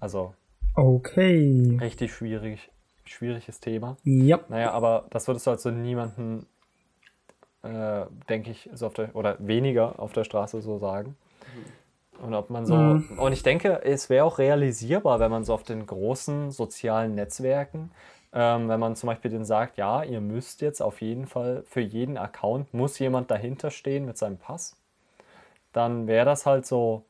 Also. 0.00 0.34
Okay. 0.74 1.78
Richtig 1.80 2.12
schwierig, 2.12 2.72
schwieriges 3.04 3.60
Thema. 3.60 3.96
Ja. 4.02 4.40
Naja, 4.48 4.72
aber 4.72 5.06
das 5.10 5.28
würdest 5.28 5.46
du 5.46 5.52
also 5.52 5.70
niemanden 5.70 6.48
äh, 7.66 8.06
denke 8.28 8.50
ich, 8.50 8.70
so 8.72 8.86
auf 8.86 8.94
der, 8.94 9.14
oder 9.14 9.36
weniger 9.38 9.98
auf 9.98 10.12
der 10.12 10.24
Straße 10.24 10.62
so 10.62 10.78
sagen. 10.78 11.16
Und 12.22 12.34
ob 12.34 12.50
man 12.50 12.64
so. 12.64 12.76
Mhm. 12.76 13.18
Und 13.18 13.32
ich 13.32 13.42
denke, 13.42 13.82
es 13.84 14.08
wäre 14.08 14.24
auch 14.24 14.38
realisierbar, 14.38 15.20
wenn 15.20 15.30
man 15.30 15.44
so 15.44 15.52
auf 15.54 15.64
den 15.64 15.86
großen 15.86 16.50
sozialen 16.50 17.14
Netzwerken, 17.14 17.90
ähm, 18.32 18.68
wenn 18.68 18.80
man 18.80 18.96
zum 18.96 19.08
Beispiel 19.08 19.30
den 19.30 19.44
sagt, 19.44 19.76
ja, 19.76 20.02
ihr 20.02 20.20
müsst 20.20 20.60
jetzt 20.62 20.80
auf 20.80 21.00
jeden 21.00 21.26
Fall 21.26 21.62
für 21.66 21.80
jeden 21.80 22.16
Account 22.16 22.72
muss 22.72 22.98
jemand 22.98 23.30
dahinter 23.30 23.70
stehen 23.70 24.06
mit 24.06 24.16
seinem 24.16 24.38
Pass, 24.38 24.76
dann 25.72 26.06
wäre 26.06 26.24
das 26.24 26.46
halt 26.46 26.66
so 26.66 27.02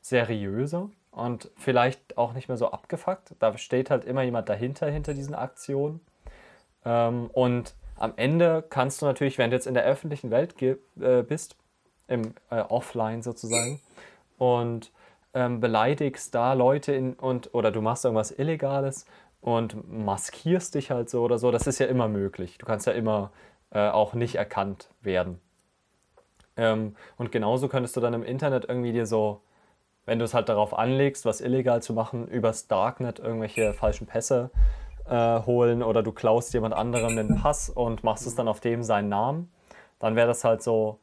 seriöser 0.00 0.88
und 1.10 1.50
vielleicht 1.56 2.16
auch 2.16 2.32
nicht 2.32 2.48
mehr 2.48 2.56
so 2.56 2.70
abgefuckt. 2.70 3.34
Da 3.38 3.56
steht 3.58 3.90
halt 3.90 4.04
immer 4.04 4.22
jemand 4.22 4.48
dahinter, 4.48 4.88
hinter 4.88 5.14
diesen 5.14 5.34
Aktionen. 5.34 6.00
Ähm, 6.84 7.28
und 7.32 7.74
am 7.98 8.12
Ende 8.16 8.64
kannst 8.68 9.02
du 9.02 9.06
natürlich, 9.06 9.38
wenn 9.38 9.50
du 9.50 9.56
jetzt 9.56 9.66
in 9.66 9.74
der 9.74 9.84
öffentlichen 9.84 10.30
Welt 10.30 10.60
äh, 10.62 11.22
bist, 11.22 11.56
im 12.06 12.34
äh, 12.50 12.60
Offline 12.60 13.22
sozusagen, 13.22 13.80
und 14.38 14.92
ähm, 15.34 15.60
beleidigst 15.60 16.34
da 16.34 16.54
Leute 16.54 16.92
in, 16.92 17.14
und 17.14 17.54
oder 17.54 17.70
du 17.70 17.82
machst 17.82 18.04
irgendwas 18.04 18.30
Illegales 18.30 19.04
und 19.40 19.88
maskierst 19.90 20.74
dich 20.74 20.90
halt 20.90 21.10
so 21.10 21.22
oder 21.22 21.38
so, 21.38 21.50
das 21.50 21.66
ist 21.66 21.78
ja 21.78 21.86
immer 21.86 22.08
möglich. 22.08 22.58
Du 22.58 22.66
kannst 22.66 22.86
ja 22.86 22.92
immer 22.92 23.30
äh, 23.70 23.88
auch 23.88 24.14
nicht 24.14 24.36
erkannt 24.36 24.88
werden. 25.02 25.40
Ähm, 26.56 26.96
und 27.16 27.30
genauso 27.30 27.68
könntest 27.68 27.96
du 27.96 28.00
dann 28.00 28.14
im 28.14 28.22
Internet 28.22 28.66
irgendwie 28.68 28.92
dir 28.92 29.06
so, 29.06 29.42
wenn 30.06 30.18
du 30.18 30.24
es 30.24 30.34
halt 30.34 30.48
darauf 30.48 30.76
anlegst, 30.76 31.24
was 31.24 31.40
illegal 31.40 31.82
zu 31.82 31.92
machen, 31.92 32.26
übers 32.26 32.66
Darknet 32.66 33.18
irgendwelche 33.18 33.74
falschen 33.74 34.06
Pässe 34.06 34.50
äh, 35.08 35.40
holen 35.46 35.82
oder 35.82 36.02
du 36.02 36.12
klaust 36.12 36.52
jemand 36.54 36.74
anderem 36.74 37.16
den 37.16 37.36
Pass 37.36 37.70
und 37.70 38.04
machst 38.04 38.26
es 38.26 38.34
dann 38.34 38.48
auf 38.48 38.60
dem 38.60 38.82
seinen 38.82 39.08
Namen, 39.08 39.50
dann 39.98 40.16
wäre 40.16 40.26
das 40.26 40.44
halt 40.44 40.62
so 40.62 40.98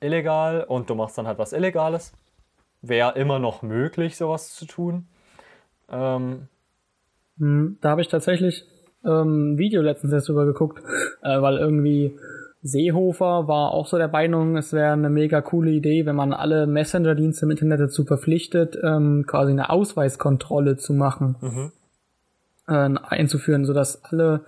illegal 0.00 0.64
und 0.64 0.90
du 0.90 0.94
machst 0.94 1.16
dann 1.18 1.26
halt 1.26 1.38
was 1.38 1.52
Illegales. 1.52 2.12
Wäre 2.82 3.18
immer 3.18 3.38
noch 3.38 3.62
möglich, 3.62 4.16
sowas 4.16 4.54
zu 4.54 4.66
tun. 4.66 5.06
Ähm, 5.90 6.48
hm, 7.38 7.78
da 7.80 7.90
habe 7.90 8.02
ich 8.02 8.08
tatsächlich 8.08 8.64
ähm, 9.04 9.52
ein 9.52 9.58
Video 9.58 9.82
letztens 9.82 10.12
erst 10.12 10.28
drüber 10.28 10.46
geguckt, 10.46 10.82
äh, 11.22 11.40
weil 11.40 11.56
irgendwie 11.56 12.18
Seehofer 12.62 13.48
war 13.48 13.72
auch 13.72 13.86
so 13.86 13.96
der 13.96 14.08
Meinung, 14.08 14.56
es 14.56 14.72
wäre 14.72 14.92
eine 14.92 15.08
mega 15.08 15.40
coole 15.40 15.70
Idee, 15.70 16.04
wenn 16.04 16.16
man 16.16 16.32
alle 16.32 16.66
Messenger-Dienste 16.66 17.46
im 17.46 17.52
Internet 17.52 17.80
dazu 17.80 18.04
verpflichtet, 18.04 18.76
ähm, 18.82 19.24
quasi 19.26 19.52
eine 19.52 19.70
Ausweiskontrolle 19.70 20.76
zu 20.76 20.92
machen. 20.92 21.36
Mhm 21.40 21.72
äh, 22.68 22.72
einzuführen, 22.72 23.64
sodass 23.64 24.04
alle 24.04 24.44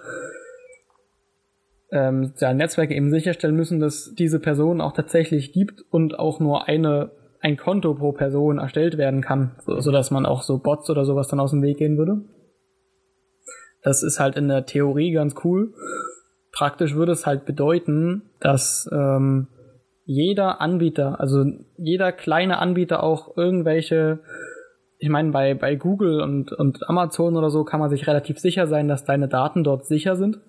ähm, 1.90 2.26
sozialen 2.26 2.58
Netzwerke 2.58 2.94
eben 2.94 3.10
sicherstellen 3.10 3.56
müssen, 3.56 3.80
dass 3.80 4.14
diese 4.14 4.40
Person 4.40 4.80
auch 4.80 4.92
tatsächlich 4.92 5.52
gibt 5.52 5.84
und 5.90 6.18
auch 6.18 6.40
nur 6.40 6.68
eine 6.68 7.10
ein 7.40 7.56
Konto 7.56 7.94
pro 7.94 8.12
Person 8.12 8.58
erstellt 8.58 8.98
werden 8.98 9.22
kann, 9.22 9.52
so, 9.64 9.80
so 9.80 9.92
dass 9.92 10.10
man 10.10 10.26
auch 10.26 10.42
so 10.42 10.58
Bots 10.58 10.90
oder 10.90 11.04
sowas 11.04 11.28
dann 11.28 11.40
aus 11.40 11.52
dem 11.52 11.62
Weg 11.62 11.78
gehen 11.78 11.96
würde. 11.96 12.22
Das 13.82 14.02
ist 14.02 14.18
halt 14.18 14.36
in 14.36 14.48
der 14.48 14.66
Theorie 14.66 15.12
ganz 15.12 15.34
cool. 15.44 15.72
Praktisch 16.52 16.96
würde 16.96 17.12
es 17.12 17.26
halt 17.26 17.44
bedeuten, 17.44 18.22
dass 18.40 18.88
ähm, 18.92 19.46
jeder 20.04 20.60
Anbieter, 20.60 21.20
also 21.20 21.44
jeder 21.76 22.12
kleine 22.12 22.58
Anbieter 22.58 23.02
auch 23.02 23.36
irgendwelche 23.36 24.20
ich 24.98 25.08
meine, 25.08 25.30
bei, 25.30 25.54
bei 25.54 25.76
Google 25.76 26.20
und, 26.20 26.52
und 26.52 26.88
Amazon 26.88 27.36
oder 27.36 27.50
so 27.50 27.64
kann 27.64 27.80
man 27.80 27.90
sich 27.90 28.06
relativ 28.06 28.38
sicher 28.38 28.66
sein, 28.66 28.88
dass 28.88 29.04
deine 29.04 29.28
Daten 29.28 29.64
dort 29.64 29.86
sicher 29.86 30.16
sind. 30.16 30.40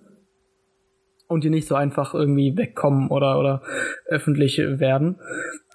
und 1.27 1.43
die 1.43 1.51
nicht 1.51 1.67
so 1.67 1.75
einfach 1.75 2.15
irgendwie 2.15 2.57
wegkommen 2.57 3.09
oder, 3.09 3.39
oder 3.39 3.61
öffentlich 4.07 4.57
werden. 4.57 5.17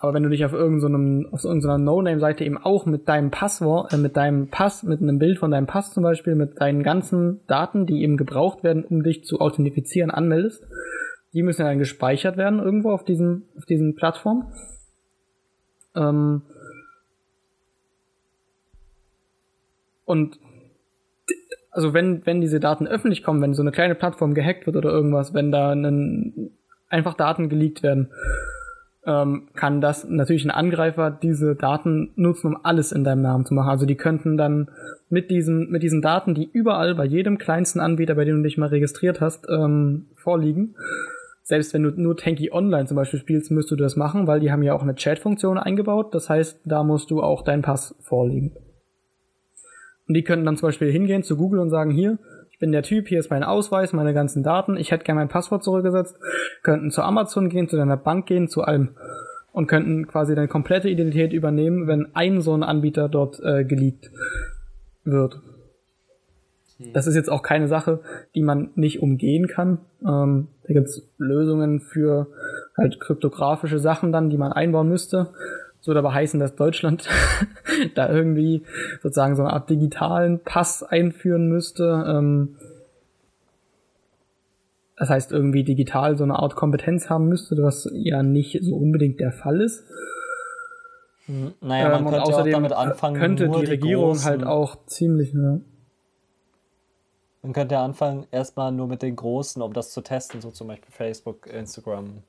Aber 0.01 0.13
wenn 0.13 0.25
du 0.25 0.29
dich 0.29 0.45
auf 0.45 0.53
irgendeinem, 0.53 1.29
auf 1.31 1.45
irgendeiner 1.45 1.79
No-Name-Seite 1.79 2.45
eben 2.45 2.59
auch 2.59 2.85
mit 2.85 3.09
deinem 3.09 3.31
Passwort, 3.31 3.93
äh, 3.93 3.97
mit 3.97 4.17
deinem 4.17 4.49
Pass, 4.49 4.83
mit 4.83 5.01
einem 5.01 5.19
Bild 5.19 5.39
von 5.39 5.53
deinem 5.53 5.67
Pass 5.67 5.93
zum 5.93 6.03
Beispiel, 6.03 6.35
mit 6.35 6.61
deinen 6.61 6.83
ganzen 6.83 7.41
Daten, 7.47 7.87
die 7.87 8.03
eben 8.03 8.17
gebraucht 8.17 8.65
werden, 8.65 8.85
um 8.85 9.05
dich 9.05 9.25
zu 9.25 9.41
authentifizieren, 9.41 10.11
anmeldest, 10.11 10.67
die 11.33 11.43
müssen 11.43 11.63
ja 11.63 11.69
dann 11.69 11.79
gespeichert 11.79 12.37
werden 12.37 12.59
irgendwo 12.59 12.91
auf 12.91 13.05
diesen, 13.05 13.49
auf 13.57 13.65
diesen 13.65 13.95
Plattformen. 13.95 14.53
Ähm 15.95 16.43
und 20.05 20.39
also 21.71 21.93
wenn, 21.93 22.25
wenn 22.25 22.41
diese 22.41 22.61
Daten 22.61 22.87
öffentlich 22.87 23.23
kommen, 23.23 23.43
wenn 23.43 23.55
so 23.55 23.63
eine 23.63 23.73
kleine 23.73 23.97
Plattform 23.97 24.35
gehackt 24.35 24.67
wird 24.67 24.77
oder 24.77 24.91
irgendwas, 24.91 25.35
wenn 25.35 25.51
da 25.51 25.71
einen, 25.71 26.53
einfach 26.89 27.15
Daten 27.15 27.49
geleakt 27.49 27.83
werden, 27.83 28.11
ähm, 29.07 29.49
kann 29.55 29.81
das 29.81 30.09
natürlich 30.09 30.45
ein 30.45 30.51
Angreifer 30.51 31.11
diese 31.11 31.57
Daten 31.57 32.13
nutzen, 32.17 32.49
um 32.49 32.65
alles 32.65 32.93
in 32.93 33.05
deinem 33.05 33.23
Namen 33.23 33.45
zu 33.45 33.55
machen. 33.55 33.69
Also 33.69 33.87
die 33.87 33.97
könnten 33.97 34.37
dann 34.37 34.69
mit 35.11 35.31
diesen, 35.31 35.71
mit 35.71 35.83
diesen 35.83 36.01
Daten, 36.01 36.35
die 36.35 36.49
überall 36.51 36.95
bei 36.95 37.05
jedem 37.05 37.39
kleinsten 37.39 37.81
Anbieter, 37.81 38.15
bei 38.15 38.25
dem 38.25 38.37
du 38.37 38.43
dich 38.45 38.57
mal 38.57 38.69
registriert 38.69 39.21
hast, 39.21 39.47
ähm, 39.51 40.07
vorliegen. 40.15 40.77
Selbst 41.43 41.75
wenn 41.75 41.83
du 41.83 41.91
nur 41.91 42.17
Tanky 42.17 42.53
Online 42.53 42.87
zum 42.87 42.97
Beispiel 42.97 43.21
spielst, 43.21 43.51
müsstest 43.51 43.73
du 43.73 43.83
das 43.83 43.97
machen, 43.97 44.27
weil 44.27 44.41
die 44.41 44.51
haben 44.51 44.63
ja 44.63 44.73
auch 44.73 44.83
eine 44.83 44.95
Chat-Funktion 44.95 45.59
eingebaut. 45.59 46.15
Das 46.15 46.31
heißt, 46.31 46.61
da 46.65 46.83
musst 46.83 47.11
du 47.11 47.23
auch 47.23 47.43
deinen 47.43 47.63
Pass 47.63 47.95
vorliegen. 48.01 48.53
Und 50.07 50.15
die 50.15 50.25
könnten 50.25 50.45
dann 50.45 50.57
zum 50.57 50.69
Beispiel 50.69 50.91
hingehen 50.91 51.23
zu 51.23 51.37
Google 51.37 51.61
und 51.61 51.71
sagen, 51.71 51.91
hier, 51.91 52.19
ich 52.51 52.59
bin 52.59 52.73
der 52.73 52.83
Typ, 52.83 53.09
hier 53.09 53.19
ist 53.19 53.31
mein 53.31 53.43
Ausweis, 53.43 53.93
meine 53.93 54.15
ganzen 54.15 54.43
Daten, 54.43 54.77
ich 54.77 54.91
hätte 54.91 55.05
gerne 55.05 55.21
mein 55.21 55.29
Passwort 55.29 55.65
zurückgesetzt, 55.65 56.17
könnten 56.63 56.91
zu 56.91 57.03
Amazon 57.03 57.49
gehen, 57.49 57.69
zu 57.69 57.77
deiner 57.77 57.97
Bank 57.97 58.27
gehen, 58.27 58.49
zu 58.49 58.63
allem 58.63 58.91
und 59.53 59.67
könnten 59.67 60.07
quasi 60.07 60.35
deine 60.35 60.49
komplette 60.49 60.89
Identität 60.89 61.33
übernehmen, 61.33 61.87
wenn 61.87 62.15
ein 62.15 62.41
so 62.41 62.55
ein 62.55 62.63
Anbieter 62.63 63.09
dort 63.09 63.41
äh, 63.41 63.65
geleakt 63.65 64.11
wird. 65.05 65.41
Hm. 66.79 66.93
Das 66.93 67.07
ist 67.07 67.15
jetzt 67.15 67.31
auch 67.31 67.43
keine 67.43 67.69
Sache, 67.69 68.01
die 68.35 68.43
man 68.43 68.71
nicht 68.75 69.01
umgehen 69.01 69.47
kann. 69.47 69.79
Ähm, 70.03 70.49
da 70.67 70.75
gibt's 70.75 71.09
Lösungen 71.19 71.81
für 71.81 72.27
halt 72.77 73.01
kryptografische 73.01 73.79
Sachen 73.79 74.13
dann, 74.13 74.29
die 74.29 74.39
man 74.39 74.53
einbauen 74.53 74.89
müsste. 74.89 75.31
Das 75.85 75.89
würde 75.89 75.99
aber 75.99 76.15
heißen, 76.15 76.41
dass 76.41 76.57
Deutschland 76.57 77.07
da 77.95 78.09
irgendwie 78.09 78.63
sozusagen 79.03 79.37
so 79.37 79.43
eine 79.43 79.53
Art 79.53 79.69
digitalen 79.69 80.41
Pass 80.43 80.83
einführen 80.83 81.51
müsste. 81.51 82.07
Ähm, 82.09 82.57
das 84.97 85.11
heißt, 85.11 85.31
irgendwie 85.31 85.63
digital 85.63 86.17
so 86.17 86.25
eine 86.25 86.39
Art 86.39 86.57
Kompetenz 86.57 87.11
haben 87.11 87.29
müsste, 87.29 87.63
was 87.63 87.87
ja 87.93 88.23
nicht 88.23 88.61
so 88.63 88.77
unbedingt 88.77 89.21
der 89.21 89.31
Fall 89.31 89.61
ist. 89.61 89.85
Hm, 91.27 91.53
naja, 91.61 91.91
man 91.91 91.99
ähm, 91.99 92.05
könnte 92.05 92.23
außerdem 92.23 92.55
auch 92.55 92.57
damit 92.57 92.73
anfangen, 92.73 93.21
könnte 93.21 93.51
die, 93.51 93.61
die 93.61 93.67
Regierung 93.67 94.25
halt 94.25 94.43
auch 94.43 94.87
ziemlich, 94.87 95.35
ne? 95.35 95.61
Man 97.43 97.53
könnte 97.53 97.75
ja 97.75 97.85
anfangen, 97.85 98.27
erstmal 98.31 98.73
nur 98.73 98.87
mit 98.87 99.03
den 99.03 99.17
Großen, 99.17 99.61
um 99.61 99.75
das 99.75 99.91
zu 99.91 100.01
testen, 100.01 100.41
so 100.41 100.51
zum 100.51 100.69
Beispiel 100.69 100.91
Facebook, 100.91 101.47
Instagram, 101.47 102.23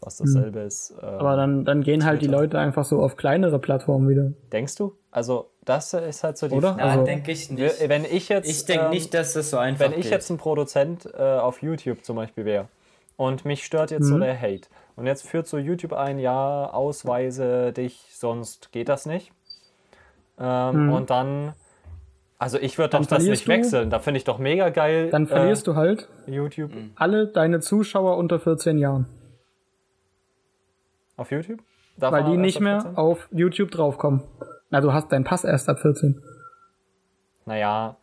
was 0.00 0.16
dasselbe 0.16 0.60
hm. 0.60 0.66
ist. 0.66 0.94
Ähm, 1.02 1.08
Aber 1.08 1.36
dann, 1.36 1.64
dann 1.64 1.82
gehen 1.82 2.04
halt 2.04 2.20
Twitter. 2.20 2.32
die 2.32 2.38
Leute 2.38 2.58
einfach 2.58 2.84
so 2.84 3.00
auf 3.02 3.16
kleinere 3.16 3.58
Plattformen 3.58 4.08
wieder. 4.08 4.32
Denkst 4.52 4.76
du? 4.76 4.94
Also, 5.10 5.50
das 5.64 5.92
ist 5.94 6.24
halt 6.24 6.38
so 6.38 6.48
die 6.48 6.54
Oder? 6.54 6.74
Frage. 6.74 6.82
Also, 6.84 7.04
denke 7.04 7.32
ich 7.32 7.50
nicht. 7.50 7.88
Wenn 7.88 8.04
ich 8.04 8.28
jetzt. 8.28 8.48
Ich 8.48 8.64
denke 8.64 8.86
ähm, 8.86 8.90
nicht, 8.90 9.12
dass 9.14 9.32
das 9.32 9.50
so 9.50 9.58
einfach 9.58 9.84
Wenn 9.84 9.92
ich 9.92 10.04
geht. 10.04 10.12
jetzt 10.12 10.30
ein 10.30 10.38
Produzent 10.38 11.08
äh, 11.14 11.22
auf 11.22 11.62
YouTube 11.62 12.04
zum 12.04 12.16
Beispiel 12.16 12.44
wäre 12.44 12.68
und 13.16 13.44
mich 13.44 13.64
stört 13.64 13.90
jetzt 13.90 14.04
mhm. 14.04 14.08
so 14.08 14.18
der 14.18 14.40
Hate 14.40 14.68
und 14.96 15.06
jetzt 15.06 15.26
führt 15.26 15.46
so 15.46 15.58
YouTube 15.58 15.92
ein, 15.92 16.18
ja, 16.18 16.70
Ausweise 16.70 17.72
dich, 17.72 18.06
sonst 18.12 18.72
geht 18.72 18.88
das 18.88 19.06
nicht. 19.06 19.32
Ähm, 20.38 20.86
mhm. 20.86 20.92
Und 20.92 21.10
dann. 21.10 21.52
Also 22.40 22.58
ich 22.58 22.78
würde 22.78 22.96
doch 22.96 23.04
das 23.04 23.24
nicht 23.24 23.46
du, 23.46 23.50
wechseln. 23.50 23.90
Da 23.90 23.98
finde 23.98 24.18
ich 24.18 24.24
doch 24.24 24.38
mega 24.38 24.68
geil. 24.68 25.10
Dann 25.10 25.26
verlierst 25.26 25.62
äh, 25.62 25.70
du 25.72 25.76
halt 25.76 26.08
YouTube. 26.28 26.70
alle 26.94 27.26
deine 27.26 27.58
Zuschauer 27.58 28.16
unter 28.16 28.38
14 28.38 28.78
Jahren. 28.78 29.06
Auf 31.18 31.30
YouTube? 31.32 31.60
Darf 31.98 32.12
Weil 32.12 32.24
die 32.24 32.36
nicht 32.36 32.60
mehr 32.60 32.92
auf 32.94 33.28
YouTube 33.32 33.72
draufkommen. 33.72 34.22
Na, 34.70 34.80
du 34.80 34.92
hast 34.92 35.10
deinen 35.10 35.24
Pass 35.24 35.44
erst 35.44 35.68
ab 35.68 35.80
14. 35.80 36.22
Naja. 37.44 37.96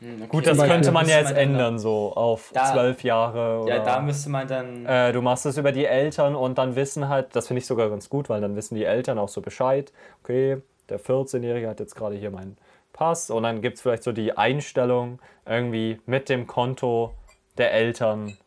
Hm, 0.00 0.22
okay. 0.22 0.28
Gut, 0.28 0.46
das 0.46 0.58
könnte 0.58 0.92
man 0.92 1.06
ja 1.06 1.18
jetzt 1.18 1.32
man 1.32 1.36
ändern, 1.36 1.78
so 1.78 2.14
auf 2.14 2.52
zwölf 2.52 3.02
Jahre. 3.04 3.60
Oder, 3.60 3.76
ja, 3.76 3.84
da 3.84 4.00
müsste 4.00 4.30
man 4.30 4.48
dann. 4.48 4.86
Äh, 4.86 5.12
du 5.12 5.20
machst 5.20 5.44
es 5.44 5.58
über 5.58 5.72
die 5.72 5.84
Eltern 5.84 6.34
und 6.34 6.56
dann 6.56 6.74
wissen 6.74 7.08
halt, 7.08 7.36
das 7.36 7.48
finde 7.48 7.58
ich 7.58 7.66
sogar 7.66 7.90
ganz 7.90 8.08
gut, 8.08 8.30
weil 8.30 8.40
dann 8.40 8.56
wissen 8.56 8.76
die 8.76 8.84
Eltern 8.84 9.18
auch 9.18 9.28
so 9.28 9.42
Bescheid. 9.42 9.92
Okay, 10.22 10.62
der 10.88 10.98
14-Jährige 10.98 11.68
hat 11.68 11.80
jetzt 11.80 11.96
gerade 11.96 12.16
hier 12.16 12.30
meinen 12.30 12.56
Pass 12.94 13.30
und 13.30 13.42
dann 13.42 13.60
gibt 13.60 13.76
es 13.76 13.82
vielleicht 13.82 14.04
so 14.04 14.12
die 14.12 14.36
Einstellung 14.36 15.18
irgendwie 15.44 16.00
mit 16.06 16.30
dem 16.30 16.46
Konto 16.46 17.12
der 17.58 17.72
Eltern 17.72 18.38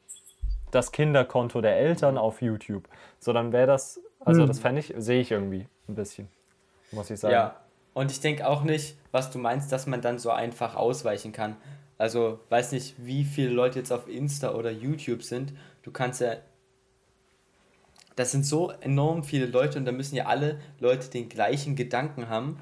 das 0.72 0.92
Kinderkonto 0.92 1.62
der 1.62 1.78
Eltern 1.78 2.18
auf 2.18 2.42
YouTube. 2.42 2.88
So, 3.20 3.34
dann 3.34 3.52
wäre 3.52 3.68
das, 3.68 4.00
also 4.20 4.44
mhm. 4.44 4.48
das 4.48 4.60
fände 4.60 4.80
ich, 4.80 4.94
sehe 4.98 5.22
ich 5.22 5.32
irgendwie 5.32 5.68
ein 5.88 5.96
bisschen, 5.96 6.28
muss 6.92 7.10
ich 7.10 7.20
sagen. 7.20 7.34
Ja, 7.34 7.56
und 7.94 8.12
ich 8.12 8.22
denke 8.22 8.48
auch 8.48 8.64
nicht, 8.64 8.96
was 9.12 9.32
du 9.32 9.40
meinst, 9.40 9.72
dass 9.72 9.88
man 9.88 10.02
dann 10.02 10.20
so 10.20 10.30
einfach 10.30 10.76
ausweichen 10.76 11.32
kann. 11.32 11.56
Also, 11.98 12.40
weiß 12.50 12.72
nicht, 12.72 12.96
wie 12.98 13.26
viele 13.26 13.50
Leute 13.50 13.80
jetzt 13.80 13.92
auf 13.92 14.08
Insta 14.08 14.54
oder 14.54 14.72
YouTube 14.72 15.24
sind. 15.24 15.54
Du 15.84 15.92
kannst 15.92 16.22
ja. 16.22 16.36
Das 18.16 18.32
sind 18.32 18.46
so 18.46 18.72
enorm 18.82 19.24
viele 19.24 19.46
Leute 19.46 19.80
und 19.80 19.86
da 19.86 19.92
müssen 19.92 20.16
ja 20.16 20.26
alle 20.26 20.60
Leute 20.80 21.10
den 21.10 21.30
gleichen 21.30 21.76
Gedanken 21.78 22.28
haben, 22.28 22.60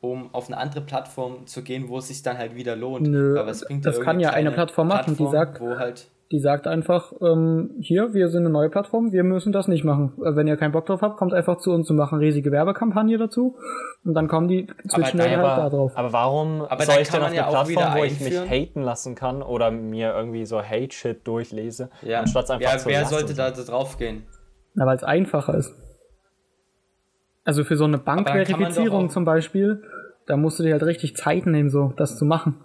um 0.00 0.32
auf 0.32 0.46
eine 0.46 0.56
andere 0.58 0.80
Plattform 0.80 1.46
zu 1.46 1.62
gehen, 1.62 1.88
wo 1.88 1.98
es 1.98 2.08
sich 2.08 2.22
dann 2.22 2.38
halt 2.38 2.54
wieder 2.54 2.76
lohnt. 2.76 3.08
Nö, 3.08 3.38
Aber 3.38 3.52
das 3.52 4.00
kann 4.00 4.20
ja 4.20 4.30
eine 4.30 4.52
Plattform 4.52 4.88
machen, 4.88 5.16
Plattform, 5.16 5.26
die 5.26 5.32
sagt, 5.32 5.60
wo 5.60 5.76
halt 5.76 6.08
die 6.32 6.40
sagt 6.40 6.66
einfach, 6.66 7.12
ähm, 7.20 7.72
hier, 7.78 8.14
wir 8.14 8.28
sind 8.28 8.44
eine 8.44 8.50
neue 8.50 8.70
Plattform, 8.70 9.12
wir 9.12 9.22
müssen 9.22 9.52
das 9.52 9.68
nicht 9.68 9.84
machen. 9.84 10.14
Äh, 10.24 10.34
wenn 10.34 10.46
ihr 10.46 10.56
keinen 10.56 10.72
Bock 10.72 10.86
drauf 10.86 11.02
habt, 11.02 11.18
kommt 11.18 11.34
einfach 11.34 11.58
zu 11.58 11.72
uns 11.72 11.90
und 11.90 11.96
machen 11.96 12.18
riesige 12.18 12.50
Werbekampagne 12.50 13.18
dazu. 13.18 13.56
Und 14.02 14.14
dann 14.14 14.28
kommen 14.28 14.48
die 14.48 14.66
zwischen 14.88 15.20
halt 15.20 15.30
da 15.30 15.68
drauf. 15.68 15.92
Aber 15.94 16.12
warum 16.14 16.62
aber 16.62 16.84
soll 16.84 17.02
ich 17.02 17.10
denn 17.10 17.20
auf 17.20 17.26
eine 17.26 17.36
ja 17.36 17.50
Plattform, 17.50 17.94
wo 17.98 18.04
ich 18.04 18.18
mich 18.18 18.40
haten 18.48 18.80
lassen 18.80 19.14
kann 19.14 19.42
oder 19.42 19.70
mir 19.70 20.14
irgendwie 20.14 20.46
so 20.46 20.62
Hate-Shit 20.62 21.26
durchlese, 21.26 21.90
ja. 22.00 22.20
anstatt 22.20 22.50
einfach 22.50 22.72
ja, 22.72 22.78
zu 22.78 22.88
wer 22.88 23.02
lassen? 23.02 23.14
sollte 23.14 23.34
da 23.34 23.50
drauf 23.50 23.98
gehen? 23.98 24.22
Na, 24.72 24.86
weil 24.86 24.96
es 24.96 25.04
einfacher 25.04 25.54
ist. 25.54 25.74
Also 27.44 27.62
für 27.62 27.76
so 27.76 27.84
eine 27.84 27.98
Bankverifizierung 27.98 29.10
zum 29.10 29.26
Beispiel, 29.26 29.82
da 30.24 30.38
musst 30.38 30.58
du 30.58 30.62
dir 30.62 30.72
halt 30.72 30.84
richtig 30.84 31.14
Zeit 31.14 31.44
nehmen, 31.44 31.68
so 31.68 31.92
das 31.98 32.16
zu 32.16 32.24
machen. 32.24 32.58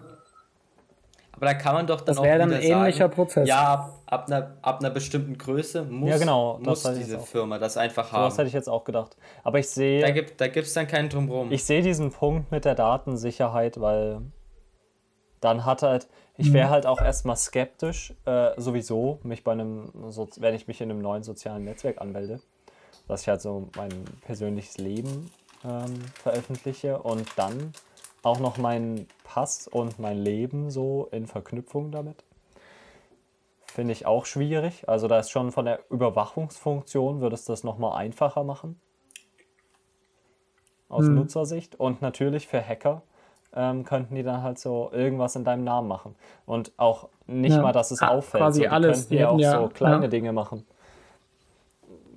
Aber 1.38 1.46
da 1.46 1.54
kann 1.54 1.74
man 1.74 1.86
doch 1.86 2.00
dann 2.00 2.16
das 2.16 2.24
wäre 2.24 2.38
dann 2.38 2.52
ein 2.52 2.60
ähnlicher 2.60 3.04
sagen, 3.04 3.14
Prozess. 3.14 3.48
Ja, 3.48 3.74
ab, 3.74 4.02
ab, 4.06 4.26
einer, 4.26 4.56
ab 4.60 4.80
einer 4.80 4.90
bestimmten 4.90 5.38
Größe 5.38 5.84
muss, 5.84 6.10
ja, 6.10 6.18
genau, 6.18 6.58
muss 6.58 6.82
diese 6.82 7.20
Firma 7.20 7.58
das 7.58 7.76
einfach 7.76 8.10
haben. 8.10 8.22
So 8.22 8.28
das 8.28 8.38
hätte 8.38 8.48
ich 8.48 8.54
jetzt 8.54 8.68
auch 8.68 8.82
gedacht. 8.82 9.16
Aber 9.44 9.60
ich 9.60 9.68
sehe. 9.68 10.00
Da 10.00 10.10
gibt 10.10 10.40
es 10.40 10.72
da 10.72 10.80
dann 10.80 10.90
keinen 10.90 11.08
Drumherum. 11.08 11.52
Ich 11.52 11.64
sehe 11.64 11.80
diesen 11.80 12.10
Punkt 12.10 12.50
mit 12.50 12.64
der 12.64 12.74
Datensicherheit, 12.74 13.80
weil 13.80 14.22
dann 15.40 15.64
hat 15.64 15.82
halt. 15.82 16.08
Ich 16.40 16.52
wäre 16.52 16.68
mhm. 16.68 16.70
halt 16.70 16.86
auch 16.86 17.00
erstmal 17.00 17.36
skeptisch, 17.36 18.14
äh, 18.24 18.50
sowieso, 18.56 19.18
mich 19.24 19.42
bei 19.42 19.50
einem, 19.50 19.90
so, 20.08 20.28
wenn 20.36 20.54
ich 20.54 20.68
mich 20.68 20.80
in 20.80 20.88
einem 20.88 21.02
neuen 21.02 21.24
sozialen 21.24 21.64
Netzwerk 21.64 22.00
anmelde, 22.00 22.40
dass 23.08 23.22
ich 23.22 23.28
halt 23.28 23.40
so 23.40 23.68
mein 23.76 23.90
persönliches 24.24 24.78
Leben 24.78 25.32
ähm, 25.64 25.94
veröffentliche 26.22 26.98
und 26.98 27.26
dann 27.34 27.72
auch 28.22 28.40
noch 28.40 28.58
meinen 28.58 29.06
Pass 29.24 29.68
und 29.68 29.98
mein 29.98 30.18
Leben 30.18 30.70
so 30.70 31.08
in 31.12 31.26
Verknüpfung 31.26 31.90
damit. 31.90 32.24
Finde 33.66 33.92
ich 33.92 34.06
auch 34.06 34.26
schwierig. 34.26 34.88
Also 34.88 35.08
da 35.08 35.18
ist 35.18 35.30
schon 35.30 35.52
von 35.52 35.64
der 35.64 35.80
Überwachungsfunktion, 35.90 37.20
würde 37.20 37.34
es 37.34 37.44
das 37.44 37.62
nochmal 37.62 37.96
einfacher 37.98 38.42
machen. 38.42 38.80
Aus 40.88 41.06
hm. 41.06 41.14
Nutzersicht. 41.14 41.78
Und 41.78 42.02
natürlich 42.02 42.48
für 42.48 42.60
Hacker 42.60 43.02
ähm, 43.54 43.84
könnten 43.84 44.14
die 44.14 44.22
dann 44.22 44.42
halt 44.42 44.58
so 44.58 44.90
irgendwas 44.92 45.36
in 45.36 45.44
deinem 45.44 45.64
Namen 45.64 45.86
machen. 45.86 46.16
Und 46.46 46.72
auch 46.76 47.08
nicht 47.26 47.54
ja. 47.54 47.62
mal, 47.62 47.72
dass 47.72 47.90
es 47.90 48.02
auffällt. 48.02 48.42
Quasi 48.42 48.58
so, 48.58 48.62
die 48.62 48.68
alles. 48.68 48.98
Könnten 48.98 49.10
die 49.10 49.20
ja 49.20 49.28
auch 49.28 49.38
ja, 49.38 49.60
so 49.60 49.68
kleine 49.68 50.04
ja. 50.04 50.08
Dinge 50.08 50.32
machen. 50.32 50.64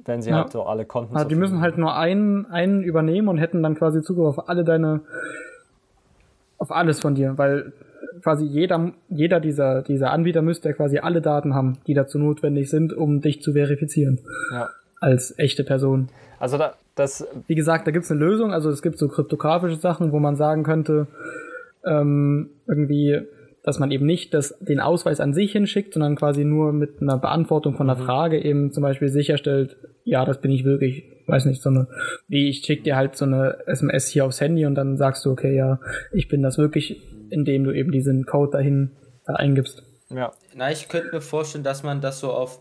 Wenn 0.04 0.24
sie 0.24 0.34
halt 0.34 0.52
so 0.52 0.64
alle 0.64 0.86
Konten. 0.86 1.16
Also 1.16 1.28
die 1.28 1.36
müssen 1.36 1.62
halt 1.62 1.78
nur 1.78 1.96
einen, 1.96 2.48
einen 2.48 2.82
übernehmen 2.82 3.28
und 3.28 3.38
hätten 3.38 3.62
dann 3.62 3.76
quasi 3.76 4.02
Zugriff 4.02 4.40
auf 4.40 4.50
alle 4.50 4.64
deine 4.64 5.02
auf 6.62 6.72
alles 6.72 7.00
von 7.00 7.16
dir, 7.16 7.40
weil 7.40 7.74
quasi 8.22 8.46
jeder, 8.46 8.92
jeder 9.10 9.40
dieser, 9.40 9.82
dieser 9.82 10.12
Anbieter 10.12 10.44
müsste 10.44 10.70
ja 10.70 10.76
quasi 10.76 11.00
alle 11.00 11.20
Daten 11.20 11.56
haben, 11.56 11.80
die 11.88 11.96
dazu 11.96 12.20
notwendig 12.20 12.70
sind, 12.70 12.94
um 12.94 13.20
dich 13.20 13.42
zu 13.42 13.54
verifizieren. 13.54 14.20
Ja. 14.52 14.70
Als 15.00 15.34
echte 15.40 15.64
Person. 15.64 16.10
Also 16.40 16.60
da, 16.60 16.76
das. 16.94 17.28
Wie 17.48 17.56
gesagt, 17.56 17.88
da 17.88 17.92
gibt 17.92 18.06
es 18.06 18.12
eine 18.12 18.20
Lösung, 18.20 18.54
also 18.54 18.70
es 18.70 18.84
gibt 18.84 19.00
so 19.00 19.08
kryptografische 19.08 19.78
Sachen, 19.78 20.12
wo 20.12 20.20
man 20.20 20.36
sagen 20.36 20.62
könnte, 20.62 21.08
ähm, 21.84 22.52
irgendwie, 22.68 23.22
dass 23.64 23.80
man 23.80 23.92
eben 23.92 24.06
nicht 24.06 24.34
das, 24.34 24.58
den 24.60 24.80
Ausweis 24.80 25.20
an 25.20 25.34
sich 25.34 25.52
hinschickt, 25.52 25.94
sondern 25.94 26.16
quasi 26.16 26.44
nur 26.44 26.74
mit 26.74 27.02
einer 27.02 27.18
Beantwortung 27.18 27.76
von 27.76 27.90
einer 27.90 28.00
Mhm. 28.00 28.06
Frage 28.06 28.44
eben 28.44 28.72
zum 28.72 28.84
Beispiel 28.84 29.10
sicherstellt, 29.10 29.78
ja, 30.04 30.26
das 30.26 30.42
bin 30.42 30.52
ich 30.52 30.64
wirklich, 30.64 31.04
weiß 31.28 31.46
nicht, 31.46 31.62
so 31.62 31.70
eine, 31.70 31.88
wie 32.28 32.50
ich 32.50 32.66
schick 32.66 32.84
dir 32.84 32.96
halt 32.96 33.16
so 33.16 33.26
eine 33.26 33.60
SMS 33.68 34.08
hier 34.08 34.26
aufs 34.26 34.42
Handy 34.42 34.66
und 34.66 34.76
dann 34.76 34.98
sagst 34.98 35.26
du, 35.26 35.32
okay, 35.32 35.56
ja, 35.56 35.80
ich 36.12 36.28
bin 36.28 36.42
das 36.42 36.58
wirklich, 36.58 37.02
indem 37.30 37.64
du 37.64 37.72
eben 37.72 37.92
diesen 37.92 38.26
Code 38.26 38.52
dahin 38.52 38.92
da 39.26 39.34
eingibst. 39.34 39.84
Ja. 40.10 40.32
Na, 40.56 40.72
ich 40.72 40.88
könnte 40.90 41.12
mir 41.14 41.22
vorstellen, 41.22 41.64
dass 41.64 41.84
man 41.84 42.02
das 42.02 42.20
so 42.20 42.32
auf, 42.32 42.60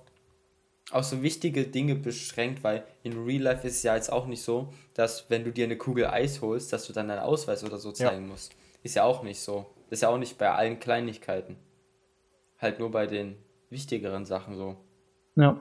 auf 0.93 1.05
so 1.05 1.23
wichtige 1.23 1.65
Dinge 1.65 1.95
beschränkt, 1.95 2.63
weil 2.63 2.85
in 3.03 3.25
Real 3.25 3.43
Life 3.43 3.67
ist 3.67 3.77
es 3.77 3.83
ja 3.83 3.97
jetzt 3.97 4.13
auch 4.13 4.27
nicht 4.27 4.43
so, 4.43 4.69
dass 4.95 5.31
wenn 5.31 5.45
du 5.45 5.51
dir 5.51 5.65
eine 5.65 5.77
Kugel 5.77 6.07
Eis 6.07 6.43
holst, 6.43 6.73
dass 6.73 6.87
du 6.87 6.93
dann 6.93 7.09
deinen 7.09 7.21
Ausweis 7.21 7.65
oder 7.65 7.79
so 7.79 7.91
zeigen 7.91 8.29
musst. 8.29 8.53
Ist 8.83 8.97
ja 8.97 9.05
auch 9.05 9.23
nicht 9.23 9.41
so. 9.41 9.67
Ist 9.91 10.03
ja 10.03 10.09
auch 10.09 10.19
nicht 10.19 10.39
bei 10.39 10.51
allen 10.51 10.79
Kleinigkeiten. 10.79 11.57
Halt 12.59 12.79
nur 12.79 12.91
bei 12.91 13.07
den 13.07 13.35
wichtigeren 13.71 14.25
Sachen 14.25 14.57
so. 14.57 14.77
Ja. 15.35 15.57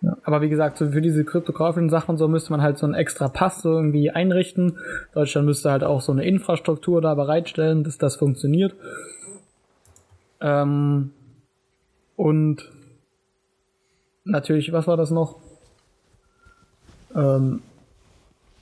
ja. 0.00 0.16
Aber 0.22 0.40
wie 0.42 0.48
gesagt, 0.48 0.78
so 0.78 0.90
für 0.90 1.02
diese 1.02 1.24
kryptografischen 1.24 1.90
Sachen 1.90 2.16
so 2.16 2.28
müsste 2.28 2.52
man 2.52 2.62
halt 2.62 2.78
so 2.78 2.86
einen 2.86 2.94
extra 2.94 3.28
Pass 3.28 3.62
so 3.62 3.72
irgendwie 3.72 4.10
einrichten. 4.10 4.78
Deutschland 5.12 5.46
müsste 5.46 5.70
halt 5.72 5.82
auch 5.82 6.00
so 6.00 6.12
eine 6.12 6.24
Infrastruktur 6.24 7.02
da 7.02 7.14
bereitstellen, 7.14 7.82
dass 7.82 7.98
das 7.98 8.14
funktioniert. 8.14 8.74
Ähm, 10.40 11.10
und 12.14 12.70
natürlich, 14.24 14.72
was 14.72 14.86
war 14.86 14.96
das 14.96 15.10
noch? 15.10 15.40
Ähm, 17.14 17.62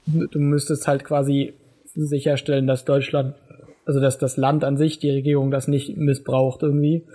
du 0.07 0.38
müsstest 0.38 0.86
halt 0.86 1.05
quasi 1.05 1.55
sicherstellen, 1.95 2.66
dass 2.66 2.84
Deutschland, 2.84 3.34
also 3.84 4.01
dass 4.01 4.18
das 4.18 4.36
Land 4.36 4.64
an 4.64 4.76
sich, 4.76 4.99
die 4.99 5.11
Regierung 5.11 5.51
das 5.51 5.68
nicht 5.68 5.97
missbraucht 5.97 6.62
irgendwie, 6.62 7.07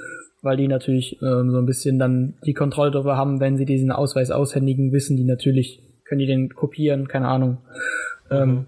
weil 0.42 0.58
die 0.58 0.68
natürlich 0.68 1.22
ähm, 1.22 1.52
so 1.52 1.58
ein 1.58 1.66
bisschen 1.66 2.00
dann 2.00 2.36
die 2.46 2.54
Kontrolle 2.54 2.92
darüber 2.92 3.18
haben, 3.18 3.40
wenn 3.40 3.58
sie 3.58 3.66
diesen 3.66 3.92
Ausweis 3.92 4.32
aushändigen, 4.32 4.92
wissen 4.92 5.18
die 5.18 5.26
natürlich, 5.26 5.82
können 6.06 6.20
die 6.20 6.28
den 6.28 6.54
kopieren, 6.54 7.08
keine 7.08 7.28
Ahnung. 7.28 7.58
Ähm, 8.32 8.68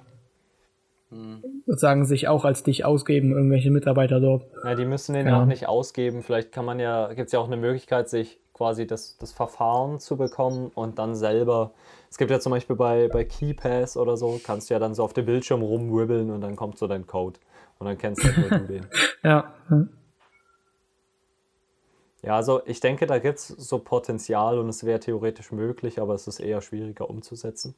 sozusagen 1.65 2.05
sich 2.05 2.27
auch 2.27 2.45
als 2.45 2.63
dich 2.63 2.85
ausgeben, 2.85 3.31
irgendwelche 3.31 3.71
Mitarbeiter 3.71 4.19
dort. 4.19 4.45
Ja, 4.63 4.75
die 4.75 4.85
müssen 4.85 5.13
den 5.13 5.27
Ja. 5.27 5.33
ja 5.33 5.41
auch 5.41 5.45
nicht 5.45 5.67
ausgeben. 5.67 6.23
Vielleicht 6.23 6.51
kann 6.51 6.65
man 6.65 6.79
ja, 6.79 7.13
gibt 7.13 7.27
es 7.27 7.33
ja 7.33 7.39
auch 7.39 7.47
eine 7.47 7.57
Möglichkeit, 7.57 8.09
sich 8.09 8.39
quasi 8.53 8.87
das, 8.87 9.17
das 9.17 9.31
Verfahren 9.31 9.99
zu 9.99 10.17
bekommen 10.17 10.71
und 10.73 10.99
dann 10.99 11.15
selber. 11.15 11.71
Es 12.11 12.17
gibt 12.17 12.29
ja 12.29 12.41
zum 12.41 12.51
Beispiel 12.51 12.75
bei, 12.75 13.07
bei 13.07 13.23
KeyPass 13.23 13.95
oder 13.95 14.17
so, 14.17 14.39
kannst 14.43 14.69
du 14.69 14.73
ja 14.73 14.79
dann 14.79 14.93
so 14.93 15.03
auf 15.03 15.13
dem 15.13 15.25
Bildschirm 15.25 15.61
rumwibbeln 15.61 16.29
und 16.29 16.41
dann 16.41 16.57
kommt 16.57 16.77
so 16.77 16.85
dein 16.85 17.07
Code. 17.07 17.39
Und 17.79 17.87
dann 17.87 17.97
kennst 17.97 18.21
halt 18.23 18.37
nur 18.37 18.59
du 18.59 18.67
den. 18.67 18.85
Ja. 19.23 19.53
Ja, 22.21 22.35
also 22.35 22.61
ich 22.65 22.81
denke, 22.81 23.07
da 23.07 23.17
gibt 23.17 23.39
es 23.39 23.47
so 23.47 23.79
Potenzial 23.79 24.59
und 24.59 24.67
es 24.69 24.83
wäre 24.83 24.99
theoretisch 24.99 25.51
möglich, 25.51 25.99
aber 26.01 26.13
es 26.13 26.27
ist 26.27 26.39
eher 26.39 26.61
schwieriger 26.61 27.09
umzusetzen. 27.09 27.75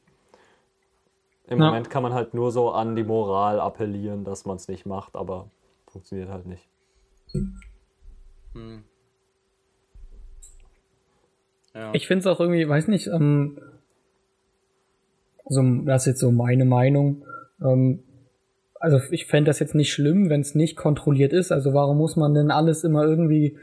Im 1.45 1.59
Ja. 1.59 1.65
Moment 1.67 1.89
kann 1.89 2.01
man 2.01 2.13
halt 2.13 2.33
nur 2.33 2.51
so 2.51 2.71
an 2.71 2.95
die 2.95 3.03
Moral 3.03 3.59
appellieren, 3.59 4.23
dass 4.23 4.45
man 4.45 4.55
es 4.57 4.67
nicht 4.67 4.85
macht, 4.85 5.15
aber 5.15 5.49
funktioniert 5.87 6.29
halt 6.29 6.47
nicht. 6.47 6.67
Hm. 8.53 8.83
Ja. 11.73 11.93
Ich 11.93 12.07
finde 12.07 12.21
es 12.21 12.27
auch 12.27 12.39
irgendwie, 12.39 12.67
weiß 12.67 12.87
nicht, 12.87 13.07
ähm, 13.07 13.59
so, 15.45 15.61
das 15.85 16.03
ist 16.03 16.07
jetzt 16.07 16.19
so 16.19 16.31
meine 16.31 16.65
Meinung. 16.65 17.23
Ähm, 17.61 17.99
also 18.79 18.99
ich 19.11 19.27
fände 19.27 19.49
das 19.49 19.59
jetzt 19.59 19.75
nicht 19.75 19.93
schlimm, 19.93 20.29
wenn 20.29 20.41
es 20.41 20.55
nicht 20.55 20.75
kontrolliert 20.75 21.31
ist. 21.31 21.51
Also 21.51 21.73
warum 21.73 21.97
muss 21.97 22.15
man 22.15 22.33
denn 22.33 22.51
alles 22.51 22.83
immer 22.83 23.03
irgendwie 23.05 23.55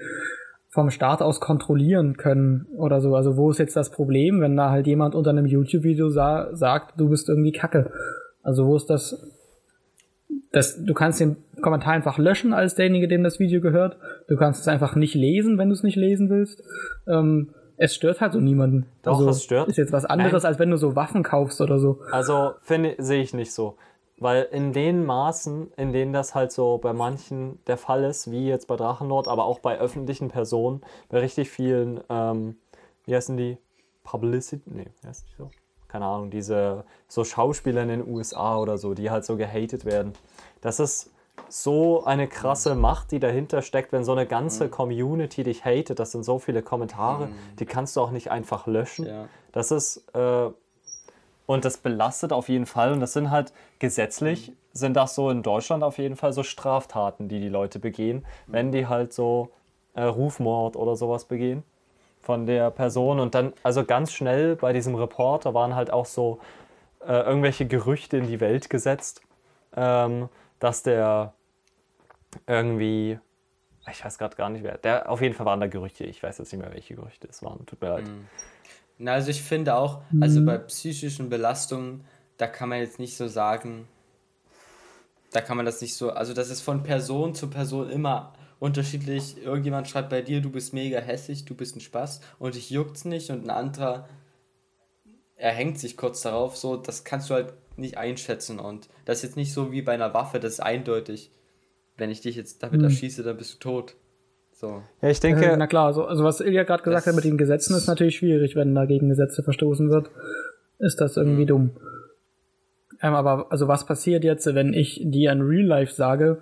vom 0.71 0.91
Staat 0.91 1.21
aus 1.21 1.41
kontrollieren 1.41 2.17
können 2.17 2.67
oder 2.77 3.01
so? 3.01 3.15
Also 3.15 3.37
wo 3.37 3.51
ist 3.51 3.59
jetzt 3.59 3.77
das 3.77 3.91
Problem, 3.91 4.41
wenn 4.41 4.57
da 4.57 4.71
halt 4.71 4.87
jemand 4.87 5.15
unter 5.15 5.31
einem 5.31 5.47
YouTube-Video 5.47 6.09
sa 6.09 6.49
sagt, 6.55 6.99
du 6.99 7.11
bist 7.11 7.29
irgendwie 7.29 7.53
Kacke? 7.53 7.91
Also 8.43 8.67
wo 8.67 8.77
ist 8.77 8.89
das? 8.89 9.23
Das, 10.53 10.83
du 10.83 10.95
kannst 10.95 11.21
den 11.21 11.37
Kommentar 11.61 11.93
einfach 11.93 12.19
löschen 12.19 12.53
als 12.53 12.75
derjenige, 12.75 13.07
dem 13.07 13.23
das 13.23 13.39
Video 13.39 13.61
gehört. 13.61 13.99
Du 14.27 14.37
kannst 14.37 14.63
es 14.63 14.69
einfach 14.69 14.97
nicht 14.97 15.15
lesen, 15.15 15.59
wenn 15.59 15.69
du 15.69 15.75
es 15.75 15.83
nicht 15.83 15.97
lesen 15.97 16.31
willst. 16.31 16.63
Ähm, 17.07 17.51
es 17.81 17.95
stört 17.95 18.21
halt 18.21 18.35
so 18.35 18.41
niemanden. 18.41 18.87
Doch, 19.03 19.17
also, 19.17 19.31
es 19.31 19.43
stört. 19.43 19.69
Ist 19.69 19.79
jetzt 19.79 19.93
was 19.93 20.05
anderes, 20.05 20.45
als 20.45 20.59
wenn 20.59 20.71
du 20.71 20.77
so 20.77 20.97
Waffen 20.97 21.23
kaufst 21.23 21.63
oder 21.63 21.79
so. 21.79 22.01
Also 22.13 22.53
finde 22.61 22.95
sehe 22.99 23.23
ich 23.23 23.33
nicht 23.33 23.53
so. 23.53 23.77
Weil 24.19 24.47
in 24.53 24.75
den 24.75 25.07
Maßen, 25.07 25.73
in 25.79 25.95
denen 25.95 26.13
das 26.13 26.35
halt 26.35 26.53
so 26.53 26.77
bei 26.77 26.93
manchen 26.93 27.59
der 27.67 27.79
Fall 27.79 28.05
ist, 28.05 28.31
wie 28.31 28.47
jetzt 28.47 28.67
bei 28.67 28.77
Drachenlord, 28.77 29.29
aber 29.29 29.47
auch 29.47 29.61
bei 29.61 29.79
öffentlichen 29.79 30.29
Personen, 30.29 30.83
bei 31.09 31.21
richtig 31.21 31.49
vielen, 31.49 32.01
ähm, 32.11 32.57
wie 33.07 33.17
heißen 33.17 33.39
die? 33.39 33.57
Publicity? 34.05 34.63
Nee, 34.67 34.89
heißt 35.07 35.27
die 35.31 35.37
so? 35.39 35.51
Keine 35.89 36.05
Ahnung, 36.05 36.31
diese 36.31 36.85
so 37.09 37.25
Schauspieler 37.25 37.83
in 37.83 37.89
den 37.89 38.07
USA 38.07 38.59
oder 38.59 38.77
so, 38.77 38.93
die 38.93 39.11
halt 39.11 39.25
so 39.25 39.39
gehatet 39.39 39.87
werden. 39.87 40.13
Das 40.61 40.81
ist 40.81 41.13
so 41.51 42.05
eine 42.05 42.29
krasse 42.29 42.75
Macht, 42.75 43.11
die 43.11 43.21
dahinter 43.21 43.63
steckt, 43.63 43.93
wenn 43.93 44.05
so 44.05 44.13
eine 44.13 44.27
ganze 44.27 44.69
Community 44.69 45.43
dich 45.43 45.65
hatet. 45.65 45.99
Das 45.99 46.13
sind 46.13 46.25
so 46.25 46.39
viele 46.39 46.63
Kommentare, 46.63 47.29
die 47.59 47.67
kannst 47.67 47.97
du 47.97 48.01
auch 48.01 48.11
nicht 48.11 48.31
einfach 48.31 48.67
löschen. 48.67 49.07
Ja. 49.07 49.29
Das 49.53 49.71
ist, 49.71 50.05
äh, 50.15 50.51
und 51.47 51.65
das 51.65 51.79
belastet 51.79 52.33
auf 52.33 52.49
jeden 52.49 52.67
Fall. 52.67 52.93
Und 52.93 53.01
das 53.01 53.13
sind 53.13 53.31
halt 53.31 53.53
gesetzlich, 53.81 54.53
sind 54.73 54.95
das 54.97 55.15
so 55.15 55.31
in 55.31 55.43
Deutschland 55.43 55.83
auf 55.83 55.99
jeden 55.99 56.17
Fall 56.17 56.33
so 56.33 56.43
Straftaten, 56.43 57.29
die 57.29 57.41
die 57.41 57.49
Leute 57.49 57.79
begehen, 57.79 58.25
wenn 58.47 58.71
die 58.71 58.87
halt 58.87 59.13
so 59.13 59.51
äh, 59.95 60.03
Rufmord 60.03 60.77
oder 60.77 60.95
sowas 60.95 61.25
begehen 61.25 61.65
von 62.21 62.47
der 62.47 62.71
Person. 62.71 63.19
Und 63.19 63.35
dann, 63.35 63.53
also 63.63 63.85
ganz 63.85 64.13
schnell 64.13 64.57
bei 64.57 64.73
diesem 64.73 64.95
Reporter 64.95 65.55
waren 65.55 65.75
halt 65.75 65.93
auch 65.93 66.07
so 66.07 66.39
äh, 67.05 67.13
irgendwelche 67.13 67.67
Gerüchte 67.67 68.19
in 68.19 68.27
die 68.27 68.41
Welt 68.41 68.71
gesetzt, 68.71 69.23
ähm, 69.75 70.29
dass 70.61 70.83
der 70.83 71.33
irgendwie, 72.47 73.19
ich 73.91 74.05
weiß 74.05 74.19
gerade 74.19 74.37
gar 74.37 74.51
nicht 74.51 74.63
wer, 74.63 74.79
der, 74.79 75.11
auf 75.11 75.21
jeden 75.21 75.35
Fall 75.35 75.47
waren 75.47 75.61
da 75.61 75.67
Gerüchte, 75.67 76.05
ich 76.05 76.23
weiß 76.23 76.39
jetzt 76.39 76.53
nicht 76.53 76.61
mehr, 76.61 76.73
welche 76.73 76.95
Gerüchte 76.95 77.29
es 77.29 77.43
waren, 77.43 77.65
tut 77.67 77.81
mir 77.81 77.89
leid. 77.89 78.05
Na, 78.99 79.13
also 79.15 79.31
ich 79.31 79.43
finde 79.43 79.75
auch, 79.77 80.03
also 80.21 80.45
bei 80.45 80.59
psychischen 80.59 81.31
Belastungen, 81.31 82.05
da 82.37 82.47
kann 82.47 82.69
man 82.69 82.81
jetzt 82.81 82.99
nicht 82.99 83.17
so 83.17 83.29
sagen, 83.29 83.89
da 85.33 85.41
kann 85.41 85.57
man 85.57 85.67
das 85.67 85.81
nicht 85.81 85.95
so, 85.95 86.11
also 86.11 86.35
das 86.35 86.51
ist 86.51 86.61
von 86.61 86.83
Person 86.83 87.35
zu 87.35 87.49
Person 87.49 87.89
immer 87.91 88.33
unterschiedlich. 88.59 89.43
Irgendjemand 89.43 89.89
schreibt 89.89 90.11
bei 90.11 90.23
dir, 90.23 90.41
du 90.41 90.51
bist 90.51 90.73
mega 90.73 90.99
hässlich, 90.99 91.45
du 91.45 91.55
bist 91.55 91.77
ein 91.77 91.81
Spaß 91.81 92.21
und 92.39 92.55
dich 92.55 92.71
juckt's 92.71 93.05
nicht 93.05 93.31
und 93.31 93.45
ein 93.45 93.51
anderer, 93.51 94.09
er 95.37 95.53
hängt 95.53 95.79
sich 95.79 95.97
kurz 95.97 96.21
darauf, 96.21 96.57
so, 96.57 96.77
das 96.77 97.05
kannst 97.05 97.31
du 97.31 97.35
halt 97.35 97.55
nicht 97.77 97.97
einschätzen 97.97 98.59
und 98.59 98.89
das 99.07 99.19
ist 99.19 99.23
jetzt 99.23 99.37
nicht 99.37 99.55
so 99.55 99.73
wie 99.73 99.83
bei 99.83 99.95
einer 99.95 100.13
Waffe, 100.13 100.39
das 100.39 100.55
ist 100.55 100.61
eindeutig. 100.61 101.31
Wenn 102.01 102.11
ich 102.11 102.21
dich 102.23 102.35
jetzt 102.35 102.63
damit 102.63 102.83
erschieße, 102.83 103.23
dann 103.23 103.37
bist 103.37 103.55
du 103.55 103.59
tot. 103.59 103.95
So. 104.53 104.83
Ja, 105.03 105.09
ich 105.11 105.19
Äh, 105.19 105.21
denke, 105.21 105.55
na 105.57 105.67
klar, 105.67 105.87
also, 105.87 106.05
also 106.07 106.25
was 106.25 106.41
Ilja 106.41 106.65
gerade 106.65 106.83
gesagt 106.83 107.07
hat 107.07 107.15
mit 107.15 107.25
den 107.25 107.37
Gesetzen 107.39 107.75
ist 107.77 107.87
natürlich 107.87 108.17
schwierig, 108.17 108.57
wenn 108.57 108.75
dagegen 108.75 109.09
Gesetze 109.09 109.43
verstoßen 109.43 109.91
wird, 109.91 110.11
ist 110.79 111.01
das 111.01 111.17
irgendwie 111.17 111.47
dumm. 111.47 111.71
Ähm, 113.03 113.15
aber 113.15 113.47
also 113.51 113.69
was 113.69 113.87
passiert 113.87 114.25
jetzt, 114.25 114.47
wenn 114.55 114.75
ich 114.75 115.01
dir 115.05 115.33
in 115.33 115.41
Real 115.43 115.65
Life 115.67 115.95
sage, 115.95 116.41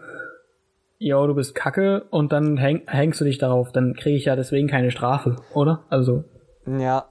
yo, 0.98 1.26
du 1.28 1.34
bist 1.34 1.54
Kacke 1.54 2.04
und 2.10 2.32
dann 2.32 2.56
häng, 2.56 2.82
hängst 2.86 3.20
du 3.20 3.24
dich 3.24 3.38
darauf, 3.38 3.70
dann 3.70 3.94
kriege 3.94 4.16
ich 4.16 4.24
ja 4.24 4.34
deswegen 4.36 4.66
keine 4.68 4.90
Strafe, 4.90 5.36
oder? 5.54 5.84
Also 5.88 6.24
Ja, 6.66 7.08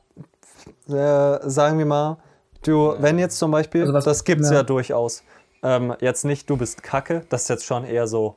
äh, 0.90 1.50
sagen 1.50 1.78
wir 1.80 1.86
mal, 1.86 2.18
du, 2.66 2.96
wenn 3.00 3.18
jetzt 3.20 3.40
zum 3.40 3.52
Beispiel, 3.52 3.82
Also 3.82 3.94
was- 3.94 4.04
das 4.06 4.24
gibt's 4.26 4.50
ja. 4.50 4.58
ja, 4.58 4.64
durchaus, 4.64 5.24
ähm, 5.64 5.96
jetzt 6.00 6.26
nicht 6.26 6.50
du 6.50 6.58
bist 6.58 6.84
Kacke, 6.84 7.26
das 7.30 7.44
ist 7.44 7.50
jetzt 7.50 7.66
schon 7.66 7.84
eher 7.84 8.08
so 8.08 8.36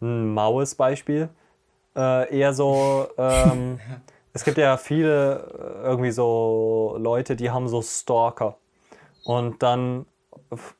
ein 0.00 0.32
maues 0.32 0.74
Beispiel, 0.74 1.28
äh, 1.96 2.36
eher 2.36 2.52
so, 2.52 3.08
ähm, 3.18 3.80
es 4.32 4.44
gibt 4.44 4.58
ja 4.58 4.76
viele 4.76 5.80
äh, 5.82 5.86
irgendwie 5.86 6.10
so 6.10 6.96
Leute, 6.98 7.36
die 7.36 7.50
haben 7.50 7.68
so 7.68 7.82
Stalker 7.82 8.56
und 9.24 9.62
dann 9.62 10.06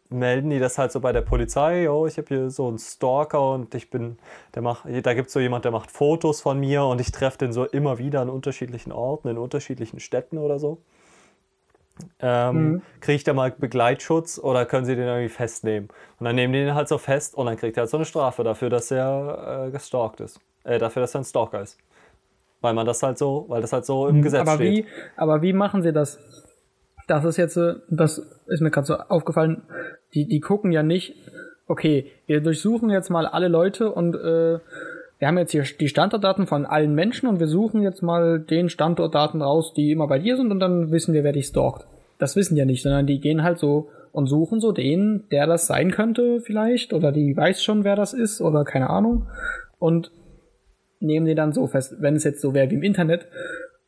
melden 0.08 0.50
die 0.50 0.58
das 0.58 0.78
halt 0.78 0.92
so 0.92 1.00
bei 1.00 1.12
der 1.12 1.20
Polizei, 1.20 1.84
yo, 1.84 2.06
ich 2.06 2.16
habe 2.16 2.28
hier 2.28 2.50
so 2.50 2.68
einen 2.68 2.78
Stalker 2.78 3.52
und 3.52 3.74
ich 3.74 3.90
bin, 3.90 4.18
der 4.54 4.62
macht, 4.62 4.84
da 5.02 5.14
gibt 5.14 5.28
es 5.28 5.32
so 5.32 5.40
jemand, 5.40 5.64
der 5.64 5.72
macht 5.72 5.90
Fotos 5.90 6.40
von 6.40 6.58
mir 6.58 6.84
und 6.84 7.00
ich 7.00 7.12
treffe 7.12 7.38
den 7.38 7.52
so 7.52 7.64
immer 7.64 7.98
wieder 7.98 8.20
an 8.20 8.30
unterschiedlichen 8.30 8.92
Orten, 8.92 9.28
in 9.28 9.38
unterschiedlichen 9.38 10.00
Städten 10.00 10.38
oder 10.38 10.58
so. 10.58 10.78
Ähm, 12.20 12.70
Mhm. 12.70 12.82
Kriege 13.00 13.16
ich 13.16 13.24
da 13.24 13.32
mal 13.32 13.50
Begleitschutz 13.50 14.38
oder 14.38 14.66
können 14.66 14.84
sie 14.84 14.96
den 14.96 15.06
irgendwie 15.06 15.28
festnehmen? 15.28 15.88
Und 16.18 16.24
dann 16.24 16.34
nehmen 16.34 16.52
die 16.52 16.60
den 16.60 16.74
halt 16.74 16.88
so 16.88 16.98
fest 16.98 17.34
und 17.34 17.46
dann 17.46 17.56
kriegt 17.56 17.76
er 17.76 17.82
halt 17.82 17.90
so 17.90 17.96
eine 17.96 18.06
Strafe 18.06 18.44
dafür, 18.44 18.70
dass 18.70 18.90
er 18.90 19.66
äh, 19.66 19.70
gestalkt 19.70 20.20
ist. 20.20 20.40
Äh, 20.64 20.78
dafür, 20.78 21.00
dass 21.02 21.14
er 21.14 21.20
ein 21.20 21.24
Stalker 21.24 21.62
ist. 21.62 21.78
Weil 22.60 22.74
man 22.74 22.86
das 22.86 23.02
halt 23.02 23.18
so, 23.18 23.44
weil 23.48 23.60
das 23.60 23.72
halt 23.72 23.86
so 23.86 24.08
im 24.08 24.20
Gesetz 24.22 24.40
aber 24.40 24.54
steht. 24.56 24.84
wie, 24.84 24.86
aber 25.16 25.42
wie 25.42 25.52
machen 25.52 25.82
sie 25.82 25.92
das? 25.92 26.18
Das 27.06 27.24
ist 27.24 27.36
jetzt, 27.36 27.56
äh, 27.56 27.74
das 27.88 28.18
ist 28.48 28.60
mir 28.60 28.70
gerade 28.70 28.86
so 28.86 28.96
aufgefallen, 28.96 29.62
die, 30.14 30.26
die 30.26 30.40
gucken 30.40 30.72
ja 30.72 30.82
nicht, 30.82 31.14
okay, 31.68 32.10
wir 32.26 32.40
durchsuchen 32.40 32.90
jetzt 32.90 33.10
mal 33.10 33.26
alle 33.26 33.48
Leute 33.48 33.92
und 33.92 34.14
äh, 34.16 34.58
wir 35.18 35.26
haben 35.26 35.38
jetzt 35.38 35.50
hier 35.50 35.64
die 35.64 35.88
Standortdaten 35.88 36.46
von 36.46 36.64
allen 36.64 36.94
Menschen 36.94 37.28
und 37.28 37.40
wir 37.40 37.48
suchen 37.48 37.82
jetzt 37.82 38.02
mal 38.02 38.38
den 38.38 38.68
Standortdaten 38.68 39.42
raus, 39.42 39.72
die 39.74 39.90
immer 39.90 40.06
bei 40.06 40.18
dir 40.18 40.36
sind 40.36 40.52
und 40.52 40.60
dann 40.60 40.92
wissen 40.92 41.12
wir, 41.12 41.24
wer 41.24 41.32
dich 41.32 41.46
stalkt. 41.46 41.86
Das 42.18 42.36
wissen 42.36 42.54
die 42.54 42.60
ja 42.60 42.64
nicht, 42.64 42.82
sondern 42.82 43.06
die 43.06 43.20
gehen 43.20 43.42
halt 43.42 43.58
so 43.58 43.88
und 44.12 44.26
suchen 44.26 44.60
so 44.60 44.72
den, 44.72 45.24
der 45.30 45.46
das 45.46 45.66
sein 45.66 45.90
könnte 45.90 46.40
vielleicht 46.40 46.92
oder 46.92 47.10
die 47.12 47.36
weiß 47.36 47.62
schon, 47.62 47.84
wer 47.84 47.96
das 47.96 48.12
ist 48.12 48.40
oder 48.40 48.64
keine 48.64 48.90
Ahnung 48.90 49.26
und 49.78 50.12
nehmen 51.00 51.26
den 51.26 51.36
dann 51.36 51.52
so 51.52 51.66
fest. 51.66 51.96
Wenn 51.98 52.16
es 52.16 52.24
jetzt 52.24 52.40
so 52.40 52.54
wäre 52.54 52.70
wie 52.70 52.76
im 52.76 52.82
Internet, 52.82 53.26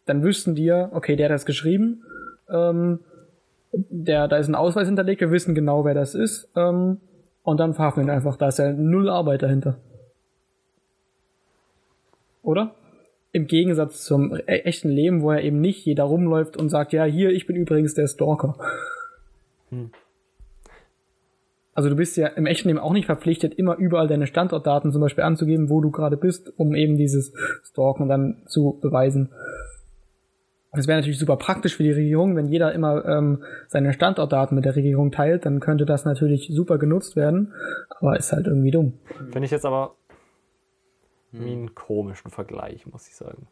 dann 0.06 0.22
wüssten 0.22 0.56
die 0.56 0.64
ja, 0.64 0.90
okay, 0.92 1.14
der 1.14 1.26
hat 1.26 1.34
das 1.34 1.46
geschrieben, 1.46 2.02
ähm, 2.48 3.00
der, 3.72 4.26
da 4.26 4.36
ist 4.36 4.48
ein 4.48 4.56
Ausweis 4.56 4.88
hinterlegt, 4.88 5.20
wir 5.20 5.30
wissen 5.30 5.54
genau, 5.54 5.84
wer 5.84 5.94
das 5.94 6.16
ist 6.16 6.48
ähm, 6.56 6.98
und 7.42 7.60
dann 7.60 7.74
verhaften 7.74 8.02
wir 8.02 8.08
ihn 8.08 8.16
einfach. 8.16 8.36
Da 8.36 8.48
ist 8.48 8.58
ja 8.58 8.72
null 8.72 9.08
Arbeit 9.08 9.42
dahinter. 9.42 9.78
Oder? 12.42 12.74
Im 13.32 13.46
Gegensatz 13.46 14.04
zum 14.04 14.34
e 14.34 14.40
echten 14.46 14.88
Leben, 14.88 15.22
wo 15.22 15.30
er 15.30 15.42
eben 15.42 15.60
nicht 15.60 15.84
jeder 15.84 16.04
rumläuft 16.04 16.56
und 16.56 16.68
sagt, 16.68 16.92
ja, 16.92 17.04
hier, 17.04 17.30
ich 17.30 17.46
bin 17.46 17.56
übrigens 17.56 17.94
der 17.94 18.08
Stalker. 18.08 18.56
Hm. 19.68 19.90
Also 21.72 21.88
du 21.88 21.96
bist 21.96 22.16
ja 22.16 22.26
im 22.26 22.46
echten 22.46 22.68
Leben 22.68 22.80
auch 22.80 22.92
nicht 22.92 23.06
verpflichtet, 23.06 23.54
immer 23.54 23.76
überall 23.76 24.08
deine 24.08 24.26
Standortdaten 24.26 24.90
zum 24.92 25.00
Beispiel 25.00 25.24
anzugeben, 25.24 25.70
wo 25.70 25.80
du 25.80 25.90
gerade 25.90 26.16
bist, 26.16 26.52
um 26.58 26.74
eben 26.74 26.96
dieses 26.96 27.32
Stalken 27.62 28.08
dann 28.08 28.42
zu 28.46 28.78
beweisen. 28.82 29.30
Das 30.72 30.86
wäre 30.86 30.98
natürlich 30.98 31.18
super 31.18 31.36
praktisch 31.36 31.76
für 31.76 31.82
die 31.82 31.92
Regierung, 31.92 32.36
wenn 32.36 32.46
jeder 32.46 32.72
immer 32.72 33.04
ähm, 33.04 33.42
seine 33.68 33.92
Standortdaten 33.92 34.54
mit 34.54 34.64
der 34.64 34.76
Regierung 34.76 35.10
teilt, 35.10 35.44
dann 35.44 35.58
könnte 35.58 35.84
das 35.84 36.04
natürlich 36.04 36.48
super 36.52 36.78
genutzt 36.78 37.16
werden, 37.16 37.52
aber 37.98 38.16
ist 38.16 38.32
halt 38.32 38.46
irgendwie 38.46 38.70
dumm. 38.70 38.94
Finde 39.32 39.46
ich 39.46 39.50
jetzt 39.50 39.66
aber 39.66 39.96
hm. 41.32 41.44
wie 41.44 41.52
einen 41.52 41.74
komischen 41.74 42.30
Vergleich, 42.30 42.86
muss 42.86 43.08
ich 43.08 43.16
sagen. 43.16 43.46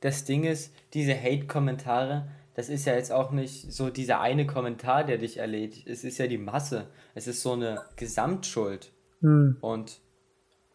Das 0.00 0.24
Ding 0.24 0.44
ist, 0.44 0.74
diese 0.94 1.14
Hate-Kommentare, 1.14 2.28
das 2.54 2.68
ist 2.68 2.84
ja 2.84 2.94
jetzt 2.94 3.12
auch 3.12 3.30
nicht 3.30 3.72
so 3.72 3.90
dieser 3.90 4.20
eine 4.20 4.46
Kommentar, 4.46 5.04
der 5.04 5.18
dich 5.18 5.38
erledigt. 5.38 5.86
Es 5.86 6.04
ist 6.04 6.18
ja 6.18 6.26
die 6.26 6.38
Masse. 6.38 6.88
Es 7.14 7.26
ist 7.26 7.42
so 7.42 7.52
eine 7.52 7.84
Gesamtschuld. 7.96 8.92
Hm. 9.20 9.56
Und 9.60 10.00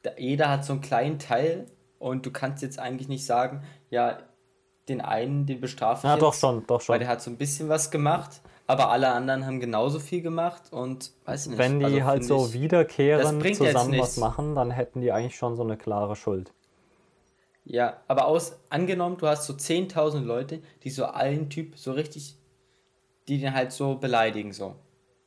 da, 0.03 0.11
jeder 0.17 0.49
hat 0.49 0.65
so 0.65 0.73
einen 0.73 0.81
kleinen 0.81 1.19
Teil 1.19 1.65
und 1.99 2.25
du 2.25 2.31
kannst 2.31 2.63
jetzt 2.63 2.79
eigentlich 2.79 3.07
nicht 3.07 3.25
sagen, 3.25 3.63
ja, 3.89 4.19
den 4.87 5.01
einen, 5.01 5.45
den 5.45 5.61
bestrafe 5.61 6.05
ich. 6.05 6.13
Ja, 6.13 6.17
doch 6.17 6.33
schon, 6.33 6.65
doch 6.67 6.81
schon. 6.81 6.93
Weil 6.93 6.99
der 6.99 7.07
hat 7.07 7.21
so 7.21 7.31
ein 7.31 7.37
bisschen 7.37 7.69
was 7.69 7.89
gemacht, 7.89 8.41
aber 8.67 8.89
alle 8.89 9.09
anderen 9.09 9.45
haben 9.45 9.59
genauso 9.59 9.99
viel 9.99 10.21
gemacht 10.21 10.71
und 10.71 11.11
weiß 11.25 11.47
nicht. 11.47 11.57
Wenn 11.57 11.79
die 11.79 11.85
also, 11.85 12.03
halt 12.03 12.25
so 12.25 12.45
ich, 12.47 12.53
wiederkehren, 12.53 13.41
zusammen 13.53 13.99
was 13.99 14.17
machen, 14.17 14.55
dann 14.55 14.71
hätten 14.71 15.01
die 15.01 15.11
eigentlich 15.11 15.35
schon 15.35 15.55
so 15.55 15.63
eine 15.63 15.77
klare 15.77 16.15
Schuld. 16.15 16.51
Ja, 17.65 17.97
aber 18.07 18.27
aus, 18.27 18.59
angenommen, 18.69 19.17
du 19.17 19.27
hast 19.27 19.45
so 19.45 19.53
10.000 19.53 20.21
Leute, 20.21 20.61
die 20.83 20.89
so 20.89 21.05
einen 21.05 21.49
Typ 21.49 21.77
so 21.77 21.93
richtig, 21.93 22.37
die 23.27 23.39
den 23.39 23.53
halt 23.53 23.71
so 23.71 23.95
beleidigen, 23.95 24.53
so. 24.53 24.75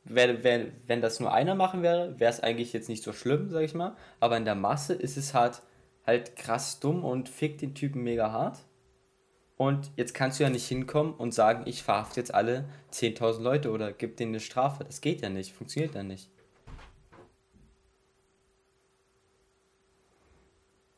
Wenn, 0.04 0.42
wenn, 0.42 0.72
wenn 0.86 1.02
das 1.02 1.20
nur 1.20 1.32
einer 1.32 1.54
machen 1.54 1.82
wäre, 1.82 2.18
wäre 2.18 2.30
es 2.30 2.40
eigentlich 2.40 2.72
jetzt 2.72 2.88
nicht 2.88 3.02
so 3.02 3.12
schlimm, 3.12 3.50
sag 3.50 3.62
ich 3.62 3.74
mal. 3.74 3.94
Aber 4.20 4.36
in 4.36 4.46
der 4.46 4.54
Masse 4.54 4.94
ist 4.94 5.16
es 5.16 5.34
halt, 5.34 5.62
halt 6.06 6.34
krass 6.36 6.80
dumm 6.80 7.04
und 7.04 7.28
fickt 7.28 7.60
den 7.60 7.74
Typen 7.74 8.04
mega 8.04 8.32
hart. 8.32 8.58
Und 9.58 9.90
jetzt 9.96 10.14
kannst 10.14 10.38
du 10.38 10.44
ja 10.44 10.50
nicht 10.50 10.66
hinkommen 10.66 11.12
und 11.14 11.34
sagen, 11.34 11.64
ich 11.66 11.82
verhafte 11.82 12.20
jetzt 12.20 12.32
alle 12.32 12.64
10.000 12.92 13.42
Leute 13.42 13.72
oder 13.72 13.92
gib 13.92 14.16
denen 14.16 14.30
eine 14.30 14.40
Strafe. 14.40 14.84
Das 14.84 15.00
geht 15.00 15.20
ja 15.20 15.28
nicht, 15.28 15.52
funktioniert 15.52 15.96
ja 15.96 16.04
nicht. 16.04 16.30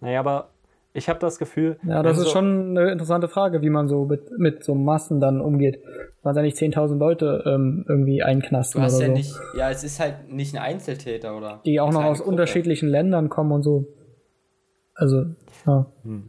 Naja, 0.00 0.20
aber 0.20 0.50
ich 0.92 1.08
habe 1.08 1.18
das 1.20 1.38
Gefühl. 1.38 1.78
Ja, 1.84 2.02
das 2.02 2.18
ist 2.18 2.24
so 2.24 2.30
schon 2.32 2.76
eine 2.76 2.90
interessante 2.90 3.28
Frage, 3.28 3.62
wie 3.62 3.70
man 3.70 3.88
so 3.88 4.04
mit, 4.04 4.30
mit 4.38 4.62
so 4.62 4.74
Massen 4.74 5.20
dann 5.20 5.40
umgeht. 5.40 5.82
Man 6.22 6.36
ja 6.36 6.42
nicht 6.42 6.58
10.000 6.58 6.98
Leute 6.98 7.42
ähm, 7.46 7.86
irgendwie 7.88 8.22
einknasten 8.22 8.82
du 8.82 8.84
hast 8.84 8.96
oder 8.96 9.06
ja 9.06 9.10
so. 9.10 9.16
Nicht, 9.16 9.34
ja, 9.56 9.70
es 9.70 9.84
ist 9.84 10.00
halt 10.00 10.30
nicht 10.30 10.54
ein 10.54 10.60
Einzeltäter, 10.60 11.34
oder? 11.34 11.62
Die 11.64 11.80
auch 11.80 11.92
noch 11.92 12.04
aus 12.04 12.18
Gruppe. 12.18 12.32
unterschiedlichen 12.32 12.90
Ländern 12.90 13.30
kommen 13.30 13.52
und 13.52 13.62
so. 13.62 13.86
Also, 14.94 15.24
ja. 15.66 15.86
Hm. 16.02 16.28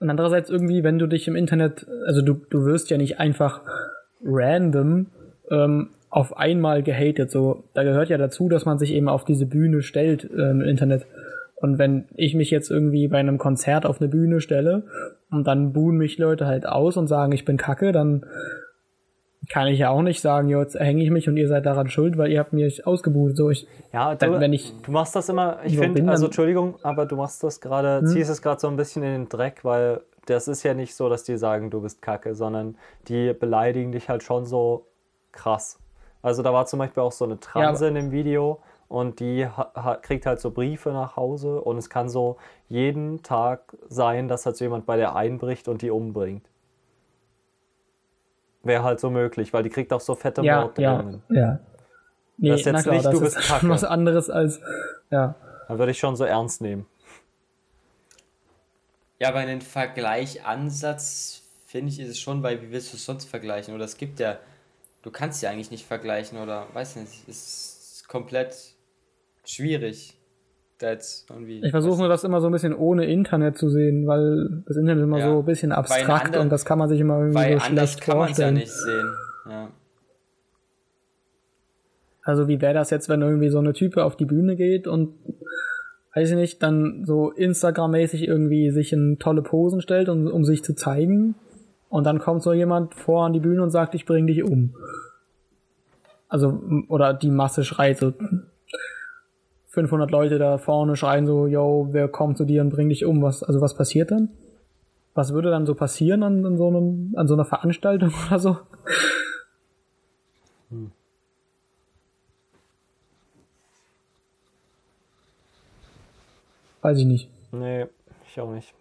Und 0.00 0.10
andererseits 0.10 0.50
irgendwie, 0.50 0.84
wenn 0.84 0.98
du 0.98 1.06
dich 1.06 1.28
im 1.28 1.36
Internet, 1.36 1.86
also 2.06 2.22
du, 2.22 2.34
du 2.34 2.64
wirst 2.64 2.90
ja 2.90 2.98
nicht 2.98 3.20
einfach 3.20 3.62
random 4.24 5.06
ähm, 5.50 5.90
auf 6.10 6.36
einmal 6.36 6.82
gehatet. 6.82 7.30
So, 7.30 7.64
da 7.74 7.82
gehört 7.82 8.08
ja 8.08 8.18
dazu, 8.18 8.48
dass 8.48 8.64
man 8.64 8.78
sich 8.78 8.92
eben 8.92 9.08
auf 9.08 9.24
diese 9.24 9.46
Bühne 9.46 9.82
stellt 9.82 10.24
äh, 10.24 10.50
im 10.50 10.60
Internet. 10.60 11.06
Und 11.56 11.78
wenn 11.78 12.04
ich 12.14 12.34
mich 12.34 12.50
jetzt 12.50 12.70
irgendwie 12.70 13.08
bei 13.08 13.18
einem 13.18 13.38
Konzert 13.38 13.86
auf 13.86 14.00
eine 14.00 14.08
Bühne 14.08 14.40
stelle 14.40 14.84
und 15.30 15.46
dann 15.46 15.72
buhen 15.72 15.96
mich 15.96 16.18
Leute 16.18 16.46
halt 16.46 16.66
aus 16.66 16.96
und 16.96 17.06
sagen, 17.06 17.32
ich 17.32 17.44
bin 17.44 17.56
kacke, 17.56 17.90
dann 17.90 18.26
kann 19.48 19.68
ich 19.68 19.78
ja 19.78 19.90
auch 19.90 20.02
nicht 20.02 20.20
sagen, 20.20 20.48
jetzt 20.48 20.78
hänge 20.78 21.02
ich 21.02 21.10
mich 21.10 21.28
und 21.28 21.36
ihr 21.36 21.48
seid 21.48 21.66
daran 21.66 21.88
schuld, 21.88 22.16
weil 22.18 22.30
ihr 22.30 22.40
habt 22.40 22.52
mich 22.52 22.86
ausgebucht. 22.86 23.36
So, 23.36 23.50
ich, 23.50 23.66
ja, 23.92 24.14
du, 24.14 24.40
wenn 24.40 24.52
ich, 24.52 24.74
du 24.82 24.90
machst 24.90 25.14
das 25.16 25.28
immer, 25.28 25.58
ich 25.64 25.78
finde, 25.78 26.08
also 26.10 26.26
Entschuldigung, 26.26 26.76
aber 26.82 27.06
du 27.06 27.16
machst 27.16 27.42
das 27.42 27.60
gerade, 27.60 28.00
hm? 28.00 28.06
ziehst 28.06 28.30
es 28.30 28.42
gerade 28.42 28.60
so 28.60 28.68
ein 28.68 28.76
bisschen 28.76 29.02
in 29.02 29.12
den 29.12 29.28
Dreck, 29.28 29.64
weil 29.64 30.00
das 30.26 30.48
ist 30.48 30.62
ja 30.62 30.74
nicht 30.74 30.94
so, 30.94 31.08
dass 31.08 31.24
die 31.24 31.36
sagen, 31.36 31.70
du 31.70 31.80
bist 31.80 32.00
kacke, 32.00 32.34
sondern 32.34 32.76
die 33.08 33.32
beleidigen 33.32 33.92
dich 33.92 34.08
halt 34.08 34.22
schon 34.22 34.46
so 34.46 34.86
krass. 35.32 35.78
Also 36.22 36.42
da 36.42 36.52
war 36.52 36.64
zum 36.66 36.78
Beispiel 36.78 37.02
auch 37.02 37.12
so 37.12 37.24
eine 37.24 37.38
Transe 37.38 37.84
ja, 37.84 37.88
in 37.88 37.94
dem 37.94 38.10
Video 38.10 38.60
und 38.88 39.20
die 39.20 39.46
kriegt 40.02 40.24
halt 40.24 40.40
so 40.40 40.50
Briefe 40.50 40.90
nach 40.90 41.16
Hause 41.16 41.60
und 41.60 41.76
es 41.76 41.90
kann 41.90 42.08
so 42.08 42.36
jeden 42.68 43.22
Tag 43.22 43.76
sein, 43.88 44.28
dass 44.28 44.46
halt 44.46 44.56
so 44.56 44.64
jemand 44.64 44.86
bei 44.86 44.96
der 44.96 45.14
einbricht 45.16 45.68
und 45.68 45.82
die 45.82 45.90
umbringt. 45.90 46.48
Wäre 48.64 48.82
halt 48.82 49.00
so 49.00 49.10
möglich, 49.10 49.52
weil 49.52 49.62
die 49.62 49.70
kriegt 49.70 49.92
auch 49.92 50.00
so 50.00 50.14
fette 50.14 50.42
ja, 50.42 50.62
Morddrohungen. 50.62 51.22
Ja, 51.28 51.36
ja. 51.36 51.58
Nee, 52.36 52.48
das 52.50 52.60
ist 52.60 52.66
jetzt 52.66 52.82
klar, 52.82 52.94
nicht, 52.96 53.12
du 53.12 53.20
bist 53.20 53.36
kacke. 53.48 53.68
was 53.68 53.84
anderes 53.84 54.30
als, 54.30 54.60
ja. 55.10 55.34
Dann 55.68 55.78
würde 55.78 55.92
ich 55.92 55.98
schon 55.98 56.16
so 56.16 56.24
ernst 56.24 56.60
nehmen. 56.60 56.86
Ja, 59.20 59.28
aber 59.28 59.38
einen 59.38 59.60
Vergleichansatz 59.60 61.42
finde 61.66 61.92
ich 61.92 62.00
ist 62.00 62.08
es 62.08 62.18
schon, 62.18 62.42
weil 62.42 62.60
wie 62.60 62.70
willst 62.72 62.92
du 62.92 62.96
es 62.96 63.04
sonst 63.04 63.26
vergleichen? 63.26 63.74
Oder 63.74 63.84
es 63.84 63.96
gibt 63.96 64.18
ja 64.20 64.38
du 65.04 65.10
kannst 65.10 65.42
ja 65.42 65.50
eigentlich 65.50 65.70
nicht 65.70 65.86
vergleichen 65.86 66.38
oder 66.38 66.66
weiß 66.72 66.96
nicht, 66.96 67.28
ist 67.28 68.04
komplett 68.08 68.56
schwierig. 69.44 70.16
That's 70.84 71.24
irgendwie, 71.30 71.64
ich 71.64 71.70
versuche 71.70 71.98
nur 71.98 72.08
das 72.08 72.24
immer 72.24 72.42
so 72.42 72.48
ein 72.48 72.52
bisschen 72.52 72.74
ohne 72.74 73.06
Internet 73.06 73.56
zu 73.56 73.70
sehen, 73.70 74.06
weil 74.06 74.62
das 74.66 74.76
Internet 74.76 74.98
ist 74.98 75.04
immer 75.04 75.18
ja. 75.18 75.30
so 75.30 75.38
ein 75.38 75.44
bisschen 75.46 75.72
abstrakt 75.72 76.26
anderen, 76.26 76.42
und 76.44 76.50
das 76.50 76.66
kann 76.66 76.78
man 76.78 76.90
sich 76.90 77.00
immer 77.00 77.18
irgendwie 77.20 77.54
so 77.54 77.60
schlecht 77.60 78.00
kann 78.02 78.16
vorstellen. 78.16 78.56
Ja 78.56 78.60
nicht 78.60 78.72
sehen. 78.72 79.14
Ja. 79.48 79.68
Also 82.22 82.48
wie 82.48 82.60
wäre 82.60 82.74
das 82.74 82.90
jetzt, 82.90 83.08
wenn 83.08 83.22
irgendwie 83.22 83.48
so 83.48 83.58
eine 83.58 83.72
Type 83.72 84.04
auf 84.04 84.16
die 84.16 84.26
Bühne 84.26 84.56
geht 84.56 84.86
und 84.86 85.14
weiß 86.14 86.30
ich 86.30 86.36
nicht, 86.36 86.62
dann 86.62 87.04
so 87.06 87.30
Instagram-mäßig 87.30 88.28
irgendwie 88.28 88.70
sich 88.70 88.92
in 88.92 89.18
tolle 89.18 89.42
Posen 89.42 89.80
stellt, 89.80 90.10
um, 90.10 90.26
um 90.26 90.44
sich 90.44 90.62
zu 90.62 90.74
zeigen 90.74 91.34
und 91.88 92.04
dann 92.04 92.18
kommt 92.18 92.42
so 92.42 92.52
jemand 92.52 92.94
vor 92.94 93.24
an 93.24 93.32
die 93.32 93.40
Bühne 93.40 93.62
und 93.62 93.70
sagt, 93.70 93.94
ich 93.94 94.04
bring 94.04 94.26
dich 94.26 94.42
um. 94.42 94.74
Also, 96.28 96.62
oder 96.88 97.14
die 97.14 97.30
Masse 97.30 97.64
schreit 97.64 97.98
so, 97.98 98.12
500 99.74 100.10
Leute 100.10 100.38
da 100.38 100.58
vorne 100.58 100.96
schreien 100.96 101.26
so, 101.26 101.46
yo, 101.46 101.88
wer 101.90 102.08
kommt 102.08 102.38
zu 102.38 102.44
dir 102.44 102.62
und 102.62 102.70
bringt 102.70 102.90
dich 102.90 103.04
um? 103.04 103.22
Was, 103.22 103.42
also 103.42 103.60
was 103.60 103.74
passiert 103.74 104.10
dann? 104.10 104.30
Was 105.14 105.32
würde 105.32 105.50
dann 105.50 105.66
so 105.66 105.74
passieren 105.74 106.22
an, 106.22 106.46
an 106.46 106.56
so 106.56 106.68
einem, 106.68 107.12
an 107.16 107.28
so 107.28 107.34
einer 107.34 107.44
Veranstaltung 107.44 108.12
oder 108.28 108.38
so? 108.38 108.56
Hm. 110.70 110.90
Weiß 116.82 116.98
ich 116.98 117.06
nicht. 117.06 117.28
Nee, 117.52 117.86
ich 118.26 118.40
auch 118.40 118.52
nicht. 118.52 118.74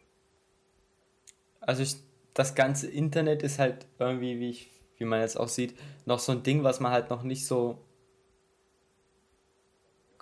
Also 1.61 1.84
ich 1.84 1.98
das 2.34 2.56
ganze 2.56 2.88
Internet 2.88 3.44
ist 3.44 3.60
halt 3.60 3.86
irgendwie, 3.99 4.40
wie, 4.40 4.49
ich, 4.49 4.72
wie 4.98 5.06
man 5.06 5.22
jetzt 5.22 5.40
auch 5.40 5.48
sieht, 5.48 5.76
noch 6.06 6.20
so 6.20 6.32
ein 6.32 6.44
Ding, 6.44 6.64
was 6.64 6.80
man 6.80 6.91
halt 6.91 7.10
noch 7.10 7.24
nicht 7.24 7.45
so 7.45 7.78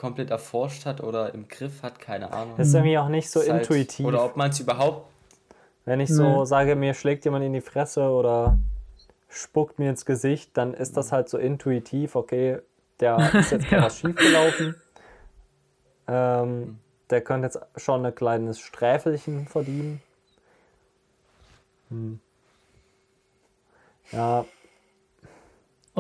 komplett 0.02 0.32
erforscht 0.32 0.88
hat 0.88 1.00
oder 1.02 1.32
im 1.36 1.48
Griff 1.48 1.84
hat, 1.84 2.00
keine 2.00 2.34
Ahnung. 2.34 2.56
Das 2.58 2.70
ist 2.70 2.74
irgendwie 2.74 2.98
auch 2.98 3.08
nicht 3.08 3.30
so 3.30 3.40
ist 3.40 3.52
halt 3.52 3.62
intuitiv. 3.62 4.08
Oder 4.08 4.26
ob 4.26 4.36
man 4.36 4.50
es 4.50 4.60
überhaupt. 4.60 5.08
Wenn 5.86 6.00
ich 6.00 6.10
so 6.10 6.42
mhm. 6.42 6.46
sage, 6.46 6.76
mir 6.76 6.96
schlägt 6.96 7.24
jemand 7.24 7.46
in 7.46 7.54
die 7.54 7.62
Fresse 7.62 8.10
oder 8.10 8.58
spuckt 9.30 9.78
mir 9.78 9.92
ins 9.92 10.04
Gesicht, 10.06 10.58
dann 10.58 10.74
ist 10.74 10.98
das 10.98 11.12
halt 11.12 11.30
so 11.30 11.38
intuitiv, 11.38 12.16
okay, 12.16 12.58
der 13.00 13.32
ist 13.36 13.52
jetzt 13.52 13.70
ja. 13.70 13.84
was 13.84 14.00
schiefgelaufen. 14.00 14.76
Ähm, 16.08 16.80
der 17.12 17.22
könnte 17.22 17.46
jetzt 17.46 17.60
schon 17.76 18.04
ein 18.04 18.16
kleines 18.16 18.60
Sträfelchen 18.60 19.48
verdienen. 19.48 20.02
Hm. 21.90 22.20
Ja, 24.12 24.46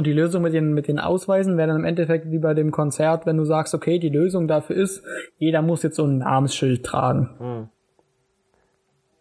Und 0.01 0.07
die 0.07 0.13
Lösung 0.13 0.41
mit 0.41 0.51
den, 0.55 0.73
mit 0.73 0.87
den 0.87 0.97
Ausweisen 0.97 1.57
wäre 1.57 1.67
dann 1.67 1.77
im 1.77 1.85
Endeffekt 1.85 2.31
wie 2.31 2.39
bei 2.39 2.55
dem 2.55 2.71
Konzert, 2.71 3.27
wenn 3.27 3.37
du 3.37 3.45
sagst, 3.45 3.75
okay, 3.75 3.99
die 3.99 4.09
Lösung 4.09 4.47
dafür 4.47 4.75
ist, 4.75 5.03
jeder 5.37 5.61
muss 5.61 5.83
jetzt 5.83 5.97
so 5.97 6.05
ein 6.05 6.17
Namensschild 6.17 6.83
tragen. 6.83 7.69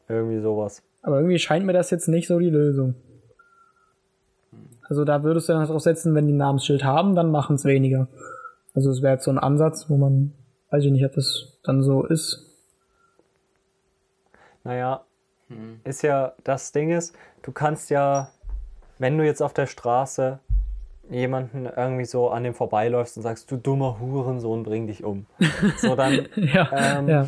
irgendwie 0.09 0.41
sowas. 0.41 0.83
Aber 1.03 1.19
irgendwie 1.19 1.39
scheint 1.39 1.67
mir 1.67 1.75
das 1.75 1.91
jetzt 1.91 2.09
nicht 2.09 2.27
so 2.27 2.39
die 2.39 2.49
Lösung. 2.49 2.95
Also 4.89 5.05
da 5.05 5.23
würdest 5.23 5.51
du 5.51 5.53
dann 5.53 5.67
drauf 5.67 5.83
setzen, 5.83 6.15
wenn 6.15 6.27
die 6.27 6.33
ein 6.33 6.39
Namensschild 6.39 6.83
haben, 6.83 7.15
dann 7.15 7.31
machen 7.31 7.57
es 7.57 7.67
weniger. 7.67 8.09
Also 8.75 8.91
es 8.91 9.03
wäre 9.03 9.13
jetzt 9.13 9.25
so 9.25 9.31
ein 9.31 9.39
Ansatz, 9.39 9.91
wo 9.91 9.99
man, 9.99 10.33
weiß 10.71 10.83
ich 10.83 10.93
nicht, 10.93 11.05
ob 11.05 11.13
das 11.13 11.59
dann 11.63 11.83
so 11.83 12.07
ist. 12.07 12.47
Naja, 14.65 15.05
ist 15.85 16.01
ja, 16.01 16.33
das 16.43 16.73
Ding 16.73 16.91
ist, 16.91 17.15
du 17.43 17.53
kannst 17.53 17.91
ja, 17.91 18.31
wenn 18.99 19.19
du 19.19 19.27
jetzt 19.27 19.43
auf 19.43 19.53
der 19.53 19.67
Straße 19.67 20.39
jemanden 21.11 21.67
irgendwie 21.67 22.05
so 22.05 22.31
an 22.31 22.45
dem 22.45 22.55
vorbeiläufst 22.55 23.17
und 23.17 23.23
sagst, 23.23 23.51
du 23.51 23.57
dummer 23.57 23.99
Hurensohn, 24.01 24.63
bring 24.63 24.87
dich 24.87 25.05
um. 25.05 25.27
So, 25.79 25.97
dann, 25.97 26.29
Ja, 26.37 26.69
Ähm, 26.73 27.09
ja. 27.09 27.27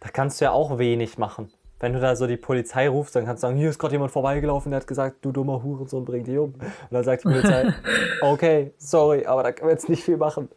da 0.00 0.08
kannst 0.12 0.40
du 0.40 0.46
ja 0.46 0.52
auch 0.52 0.78
wenig 0.78 1.18
machen. 1.18 1.50
Wenn 1.78 1.92
du 1.92 2.00
da 2.00 2.16
so 2.16 2.26
die 2.26 2.38
Polizei 2.38 2.88
rufst, 2.88 3.14
dann 3.16 3.26
kannst 3.26 3.42
du 3.42 3.48
sagen, 3.48 3.58
hier 3.58 3.68
ist 3.68 3.78
gerade 3.78 3.92
jemand 3.92 4.10
vorbeigelaufen, 4.10 4.70
der 4.70 4.80
hat 4.80 4.86
gesagt, 4.86 5.16
du 5.22 5.30
dummer 5.32 5.62
Hurensohn, 5.62 6.04
bring 6.06 6.24
dich 6.24 6.38
um. 6.38 6.54
Und 6.54 6.62
dann 6.90 7.04
sagt 7.04 7.24
die 7.24 7.28
Polizei, 7.28 7.66
okay, 8.22 8.72
sorry, 8.78 9.26
aber 9.26 9.42
da 9.42 9.52
können 9.52 9.68
wir 9.68 9.72
jetzt 9.74 9.88
nicht 9.88 10.02
viel 10.04 10.16
machen. 10.16 10.48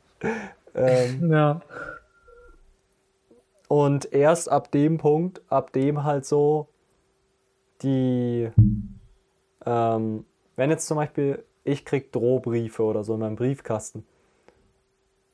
Ähm, 0.75 1.29
Ja. 1.31 1.61
Und 3.67 4.11
erst 4.13 4.51
ab 4.51 4.71
dem 4.71 4.97
Punkt, 4.97 5.41
ab 5.49 5.73
dem 5.73 6.03
halt 6.03 6.25
so 6.25 6.67
die, 7.83 8.49
ähm, 9.65 10.25
wenn 10.55 10.69
jetzt 10.71 10.87
zum 10.87 10.97
Beispiel 10.97 11.43
ich 11.69 11.85
krieg 11.85 12.11
Drohbriefe 12.11 12.83
oder 12.83 13.03
so 13.03 13.13
in 13.13 13.19
meinem 13.19 13.35
Briefkasten. 13.35 14.05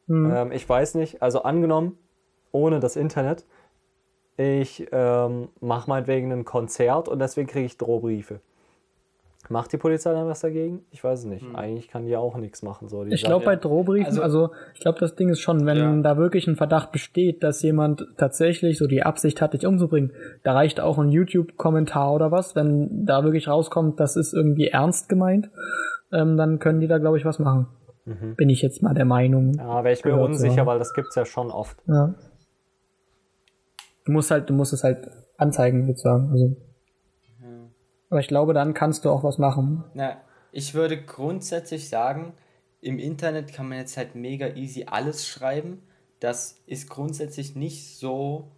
Hm. 0.07 0.31
Ähm, 0.31 0.51
ich 0.51 0.67
weiß 0.67 0.95
nicht, 0.95 1.21
also 1.21 1.43
angenommen, 1.43 1.97
ohne 2.51 2.79
das 2.79 2.95
Internet, 2.95 3.45
ich 4.37 4.87
ähm, 4.91 5.49
mache 5.61 5.89
meinetwegen 5.89 6.31
ein 6.31 6.45
Konzert 6.45 7.07
und 7.07 7.19
deswegen 7.19 7.47
kriege 7.47 7.65
ich 7.65 7.77
Drohbriefe. 7.77 8.41
Macht 9.49 9.71
die 9.73 9.77
Polizei 9.77 10.11
dann 10.11 10.27
was 10.27 10.39
dagegen? 10.39 10.83
Ich 10.89 11.03
weiß 11.03 11.19
es 11.19 11.25
nicht. 11.25 11.45
Eigentlich 11.53 11.87
kann 11.87 12.05
die 12.05 12.11
ja 12.11 12.19
auch 12.19 12.35
nichts 12.37 12.63
machen. 12.63 12.87
So. 12.89 13.03
Die 13.03 13.13
Ich 13.13 13.21
sagen- 13.21 13.29
glaube 13.31 13.45
bei 13.45 13.55
Drohbriefen, 13.55 14.07
also, 14.07 14.21
Also- 14.23 14.49
ich 14.73 14.79
glaube 14.79 14.99
das 14.99 15.15
Ding 15.15 15.29
ist 15.29 15.39
schon, 15.39 15.65
wenn 15.65 15.77
Ja. 15.77 15.95
da 16.01 16.17
wirklich 16.17 16.47
ein 16.47 16.55
Verdacht 16.55 16.91
besteht, 16.91 17.43
dass 17.43 17.61
jemand 17.61 18.07
tatsächlich 18.17 18.77
so 18.79 18.87
die 18.87 19.03
Absicht 19.03 19.41
hat, 19.41 19.53
dich 19.53 19.65
umzubringen, 19.67 20.11
da 20.43 20.53
reicht 20.53 20.79
auch 20.79 20.97
ein 20.97 21.09
YouTube-Kommentar 21.09 22.13
oder 22.13 22.31
was, 22.31 22.55
wenn 22.55 23.05
da 23.05 23.23
wirklich 23.23 23.47
rauskommt, 23.47 23.99
das 23.99 24.15
ist 24.15 24.33
irgendwie 24.33 24.67
ernst 24.67 25.09
gemeint, 25.09 25.49
ähm, 26.11 26.37
dann 26.37 26.57
können 26.59 26.79
die 26.79 26.87
da 26.87 26.97
glaube 26.97 27.17
ich 27.17 27.25
was 27.25 27.37
machen. 27.39 27.67
Bin 28.37 28.49
ich 28.49 28.61
jetzt 28.61 28.83
mal 28.83 28.93
der 28.93 29.05
Meinung. 29.05 29.53
ja, 29.57 29.83
wäre 29.83 29.93
ich 29.93 30.05
mir 30.05 30.15
unsicher, 30.15 30.57
haben. 30.61 30.67
weil 30.67 30.77
das 30.79 30.93
gibt's 30.93 31.15
ja 31.15 31.25
schon 31.25 31.49
oft. 31.49 31.77
Ja. 31.87 32.13
Du 34.05 34.11
musst 34.11 34.29
halt, 34.29 34.47
du 34.49 34.53
musst 34.53 34.73
es 34.73 34.83
halt 34.83 35.07
anzeigen, 35.37 35.87
sozusagen. 35.87 36.29
Also. 36.31 36.55
Aber 38.15 38.21
ich 38.21 38.29
glaube, 38.29 38.53
dann 38.53 38.73
kannst 38.73 39.03
du 39.03 39.09
auch 39.09 39.25
was 39.25 39.39
machen. 39.39 39.83
Na, 39.93 40.15
ich 40.53 40.73
würde 40.73 41.03
grundsätzlich 41.03 41.89
sagen, 41.89 42.31
im 42.79 42.97
Internet 42.97 43.51
kann 43.51 43.67
man 43.67 43.77
jetzt 43.77 43.97
halt 43.97 44.15
mega 44.15 44.55
easy 44.55 44.85
alles 44.85 45.27
schreiben. 45.27 45.83
Das 46.21 46.63
ist 46.65 46.89
grundsätzlich 46.89 47.57
nicht 47.57 47.97
so, 47.97 48.53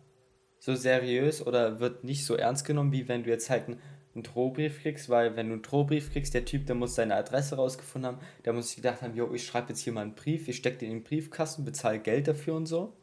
so 0.60 0.76
seriös 0.76 1.44
oder 1.44 1.80
wird 1.80 2.04
nicht 2.04 2.24
so 2.24 2.36
ernst 2.36 2.66
genommen, 2.66 2.92
wie 2.92 3.08
wenn 3.08 3.24
du 3.24 3.32
jetzt 3.32 3.50
halt 3.50 3.68
einen, 3.68 3.80
einen 4.14 4.22
Drohbrief 4.22 4.84
kriegst, 4.84 5.10
weil 5.10 5.36
wenn 5.36 5.48
du 5.48 5.54
einen 5.54 5.64
Drohbrief 5.64 6.12
kriegst, 6.12 6.36
der 6.36 6.46
Typ, 6.46 6.68
der 6.68 6.76
muss 6.76 6.94
seine 6.94 7.16
Adresse 7.16 7.56
rausgefunden 7.56 8.12
haben, 8.12 8.20
der 8.46 8.54
muss 8.54 8.68
sich 8.68 8.76
gedacht 8.76 9.02
haben, 9.02 9.16
jo, 9.16 9.34
ich 9.34 9.44
schreibe 9.44 9.70
jetzt 9.70 9.80
hier 9.80 9.92
mal 9.92 10.02
einen 10.02 10.14
Brief, 10.14 10.48
ich 10.48 10.58
stecke 10.58 10.78
den 10.78 10.92
in 10.92 10.98
den 11.00 11.04
Briefkasten, 11.04 11.66
bezahle 11.66 11.98
Geld 11.98 12.28
dafür 12.28 12.54
und 12.54 12.68
so. 12.68 12.94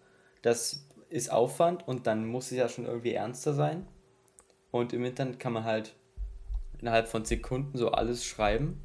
Das 0.43 0.87
ist 1.09 1.33
Aufwand 1.33 1.89
und 1.89 2.07
dann 2.07 2.25
muss 2.29 2.53
es 2.53 2.59
ja 2.59 2.69
schon 2.69 2.85
irgendwie 2.85 3.15
ernster 3.15 3.55
sein. 3.55 3.89
Und 4.71 4.93
im 4.93 5.05
Internet 5.05 5.41
kann 5.41 5.53
man 5.53 5.65
halt 5.65 5.97
innerhalb 6.85 7.09
von 7.09 7.25
Sekunden 7.25 7.79
so 7.79 7.91
alles 7.93 8.25
schreiben. 8.27 8.81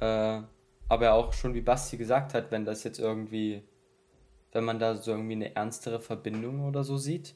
Äh, 0.00 0.42
aber 0.88 1.12
auch 1.14 1.32
schon, 1.32 1.54
wie 1.54 1.60
Basti 1.60 1.96
gesagt 1.96 2.34
hat, 2.34 2.50
wenn 2.52 2.64
das 2.64 2.84
jetzt 2.84 2.98
irgendwie, 3.00 3.64
wenn 4.52 4.64
man 4.64 4.78
da 4.78 4.96
so 4.96 5.12
irgendwie 5.12 5.32
eine 5.34 5.56
ernstere 5.56 6.00
Verbindung 6.00 6.66
oder 6.66 6.84
so 6.84 6.96
sieht, 6.96 7.34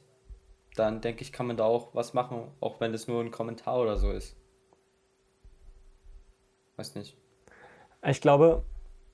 dann 0.77 1.01
denke 1.01 1.23
ich, 1.23 1.33
kann 1.33 1.47
man 1.47 1.57
da 1.57 1.65
auch 1.65 1.95
was 1.95 2.15
machen, 2.15 2.53
auch 2.61 2.81
wenn 2.81 2.93
das 2.93 3.09
nur 3.09 3.23
ein 3.23 3.31
Kommentar 3.33 3.81
oder 3.81 3.97
so 3.97 4.13
ist. 4.13 4.37
Weiß 6.77 6.95
nicht. 6.95 7.17
Ich 8.05 8.21
glaube, 8.21 8.65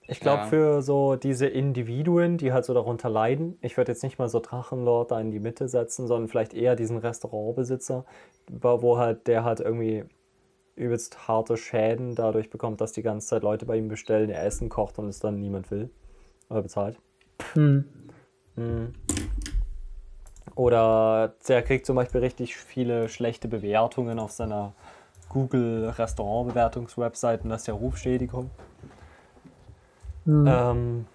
ich 0.07 0.21
glaube 0.21 0.43
Ja. 0.43 0.47
für 0.47 0.83
so 0.83 1.17
diese 1.17 1.47
Individuen, 1.47 2.37
die 2.39 2.53
halt 2.53 2.65
so 2.65 2.75
darunter 2.75 3.09
leiden, 3.09 3.59
ich 3.63 3.77
würde 3.77 3.93
jetzt 3.93 4.03
nicht 4.03 4.19
mal 4.19 4.29
so 4.29 4.41
Drachenlord 4.41 5.11
da 5.11 5.21
in 5.21 5.31
die 5.31 5.41
Mitte 5.41 5.69
setzen, 5.69 6.07
sondern 6.07 6.29
vielleicht 6.29 6.55
eher 6.55 6.77
diesen 6.77 6.99
Restaurantbesitzer, 6.99 8.05
wo 8.51 8.83
wo 8.83 8.99
halt 8.99 9.27
der 9.29 9.45
halt 9.45 9.61
irgendwie 9.61 10.05
übelst 10.77 11.29
harte 11.29 11.57
Schäden 11.57 12.15
dadurch 12.15 12.51
bekommt, 12.51 12.81
dass 12.81 12.93
die 12.93 13.03
ganze 13.03 13.27
Zeit 13.29 13.43
Leute 13.43 13.67
bei 13.67 13.77
ihm 13.77 13.89
bestellen, 13.89 14.31
er 14.31 14.45
Essen 14.45 14.69
kocht 14.69 14.99
und 14.99 15.09
es 15.09 15.21
dann 15.21 15.39
niemand 15.39 15.71
will 15.71 15.91
oder 16.49 16.63
bezahlt. 16.63 16.99
Hm. 17.55 17.85
Oder 20.55 21.35
der 21.49 21.63
kriegt 21.63 21.87
zum 21.87 21.97
Beispiel 21.97 22.21
richtig 22.21 22.57
viele 22.57 23.09
schlechte 23.09 23.49
Bewertungen 23.49 24.19
auf 24.19 24.33
seiner 24.33 24.75
Google 25.29 25.89
Restaurantbewertungswebsite 25.89 27.45
und 27.45 27.51
das 27.51 27.63
ist 27.63 27.67
ja 27.69 27.75
Rufschädigung. 27.75 28.51
Hm. 30.25 30.47
Ähm, 30.47 31.07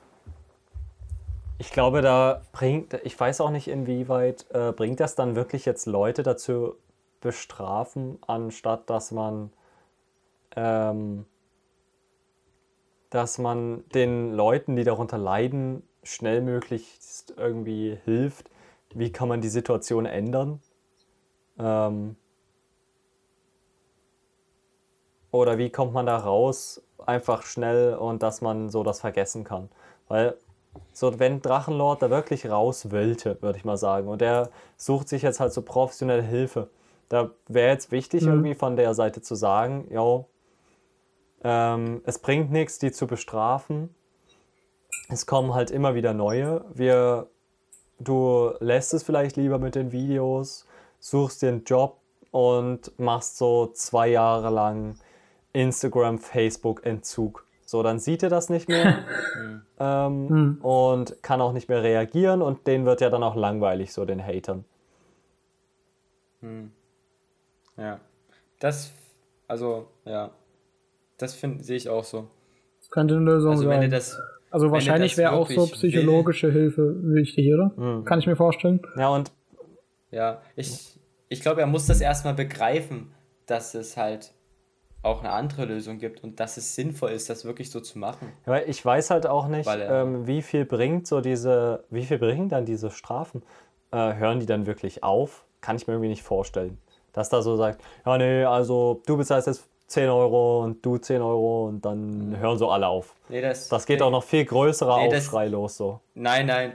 ich 1.60 1.72
glaube, 1.72 2.02
da 2.02 2.42
bringt, 2.52 2.94
ich 3.04 3.20
weiß 3.20 3.42
auch 3.42 3.50
nicht 3.50 3.68
inwieweit, 3.68 4.46
äh, 4.52 4.72
bringt 4.72 5.00
das 5.00 5.16
dann 5.16 5.36
wirklich 5.36 5.66
jetzt 5.66 5.86
Leute 5.86 6.24
dazu 6.24 6.76
bestrafen, 7.28 8.20
anstatt 8.26 8.90
dass 8.90 9.12
man, 9.12 9.52
ähm, 10.56 11.26
dass 13.10 13.38
man 13.38 13.84
den 13.90 14.34
Leuten, 14.34 14.78
die 14.78 14.86
darunter 14.86 15.18
leiden, 15.18 15.84
schnellmöglichst 16.04 17.34
irgendwie 17.36 17.98
hilft. 18.06 18.50
Wie 18.94 19.12
kann 19.12 19.28
man 19.28 19.42
die 19.42 19.50
Situation 19.50 20.06
ändern? 20.06 20.62
Ähm, 21.60 22.16
oder 25.32 25.58
wie 25.58 25.70
kommt 25.70 25.92
man 25.92 26.06
da 26.06 26.16
raus, 26.16 26.82
einfach 27.06 27.44
schnell 27.44 27.96
und 27.96 28.24
dass 28.24 28.40
man 28.40 28.70
so 28.70 28.84
das 28.84 29.02
vergessen 29.02 29.44
kann? 29.44 29.68
Weil, 30.08 30.38
so, 30.94 31.20
wenn 31.20 31.42
Drachenlord 31.42 32.02
da 32.02 32.10
wirklich 32.10 32.50
raus 32.50 32.90
wollte, 32.90 33.42
würde 33.42 33.58
ich 33.58 33.66
mal 33.66 33.78
sagen, 33.78 34.08
und 34.08 34.22
der 34.22 34.50
sucht 34.78 35.10
sich 35.10 35.24
jetzt 35.24 35.42
halt 35.42 35.52
so 35.52 35.62
professionelle 35.62 36.22
Hilfe, 36.22 36.70
da 37.10 37.32
wäre 37.48 37.70
jetzt 37.72 37.92
wichtig, 37.92 38.24
Mhm. 38.24 38.30
irgendwie 38.30 38.56
von 38.56 38.76
der 38.76 38.94
Seite 38.94 39.22
zu 39.22 39.36
sagen, 39.36 39.88
jo, 39.92 40.26
ähm, 41.44 42.02
es 42.06 42.20
bringt 42.20 42.52
nichts, 42.52 42.80
die 42.80 42.92
zu 42.92 43.08
bestrafen. 43.08 43.94
Es 45.10 45.26
kommen 45.26 45.54
halt 45.54 45.72
immer 45.72 45.96
wieder 45.96 46.14
neue. 46.14 46.66
Wir, 46.74 47.28
du 48.00 48.52
lässt 48.60 48.94
es 48.94 49.04
vielleicht 49.04 49.38
lieber 49.38 49.58
mit 49.60 49.76
den 49.76 49.92
Videos, 49.92 50.66
suchst 51.00 51.42
dir 51.42 51.50
einen 51.50 51.64
Job 51.64 51.98
und 52.32 52.92
machst 53.00 53.38
so 53.38 53.68
zwei 53.68 54.10
Jahre 54.10 54.50
lang 54.50 54.96
Instagram, 55.54 56.20
Facebook 56.20 56.86
Entzug. 56.86 57.46
So, 57.66 57.84
dann 57.84 58.00
sieht 58.00 58.24
er 58.24 58.30
das 58.30 58.50
nicht 58.50 58.68
mehr 58.68 59.00
ähm, 59.80 60.30
Hm. 60.30 60.58
und 60.62 61.22
kann 61.22 61.42
auch 61.42 61.54
nicht 61.54 61.70
mehr 61.70 61.84
reagieren 61.84 62.42
und 62.42 62.66
denen 62.68 62.86
wird 62.86 63.02
ja 63.02 63.10
dann 63.10 63.24
auch 63.24 63.36
langweilig, 63.36 63.94
so 63.94 64.06
den 64.06 64.26
Hatern. 64.26 64.66
Ja. 67.78 68.00
Das, 68.60 68.92
also, 69.48 69.88
ja. 70.06 70.32
Das 71.18 71.40
sehe 71.40 71.78
ich 71.78 71.90
auch 71.90 72.04
so. 72.04 72.28
Das 72.80 72.90
könnte 72.90 73.16
eine 73.16 73.26
Lösung 73.26 73.52
Also, 73.52 73.64
sein. 73.64 73.90
das, 73.90 74.18
also 74.52 74.72
wahrscheinlich 74.72 75.18
wäre 75.18 75.32
auch 75.32 75.50
so 75.50 75.66
psychologische 75.68 76.52
Hilfe 76.52 76.96
wichtig, 77.14 77.54
oder? 77.54 77.72
Mhm. 77.76 78.06
Kann 78.06 78.20
ich 78.20 78.28
mir 78.28 78.36
vorstellen. 78.36 78.82
Ja, 78.98 79.10
und 79.10 79.32
Ja, 80.12 80.42
ich, 80.56 81.00
ich 81.30 81.42
glaube, 81.42 81.62
er 81.62 81.68
muss 81.68 81.86
das 81.88 82.02
erstmal 82.02 82.34
begreifen, 82.34 83.14
dass 83.46 83.74
es 83.74 83.98
halt 83.98 84.34
auch 85.04 85.20
eine 85.20 85.32
andere 85.32 85.66
Lösung 85.66 86.00
gibt 86.00 86.24
und 86.24 86.40
dass 86.40 86.58
es 86.58 86.76
sinnvoll 86.76 87.12
ist, 87.12 87.30
das 87.30 87.46
wirklich 87.46 87.72
so 87.72 87.80
zu 87.80 87.98
machen. 88.00 88.32
Ja, 88.46 88.54
Weil 88.54 88.70
ich 88.70 88.84
weiß 88.84 89.10
halt 89.10 89.28
auch 89.28 89.48
nicht, 89.48 89.66
Weil 89.66 89.88
ähm, 89.90 90.28
wie 90.28 90.42
viel 90.42 90.66
bringt 90.66 91.08
so 91.08 91.22
diese, 91.22 91.84
wie 91.90 92.04
viel 92.04 92.18
bringen 92.18 92.50
dann 92.50 92.66
diese 92.66 92.92
Strafen? 92.92 93.44
Äh, 93.92 94.16
hören 94.16 94.40
die 94.40 94.46
dann 94.46 94.66
wirklich 94.66 95.04
auf? 95.04 95.46
Kann 95.62 95.76
ich 95.78 95.88
mir 95.88 95.94
irgendwie 95.94 96.10
nicht 96.10 96.24
vorstellen. 96.24 96.78
Dass 97.18 97.30
da 97.30 97.42
so 97.42 97.56
sagt, 97.56 97.82
ja 98.06 98.16
nee, 98.20 98.44
also 98.44 99.02
du 99.08 99.18
bezahlst 99.18 99.48
jetzt 99.48 99.68
10 99.88 100.08
Euro 100.08 100.64
und 100.64 100.86
du 100.86 101.00
10 101.00 101.20
Euro 101.20 101.66
und 101.66 101.84
dann 101.84 102.38
hören 102.38 102.60
so 102.60 102.70
alle 102.70 102.88
auf. 102.88 103.16
Nee, 103.28 103.42
das, 103.42 103.70
Das 103.70 103.88
geht 103.88 104.02
nee, 104.02 104.06
auch 104.06 104.12
noch 104.12 104.24
viel 104.24 104.46
größerer 104.46 104.98
Nee, 105.00 105.10
das- 105.10 105.26
Aufschrei 105.26 105.48
los 105.48 105.78
so. 105.78 106.00
Nein, 106.14 106.46
nein. 106.46 106.74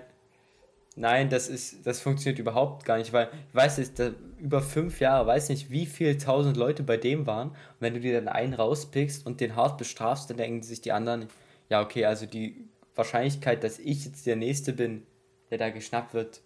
Nein, 0.96 1.30
das 1.30 1.46
ist, 1.48 1.86
das 1.86 2.00
funktioniert 2.00 2.40
überhaupt 2.40 2.84
gar 2.84 2.98
nicht, 2.98 3.12
weil 3.12 3.28
ich 3.50 3.54
weiß 3.54 3.78
nicht, 3.78 3.98
da, 4.00 4.10
über 4.38 4.60
fünf 4.60 4.98
Jahre, 4.98 5.28
weiß 5.28 5.48
nicht, 5.50 5.70
wie 5.70 5.86
viele 5.86 6.18
tausend 6.18 6.56
Leute 6.56 6.82
bei 6.82 6.96
dem 6.96 7.24
waren. 7.28 7.50
Und 7.50 7.56
wenn 7.78 7.94
du 7.94 8.00
dir 8.00 8.14
dann 8.20 8.26
einen 8.26 8.52
rauspickst 8.54 9.24
und 9.24 9.40
den 9.40 9.54
hart 9.54 9.78
bestrafst, 9.78 10.28
dann 10.28 10.38
denken 10.38 10.62
sich 10.64 10.80
die 10.80 10.90
anderen, 10.90 11.28
ja, 11.70 11.80
okay, 11.82 12.04
also 12.04 12.26
die 12.26 12.64
Wahrscheinlichkeit, 12.96 13.62
dass 13.62 13.78
ich 13.78 14.04
jetzt 14.04 14.26
der 14.26 14.34
Nächste 14.36 14.72
bin, 14.72 15.06
der 15.50 15.58
da 15.58 15.70
geschnappt 15.70 16.14
wird, 16.14 16.40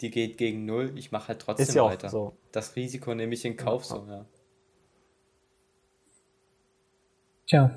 die 0.00 0.10
geht 0.10 0.38
gegen 0.38 0.64
null. 0.66 0.92
Ich 0.96 1.12
mache 1.12 1.28
halt 1.28 1.40
trotzdem 1.40 1.66
Ist 1.68 1.74
ja 1.74 1.82
auch 1.82 1.90
weiter. 1.90 2.08
so. 2.08 2.36
Das 2.52 2.76
Risiko 2.76 3.14
nehme 3.14 3.34
ich 3.34 3.44
in 3.44 3.56
Kauf, 3.56 3.84
so, 3.84 4.06
ja. 4.08 4.24
Tja, 7.46 7.70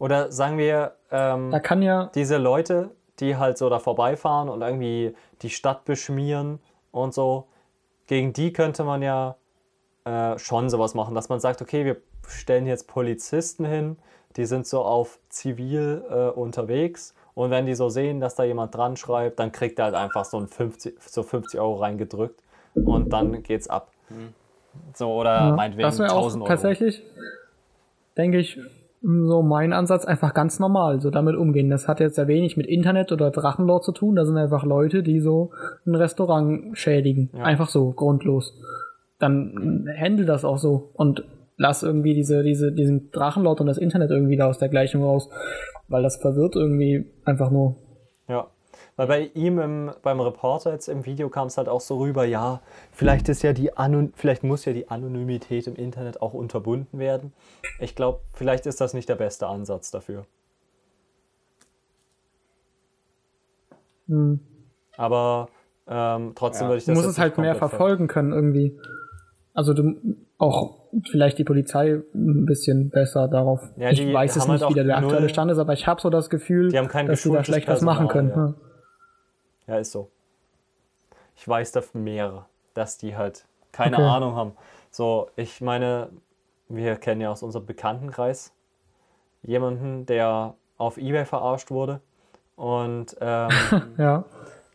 Oder 0.00 0.32
sagen 0.32 0.56
wir, 0.56 0.96
ähm, 1.10 1.50
da 1.50 1.60
kann 1.60 1.82
ja, 1.82 2.10
diese 2.14 2.38
Leute, 2.38 2.96
die 3.18 3.36
halt 3.36 3.58
so 3.58 3.68
da 3.68 3.78
vorbeifahren 3.78 4.48
und 4.48 4.62
irgendwie 4.62 5.14
die 5.42 5.50
Stadt 5.50 5.84
beschmieren 5.84 6.58
und 6.90 7.12
so, 7.12 7.48
gegen 8.06 8.32
die 8.32 8.52
könnte 8.54 8.82
man 8.82 9.02
ja 9.02 9.36
äh, 10.06 10.38
schon 10.38 10.70
sowas 10.70 10.94
machen, 10.94 11.14
dass 11.14 11.28
man 11.28 11.38
sagt, 11.38 11.60
okay, 11.60 11.84
wir 11.84 11.98
stellen 12.26 12.66
jetzt 12.66 12.88
Polizisten 12.88 13.66
hin, 13.66 13.98
die 14.36 14.46
sind 14.46 14.66
so 14.66 14.82
auf 14.82 15.20
zivil 15.28 16.02
äh, 16.08 16.28
unterwegs 16.30 17.14
und 17.34 17.50
wenn 17.50 17.66
die 17.66 17.74
so 17.74 17.88
sehen, 17.88 18.20
dass 18.20 18.34
da 18.34 18.44
jemand 18.44 18.74
dran 18.74 18.96
schreibt, 18.96 19.38
dann 19.38 19.52
kriegt 19.52 19.78
er 19.78 19.86
halt 19.86 19.94
einfach 19.94 20.24
so, 20.24 20.38
ein 20.38 20.48
50, 20.48 20.96
so 21.00 21.22
50 21.22 21.60
Euro 21.60 21.76
reingedrückt 21.76 22.42
und 22.74 23.12
dann 23.12 23.42
geht's 23.42 23.68
ab. 23.68 23.90
So, 24.94 25.12
oder 25.12 25.34
ja 25.34 25.56
meinetwegen 25.56 25.88
das 25.88 25.98
wäre 25.98 26.12
auch 26.12 26.24
1000 26.24 26.42
Euro. 26.42 26.48
tatsächlich, 26.48 27.02
denke 28.16 28.38
ich, 28.38 28.58
so 29.02 29.42
mein 29.42 29.72
Ansatz 29.72 30.04
einfach 30.04 30.34
ganz 30.34 30.58
normal, 30.58 31.00
so 31.00 31.10
damit 31.10 31.34
umgehen. 31.34 31.70
Das 31.70 31.88
hat 31.88 32.00
jetzt 32.00 32.16
sehr 32.16 32.28
wenig 32.28 32.56
mit 32.56 32.66
Internet 32.66 33.12
oder 33.12 33.30
Drachenlord 33.30 33.82
zu 33.82 33.92
tun. 33.92 34.14
Da 34.14 34.26
sind 34.26 34.36
einfach 34.36 34.62
Leute, 34.62 35.02
die 35.02 35.20
so 35.20 35.52
ein 35.86 35.94
Restaurant 35.94 36.76
schädigen. 36.76 37.30
Ja. 37.32 37.44
Einfach 37.44 37.68
so, 37.68 37.92
grundlos. 37.92 38.54
Dann 39.18 39.86
handle 39.98 40.26
das 40.26 40.44
auch 40.44 40.58
so 40.58 40.90
und 40.94 41.24
lass 41.56 41.82
irgendwie 41.82 42.14
diese, 42.14 42.42
diese, 42.42 42.72
diesen 42.72 43.10
Drachenlord 43.10 43.60
und 43.60 43.66
das 43.66 43.78
Internet 43.78 44.10
irgendwie 44.10 44.36
da 44.36 44.48
aus 44.48 44.58
der 44.58 44.68
Gleichung 44.68 45.02
raus. 45.02 45.30
Weil 45.90 46.02
das 46.02 46.16
verwirrt 46.16 46.56
irgendwie 46.56 47.04
einfach 47.24 47.50
nur. 47.50 47.76
Ja, 48.28 48.48
weil 48.96 49.06
bei 49.06 49.30
ihm 49.34 49.58
im, 49.58 49.90
beim 50.02 50.20
Reporter 50.20 50.72
jetzt 50.72 50.88
im 50.88 51.04
Video 51.04 51.28
kam 51.28 51.48
es 51.48 51.58
halt 51.58 51.68
auch 51.68 51.80
so 51.80 51.98
rüber, 51.98 52.24
ja, 52.24 52.60
vielleicht 52.92 53.28
ist 53.28 53.42
ja 53.42 53.52
die 53.52 53.76
Anon 53.76 54.12
vielleicht 54.14 54.44
muss 54.44 54.64
ja 54.64 54.72
die 54.72 54.88
Anonymität 54.88 55.66
im 55.66 55.74
Internet 55.74 56.22
auch 56.22 56.32
unterbunden 56.32 56.98
werden. 56.98 57.32
Ich 57.80 57.94
glaube, 57.94 58.20
vielleicht 58.32 58.66
ist 58.66 58.80
das 58.80 58.94
nicht 58.94 59.08
der 59.08 59.16
beste 59.16 59.46
Ansatz 59.48 59.90
dafür. 59.90 60.26
Hm. 64.06 64.40
Aber 64.96 65.48
ähm, 65.88 66.32
trotzdem 66.34 66.66
Ja. 66.66 66.68
würde 66.70 66.78
ich 66.78 66.84
Du 66.84 66.92
das 66.92 66.96
musst 66.96 67.06
jetzt 67.06 67.16
es 67.16 67.18
halt 67.18 67.38
mehr 67.38 67.54
verfolgen 67.56 68.06
können 68.06 68.32
irgendwie. 68.32 68.78
Also 69.54 69.74
du 69.74 69.96
auch 70.40 70.80
vielleicht 71.10 71.38
die 71.38 71.44
Polizei 71.44 72.00
ein 72.14 72.46
bisschen 72.46 72.90
besser 72.90 73.28
darauf. 73.28 73.68
Ja, 73.76 73.90
ich 73.90 74.12
weiß 74.12 74.36
es 74.36 74.48
halt 74.48 74.60
nicht, 74.60 74.70
wie 74.70 74.74
der, 74.74 74.96
aktuelle 74.96 75.28
Stand 75.28 75.50
ist, 75.50 75.58
aber 75.58 75.74
ich 75.74 75.86
habe 75.86 76.00
so 76.00 76.10
das 76.10 76.30
Gefühl, 76.30 76.72
dass 76.72 77.22
sie 77.22 77.30
da 77.30 77.44
schlecht 77.44 77.68
was 77.68 77.82
machen 77.82 78.08
können. 78.08 78.28
Personal, 78.28 78.54
Ja. 79.68 79.74
Ja, 79.74 79.78
ist 79.78 79.92
so. 79.92 80.10
Ich 81.36 81.46
weiß 81.46 81.72
da 81.72 81.82
mehr, 81.92 82.46
dass 82.74 82.98
die 82.98 83.16
halt 83.16 83.44
keine 83.72 83.96
Okay. 83.96 84.06
Ahnung 84.06 84.34
haben. 84.34 84.52
So, 84.90 85.28
ich 85.36 85.60
meine, 85.60 86.08
wir 86.68 86.96
kennen 86.96 87.20
ja 87.20 87.30
aus 87.30 87.42
unserem 87.42 87.66
Bekanntenkreis 87.66 88.52
jemanden, 89.42 90.06
der 90.06 90.54
auf 90.76 90.96
Ebay 90.98 91.24
verarscht 91.24 91.70
wurde. 91.70 92.00
Und 92.56 93.16
ähm, 93.20 93.48
ja. 93.98 94.24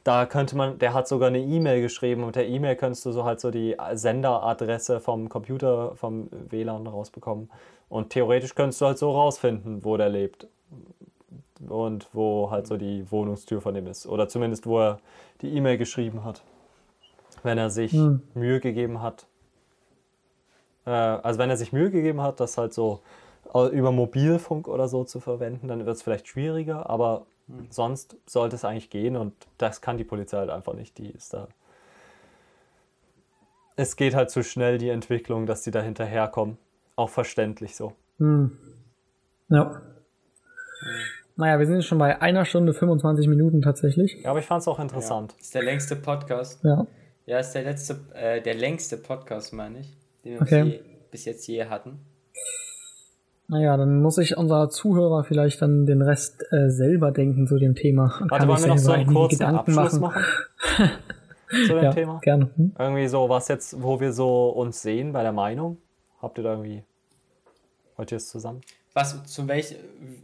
Da 0.06 0.26
könnte 0.28 0.56
man, 0.56 0.78
der 0.78 0.94
hat 0.94 1.08
sogar 1.08 1.28
eine 1.30 1.40
E-Mail 1.40 1.82
geschrieben 1.82 2.24
und 2.24 2.36
der 2.36 2.48
E-Mail 2.48 2.76
könntest 2.76 3.06
du 3.08 3.12
so 3.12 3.26
halt 3.26 3.40
so 3.40 3.50
die 3.50 3.76
Senderadresse 3.94 5.00
vom 5.00 5.30
Computer, 5.30 5.96
vom 5.96 6.30
WLAN 6.32 6.86
rausbekommen. 6.86 7.50
Und 7.90 8.12
theoretisch 8.12 8.54
könntest 8.56 8.80
du 8.82 8.86
halt 8.86 9.00
so 9.00 9.12
rausfinden, 9.12 9.84
wo 9.84 9.98
der 9.98 10.10
lebt. 10.10 10.48
Und 11.68 12.08
wo 12.14 12.52
halt 12.52 12.68
so 12.68 12.78
die 12.78 13.10
Wohnungstür 13.12 13.62
von 13.62 13.74
dem 13.74 13.88
ist. 13.88 14.06
Oder 14.06 14.28
zumindest, 14.28 14.68
wo 14.68 14.80
er 14.80 15.00
die 15.42 15.50
E-Mail 15.56 15.80
geschrieben 15.80 16.24
hat. 16.24 16.44
Wenn 17.42 17.58
er 17.58 17.72
sich 17.72 17.92
Hm. 17.92 18.22
Mühe 18.36 18.60
gegeben 18.60 19.02
hat. 19.02 19.26
Äh, 20.86 20.92
also 20.92 21.40
wenn 21.40 21.50
er 21.50 21.58
sich 21.58 21.74
Mühe 21.74 21.90
gegeben 21.90 22.22
hat, 22.22 22.40
das 22.40 22.60
halt 22.60 22.76
so 22.76 23.00
au- 23.54 23.70
über 23.70 23.92
Mobilfunk 23.92 24.68
oder 24.68 24.88
so 24.88 25.04
zu 25.04 25.20
verwenden, 25.20 25.68
dann 25.68 25.84
wird 25.88 25.96
es 25.96 26.04
vielleicht 26.04 26.28
schwieriger, 26.28 26.90
aber 26.90 27.26
sonst 27.70 28.18
sollte 28.26 28.56
es 28.56 28.66
eigentlich 28.66 28.90
gehen 28.90 29.16
und 29.16 29.34
das 29.58 29.82
kann 29.82 29.98
die 29.98 30.04
Polizei 30.04 30.38
halt 30.38 30.50
einfach 30.50 30.74
nicht. 30.74 30.98
Die 30.98 31.10
ist 31.10 31.34
da. 31.34 31.48
Es 33.76 33.96
geht 33.96 34.16
halt 34.16 34.30
zu 34.30 34.44
schnell, 34.44 34.78
die 34.78 34.90
Entwicklung, 34.90 35.46
dass 35.46 35.64
die 35.64 35.72
da 35.72 35.82
hinterherkommen. 35.82 36.58
Auch 36.96 37.10
verständlich 37.10 37.76
so. 37.76 37.94
Hm. 38.20 38.58
Ja. 39.50 39.82
Naja, 41.36 41.60
wir 41.60 41.66
sind 41.66 41.76
jetzt 41.76 41.86
schon 41.88 41.98
bei 41.98 42.22
einer 42.22 42.46
Stunde 42.46 42.74
25 42.74 43.28
Minuten 43.28 43.62
tatsächlich. 43.62 44.22
Ja, 44.24 44.30
aber 44.30 44.40
ich 44.40 44.46
fand 44.46 44.62
es 44.62 44.68
auch 44.68 44.80
interessant. 44.80 45.34
Ja, 45.34 45.40
ist 45.42 45.56
der 45.56 45.64
längste 45.64 45.96
Podcast. 45.98 46.64
Ja. 46.64 46.88
Ja, 47.26 47.40
ist 47.40 47.52
der 47.52 47.64
letzte, 47.64 48.00
äh, 48.14 48.42
der 48.42 48.54
längste 48.54 48.98
Podcast, 48.98 49.52
meine 49.52 49.80
ich, 49.80 49.98
den 50.24 50.34
wir 50.34 50.42
Okay. 50.42 50.64
bis, 50.64 50.74
je, 50.74 50.80
bis 51.12 51.26
jetzt 51.26 51.48
je 51.48 51.66
hatten. 51.66 52.00
Naja, 53.48 53.78
dann 53.78 54.02
muss 54.02 54.18
ich 54.18 54.38
unser 54.38 54.70
Zuhörer 54.70 55.24
vielleicht 55.24 55.62
dann 55.62 55.86
den 55.86 56.02
Rest 56.02 56.44
äh, 56.52 56.70
selber 56.70 57.12
denken 57.12 57.46
zu 57.48 57.60
dem 57.60 57.76
Thema. 57.76 58.18
Und 58.22 58.32
Warte, 58.32 58.48
kann 58.48 58.48
wollen 58.48 58.62
wir 58.64 58.68
noch 58.70 58.78
so 58.78 58.92
einen 58.92 59.14
kurzen 59.14 59.38
Gedanken 59.38 59.78
Abschluss 59.78 60.00
machen? 60.00 60.24
zu 61.50 61.68
dem 61.76 61.84
Ja, 61.84 61.92
Thema? 61.94 62.20
gerne. 62.22 62.50
Hm? 62.56 62.74
Irgendwie 62.78 63.08
so, 63.08 63.30
was 63.30 63.48
jetzt, 63.48 63.82
wo 63.82 64.00
wir 64.00 64.14
so 64.14 64.50
uns 64.50 64.82
sehen 64.82 65.14
bei 65.14 65.22
der 65.22 65.32
Meinung? 65.32 65.78
Habt 66.22 66.40
ihr 66.40 66.44
da 66.44 66.52
irgendwie. 66.54 66.84
Wollt 67.98 68.12
ihr 68.12 68.18
es 68.18 68.28
zusammen? 68.30 68.62
Was, 68.94 69.24
zu 69.26 69.48
welch, 69.48 69.76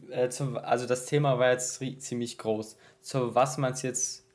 äh, 0.09 0.29
zu, 0.29 0.57
also 0.63 0.87
das 0.87 1.05
Thema 1.05 1.37
war 1.37 1.51
jetzt 1.51 1.79
ziemlich 2.01 2.37
groß. 2.37 2.77
Zu 3.01 3.35
was 3.35 3.57
man 3.57 3.73
es 3.73 3.81
jetzt 3.83 4.25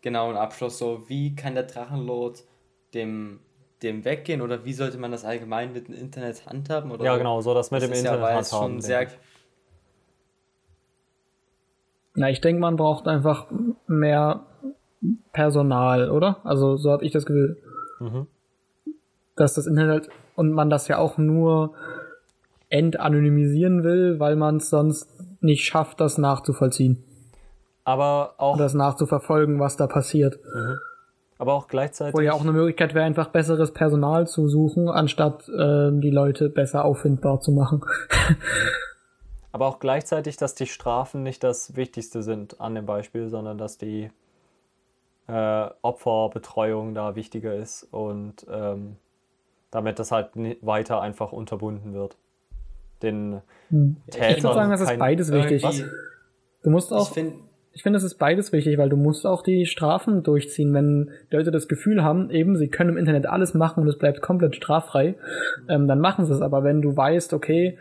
genau 0.00 0.30
im 0.30 0.36
Abschluss 0.36 0.78
so, 0.78 1.08
wie 1.08 1.36
kann 1.36 1.54
der 1.54 1.64
Drachenlord 1.64 2.42
dem, 2.94 3.38
dem 3.82 4.04
weggehen 4.04 4.40
oder 4.42 4.64
wie 4.64 4.72
sollte 4.72 4.98
man 4.98 5.10
das 5.12 5.24
allgemein 5.24 5.72
mit 5.72 5.88
dem 5.88 5.94
Internet 5.94 6.46
handhaben? 6.46 6.90
Oder 6.90 7.04
Ja, 7.04 7.16
genau, 7.16 7.40
so 7.40 7.54
das 7.54 7.70
mit 7.70 7.82
Das 7.82 7.88
dem 7.88 7.92
ist 7.94 8.04
ja, 8.04 8.14
Internet 8.14 8.40
es 8.40 8.52
handhaben, 8.52 8.72
schon 8.74 8.80
sehr, 8.80 9.06
Na, 12.14 12.28
ich 12.30 12.40
denke, 12.40 12.60
man 12.60 12.76
braucht 12.76 13.08
einfach 13.08 13.46
mehr 13.86 14.44
Personal, 15.32 16.10
oder? 16.10 16.40
Also 16.44 16.76
so 16.76 16.90
habe 16.90 17.04
ich 17.04 17.12
das 17.12 17.24
Gefühl, 17.26 17.56
Mhm. 18.00 18.26
dass 19.36 19.54
das 19.54 19.66
Internet 19.66 20.08
und 20.36 20.52
man 20.52 20.68
das 20.70 20.88
ja 20.88 20.98
auch 20.98 21.16
nur 21.18 21.74
entanonymisieren 22.68 23.82
will, 23.84 24.18
weil 24.20 24.36
man 24.36 24.56
es 24.56 24.70
sonst 24.70 25.08
nicht 25.42 25.64
schafft, 25.64 26.00
das 26.00 26.18
nachzuvollziehen 26.18 27.02
Aber 27.84 28.34
auch, 28.38 28.54
oder 28.54 28.64
das 28.64 28.74
nachzuverfolgen, 28.74 29.58
was 29.60 29.76
da 29.76 29.86
passiert. 29.86 30.38
Aber 31.42 31.54
auch 31.54 31.66
gleichzeitig. 31.66 32.14
Wo 32.14 32.20
ja 32.20 32.34
auch 32.34 32.42
eine 32.42 32.52
Möglichkeit 32.52 32.94
wäre, 32.94 33.04
einfach 33.04 33.26
besseres 33.30 33.72
Personal 33.72 34.28
zu 34.28 34.46
suchen, 34.48 34.88
anstatt 34.88 35.48
äh, 35.48 35.90
die 35.90 36.10
Leute 36.10 36.48
besser 36.48 36.84
auffindbar 36.84 37.40
zu 37.40 37.50
machen. 37.50 37.84
Aber 39.50 39.66
auch 39.66 39.80
gleichzeitig, 39.80 40.36
dass 40.36 40.54
die 40.54 40.66
Strafen 40.66 41.24
nicht 41.24 41.42
das 41.42 41.74
Wichtigste 41.76 42.22
sind 42.22 42.60
an 42.60 42.74
dem 42.76 42.86
Beispiel, 42.86 43.28
sondern 43.28 43.58
dass 43.58 43.76
die 43.76 44.10
äh, 45.26 45.66
Opferbetreuung 45.82 46.94
da 46.94 47.16
wichtiger 47.16 47.54
ist 47.56 47.88
und 47.90 48.46
ähm, 48.48 48.96
damit 49.72 49.98
das 49.98 50.12
halt 50.12 50.30
weiter 50.62 51.02
einfach 51.02 51.32
unterbunden 51.32 51.92
wird. 51.92 52.16
Den 53.02 53.42
Hm. 53.68 53.96
Tätern 54.10 54.30
Ich 54.36 54.42
würde 54.44 54.54
sagen, 54.54 54.70
das 54.70 54.80
ist 54.80 54.98
beides 54.98 55.32
wichtig. 55.32 55.64
irgendwie- 55.64 55.84
Du 56.62 56.70
musst 56.70 56.92
ich 56.92 56.96
auch 56.96 57.10
finde, 57.12 57.34
Ich 57.74 57.82
finde, 57.82 57.96
es 57.96 58.02
ist 58.02 58.16
beides 58.16 58.52
wichtig, 58.52 58.76
weil 58.76 58.90
du 58.90 58.96
musst 58.96 59.26
auch 59.26 59.42
die 59.42 59.64
Strafen 59.64 60.22
durchziehen. 60.22 60.74
Wenn 60.74 61.10
Leute 61.30 61.50
das 61.50 61.68
Gefühl 61.68 62.02
haben, 62.02 62.30
eben, 62.30 62.56
sie 62.56 62.68
können 62.68 62.90
im 62.90 62.96
Internet 62.98 63.26
alles 63.26 63.54
machen 63.54 63.80
und 63.82 63.88
es 63.88 63.96
bleibt 63.96 64.20
komplett 64.20 64.56
straffrei, 64.56 65.14
ähm, 65.68 65.88
dann 65.88 66.00
machen 66.00 66.26
sie 66.26 66.34
es. 66.34 66.42
Aber 66.42 66.64
wenn 66.64 66.82
du 66.82 66.94
weißt, 66.94 67.32
okay, 67.32 67.78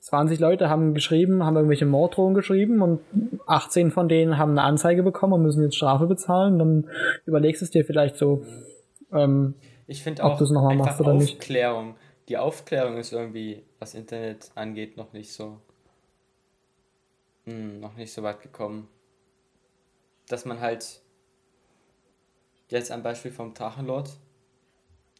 20 0.00 0.40
Leute 0.40 0.68
haben 0.68 0.94
geschrieben, 0.94 1.44
haben 1.44 1.56
irgendwelche 1.56 1.86
Morddrohungen 1.86 2.34
geschrieben 2.34 2.82
und 2.82 3.00
18 3.46 3.90
von 3.90 4.08
denen 4.08 4.38
haben 4.38 4.52
eine 4.52 4.62
Anzeige 4.62 5.02
bekommen 5.02 5.34
und 5.34 5.42
müssen 5.42 5.62
jetzt 5.62 5.76
Strafe 5.76 6.06
bezahlen, 6.06 6.58
dann 6.58 6.88
überlegst 7.26 7.62
du 7.62 7.64
es 7.64 7.70
dir 7.70 7.84
vielleicht 7.84 8.16
so, 8.16 8.44
ähm, 9.12 9.54
ich 9.86 10.02
finde 10.02 10.22
Ob 10.22 10.32
auch 10.32 10.38
du's 10.38 10.50
noch 10.50 10.62
mal 10.62 10.70
einfach 10.70 10.86
machst 10.86 11.00
oder 11.00 11.14
nicht. 11.14 11.38
Aufklärung. 11.38 11.96
Die 12.28 12.38
Aufklärung 12.38 12.96
ist 12.96 13.12
irgendwie, 13.12 13.62
was 13.78 13.94
Internet 13.94 14.50
angeht, 14.54 14.96
noch 14.96 15.12
nicht 15.12 15.32
so, 15.32 15.58
hm, 17.44 17.80
noch 17.80 17.94
nicht 17.96 18.12
so 18.12 18.22
weit 18.22 18.42
gekommen. 18.42 18.88
Dass 20.28 20.44
man 20.44 20.60
halt 20.60 21.00
jetzt 22.68 22.90
am 22.92 23.02
Beispiel 23.02 23.30
vom 23.30 23.54
Drachenlord, 23.54 24.10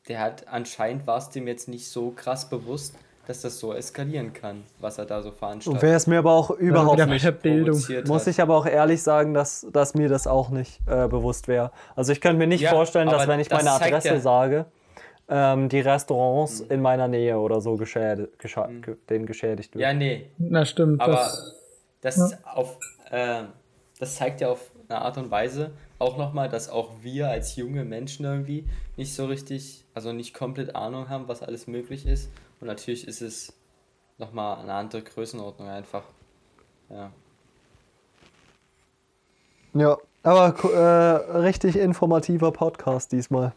der 0.08 0.20
hat 0.20 0.48
anscheinend 0.48 1.06
war 1.06 1.18
es 1.18 1.28
dem 1.30 1.46
jetzt 1.46 1.68
nicht 1.68 1.88
so 1.88 2.10
krass 2.10 2.48
bewusst, 2.48 2.94
dass 3.26 3.42
das 3.42 3.58
so 3.60 3.74
eskalieren 3.74 4.32
kann, 4.32 4.64
was 4.80 4.98
er 4.98 5.04
da 5.04 5.22
so 5.22 5.28
Und 5.28 5.36
veranstaltet. 5.36 5.82
wäre 5.82 5.94
es 5.96 6.06
mir 6.06 6.18
aber 6.18 6.32
auch 6.32 6.50
überhaupt 6.50 6.94
wieder 6.96 7.06
nicht. 7.06 7.42
Bildung. 7.42 7.80
Muss 8.06 8.26
ich 8.26 8.40
aber 8.40 8.56
auch 8.56 8.66
ehrlich 8.66 9.02
sagen, 9.02 9.34
dass, 9.34 9.66
dass 9.72 9.94
mir 9.94 10.08
das 10.08 10.26
auch 10.26 10.48
nicht 10.50 10.80
äh, 10.86 11.06
bewusst 11.06 11.46
wäre. 11.46 11.70
Also 11.94 12.12
ich 12.12 12.20
könnte 12.20 12.38
mir 12.38 12.46
nicht 12.46 12.62
Ja, 12.62 12.70
vorstellen, 12.70 13.08
dass 13.08 13.28
wenn 13.28 13.38
ich 13.38 13.48
das 13.48 13.62
meine 13.64 13.76
Adresse 13.76 14.08
ja- 14.08 14.20
sage, 14.20 14.66
ähm, 15.28 15.68
die 15.68 15.80
Restaurants 15.80 16.60
in 16.60 16.80
meiner 16.82 17.06
Nähe 17.06 17.38
oder 17.38 17.60
so 17.60 17.76
geschädigt, 17.76 18.36
gescha 18.38 18.66
ge- 18.80 18.96
denen 19.08 19.26
geschädigt 19.26 19.74
wird. 19.74 19.82
Ja, 19.82 19.92
nee, 19.92 20.30
Na 20.38 20.64
stimmt, 20.64 21.00
aber 21.00 21.12
das, 21.12 21.59
das, 22.00 22.44
auf, 22.44 22.78
äh, 23.10 23.44
das 23.98 24.16
zeigt 24.16 24.40
ja 24.40 24.48
auf 24.50 24.70
eine 24.88 25.02
Art 25.02 25.18
und 25.18 25.30
Weise 25.30 25.72
auch 25.98 26.16
nochmal, 26.16 26.48
dass 26.48 26.68
auch 26.68 26.90
wir 27.02 27.28
als 27.28 27.56
junge 27.56 27.84
Menschen 27.84 28.24
irgendwie 28.24 28.64
nicht 28.96 29.14
so 29.14 29.26
richtig, 29.26 29.84
also 29.94 30.12
nicht 30.12 30.34
komplett 30.34 30.74
Ahnung 30.74 31.08
haben, 31.08 31.28
was 31.28 31.42
alles 31.42 31.66
möglich 31.66 32.06
ist. 32.06 32.30
Und 32.60 32.66
natürlich 32.66 33.06
ist 33.06 33.20
es 33.20 33.52
nochmal 34.18 34.58
eine 34.60 34.74
andere 34.74 35.02
Größenordnung 35.02 35.68
einfach. 35.68 36.04
Ja. 36.88 37.10
Ja, 39.74 39.98
aber 40.22 40.54
äh, 40.72 41.38
richtig 41.38 41.76
informativer 41.76 42.50
Podcast 42.50 43.12
diesmal. 43.12 43.52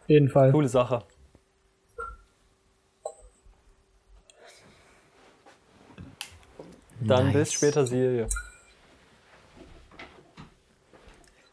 auf 0.00 0.08
jeden 0.08 0.28
Fall. 0.28 0.50
Coole 0.52 0.68
Sache. 0.68 1.02
Dann 7.00 7.32
bis 7.32 7.52
später, 7.52 7.86
Silje. 7.86 8.26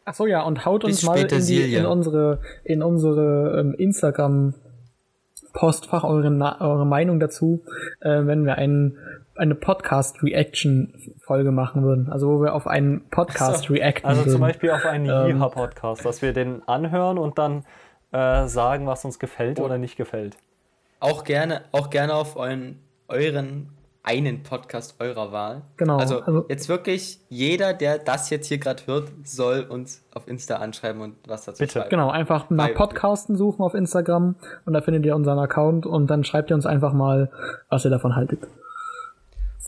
Ach 0.05 0.13
so, 0.13 0.25
ja, 0.25 0.41
und 0.43 0.65
haut 0.65 0.83
uns 0.83 0.97
Bis 0.97 1.05
mal 1.05 1.17
später, 1.17 1.37
in, 1.37 1.45
die, 1.45 1.73
in 1.75 1.85
unsere, 1.85 2.41
in 2.65 2.83
unsere 2.83 3.57
ähm, 3.59 3.73
Instagram-Postfach 3.73 6.03
eure, 6.03 6.29
Na- 6.29 6.59
eure 6.59 6.85
Meinung 6.85 7.21
dazu, 7.21 7.63
äh, 8.01 8.25
wenn 8.25 8.45
wir 8.45 8.55
einen, 8.55 8.97
eine 9.35 9.55
Podcast-Reaction-Folge 9.55 11.51
machen 11.51 11.83
würden. 11.83 12.09
Also 12.09 12.27
wo 12.27 12.41
wir 12.41 12.53
auf 12.53 12.67
einen 12.67 13.07
Podcast 13.11 13.65
so. 13.67 13.73
reacten 13.73 14.05
Also 14.05 14.21
würden. 14.23 14.31
zum 14.31 14.41
Beispiel 14.41 14.71
auf 14.71 14.85
einen 14.85 15.05
Ähm. 15.05 15.37
Jiha-Podcast, 15.37 16.03
dass 16.05 16.21
wir 16.21 16.33
den 16.33 16.67
anhören 16.67 17.17
und 17.17 17.37
dann 17.37 17.63
äh, 18.11 18.45
sagen, 18.47 18.85
was 18.87 19.05
uns 19.05 19.19
gefällt 19.19 19.61
Oh. 19.61 19.63
oder 19.63 19.77
nicht 19.77 19.95
gefällt. 19.95 20.35
Auch 20.99 21.23
gerne, 21.23 21.61
auch 21.71 21.89
gerne 21.89 22.13
auf 22.13 22.35
euren, 22.35 22.77
euren 23.07 23.69
einen 24.05 24.43
Podcast 24.43 24.95
eurer 24.99 25.31
Wahl. 25.31 25.61
Genau, 25.77 25.97
Also, 25.97 26.19
also- 26.21 26.45
jetzt 26.49 26.67
wirklich, 26.67 27.19
jeder, 27.29 27.73
der 27.73 27.97
das 27.99 28.29
jetzt 28.29 28.47
hier 28.47 28.57
gerade 28.57 28.85
hört, 28.85 29.09
soll 29.23 29.61
uns 29.61 30.03
auf 30.13 30.27
Insta 30.27 30.57
anschreiben 30.57 31.01
und 31.01 31.15
was 31.25 31.45
dazu 31.45 31.59
Bitte. 31.59 31.73
schreiben. 31.79 31.89
Genau, 31.89 32.09
einfach 32.09 32.49
nach 32.49 32.67
Bei- 32.67 32.73
Podcasten 32.73 33.37
suchen 33.37 33.61
auf 33.63 33.73
Instagram 33.73 34.35
und 34.65 34.73
da 34.73 34.81
findet 34.81 35.05
ihr 35.05 35.15
unseren 35.15 35.39
Account 35.39 35.85
und 35.85 36.07
dann 36.07 36.25
schreibt 36.25 36.51
ihr 36.51 36.55
uns 36.55 36.65
einfach 36.65 36.91
mal, 36.91 37.31
was 37.69 37.85
ihr 37.85 37.91
davon 37.91 38.15
haltet. 38.15 38.39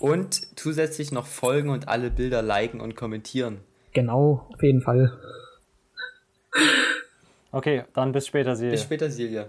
Und 0.02 0.60
zusätzlich 0.60 1.14
noch 1.14 1.26
folgen 1.26 1.70
und 1.70 1.88
alle 1.88 2.12
Bilder 2.12 2.42
liken 2.42 2.82
und 2.82 2.98
kommentieren. 2.98 3.60
Genau, 3.94 4.46
auf 4.54 4.62
jeden 4.62 4.82
Fall. 4.82 5.14
Okay, 7.54 7.86
dann 7.94 8.12
bis 8.12 8.28
später, 8.28 8.58
Silje. 8.58 8.72
Bis 8.72 8.82
später, 8.84 9.10
Silja. 9.10 9.46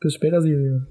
Bis 0.00 0.14
später, 0.14 0.42
Silvia. 0.42 0.82